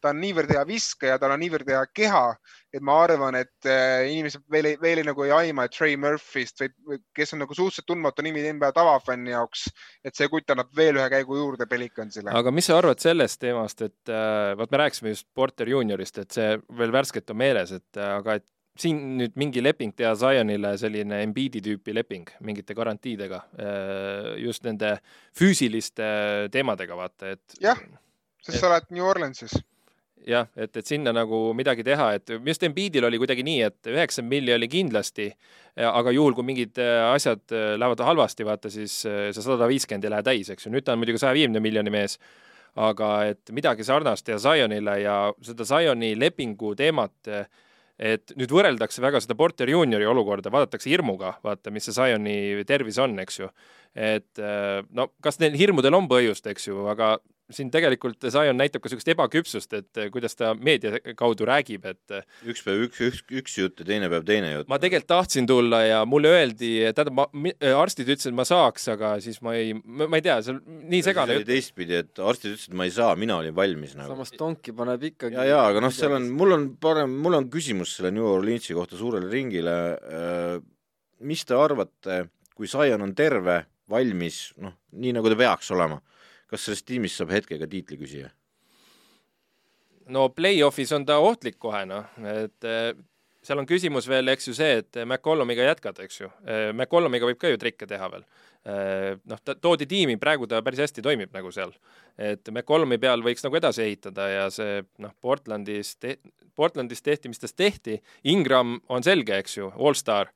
ta 0.05 0.13
on 0.13 0.21
niivõrd 0.21 0.53
hea 0.53 0.65
viskaja, 0.69 1.17
tal 1.21 1.33
on 1.33 1.41
niivõrd 1.41 1.71
hea 1.73 1.81
keha, 1.97 2.25
et 2.75 2.85
ma 2.85 2.99
arvan, 3.07 3.39
et 3.41 3.69
äh, 3.71 4.05
inimesed 4.13 4.45
veel, 4.53 4.75
veel 4.83 5.01
ei, 5.01 5.07
nagu 5.09 5.25
ei 5.25 5.33
aima, 5.33 5.65
Trey 5.73 5.97
Murphy'st 6.01 6.61
või, 6.61 6.73
või 6.91 7.01
kes 7.17 7.33
on 7.37 7.45
nagu 7.45 7.57
suhteliselt 7.57 7.89
tundmatu 7.89 8.25
nimi 8.27 8.45
NBA 8.45 8.73
tavafänni 8.77 9.33
jaoks, 9.33 9.65
et 10.05 10.17
see 10.19 10.29
kutt 10.33 10.53
annab 10.53 10.73
veel 10.77 11.01
ühe 11.01 11.09
käigu 11.17 11.39
juurde 11.41 11.69
Pelicansile. 11.71 12.35
aga 12.35 12.53
mis 12.55 12.69
sa 12.69 12.77
arvad 12.83 13.01
sellest 13.01 13.41
teemast, 13.47 13.81
et 13.87 14.13
äh, 14.13 14.53
vot 14.61 14.73
me 14.75 14.85
rääkisime 14.85 15.15
just 15.15 15.29
Porter 15.35 15.73
juuniorist, 15.73 16.21
et 16.21 16.37
see 16.37 16.51
veel 16.79 16.93
värskelt 16.93 17.33
on 17.33 17.41
meeles, 17.41 17.73
et 17.73 18.01
äh, 18.01 18.19
aga 18.19 18.43
et 18.43 18.49
siin 18.79 19.19
nüüd 19.19 19.37
mingi 19.39 19.63
leping 19.63 19.95
teha 19.97 20.15
Zionile 20.19 20.75
selline 20.81 21.21
Embiidi 21.23 21.63
tüüpi 21.63 21.95
leping 21.95 22.31
mingite 22.43 22.75
garantiidega, 22.75 23.43
just 24.43 24.65
nende 24.67 24.97
füüsiliste 25.39 26.09
teemadega, 26.53 26.97
vaata, 26.99 27.37
et 27.37 27.61
Jah. 27.63 27.79
sest 28.43 28.59
sa 28.59 28.73
oled 28.73 28.91
New 28.91 29.07
Orleansis. 29.07 29.55
jah, 30.27 30.49
et, 30.57 30.73
et 30.77 30.87
sinna 30.89 31.13
nagu 31.13 31.53
midagi 31.57 31.85
teha, 31.87 32.15
et 32.17 32.33
arust 32.35 32.65
Embiidil 32.67 33.05
oli 33.07 33.21
kuidagi 33.21 33.45
nii, 33.47 33.61
et 33.67 33.91
üheksakümmend 33.93 34.33
milli 34.33 34.55
oli 34.55 34.69
kindlasti, 34.73 35.29
aga 35.77 36.15
juhul, 36.15 36.35
kui 36.35 36.47
mingid 36.49 36.81
äh, 36.81 37.03
asjad 37.13 37.45
äh, 37.53 37.75
lähevad 37.79 38.01
halvasti, 38.09 38.47
vaata 38.49 38.71
siis 38.73 39.03
äh, 39.07 39.29
see 39.35 39.45
sada 39.45 39.69
viiskümmend 39.71 40.09
ei 40.09 40.15
lähe 40.15 40.27
täis, 40.27 40.51
eks 40.55 40.67
ju, 40.67 40.73
nüüd 40.73 40.87
ta 40.87 40.97
on 40.97 41.03
muidugi 41.03 41.21
saja 41.21 41.37
viiekümne 41.37 41.63
miljoni 41.63 41.93
mees, 41.93 42.17
aga 42.75 43.11
et 43.31 43.53
midagi 43.55 43.85
sarnast 43.87 44.27
teha 44.27 44.41
Zionile 44.41 44.97
ja 45.03 45.19
seda 45.45 45.67
Zioni 45.69 46.15
lepingu 46.19 46.73
teemat 46.79 47.35
et 47.99 48.35
nüüd 48.39 48.51
võrreldakse 48.51 49.03
väga 49.05 49.21
seda 49.23 49.37
Porter 49.39 49.71
juuniori 49.71 50.07
olukorda, 50.11 50.51
vaadatakse 50.55 50.91
hirmuga, 50.91 51.37
vaata, 51.45 51.71
mis 51.75 51.87
see 51.87 51.95
Zioni 51.95 52.65
tervis 52.67 52.99
on, 53.03 53.17
eks 53.23 53.41
ju. 53.41 53.51
et 53.95 54.43
äh, 54.43 54.83
no 54.91 55.13
kas 55.23 55.39
neil 55.39 55.55
hirmudel 55.59 55.95
on 55.95 56.09
põhjust, 56.11 56.47
eks 56.51 56.69
ju, 56.69 56.87
aga 56.91 57.17
siin 57.53 57.69
tegelikult 57.73 58.25
Zion 58.33 58.57
näitab 58.57 58.81
ka 58.83 58.89
niisugust 58.89 59.11
ebaküpsust, 59.13 59.75
et 59.77 60.01
äh, 60.01 60.09
kuidas 60.13 60.37
ta 60.39 60.53
meedia 60.57 60.97
kaudu 61.19 61.45
räägib, 61.49 61.85
et 61.91 62.15
äh, 62.15 62.25
üks 62.49 62.63
päev 62.65 62.87
üks, 62.87 63.01
üks, 63.05 63.21
üks 63.41 63.57
jutt 63.59 63.83
ja 63.83 63.89
teine 63.89 64.09
päev 64.13 64.25
teine 64.29 64.53
jutt. 64.55 64.69
ma 64.71 64.79
tegelikult 64.81 65.11
tahtsin 65.13 65.49
tulla 65.49 65.83
ja 65.85 65.99
mulle 66.09 66.33
öeldi, 66.33 66.71
tähendab, 66.97 67.19
ma, 67.35 67.53
arstid 67.83 68.09
ütlesid, 68.09 68.33
et 68.33 68.39
ma 68.39 68.47
saaks, 68.49 68.89
aga 68.95 69.15
siis 69.25 69.43
ma 69.45 69.57
ei, 69.59 69.75
ma 69.77 70.09
ei 70.17 70.25
tea, 70.25 70.39
see 70.47 70.55
on 70.55 70.63
nii 70.93 71.03
segane 71.05 71.37
jutt. 71.39 71.49
teistpidi, 71.51 72.01
et 72.01 72.23
arstid 72.23 72.55
ütlesid, 72.55 72.73
et 72.73 72.79
ma 72.81 72.89
ei 72.89 72.95
saa, 72.97 73.13
mina 73.21 73.37
olin 73.43 73.57
valmis 73.57 73.93
nagu. 73.99 74.15
samas 74.15 74.33
Donki 74.39 74.73
paneb 74.77 75.05
ikkagi 75.11 75.37
ja, 75.37 75.49
ja 75.53 75.61
aga 75.69 75.85
noh, 75.85 75.93
seal 75.95 76.17
on, 76.17 76.31
mul 76.39 76.57
on 76.57 76.67
parem, 76.81 77.13
mul 77.27 77.41
on 77.43 77.51
küsimus 77.53 77.99
selle 77.99 78.15
New 78.15 78.25
Orleansi 78.31 78.77
kohta 78.77 78.97
suurele 79.01 79.29
ringile. 79.33 79.77
mis 81.25 81.45
te 81.45 81.57
arvate, 81.57 82.25
kui 82.57 82.69
Zion 82.69 83.05
on 83.05 83.13
terve, 83.17 83.61
valmis, 83.91 84.49
noh, 84.65 84.79
nii 84.97 85.13
nagu 85.17 85.29
ta 85.29 85.37
peaks 85.39 85.71
olema, 85.77 86.01
kas 86.55 86.69
sellest 86.69 86.87
tiimist 86.89 87.21
saab 87.21 87.35
hetkega 87.35 87.69
tiitliküsija? 87.71 88.31
no 90.15 90.29
play-off'is 90.31 90.93
on 90.95 91.07
ta 91.09 91.19
ohtlik 91.23 91.59
kohe 91.61 91.83
noh, 91.89 92.09
et 92.29 92.67
eh, 92.69 92.95
seal 93.45 93.61
on 93.61 93.69
küsimus 93.69 94.09
veel, 94.09 94.29
eks 94.33 94.49
ju 94.49 94.57
see, 94.57 94.81
et 94.83 94.99
McCollumiga 95.05 95.67
jätkad, 95.67 95.99
eks 96.05 96.21
ju. 96.23 96.31
McCollumiga 96.73 97.29
võib 97.29 97.41
ka 97.41 97.51
ju 97.53 97.61
trikke 97.61 97.89
teha 97.89 98.09
veel. 98.13 98.25
noh, 99.29 99.41
ta 99.45 99.53
toodi 99.61 99.85
tiimi, 99.85 100.17
praegu 100.17 100.47
ta 100.49 100.63
päris 100.65 100.81
hästi 100.81 101.03
toimib 101.05 101.35
nagu 101.37 101.51
seal. 101.53 101.75
et 102.17 102.49
McCollumi 102.49 102.97
peal 102.99 103.21
võiks 103.21 103.45
nagu 103.45 103.57
edasi 103.59 103.83
ehitada 103.85 104.29
ja 104.31 104.47
see 104.51 104.79
noh, 105.03 105.13
Portlandis 105.21 105.97
te-, 106.01 106.17
Portlandis 106.57 107.03
tehti, 107.03 107.29
mis 107.29 107.43
tast 107.43 107.57
tehti, 107.57 107.99
Ingram 108.25 108.79
on 108.89 109.05
selge, 109.05 109.37
eks 109.37 109.59
ju, 109.59 109.69
allstar 109.77 110.33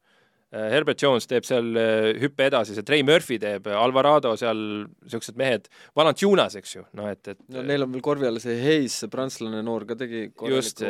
Herbert 0.49 1.03
Jones 1.03 1.29
teeb 1.29 1.45
seal 1.45 1.77
äh, 1.77 2.15
hüppe 2.23 2.47
edasi, 2.49 2.73
see 2.73 2.87
Trey 2.87 3.03
Murphy 3.05 3.37
teeb, 3.41 3.67
Alvarado 3.77 4.33
seal, 4.41 4.61
niisugused 5.05 5.37
mehed, 5.41 5.67
Valanciunas, 5.99 6.57
eks 6.57 6.77
ju, 6.79 6.85
noh 6.97 7.11
et, 7.11 7.35
et 7.35 7.41
no 7.53 7.65
neil 7.69 7.85
on 7.85 7.93
veel 7.93 8.05
korvi 8.05 8.29
all 8.29 8.41
see 8.41 8.57
Hayes, 8.63 8.97
see 9.03 9.13
prantslane 9.13 9.61
noor 9.65 9.85
ka 9.89 9.99
tegi 10.01 10.25
just, 10.49 10.81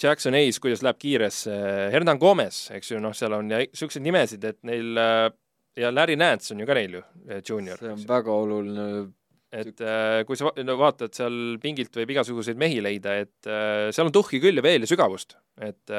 Jackson 0.00 0.36
Hayes, 0.38 0.60
kuidas 0.62 0.84
läheb 0.86 1.00
kiiresse, 1.02 1.56
Hernan 1.92 2.20
Gomez, 2.22 2.62
eks 2.72 2.94
ju, 2.94 3.00
noh, 3.04 3.12
seal 3.16 3.36
on 3.36 3.52
ja 3.52 3.60
niisuguseid 3.60 4.06
nimesid, 4.06 4.46
et 4.48 4.62
neil 4.64 5.02
äh, 5.02 5.26
ja 5.82 5.90
Larry 5.92 6.16
Nance 6.16 6.54
on 6.54 6.64
ju 6.64 6.68
ka 6.70 6.78
neil 6.78 6.96
ju, 6.96 7.04
juunior. 7.42 7.82
see 7.84 7.92
on 7.92 8.06
väga 8.08 8.32
oluline 8.32 8.86
et 9.54 9.78
kui 10.26 10.34
sa 10.34 10.48
no, 10.64 10.74
vaatad 10.80 11.12
seal 11.14 11.36
pingilt 11.62 11.94
võib 11.94 12.10
igasuguseid 12.10 12.58
mehi 12.58 12.80
leida, 12.82 13.12
et 13.22 13.46
seal 13.94 14.08
on 14.08 14.14
tuhhi 14.16 14.40
küll 14.42 14.58
ja 14.58 14.64
veel 14.64 14.82
ja 14.82 14.88
sügavust, 14.90 15.36
et 15.62 15.92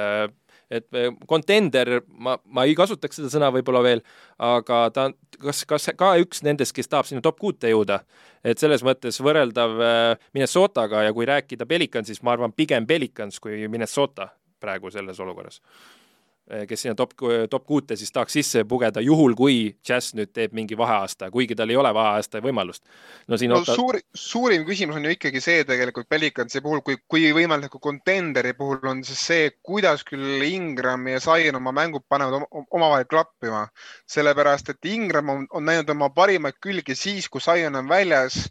et 0.72 0.88
kontender, 1.30 2.00
ma, 2.08 2.38
ma 2.46 2.66
ei 2.66 2.76
kasutaks 2.78 3.20
seda 3.20 3.30
sõna 3.34 3.52
võib-olla 3.54 3.84
veel, 3.86 4.02
aga 4.42 4.80
ta 4.94 5.10
on, 5.10 5.18
kas, 5.42 5.64
kas 5.70 5.90
ka 5.98 6.16
üks 6.22 6.42
nendest, 6.46 6.76
kes 6.76 6.90
tahab 6.92 7.10
sinna 7.10 7.24
top 7.26 7.40
kuute 7.42 7.70
jõuda, 7.72 8.02
et 8.46 8.62
selles 8.62 8.86
mõttes 8.86 9.22
võrreldav 9.22 9.76
äh, 9.82 10.26
Minnesotaga 10.34 11.06
ja 11.06 11.14
kui 11.14 11.28
rääkida 11.30 11.68
Pelicansist, 11.70 12.24
ma 12.26 12.36
arvan 12.36 12.56
pigem 12.56 12.88
Pelicans 12.90 13.40
kui 13.44 13.68
Minnesota 13.68 14.32
praegu 14.62 14.92
selles 14.94 15.20
olukorras. 15.22 15.62
Eh, 15.62 16.05
kes 16.46 16.82
sinna 16.82 16.96
top, 16.96 17.16
top 17.50 17.64
kuute 17.66 17.96
siis 17.98 18.12
tahaks 18.14 18.36
sisse 18.38 18.64
pugeda, 18.70 19.02
juhul 19.02 19.34
kui 19.38 19.56
Jazz 19.88 20.14
nüüd 20.18 20.30
teeb 20.34 20.54
mingi 20.54 20.78
vaheaasta, 20.78 21.32
kuigi 21.34 21.58
tal 21.58 21.72
ei 21.74 21.80
ole 21.82 21.90
vaheaasta 21.94 22.42
võimalust. 22.46 22.84
no 23.28 23.40
siin 23.42 23.50
no, 23.50 23.64
oota... 23.64 23.74
suur, 23.74 23.98
suurim 24.14 24.66
küsimus 24.68 25.00
on 25.00 25.08
ju 25.10 25.16
ikkagi 25.16 25.42
see 25.42 25.64
tegelikult 25.66 26.10
Pelicansi 26.10 26.62
puhul, 26.62 26.84
kui, 26.86 27.00
kui 27.10 27.32
võimaliku 27.34 27.82
kontenderi 27.82 28.54
puhul 28.54 28.86
on 28.92 29.02
siis 29.08 29.24
see, 29.32 29.50
kuidas 29.66 30.06
küll 30.06 30.46
Ingram 30.46 31.08
ja 31.10 31.24
Zion 31.24 31.58
oma 31.58 31.74
mängud 31.74 32.06
panevad 32.10 32.46
omavahel 32.52 33.10
klappima. 33.10 33.66
sellepärast, 34.06 34.70
et 34.70 34.86
Ingram 34.86 35.30
on, 35.34 35.48
on 35.50 35.66
näinud 35.66 35.90
oma 35.90 36.12
parimaid 36.14 36.62
külgi 36.62 36.94
siis, 36.96 37.30
kui 37.30 37.42
Zion 37.42 37.76
on 37.76 37.90
väljas 37.90 38.44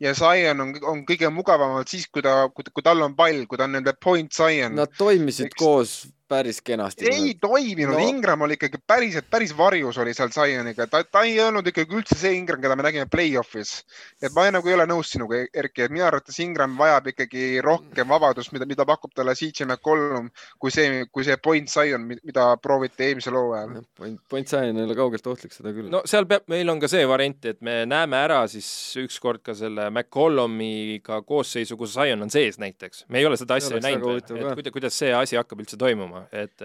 ja 0.00 0.14
Zion 0.16 0.64
on, 0.64 0.74
on 0.82 1.04
kõige 1.04 1.28
mugavamalt 1.28 1.92
siis, 1.92 2.08
kui 2.08 2.24
ta, 2.24 2.48
kui 2.48 2.82
tal 2.82 3.04
on 3.04 3.14
pall, 3.16 3.44
kui 3.46 3.60
ta 3.60 3.68
on 3.68 3.76
nende 3.76 3.92
point 4.00 4.32
Zion. 4.32 4.80
Nad 4.80 4.96
toimisid 4.96 5.52
Eks... 5.52 5.60
koos 5.60 5.96
päris 6.28 6.60
kenasti. 6.64 7.06
ei 7.10 7.34
toiminud 7.40 7.98
no., 7.98 8.08
Ingram 8.08 8.44
oli 8.46 8.56
ikkagi 8.56 8.78
päriselt, 8.86 9.26
päris 9.30 9.52
varjus 9.56 9.98
oli 9.98 10.14
seal 10.16 10.30
Zioniga, 10.32 10.86
ta, 10.90 11.02
ta 11.04 11.22
ei 11.26 11.36
olnud 11.42 11.66
ikkagi 11.68 11.98
üldse 11.98 12.16
see 12.18 12.32
Ingram, 12.38 12.62
keda 12.64 12.76
me 12.76 12.86
nägime 12.86 13.08
play-off'is. 13.12 13.74
et 14.22 14.32
ma 14.36 14.46
nagu 14.52 14.68
ei 14.68 14.76
ole 14.76 14.86
nõus 14.88 15.12
sinuga, 15.12 15.42
Erki, 15.54 15.84
et 15.84 15.92
minu 15.92 16.06
arvates 16.06 16.38
Ingram 16.40 16.76
vajab 16.78 17.10
ikkagi 17.12 17.60
rohkem 17.64 18.08
vabadust, 18.08 18.54
mida, 18.56 18.68
mida 18.68 18.86
pakub 18.88 19.12
talle 19.14 19.34
CJ 19.36 19.68
McCollum, 19.68 20.30
kui 20.60 20.72
see, 20.74 21.04
kui 21.12 21.26
see 21.26 21.36
point 21.44 21.68
Zion, 21.70 22.08
mida 22.14 22.46
prooviti 22.62 23.08
eelmisel 23.10 23.36
hooajal. 23.38 23.84
point, 23.98 24.20
point 24.30 24.48
Zion 24.48 24.80
ei 24.80 24.88
ole 24.88 24.96
kaugelt 24.96 25.26
ohtlik, 25.28 25.52
seda 25.56 25.74
küll. 25.76 25.92
no 25.92 26.02
seal 26.08 26.28
peab, 26.30 26.48
meil 26.52 26.72
on 26.72 26.80
ka 26.80 26.88
see 26.90 27.04
variant, 27.08 27.50
et 27.52 27.60
me 27.60 27.82
näeme 27.90 28.20
ära 28.24 28.40
siis 28.48 28.68
ükskord 29.04 29.44
ka 29.44 29.56
selle 29.58 29.90
McCollumiga 29.90 31.20
koosseisu, 31.26 31.76
kus 31.80 31.98
Zion 31.98 32.24
on 32.24 32.32
sees 32.32 32.56
näiteks. 32.62 33.04
me 33.12 33.20
ei 33.20 33.28
ole 33.28 33.36
seda 33.40 33.60
asja 33.60 33.82
näinud, 33.84 34.24
et 34.24 34.72
kuidas 34.72 34.96
see 34.96 35.12
asi 35.12 35.36
hakkab 35.36 35.60
üldse 35.60 35.76
toimuma 35.80 36.13
et 36.32 36.62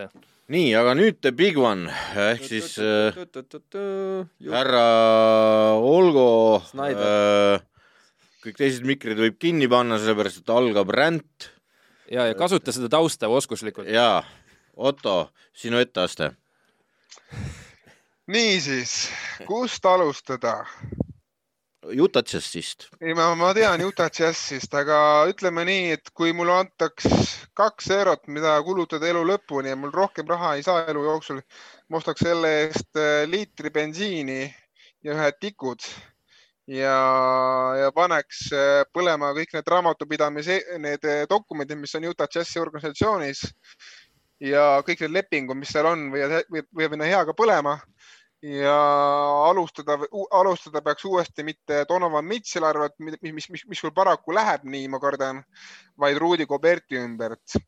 nii, 0.49 0.73
aga 0.77 0.93
nüüd 0.97 1.19
the 1.21 1.31
big 1.35 1.57
one 1.59 1.91
ehk 2.17 2.45
siis 2.49 2.75
äh, 2.81 3.15
härra 4.49 4.85
Olgo 5.77 6.61
äh, 6.73 7.61
kõik 8.43 8.59
teised 8.59 8.85
mikrid 8.87 9.19
võib 9.19 9.39
kinni 9.41 9.67
panna, 9.71 9.99
sellepärast 9.99 10.43
et 10.43 10.53
algab 10.53 10.91
ränd. 10.95 11.49
ja, 12.09 12.25
ja 12.29 12.35
kasuta 12.37 12.73
seda 12.75 12.89
tausta 12.91 13.29
oskuslikult. 13.29 13.89
jaa, 13.91 14.23
Otto, 14.79 15.29
sinu 15.53 15.79
etteaste. 15.81 16.31
niisiis, 18.27 19.09
kust 19.47 19.85
alustada? 19.85 20.63
Utah 21.81 22.23
Jazzist. 22.23 22.89
ei, 22.99 23.13
ma, 23.13 23.33
ma 23.35 23.53
tean 23.55 23.81
Utah 23.81 24.09
Jazzist, 24.11 24.73
aga 24.75 25.25
ütleme 25.31 25.63
nii, 25.67 25.91
et 25.95 26.11
kui 26.11 26.33
mulle 26.35 26.57
antaks 26.65 27.07
kaks 27.55 27.89
eurot, 27.95 28.27
mida 28.27 28.57
kulutada 28.67 29.07
elu 29.07 29.21
lõpuni 29.29 29.71
ja 29.71 29.77
mul 29.79 29.93
rohkem 29.95 30.27
raha 30.27 30.55
ei 30.57 30.65
saa 30.65 30.83
elu 30.91 31.05
jooksul, 31.05 31.39
ma 31.89 32.01
ostaks 32.01 32.25
selle 32.27 32.51
eest 32.65 32.99
äh, 32.99 33.23
liitri 33.31 33.71
bensiini 33.71 34.41
ja 35.07 35.15
ühed 35.15 35.39
tikud 35.39 35.87
ja, 36.67 36.97
ja 37.79 37.93
paneks 37.95 38.49
äh, 38.51 38.83
põlema 38.93 39.31
kõik 39.37 39.55
need 39.55 39.71
raamatupidamise, 39.75 40.59
need 40.83 41.07
äh, 41.07 41.23
dokumendid, 41.31 41.79
mis 41.79 41.95
on 41.95 42.11
Utah 42.11 42.27
Jazzi 42.27 42.59
organisatsioonis 42.59 43.45
ja 44.43 44.81
kõik 44.83 45.05
need 45.05 45.15
lepingud, 45.15 45.57
mis 45.63 45.71
seal 45.71 45.87
on, 45.87 46.09
võivad, 46.11 46.43
võivad 46.51 46.97
minna 46.97 47.07
heaga 47.07 47.35
põlema 47.35 47.79
ja 48.41 48.75
alustada, 49.49 49.97
alustada 50.31 50.81
peaks 50.81 51.05
uuesti 51.05 51.43
mitte 51.43 51.83
Donovan 51.89 52.25
Mitchell 52.25 52.63
arvelt, 52.63 52.95
mis, 52.99 53.17
mis, 53.21 53.49
mis, 53.49 53.65
mis 53.67 53.81
küll 53.83 53.95
paraku 53.95 54.33
läheb 54.35 54.63
nii, 54.63 54.87
ma 54.87 54.99
kardan, 55.03 55.41
vaid 55.99 56.19
Rudi 56.21 56.47
Goberti 56.47 56.99
ümbert. 56.99 57.59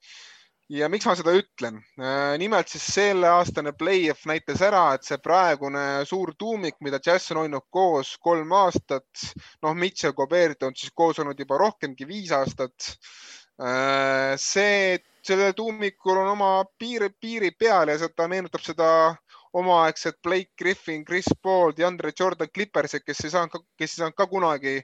ja 0.71 0.87
miks 0.87 1.03
ma 1.03 1.17
seda 1.19 1.33
ütlen? 1.35 1.81
Äh, 1.99 2.37
nimelt 2.39 2.71
siis 2.71 2.85
selleaastane 2.93 3.73
play-off 3.75 4.23
näitas 4.29 4.61
ära, 4.63 4.93
et 4.95 5.03
see 5.03 5.19
praegune 5.19 6.05
suur 6.07 6.31
tuumik, 6.39 6.77
mida 6.79 7.01
Jazz 7.03 7.33
on 7.33 7.41
hoidnud 7.41 7.67
koos 7.69 8.15
kolm 8.23 8.53
aastat, 8.55 9.25
noh, 9.63 9.75
Mitchell, 9.75 10.15
Gobert 10.15 10.63
on 10.63 10.77
siis 10.77 10.93
koos 10.95 11.19
olnud 11.19 11.39
juba 11.39 11.59
rohkemgi 11.59 12.07
viis 12.07 12.31
aastat. 12.31 12.93
Äh, 13.59 14.39
see, 14.39 14.95
sellel 15.27 15.51
tuumikul 15.53 16.23
on 16.23 16.31
oma 16.37 16.53
piir, 16.79 17.09
piiri 17.19 17.51
peal 17.51 17.91
ja 17.91 17.99
seda 17.99 18.31
meenutab 18.31 18.63
seda 18.63 18.87
omaaegset 19.53 20.21
Blake 20.23 20.51
Griffin, 20.57 21.05
Chris 21.05 21.25
Paul, 21.41 21.73
DeAndre 21.77 22.11
Jordan, 22.19 22.47
Clippersed, 22.53 23.03
kes 23.05 23.25
ei 23.25 23.33
saanud, 23.33 23.65
kes 23.77 23.95
ei 23.95 24.03
saanud 24.03 24.15
ka 24.15 24.27
kunagi 24.31 24.79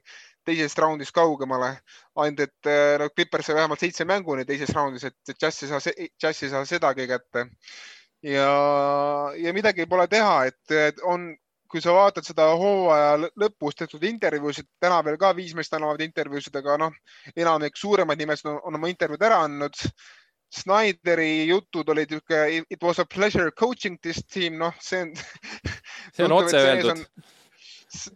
teisest 0.47 0.79
raundist 0.79 1.15
kaugemale. 1.15 1.77
ainult, 2.15 2.39
et 2.39 2.69
äh, 2.71 2.99
no 2.99 3.09
Clippers 3.09 3.45
sai 3.45 3.55
vähemalt 3.55 3.79
seitse 3.83 4.05
mänguni 4.05 4.45
teises 4.45 4.71
raundis, 4.75 5.03
et 5.03 5.35
Jazz 5.41 5.63
ei 5.63 5.69
saa, 5.69 5.93
Jazz 6.23 6.43
ei 6.43 6.49
saa 6.49 6.65
sedagi 6.65 7.07
kätte. 7.07 7.47
ja, 8.23 8.51
ja 9.37 9.53
midagi 9.53 9.85
pole 9.85 10.07
teha, 10.07 10.45
et 10.45 11.03
on, 11.03 11.29
kui 11.71 11.81
sa 11.83 11.93
vaatad 11.93 12.25
seda 12.25 12.47
hooaja 12.59 13.29
lõpus 13.39 13.75
tehtud 13.75 14.03
intervjuusid, 14.03 14.67
täna 14.79 15.01
veel 15.03 15.17
ka 15.19 15.33
viis 15.35 15.53
meest 15.55 15.73
annavad 15.75 16.01
intervjuusid, 16.01 16.55
aga 16.55 16.77
noh, 16.85 16.95
enamik 17.35 17.75
suuremaid 17.75 18.23
nimesid 18.23 18.51
on, 18.51 18.61
on 18.63 18.79
oma 18.79 18.91
intervjuud 18.91 19.27
ära 19.29 19.43
andnud 19.47 19.75
Snyderi 20.53 21.47
jutud 21.47 21.89
olid 21.91 22.11
niisugune 22.11 22.63
it 22.69 22.83
was 22.83 22.99
a 22.99 23.05
pleasure 23.05 23.51
coaching 23.51 23.97
this 24.01 24.23
team, 24.23 24.57
noh, 24.57 24.75
see 24.79 25.01
on 25.01 25.15
see 26.15 26.23
on 26.23 26.31
otse 26.31 26.61
öeldud. 26.61 27.03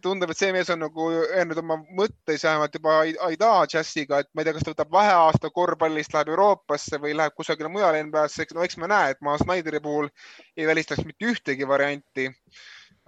tundub, 0.04 0.30
et 0.30 0.38
see 0.38 0.52
mees 0.52 0.70
on 0.72 0.82
nagu 0.84 1.08
öelnud 1.12 1.60
oma 1.62 1.78
mõtteid 1.98 2.40
vähemalt 2.40 2.74
juba 2.76 2.96
Aida 3.28 3.52
Jazziga, 3.72 4.20
et 4.20 4.28
ma 4.32 4.42
ei 4.42 4.48
tea, 4.48 4.56
kas 4.56 4.66
ta 4.66 4.74
võtab 4.74 4.96
vaheaasta 4.96 5.50
korvpallist, 5.52 6.12
läheb 6.16 6.32
Euroopasse 6.32 7.00
või 7.02 7.14
läheb 7.16 7.36
kusagile 7.36 7.72
mujale 7.72 8.02
NBA-sse, 8.08 8.44
eks 8.46 8.56
no 8.56 8.64
eks 8.64 8.80
me 8.80 8.88
näe, 8.92 9.14
et 9.14 9.20
ma 9.24 9.36
Snyderi 9.40 9.80
puhul 9.84 10.10
ei 10.56 10.68
välistaks 10.68 11.04
mitte 11.08 11.32
ühtegi 11.32 11.68
varianti. 11.68 12.28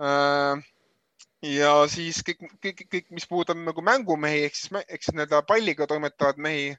Äh, 0.01 0.65
ja 1.49 1.75
siis 1.93 2.21
kõik, 2.27 2.45
kõik, 2.65 2.87
kõik, 2.93 3.11
mis 3.17 3.29
puudutab 3.29 3.61
nagu 3.61 3.85
mängumehi 3.85 4.45
ehk 4.49 4.57
siis, 4.57 4.73
ehk 4.85 5.05
siis 5.05 5.17
nii-öelda 5.17 5.45
palliga 5.49 5.89
toimetavad 5.89 6.41
mehi 6.41 6.73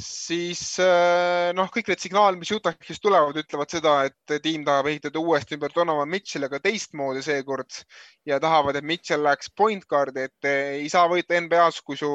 siis 0.00 0.78
äh, 0.80 1.50
noh, 1.56 1.68
kõik 1.72 1.90
need 1.90 2.00
signaalid, 2.00 2.40
mis 2.40 2.52
Utah'ist 2.54 3.02
tulevad, 3.04 3.36
ütlevad 3.42 3.72
seda, 3.72 3.94
et 4.08 4.36
tiim 4.44 4.64
tahab 4.64 4.88
ehitada 4.88 5.20
uuesti 5.20 5.58
ümber 5.58 5.74
Donovan 5.74 6.08
Mitchell'i, 6.08 6.48
aga 6.48 6.62
teistmoodi 6.64 7.24
seekord. 7.24 7.82
Ja 8.28 8.38
tahavad, 8.40 8.78
et 8.78 8.88
Mitchell 8.88 9.24
läheks 9.26 9.52
point 9.56 9.84
guard'i, 9.90 10.28
et 10.30 10.48
ei 10.52 10.88
saa 10.92 11.10
võita 11.12 11.36
NBA-s, 11.40 11.82
kui 11.84 12.00
su 12.00 12.10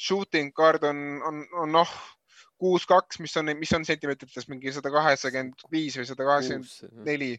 shooting 0.00 0.54
guard 0.56 0.86
on, 0.88 1.20
on, 1.26 1.44
on 1.64 1.76
noh, 1.76 1.92
kuus, 2.60 2.84
kaks, 2.88 3.20
mis 3.24 3.36
on, 3.40 3.52
mis 3.56 3.72
on 3.76 3.84
sentimeetrites 3.88 4.48
mingi 4.52 4.72
sada 4.72 4.92
kaheksakümmend 4.92 5.64
viis 5.72 5.96
või 5.96 6.08
sada 6.08 6.26
kaheksakümmend 6.28 7.06
neli. 7.08 7.30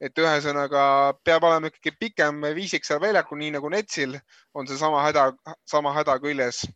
et 0.00 0.20
ühesõnaga 0.20 0.82
peab 1.24 1.44
olema 1.48 1.70
ikkagi 1.72 1.94
pikem 2.00 2.44
viisik 2.56 2.84
seal 2.86 3.00
väljakul, 3.02 3.40
nii 3.40 3.56
nagu 3.56 3.70
Netsil 3.72 4.18
on 4.54 4.68
seesama 4.68 5.00
häda, 5.06 5.30
sama 5.66 5.94
häda 5.96 6.18
küljes 6.22 6.66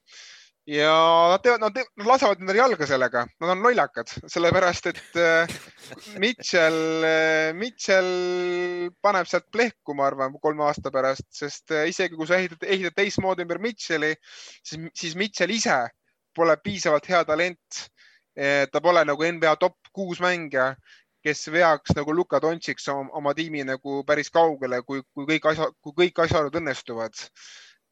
ja 0.66 0.94
nad 1.32 1.42
teevad, 1.42 1.60
nad, 1.60 1.78
nad 1.98 2.06
lasevad 2.06 2.42
endale 2.42 2.60
jalga 2.60 2.86
sellega, 2.86 3.24
nad 3.42 3.52
on 3.54 3.64
lollakad, 3.64 4.12
sellepärast 4.30 4.88
et 4.92 5.18
äh, 5.18 5.54
Mitchell, 6.22 7.02
äh, 7.06 7.50
Mitchell 7.58 8.90
paneb 9.02 9.26
sealt 9.30 9.48
plehku, 9.50 9.96
ma 9.98 10.06
arvan, 10.10 10.36
kolme 10.42 10.66
aasta 10.68 10.92
pärast, 10.94 11.26
sest 11.34 11.74
äh, 11.74 11.88
isegi 11.90 12.18
kui 12.18 12.30
sa 12.30 12.38
ehitad, 12.38 12.62
ehitad 12.62 12.96
teistmoodi 13.00 13.46
ümber 13.46 13.58
Mitchelli, 13.62 14.14
siis, 14.62 14.86
siis 14.94 15.18
Mitchell 15.18 15.54
ise 15.54 15.82
pole 16.34 16.56
piisavalt 16.62 17.10
hea 17.10 17.24
talent. 17.28 17.88
ta 18.72 18.80
pole 18.80 19.02
nagu 19.04 19.26
NBA 19.28 19.50
top 19.60 19.90
kuus 19.92 20.22
mängija 20.24 20.70
kes 21.22 21.46
veaks 21.52 21.94
nagu 21.96 22.14
Luka 22.16 22.40
Dontšiks 22.42 22.88
oma, 22.88 23.10
oma 23.18 23.34
tiimi 23.36 23.60
nagu 23.66 24.00
päris 24.08 24.30
kaugele, 24.32 24.80
kui, 24.86 25.02
kui 25.14 25.28
kõik 25.28 25.50
asja, 25.52 25.68
kui 25.84 25.94
kõik 26.00 26.22
asjaolud 26.24 26.56
õnnestuvad. 26.62 27.26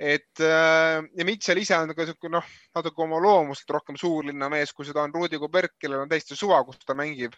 Et 0.01 0.41
äh, 0.41 1.03
ja 1.17 1.25
Mitchell 1.29 1.61
ise 1.61 1.77
on 1.77 1.93
ka 1.93 2.07
sihuke 2.09 2.31
noh, 2.33 2.47
natuke 2.77 3.05
oma 3.05 3.21
loomust 3.21 3.69
rohkem 3.69 3.99
suurlinna 4.01 4.49
mees, 4.53 4.73
kui 4.73 4.89
seda 4.89 5.05
on 5.05 5.13
Rudi 5.13 5.39
Gobert, 5.39 5.75
kellel 5.77 6.07
on 6.07 6.09
täiesti 6.09 6.39
suva, 6.39 6.63
kus 6.65 6.81
ta 6.87 6.97
mängib. 6.97 7.37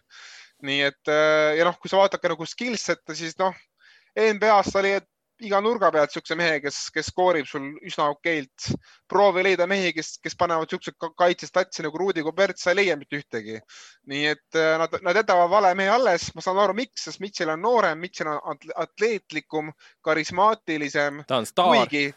nii 0.62 0.82
et 0.86 1.10
äh, 1.10 1.56
ja 1.58 1.66
noh, 1.66 1.74
kui 1.82 1.90
sa 1.90 1.98
vaatad 1.98 2.22
ka 2.22 2.30
nagu 2.30 2.46
skillset'e, 2.46 3.16
siis 3.18 3.34
noh, 3.40 3.56
NBA-s 4.14 4.76
oli, 4.78 4.92
et 5.00 5.08
iga 5.42 5.58
nurga 5.58 5.88
pealt 5.90 6.12
siukse 6.14 6.36
mehe, 6.38 6.60
kes, 6.62 6.78
kes 6.94 7.08
skoorib 7.10 7.48
sul 7.50 7.72
üsna 7.82 8.06
okeilt. 8.12 8.68
proovi 9.10 9.42
leida 9.42 9.66
mehi, 9.66 9.90
kes, 9.96 10.14
kes 10.22 10.36
panevad 10.38 10.70
siukseid 10.70 10.96
kaitsestatsi 11.18 11.82
nagu 11.82 11.98
Rudi 11.98 12.22
Gobert, 12.22 12.60
sa 12.62 12.70
ei 12.70 12.78
leia 12.78 12.96
mitte 12.96 13.18
ühtegi. 13.18 13.58
nii 14.06 14.24
et 14.36 14.58
äh, 14.58 14.76
nad, 14.78 14.94
nad 15.02 15.18
jätavad 15.18 15.50
vale 15.50 15.74
mehe 15.74 15.90
alles, 15.90 16.30
ma 16.36 16.44
saan 16.44 16.62
aru, 16.62 16.78
miks, 16.78 17.08
sest 17.08 17.18
Mitchell 17.24 17.50
on 17.50 17.62
noorem, 17.66 17.98
Mitchell 17.98 18.30
on 18.30 18.62
atleetlikum, 18.86 19.72
karismaatilisem. 20.06 21.24
ta 21.26 21.42
on 21.42 21.50
staar. 21.50 21.74
kuigi 21.74 22.12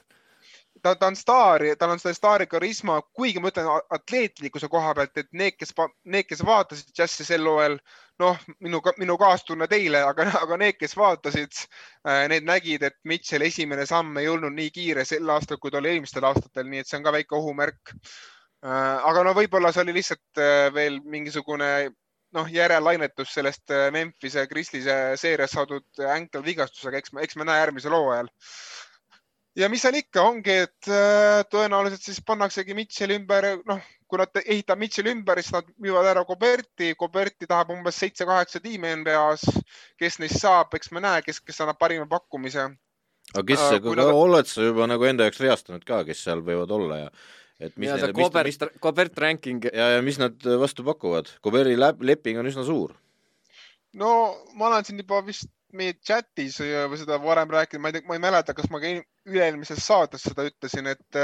ta, 0.86 0.94
ta 0.96 1.08
on 1.10 1.16
staar 1.18 1.64
tal 1.80 1.94
on 1.96 2.00
seda 2.02 2.14
staari 2.14 2.46
karisma, 2.50 3.00
kuigi 3.18 3.42
ma 3.42 3.50
ütlen 3.50 3.70
atleetlikkuse 3.98 4.70
koha 4.72 4.94
pealt, 4.98 5.18
et 5.18 5.32
need, 5.34 5.58
kes, 5.58 5.74
need, 6.06 6.28
kes 6.30 6.44
vaatasid 6.46 6.92
džässi 6.94 7.26
sel 7.26 7.48
hooajal, 7.50 7.80
noh, 8.22 8.38
minu, 8.64 8.82
minu 9.02 9.18
kaastunne 9.22 9.68
teile, 9.72 10.04
aga, 10.06 10.28
aga 10.44 10.60
need, 10.62 10.78
kes 10.78 10.96
vaatasid, 11.00 11.66
äh, 12.06 12.26
need 12.32 12.46
nägid, 12.48 12.86
et 12.86 12.98
Mitchell 13.04 13.48
esimene 13.48 13.88
samm 13.90 14.22
ei 14.22 14.30
olnud 14.32 14.54
nii 14.56 14.70
kiire 14.78 15.06
sel 15.10 15.30
aastal, 15.34 15.60
kui 15.62 15.74
ta 15.74 15.82
oli 15.82 15.96
eelmistel 15.96 16.30
aastatel, 16.30 16.70
nii 16.70 16.84
et 16.84 16.92
see 16.92 17.02
on 17.02 17.10
ka 17.10 17.16
väike 17.18 17.38
ohumärk. 17.40 17.96
Äh, 17.96 19.10
aga 19.10 19.26
no 19.26 19.36
võib-olla 19.38 19.74
see 19.74 19.86
oli 19.88 20.00
lihtsalt 20.00 20.42
äh, 20.42 20.70
veel 20.74 21.02
mingisugune 21.04 21.72
noh, 22.36 22.48
järellainetus 22.52 23.32
sellest 23.32 23.72
Memphise 23.96 24.44
Grizzliese 24.52 25.16
seerias 25.18 25.54
saadud 25.56 26.02
änkelvigastusega, 26.18 27.00
eks 27.00 27.14
me, 27.16 27.24
eks 27.24 27.38
me 27.40 27.48
näe 27.48 27.62
järgmisel 27.62 27.96
hooajal 27.96 28.28
ja 29.60 29.70
mis 29.72 29.84
seal 29.86 29.98
ikka 30.00 30.24
ongi, 30.28 30.56
et 30.66 30.90
äh, 30.92 31.42
tõenäoliselt 31.52 32.04
siis 32.04 32.22
pannaksegi 32.26 32.76
Mitchell 32.78 33.16
ümber, 33.16 33.48
noh, 33.68 33.84
kui 34.10 34.20
nad 34.22 34.42
ehitavad 34.44 34.82
Mitchell 34.82 35.12
ümber, 35.12 35.40
siis 35.42 35.56
nad 35.56 35.70
müüvad 35.82 36.10
ära 36.12 36.26
Koberti, 36.28 36.92
Koberti 37.00 37.48
tahab 37.50 37.72
umbes 37.76 38.00
seitse-kaheksa 38.02 38.62
tiimi 38.64 38.92
NBA-s. 39.02 39.48
kes 40.00 40.20
neist 40.20 40.42
saab, 40.44 40.76
eks 40.76 40.92
me 40.96 41.04
näe, 41.04 41.24
kes, 41.26 41.40
kes 41.44 41.64
annab 41.64 41.80
parima 41.80 42.08
pakkumise. 42.12 42.68
aga 43.34 43.48
kes 43.48 43.64
äh,, 43.72 43.80
nad... 43.96 44.12
oled 44.12 44.52
sa 44.52 44.68
juba 44.68 44.88
nagu 44.92 45.08
enda 45.08 45.26
jaoks 45.26 45.42
reastanud 45.44 45.88
ka, 45.88 46.04
kes 46.08 46.28
seal 46.28 46.44
võivad 46.46 46.72
olla 46.76 47.00
ja 47.06 47.10
et 47.60 47.74
mis 47.80 47.90
ja 47.90 47.98
see 47.98 48.14
Kobert, 48.14 48.52
mis... 48.52 48.80
Kobert 48.84 49.18
ranking. 49.24 49.66
ja, 49.72 49.96
ja 49.96 50.04
mis 50.06 50.20
nad 50.22 50.36
vastu 50.60 50.84
pakuvad? 50.86 51.32
Koberti 51.42 51.78
leping 51.80 52.40
on 52.42 52.52
üsna 52.52 52.68
suur. 52.68 52.94
no 53.96 54.12
ma 54.60 54.68
olen 54.70 54.86
siin 54.86 55.00
juba 55.00 55.24
vist 55.26 55.50
meie 55.78 55.96
chatis 56.08 56.58
seda 56.60 57.20
varem 57.24 57.52
rääkinud, 57.52 57.84
ma 57.84 57.92
ei 57.92 57.98
tea, 57.98 58.08
ma 58.08 58.18
ei 58.18 58.24
mäleta, 58.24 58.56
kas 58.58 58.70
ma 58.74 58.82
ka 58.84 58.92
üle-eelmises 59.30 59.84
saates 59.86 60.26
seda 60.28 60.48
ütlesin, 60.50 60.90
et, 60.92 61.20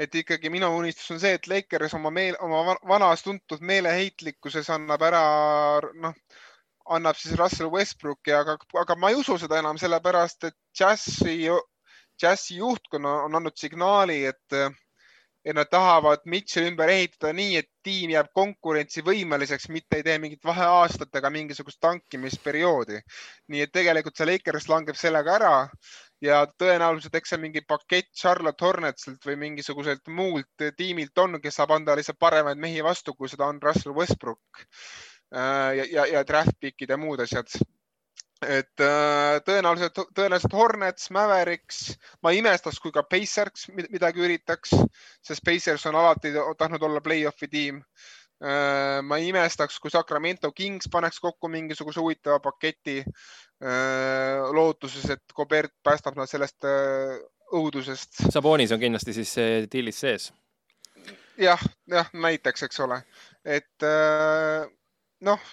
et 0.00 0.20
ikkagi 0.22 0.52
minu 0.52 0.70
unistus 0.78 1.10
on 1.14 1.22
see, 1.22 1.34
et 1.38 1.48
Lakers 1.50 1.96
oma 1.98 2.12
meel, 2.14 2.38
oma 2.44 2.76
vanas 2.88 3.24
tuntud 3.26 3.64
meeleheitlikkuses 3.72 4.70
annab 4.74 5.04
ära, 5.08 5.24
noh, 6.04 6.14
annab 6.90 7.18
siis 7.18 7.38
Russell 7.38 7.72
Westbrooki, 7.72 8.34
aga, 8.34 8.56
aga 8.82 8.96
ma 8.98 9.10
ei 9.12 9.18
usu 9.20 9.38
seda 9.38 9.60
enam, 9.62 9.78
sellepärast 9.80 10.50
et 10.50 10.58
Jazzi, 10.76 11.36
Jazzi 12.20 12.60
juhtkonna 12.60 13.20
on 13.26 13.38
andnud 13.38 13.56
signaali, 13.56 14.24
et 14.28 14.60
et 15.44 15.56
nad 15.56 15.68
tahavad 15.70 16.26
Mitchell 16.28 16.68
ümber 16.68 16.90
ehitada 16.92 17.32
nii, 17.32 17.56
et 17.62 17.68
tiim 17.84 18.12
jääb 18.12 18.28
konkurentsivõimeliseks, 18.36 19.70
mitte 19.72 20.00
ei 20.00 20.04
tee 20.04 20.18
mingit 20.20 20.44
vaheaastatega 20.44 21.30
mingisugust 21.32 21.80
tankimisperioodi. 21.80 23.00
nii 23.48 23.64
et 23.64 23.72
tegelikult 23.72 24.16
see 24.16 24.28
Lakers 24.28 24.68
langeb 24.68 25.00
sellega 25.00 25.34
ära 25.38 25.54
ja 26.20 26.44
tõenäoliselt 26.60 27.16
eks 27.16 27.32
see 27.32 27.40
mingi 27.40 27.64
pakett 27.66 28.12
Charlotte 28.22 28.64
Hornetsilt 28.64 29.24
või 29.26 29.36
mingisuguselt 29.46 30.08
muult 30.08 30.68
tiimilt 30.76 31.18
on, 31.18 31.40
kes 31.40 31.56
saab 31.56 31.76
anda 31.78 31.96
lihtsalt 31.96 32.20
paremaid 32.20 32.60
mehi 32.60 32.84
vastu, 32.84 33.14
kui 33.14 33.28
seda 33.28 33.48
on 33.48 33.62
Russell 33.62 33.96
Westbrook 33.96 34.60
äh, 34.60 35.76
ja, 35.80 35.84
ja, 35.96 36.06
ja 36.18 36.24
draft 36.26 36.60
pick'id 36.60 36.92
ja 36.92 37.00
muud 37.00 37.24
asjad 37.24 37.48
et 38.46 38.80
äh, 38.80 39.40
tõenäoliselt, 39.44 39.98
tõenäoliselt 40.16 40.54
Hornets, 40.56 41.10
Mavericks, 41.12 41.82
ma 42.24 42.32
ei 42.32 42.40
imestaks, 42.40 42.80
kui 42.80 42.92
ka 42.94 43.04
Pacers 43.04 43.68
midagi 43.74 44.24
üritaks, 44.24 44.72
sest 45.26 45.44
Pacers 45.44 45.84
on 45.90 45.98
alati 46.00 46.32
tahtnud 46.58 46.82
olla 46.88 47.02
play-off'i 47.04 47.50
tiim 47.52 47.82
äh,. 48.40 49.00
ma 49.04 49.20
ei 49.20 49.28
imestaks, 49.28 49.78
kui 49.80 49.92
Sacramento 49.92 50.52
Kings 50.56 50.88
paneks 50.92 51.20
kokku 51.20 51.52
mingisuguse 51.52 52.00
huvitava 52.00 52.40
paketi 52.40 53.00
äh, 53.04 54.50
lootuses, 54.56 55.04
et 55.10 55.36
Gobert 55.36 55.76
päästab 55.84 56.16
nad 56.16 56.30
sellest 56.30 56.64
õudusest. 57.52 58.30
Sabonis 58.30 58.72
on 58.72 58.80
kindlasti 58.80 59.16
siis 59.20 59.36
diilis 59.72 60.00
sees 60.00 60.30
jah, 61.40 61.60
jah, 61.88 62.08
näiteks, 62.12 62.64
eks 62.68 62.80
ole, 62.84 63.02
et 63.44 63.88
noh 65.24 65.50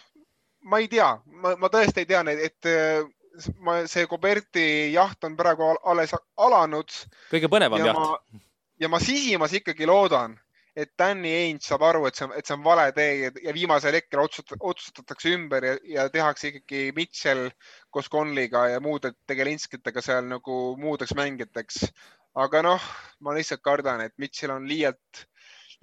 ma 0.68 0.81
ei 0.84 0.89
tea, 0.91 1.11
ma, 1.44 1.56
ma 1.60 1.69
tõesti 1.72 2.03
ei 2.03 2.10
tea 2.10 2.23
neid, 2.27 2.41
et 2.44 2.69
äh, 2.69 3.06
ma, 3.64 3.80
see 3.89 4.07
Koberti 4.10 4.65
jaht 4.94 5.23
on 5.27 5.38
praegu 5.39 5.69
alles 5.88 6.15
alanud. 6.35 6.91
kõige 7.31 7.49
põnevam 7.52 7.85
jaht. 7.85 8.44
ja 8.81 8.89
ma 8.91 8.99
sisimas 9.03 9.56
ikkagi 9.57 9.88
loodan, 9.89 10.35
et 10.77 10.91
Danny 10.99 11.31
Ainge 11.34 11.65
saab 11.65 11.88
aru, 11.88 12.03
et 12.07 12.18
see 12.18 12.27
on, 12.27 12.35
et 12.38 12.45
see 12.45 12.53
on 12.57 12.65
vale 12.65 12.85
tee 12.94 13.31
ja 13.31 13.53
viimasel 13.56 13.98
hetkel 13.98 14.22
otsustatakse 14.22 15.34
ümber 15.34 15.65
ja, 15.65 15.77
ja 15.95 16.06
tehakse 16.14 16.52
ikkagi 16.52 16.91
Mitchell 16.98 17.48
koos 17.94 18.11
Conley'ga 18.14 18.68
ja 18.76 18.84
muude 18.84 19.15
tegelinskitega 19.30 20.03
seal 20.06 20.27
nagu 20.30 20.60
muudeks 20.77 21.15
mängijateks. 21.18 21.88
aga 22.38 22.61
noh, 22.61 22.84
ma 23.26 23.34
lihtsalt 23.34 23.64
kardan, 23.65 24.03
et 24.06 24.14
Mitchell 24.22 24.53
on 24.53 24.68
liialt 24.69 25.23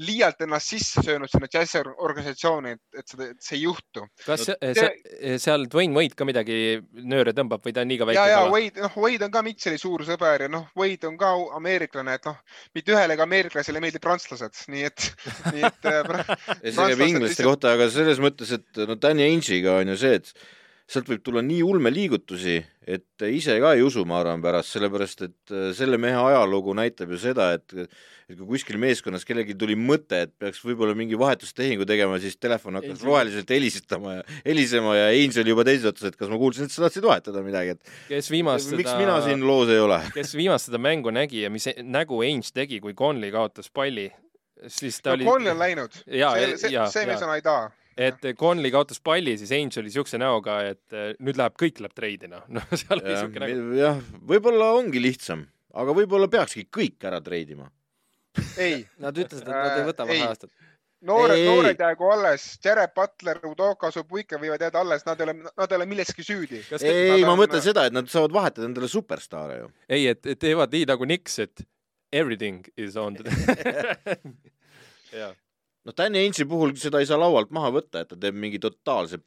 liialt 0.03 0.41
ennast 0.43 0.73
sisse 0.73 1.03
söönud 1.05 1.31
sinna 1.31 1.47
džässi 1.51 1.81
organisatsiooni, 1.85 2.75
et, 2.75 2.83
et 2.99 3.13
seda, 3.13 3.29
et 3.31 3.45
see 3.45 3.59
ei 3.59 3.63
juhtu. 3.65 4.03
kas 4.25 4.47
see, 4.49 4.73
see, 4.75 5.37
seal 5.43 5.69
Dwayne 5.71 5.95
Wade 5.95 6.19
ka 6.19 6.27
midagi 6.27 6.57
nööre 7.05 7.35
tõmbab 7.37 7.63
või 7.65 7.75
ta 7.77 7.85
on 7.85 7.93
liiga 7.93 8.09
väike? 8.09 8.19
ja, 8.19 8.41
ja 8.41 8.49
Wade, 8.51 8.83
noh, 8.83 8.99
Wade 9.05 9.29
on 9.29 9.35
ka 9.35 9.45
Mitchell'i 9.47 9.79
suur 9.81 10.03
sõber 10.09 10.47
ja 10.47 10.51
noh, 10.51 10.67
Wade 10.79 11.11
on 11.11 11.19
ka 11.21 11.31
ameeriklane, 11.61 12.19
et 12.19 12.27
noh, 12.27 12.41
mitte 12.75 12.97
ühelegi 12.97 13.27
ameeriklasele 13.27 13.81
ei 13.81 13.87
meeldi 13.87 14.03
prantslased, 14.03 14.65
nii 14.75 14.89
et, 14.91 15.09
nii 15.55 15.71
et 15.71 15.89
äh,. 15.93 16.35
see 16.65 16.75
käib 16.81 17.07
inglaste 17.07 17.47
kohta, 17.47 17.77
aga 17.79 17.89
selles 17.95 18.23
mõttes, 18.23 18.51
et 18.59 18.85
no 18.91 18.99
Danny 18.99 19.29
Ainge'iga 19.29 19.79
on 19.85 19.95
ju 19.95 20.01
see, 20.01 20.21
et 20.23 20.35
sealt 20.91 21.09
võib 21.09 21.23
tulla 21.25 21.41
nii 21.45 21.63
ulmeliigutusi, 21.65 22.59
et 22.85 23.25
ise 23.31 23.57
ka 23.63 23.73
ei 23.77 23.85
usu, 23.85 24.05
ma 24.09 24.19
arvan, 24.21 24.43
pärast, 24.45 24.75
sellepärast 24.75 25.25
et 25.25 25.55
äh, 25.55 25.71
selle 25.77 25.97
mehe 26.01 26.19
ajalugu 26.21 26.75
näitab 26.77 27.15
ju 27.15 27.21
seda, 27.21 27.55
et 27.57 27.73
et 28.25 28.39
kui 28.39 28.47
kuskil 28.55 28.79
meeskonnas 28.81 29.27
kellelgi 29.29 29.53
tuli 29.61 29.75
mõte, 29.77 30.23
et 30.25 30.31
peaks 30.41 30.63
võib-olla 30.65 30.95
mingi 30.97 31.17
vahetustehingu 31.21 31.85
tegema, 31.89 32.17
siis 32.23 32.39
telefon 32.41 32.79
hakkas 32.79 32.97
Angel. 32.97 33.11
roheliselt 33.11 33.53
helistama 33.53 34.15
ja 34.15 34.23
helisema 34.47 34.95
ja 34.97 35.11
Angel 35.13 35.51
juba 35.53 35.67
teises 35.69 35.91
otsas, 35.91 36.13
et 36.13 36.17
kas 36.17 36.33
ma 36.33 36.41
kuulsin, 36.41 36.65
et 36.65 36.73
sa 36.73 36.87
tahtsid 36.87 37.05
vahetada 37.05 37.45
midagi, 37.45 37.77
et 37.77 37.95
kes 38.09 38.33
viimast 38.33 38.73
miks 38.73 38.89
seda... 38.89 39.01
mina 39.03 39.19
siin 39.27 39.45
loos 39.45 39.73
ei 39.73 39.83
ole? 39.83 40.01
kes 40.17 40.33
viimast 40.41 40.71
seda 40.71 40.81
mängu 40.81 41.13
nägi 41.13 41.45
ja 41.45 41.53
mis 41.53 41.69
nägu 41.85 42.23
Ainge 42.25 42.49
tegi, 42.57 42.81
kui 42.81 42.97
Conley 42.97 43.33
kaotas 43.35 43.69
palli, 43.69 44.09
siis 44.73 45.03
ta 45.05 45.13
no, 45.13 45.21
oli 45.21 45.29
Conley 45.29 45.53
on 45.53 45.61
läinud. 45.61 46.05
see, 46.09 46.57
see, 46.65 46.77
see 46.97 47.09
mees 47.11 47.25
on 47.29 47.37
Aida 47.37 47.59
et 47.97 48.27
Conley 48.39 48.73
kaotas 48.75 49.01
palli, 49.05 49.37
siis 49.39 49.53
Ainge 49.55 49.81
oli 49.83 49.93
siukse 49.95 50.19
näoga, 50.21 50.59
et 50.75 50.97
eh, 50.97 51.13
nüüd 51.25 51.39
läheb, 51.41 51.57
kõik 51.61 51.81
läheb 51.83 51.97
treidi, 51.97 52.31
noh, 52.35 52.45
noh, 52.53 52.69
seal 52.75 53.01
oli 53.01 53.17
siuke 53.17 53.43
nägu. 53.45 53.71
jah, 53.79 54.03
võib-olla 54.33 54.73
ongi 54.79 55.03
lihtsam, 55.03 55.47
aga 55.75 55.97
võib-olla 55.97 56.31
peakski 56.33 56.69
kõik 56.73 57.09
ära 57.11 57.23
treidima. 57.25 57.71
ei. 58.59 58.85
Nad 59.03 59.19
ütlesid, 59.19 59.47
et 59.47 59.53
nad 59.55 59.79
ei 59.79 59.89
võta 59.91 60.09
vaheaastat 60.09 60.51
noored, 61.05 61.43
noored 61.45 61.81
jäägu 61.81 62.09
alles, 62.15 62.47
Jared 62.65 62.95
Butler, 62.97 63.41
Udoka, 63.45 63.91
Subuike 63.93 64.39
võivad 64.41 64.63
jääda 64.65 64.81
alles, 64.81 65.05
nad 65.05 65.21
ei 65.21 65.27
ole, 65.29 65.35
nad 65.45 65.71
ei 65.71 65.77
ole 65.77 65.87
milleski 65.91 66.25
süüdi. 66.25 66.63
ei, 66.81 67.21
ma 67.27 67.37
mõtlen 67.37 67.61
on... 67.61 67.67
seda, 67.67 67.85
et 67.85 67.95
nad 67.95 68.09
saavad 68.11 68.33
vahetada 68.35 68.69
endale 68.71 68.89
superstaare 68.91 69.59
ju. 69.59 69.71
ei, 69.93 70.09
et 70.15 70.35
teevad 70.41 70.73
nii 70.73 70.89
nagu 70.89 71.09
Nix, 71.09 71.39
et 71.45 71.67
everything 72.15 72.65
is 72.81 72.97
on 72.97 73.19
jah 75.15 75.35
noh, 75.85 75.97
Danny 75.97 76.25
Ainge'i 76.25 76.49
puhul 76.49 76.75
seda 76.81 77.03
ei 77.03 77.09
saa 77.09 77.21
laualt 77.21 77.53
maha 77.55 77.73
võtta, 77.79 78.05
et 78.05 78.13
ta 78.13 78.19
teeb 78.21 78.37
mingi 78.39 78.61
totaalse 78.63 79.21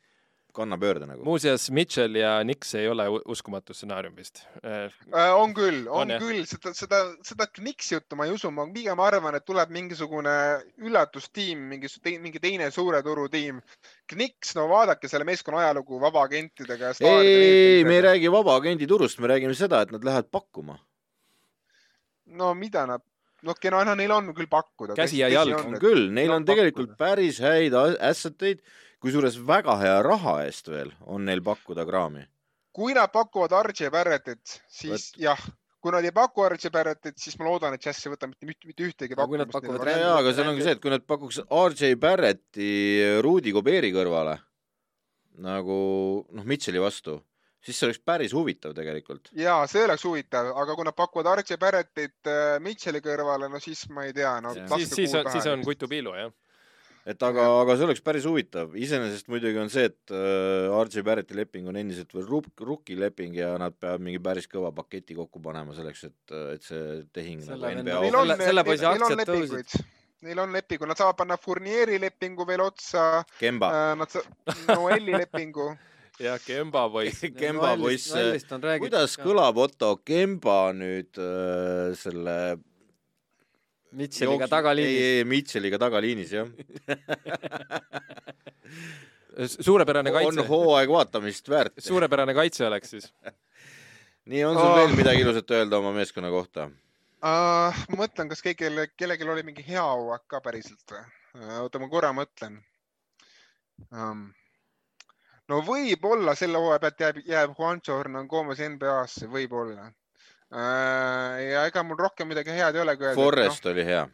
kannapöörde 0.57 1.05
nagu. 1.05 1.23
muuseas, 1.25 1.69
Mitchell 1.71 2.17
ja 2.17 2.31
Nix 2.43 2.73
ei 2.75 2.88
ole 2.89 3.05
uskumatu 3.29 3.75
stsenaarium 3.77 4.15
vist 4.17 4.41
äh,. 4.63 4.93
on 5.38 5.53
küll, 5.57 5.85
on, 5.85 6.11
on 6.11 6.23
küll, 6.23 6.45
seda, 6.49 6.73
seda, 6.77 7.01
seda 7.25 7.47
Nixi 7.61 7.95
juttu 7.95 8.17
ma 8.17 8.25
ei 8.27 8.34
usu, 8.34 8.51
ma 8.53 8.65
pigem 8.73 9.01
arvan, 9.03 9.38
et 9.38 9.45
tuleb 9.45 9.73
mingisugune 9.75 10.34
üllatustiim, 10.81 11.61
mingi, 11.73 11.91
mingi 12.23 12.41
teine 12.43 12.69
suure 12.73 13.01
turu 13.05 13.27
tiim. 13.34 13.61
Knicks, 14.13 14.55
no 14.57 14.67
vaadake 14.71 15.09
selle 15.11 15.27
meeskonna 15.27 15.61
ajalugu 15.65 15.99
vabaagentidega. 16.01 16.93
ei, 17.01 17.84
me 17.85 17.99
ei 17.99 18.05
räägi 18.09 18.31
vabaagendi 18.34 18.89
turust, 18.89 19.21
me 19.21 19.29
räägime 19.34 19.57
seda, 19.57 19.84
et 19.85 19.93
nad 19.93 20.05
lähevad 20.05 20.31
pakkuma. 20.31 20.79
no 22.38 22.53
mida 22.53 22.85
nad 22.85 23.03
noh, 23.43 23.85
no 23.85 23.95
neil 23.99 24.15
on 24.15 24.31
küll 24.34 24.49
pakkuda. 24.49 24.95
käsi 24.97 25.22
ja 25.22 25.30
jalg 25.30 25.59
on 25.59 25.77
küll, 25.81 26.09
neil 26.14 26.31
on 26.31 26.47
tegelikult 26.47 26.97
päris 26.97 27.41
häid 27.43 27.76
asset 27.76 28.41
eid, 28.41 28.65
kusjuures 29.03 29.38
väga 29.38 29.77
hea 29.84 30.01
raha 30.05 30.39
eest 30.47 30.72
veel 30.73 30.93
on 31.05 31.26
neil 31.26 31.43
pakkuda 31.45 31.85
kraami 31.85 32.26
kui 32.77 32.93
nad 32.93 33.09
pakuvad 33.09 33.55
Archie 33.57 33.89
Barrettit, 33.89 34.59
siis 34.69 35.09
Vot. 35.09 35.22
jah, 35.23 35.45
kui 35.81 35.93
nad 35.95 36.05
ei 36.05 36.14
paku 36.14 36.43
Archie 36.45 36.69
Barrettit, 36.73 37.18
siis 37.18 37.38
ma 37.39 37.47
loodan, 37.47 37.73
et 37.73 37.85
Jazz 37.85 38.05
ei 38.05 38.14
võta 38.14 38.30
mitte, 38.30 38.45
mitte, 38.45 38.69
mitte 38.69 38.85
ühtegi 38.85 39.18
pakkumist. 39.18 39.89
jaa, 39.89 40.19
aga 40.19 40.34
seal 40.38 40.51
ongi 40.51 40.65
see, 40.65 40.76
et 40.77 40.84
kui 40.84 40.93
nad 40.93 41.05
pakuks 41.09 41.41
RJ 41.47 41.97
Barretti 42.01 42.69
Rudi 43.26 43.53
Gobeeri 43.55 43.89
kõrvale 43.95 44.38
nagu 45.41 45.80
noh, 46.34 46.45
Mitchell'i 46.49 46.81
vastu, 46.81 47.18
siis 47.68 47.80
see 47.81 47.89
oleks 47.89 48.02
päris 48.07 48.34
huvitav 48.35 48.73
tegelikult. 48.77 49.31
ja 49.38 49.60
see 49.69 49.84
oleks 49.85 50.06
huvitav, 50.07 50.53
aga 50.61 50.76
kui 50.77 50.88
nad 50.88 50.95
pakuvad 50.95 51.31
Archie 51.34 51.60
Barrettit 51.60 52.30
äh, 52.31 52.57
Mitchell'i 52.64 53.03
kõrvale, 53.03 53.52
no 53.52 53.61
siis 53.64 53.88
ma 53.94 54.07
ei 54.07 54.15
tea, 54.15 54.38
no 54.44 54.53
siis, 54.56 54.91
siis 54.94 55.15
on, 55.18 55.31
siis 55.34 55.48
on 55.52 55.65
Kutu 55.68 55.89
Piilu, 55.91 56.14
jah. 56.15 56.31
et 57.07 57.26
aga, 57.27 57.48
aga 57.64 57.76
see 57.76 57.89
oleks 57.89 58.03
päris 58.06 58.27
huvitav, 58.30 58.76
iseenesest 58.80 59.27
muidugi 59.34 59.60
on 59.60 59.72
see, 59.73 59.89
et 59.91 60.15
äh, 60.15 60.72
RJ 60.80 61.03
Barretti 61.07 61.35
leping 61.38 61.68
on 61.72 61.80
endiselt 61.84 62.15
veel 62.15 62.27
ruk-, 62.30 62.53
rookie 62.64 62.99
leping 62.99 63.35
ja 63.35 63.52
nad 63.60 63.76
peavad 63.76 64.06
mingi 64.07 64.23
päris 64.23 64.48
kõva 64.52 64.72
paketi 64.76 65.18
kokku 65.19 65.44
panema 65.44 65.76
selleks, 65.76 66.07
et, 66.07 66.38
et 66.56 66.72
see 66.72 67.03
tehing 67.15 67.44
Selle 67.49 67.76
nagu 67.76 67.84
NBA 67.84 68.02
Neil 68.07 68.19
on, 68.23 68.35
Selle- 68.39 68.68
poisi 68.68 68.88
neil 68.88 68.95
on 68.95 69.07
aktsiad 69.10 69.23
lepinguid, 69.26 69.77
neil 70.30 70.45
on 70.45 70.56
lepingu, 70.56 70.88
nad 70.88 71.03
saavad 71.03 71.19
panna 71.19 71.35
Fournieri 71.41 71.99
lepingu 71.99 72.48
veel 72.48 72.64
otsa, 72.64 73.26
Kemba, 73.44 73.76
nad 73.99 74.15
saavad 74.15 74.65
Noelli 74.72 75.19
lepingu. 75.19 75.73
jah, 76.19 76.39
Kemba 76.45 76.88
poiss. 76.94 77.22
Kemba 77.41 77.76
poiss, 77.80 78.11
on 78.14 78.64
räägitud. 78.64 78.88
kuidas 78.88 79.18
kõlab 79.22 79.60
Otto 79.61 79.95
Kemba 80.06 80.73
nüüd 80.77 81.19
äh, 81.22 81.94
selle 81.99 82.38
Mitchelliga 83.98 84.45
ei, 84.45 84.52
tagaliinis. 84.52 85.02
ei, 85.02 85.23
Mitchelliga 85.26 85.80
tagaliinis 85.81 86.34
jah. 86.35 86.48
suurepärane 89.60 90.11
on 90.11 90.18
kaitse, 90.18 90.48
hooaeg 90.49 90.91
vaatamist 90.91 91.49
väärt. 91.49 91.77
suurepärane 91.89 92.34
kaitse 92.38 92.65
oleks 92.68 92.89
siis. 92.95 93.14
nii, 94.26 94.44
on 94.45 94.57
sul 94.57 94.68
Oh. 94.68 94.76
veel 94.76 94.95
midagi 94.98 95.22
ilusat 95.23 95.52
öelda 95.52 95.77
oma 95.77 95.94
meeskonna 95.95 96.30
kohta? 96.34 96.68
uh,. 97.23 97.85
ma 97.89 98.02
mõtlen, 98.03 98.30
kas 98.30 98.44
kõigil, 98.45 98.84
kellelgi 98.98 99.30
oli 99.30 99.45
mingi 99.48 99.64
hea 99.68 99.84
hooaeg 99.84 100.26
ka 100.27 100.41
päriselt 100.44 100.91
või 100.91 100.99
uh,? 101.02 101.61
oota, 101.64 101.80
ma 101.80 101.89
korra 101.89 102.11
mõtlen 102.18 102.60
um,. 103.91 104.27
No 105.52 105.61
võib-olla 105.65 106.36
selle 106.38 106.61
hooaja 106.61 106.82
pealt 106.84 107.03
jääb, 107.06 107.22
jääb 107.28 107.56
Juancho 107.57 107.98
Hernan 107.99 108.28
Gomez 108.32 108.61
NBA-sse, 108.64 109.30
võib-olla 109.32 109.88
uh,. 109.88 111.41
ja 111.41 111.65
ega 111.68 111.84
mul 111.84 111.99
rohkem 111.99 112.30
midagi 112.32 112.56
head 112.56 112.76
ei 112.76 112.84
öelda. 112.84 113.14
Forrest 113.18 113.65
oli 113.72 113.86
hea. 113.88 114.06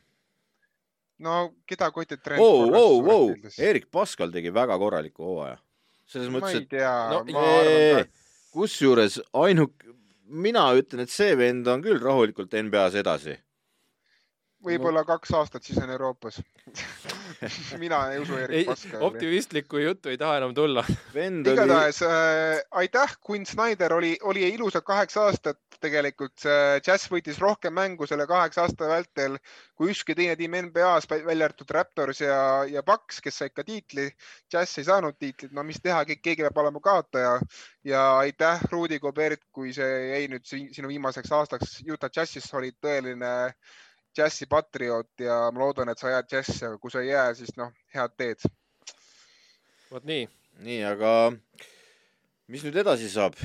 no, 1.20 1.30
no 1.30 1.38
keda 1.70 1.92
kotib 1.96 2.24
Trent 2.24 2.42
oh, 2.42 2.68
oh, 2.70 3.14
oh? 3.16 3.54
Erik 3.58 3.90
Pascal 3.92 4.34
tegi 4.34 4.54
väga 4.54 4.78
korraliku 4.82 5.32
hooaja. 5.34 5.58
selles 6.06 6.30
ma 6.30 6.42
mõttes, 6.42 6.66
et 6.66 6.78
no, 6.80 7.24
no,, 7.24 7.40
ma 7.40 8.06
kusjuures 8.54 9.18
ainuke, 9.34 9.94
mina 10.34 10.68
ütlen, 10.78 11.04
et 11.04 11.12
see 11.14 11.34
vend 11.38 11.68
on 11.70 11.82
küll 11.84 12.02
rahulikult 12.02 12.54
NBA-s 12.54 12.98
edasi. 13.02 13.36
Võib-olla 14.64 15.04
kaks 15.08 15.34
aastat 15.38 15.64
siis 15.68 15.80
on 15.84 15.92
Euroopas 15.94 16.40
mina 17.84 18.00
ei 18.14 18.22
usu 18.24 18.38
ei 18.38 18.44
Erik, 18.44 18.68
Paskali. 18.68 19.04
optimistlikku 19.06 19.82
juttu 19.84 20.10
ei 20.10 20.18
taha 20.18 20.38
enam 20.42 20.54
tulla. 20.56 20.86
vend 21.14 21.48
oli, 21.48 21.58
igatahes 21.58 22.02
äh, 22.08 22.62
aitäh, 22.84 23.18
Quinn 23.30 23.46
Snyder 23.46 23.94
oli, 23.94 24.16
oli 24.24 24.48
ilusad 24.50 24.86
kaheksa 24.88 25.28
aastat 25.28 25.60
tegelikult 25.84 26.46
äh,. 26.48 26.80
Jazz 26.88 27.10
võitis 27.12 27.40
rohkem 27.44 27.76
mängu 27.76 28.08
selle 28.08 28.28
kaheksa 28.28 28.64
aasta 28.64 28.88
vältel 28.88 29.38
kui 29.76 29.92
ükski 29.92 30.16
teine 30.16 30.36
tiim 30.40 30.56
NBA-s, 30.68 31.10
välja 31.12 31.50
arvatud 31.50 31.72
Raptors 31.76 32.22
ja, 32.24 32.38
ja 32.70 32.84
Bucks, 32.86 33.20
kes 33.24 33.40
said 33.42 33.56
ka 33.58 33.66
tiitli. 33.68 34.08
Jazz 34.54 34.78
ei 34.80 34.88
saanud 34.88 35.18
tiitlit, 35.20 35.52
no 35.52 35.64
mis 35.68 35.82
teha, 35.84 36.04
keegi 36.14 36.46
peab 36.46 36.62
olema 36.64 36.80
kaotaja 36.84 37.34
ja 37.90 38.04
aitäh, 38.22 38.64
Rudi 38.72 39.00
Gobert, 39.04 39.44
kui 39.52 39.74
see 39.76 39.90
jäi 40.14 40.28
nüüd 40.32 40.46
si- 40.48 40.70
sinu 40.76 40.92
viimaseks 40.92 41.34
aastaks 41.36 41.80
Utah 41.90 42.12
Jazzis, 42.16 42.48
oli 42.54 42.72
tõeline 42.80 43.34
Jazzi 43.34 43.93
patrioot 44.50 45.20
ja 45.20 45.52
ma 45.52 45.64
loodan, 45.64 45.90
et 45.90 46.00
sa 46.00 46.12
jääd 46.14 46.32
Jazzi, 46.32 46.66
aga 46.66 46.78
kui 46.78 46.92
sa 46.92 47.02
ei 47.02 47.10
jää, 47.10 47.34
siis 47.34 47.56
noh, 47.58 47.72
head 47.94 48.14
teed. 48.18 48.46
vot 49.92 50.04
nii, 50.06 50.28
nii, 50.66 50.82
aga 50.90 51.34
mis 52.48 52.64
nüüd 52.66 52.78
edasi 52.84 53.10
saab? 53.10 53.38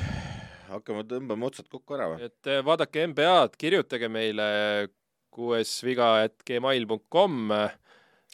hakkame 0.68 1.04
tõmbama 1.08 1.48
otsad 1.48 1.68
kokku 1.72 1.96
ära 1.96 2.10
või? 2.12 2.28
et 2.28 2.50
eh, 2.50 2.60
vaadake 2.64 3.06
NBA-d, 3.08 3.56
kirjutage 3.60 4.10
meile 4.12 4.48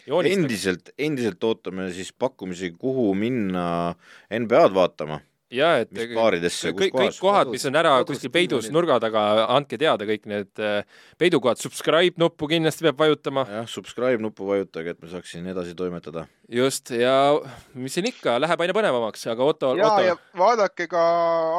joonistage, 0.06 0.40
endiselt, 0.40 0.90
endiselt 0.98 1.46
ootame 1.46 1.88
siis 1.94 2.10
pakkumisi, 2.12 2.72
kuhu 2.78 3.12
minna 3.18 3.94
NBA-d 4.32 4.74
vaatama, 4.74 5.20
ja 5.54 5.70
et 5.82 5.90
mis 5.94 6.12
baaridesse, 6.14 6.72
kus 6.72 6.84
kõik, 6.84 6.94
kõik 6.94 7.18
kohad, 7.22 7.48
Kodus- 7.48 7.58
mis 7.58 7.66
on 7.70 7.80
ära 7.80 7.94
kodus 8.02 8.18
kuskil 8.18 8.32
peidus 8.34 8.66
diivanil. 8.66 8.76
nurga 8.78 9.00
taga, 9.02 9.24
andke 9.56 9.78
teada 9.80 10.06
kõik 10.08 10.28
need 10.30 10.62
eh, 10.62 11.02
peidukohad, 11.20 11.60
subscribe 11.62 12.20
nuppu 12.20 12.48
kindlasti 12.50 12.86
peab 12.88 13.02
vajutama, 13.04 13.46
jah, 13.58 13.68
subscribe 13.70 14.22
nuppu 14.22 14.48
vajutage, 14.48 14.94
et 14.94 15.02
ma 15.02 15.10
saaksin 15.12 15.46
edasi 15.54 15.74
toimetada. 15.78 16.26
just, 16.50 16.90
ja 16.94 17.16
mis 17.74 17.94
siin 17.96 18.08
ikka, 18.10 18.36
läheb 18.42 18.64
aina 18.66 18.76
põnevamaks, 18.76 19.26
aga 19.32 19.50
Otto, 19.50 19.72
ja, 19.78 19.90
ja 20.04 20.14
Otto, 20.14 20.38
vaadake 20.38 20.88
ka 20.90 21.04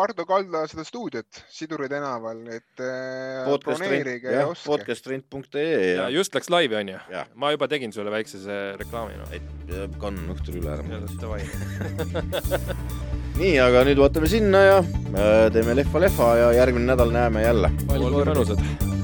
Ardo 0.04 0.26
Kalda 0.30 0.66
seda 0.70 0.86
stuudiot 0.88 1.44
Siduri 1.52 1.90
tänaval, 1.92 2.44
et 2.54 2.84
äh, 2.84 3.52
broneerige 3.66 4.32
ja 4.32 4.48
ostke. 4.48 4.70
podcastrent.ee 4.72 5.96
ja 5.96 6.06
ja, 6.06 6.10
just 6.14 6.36
läks 6.36 6.50
laivi, 6.54 6.78
onju 6.82 7.02
ma 7.36 7.52
juba 7.56 7.70
tegin 7.72 7.94
sulle 7.96 8.14
väikse 8.14 8.42
see 8.44 8.64
reklaami, 8.80 9.20
noh. 9.22 9.38
ja 9.72 9.88
kannan 10.02 10.34
õhtul 10.36 10.62
üle 10.62 10.76
ära. 10.76 11.02
davai, 11.22 11.42
nii, 13.40 13.56
aga 13.60 13.84
nüüd 13.88 13.99
vaatame 13.99 14.30
sinna 14.32 14.64
ja 14.64 14.82
äh, 14.82 15.48
teeme 15.53 15.76
lehva-lehva 15.82 16.34
ja 16.40 16.52
järgmine 16.62 16.94
nädal 16.94 17.12
näeme 17.16 17.44
jälle. 17.45 17.72
olge 17.91 18.28
mõnusad. 18.32 18.95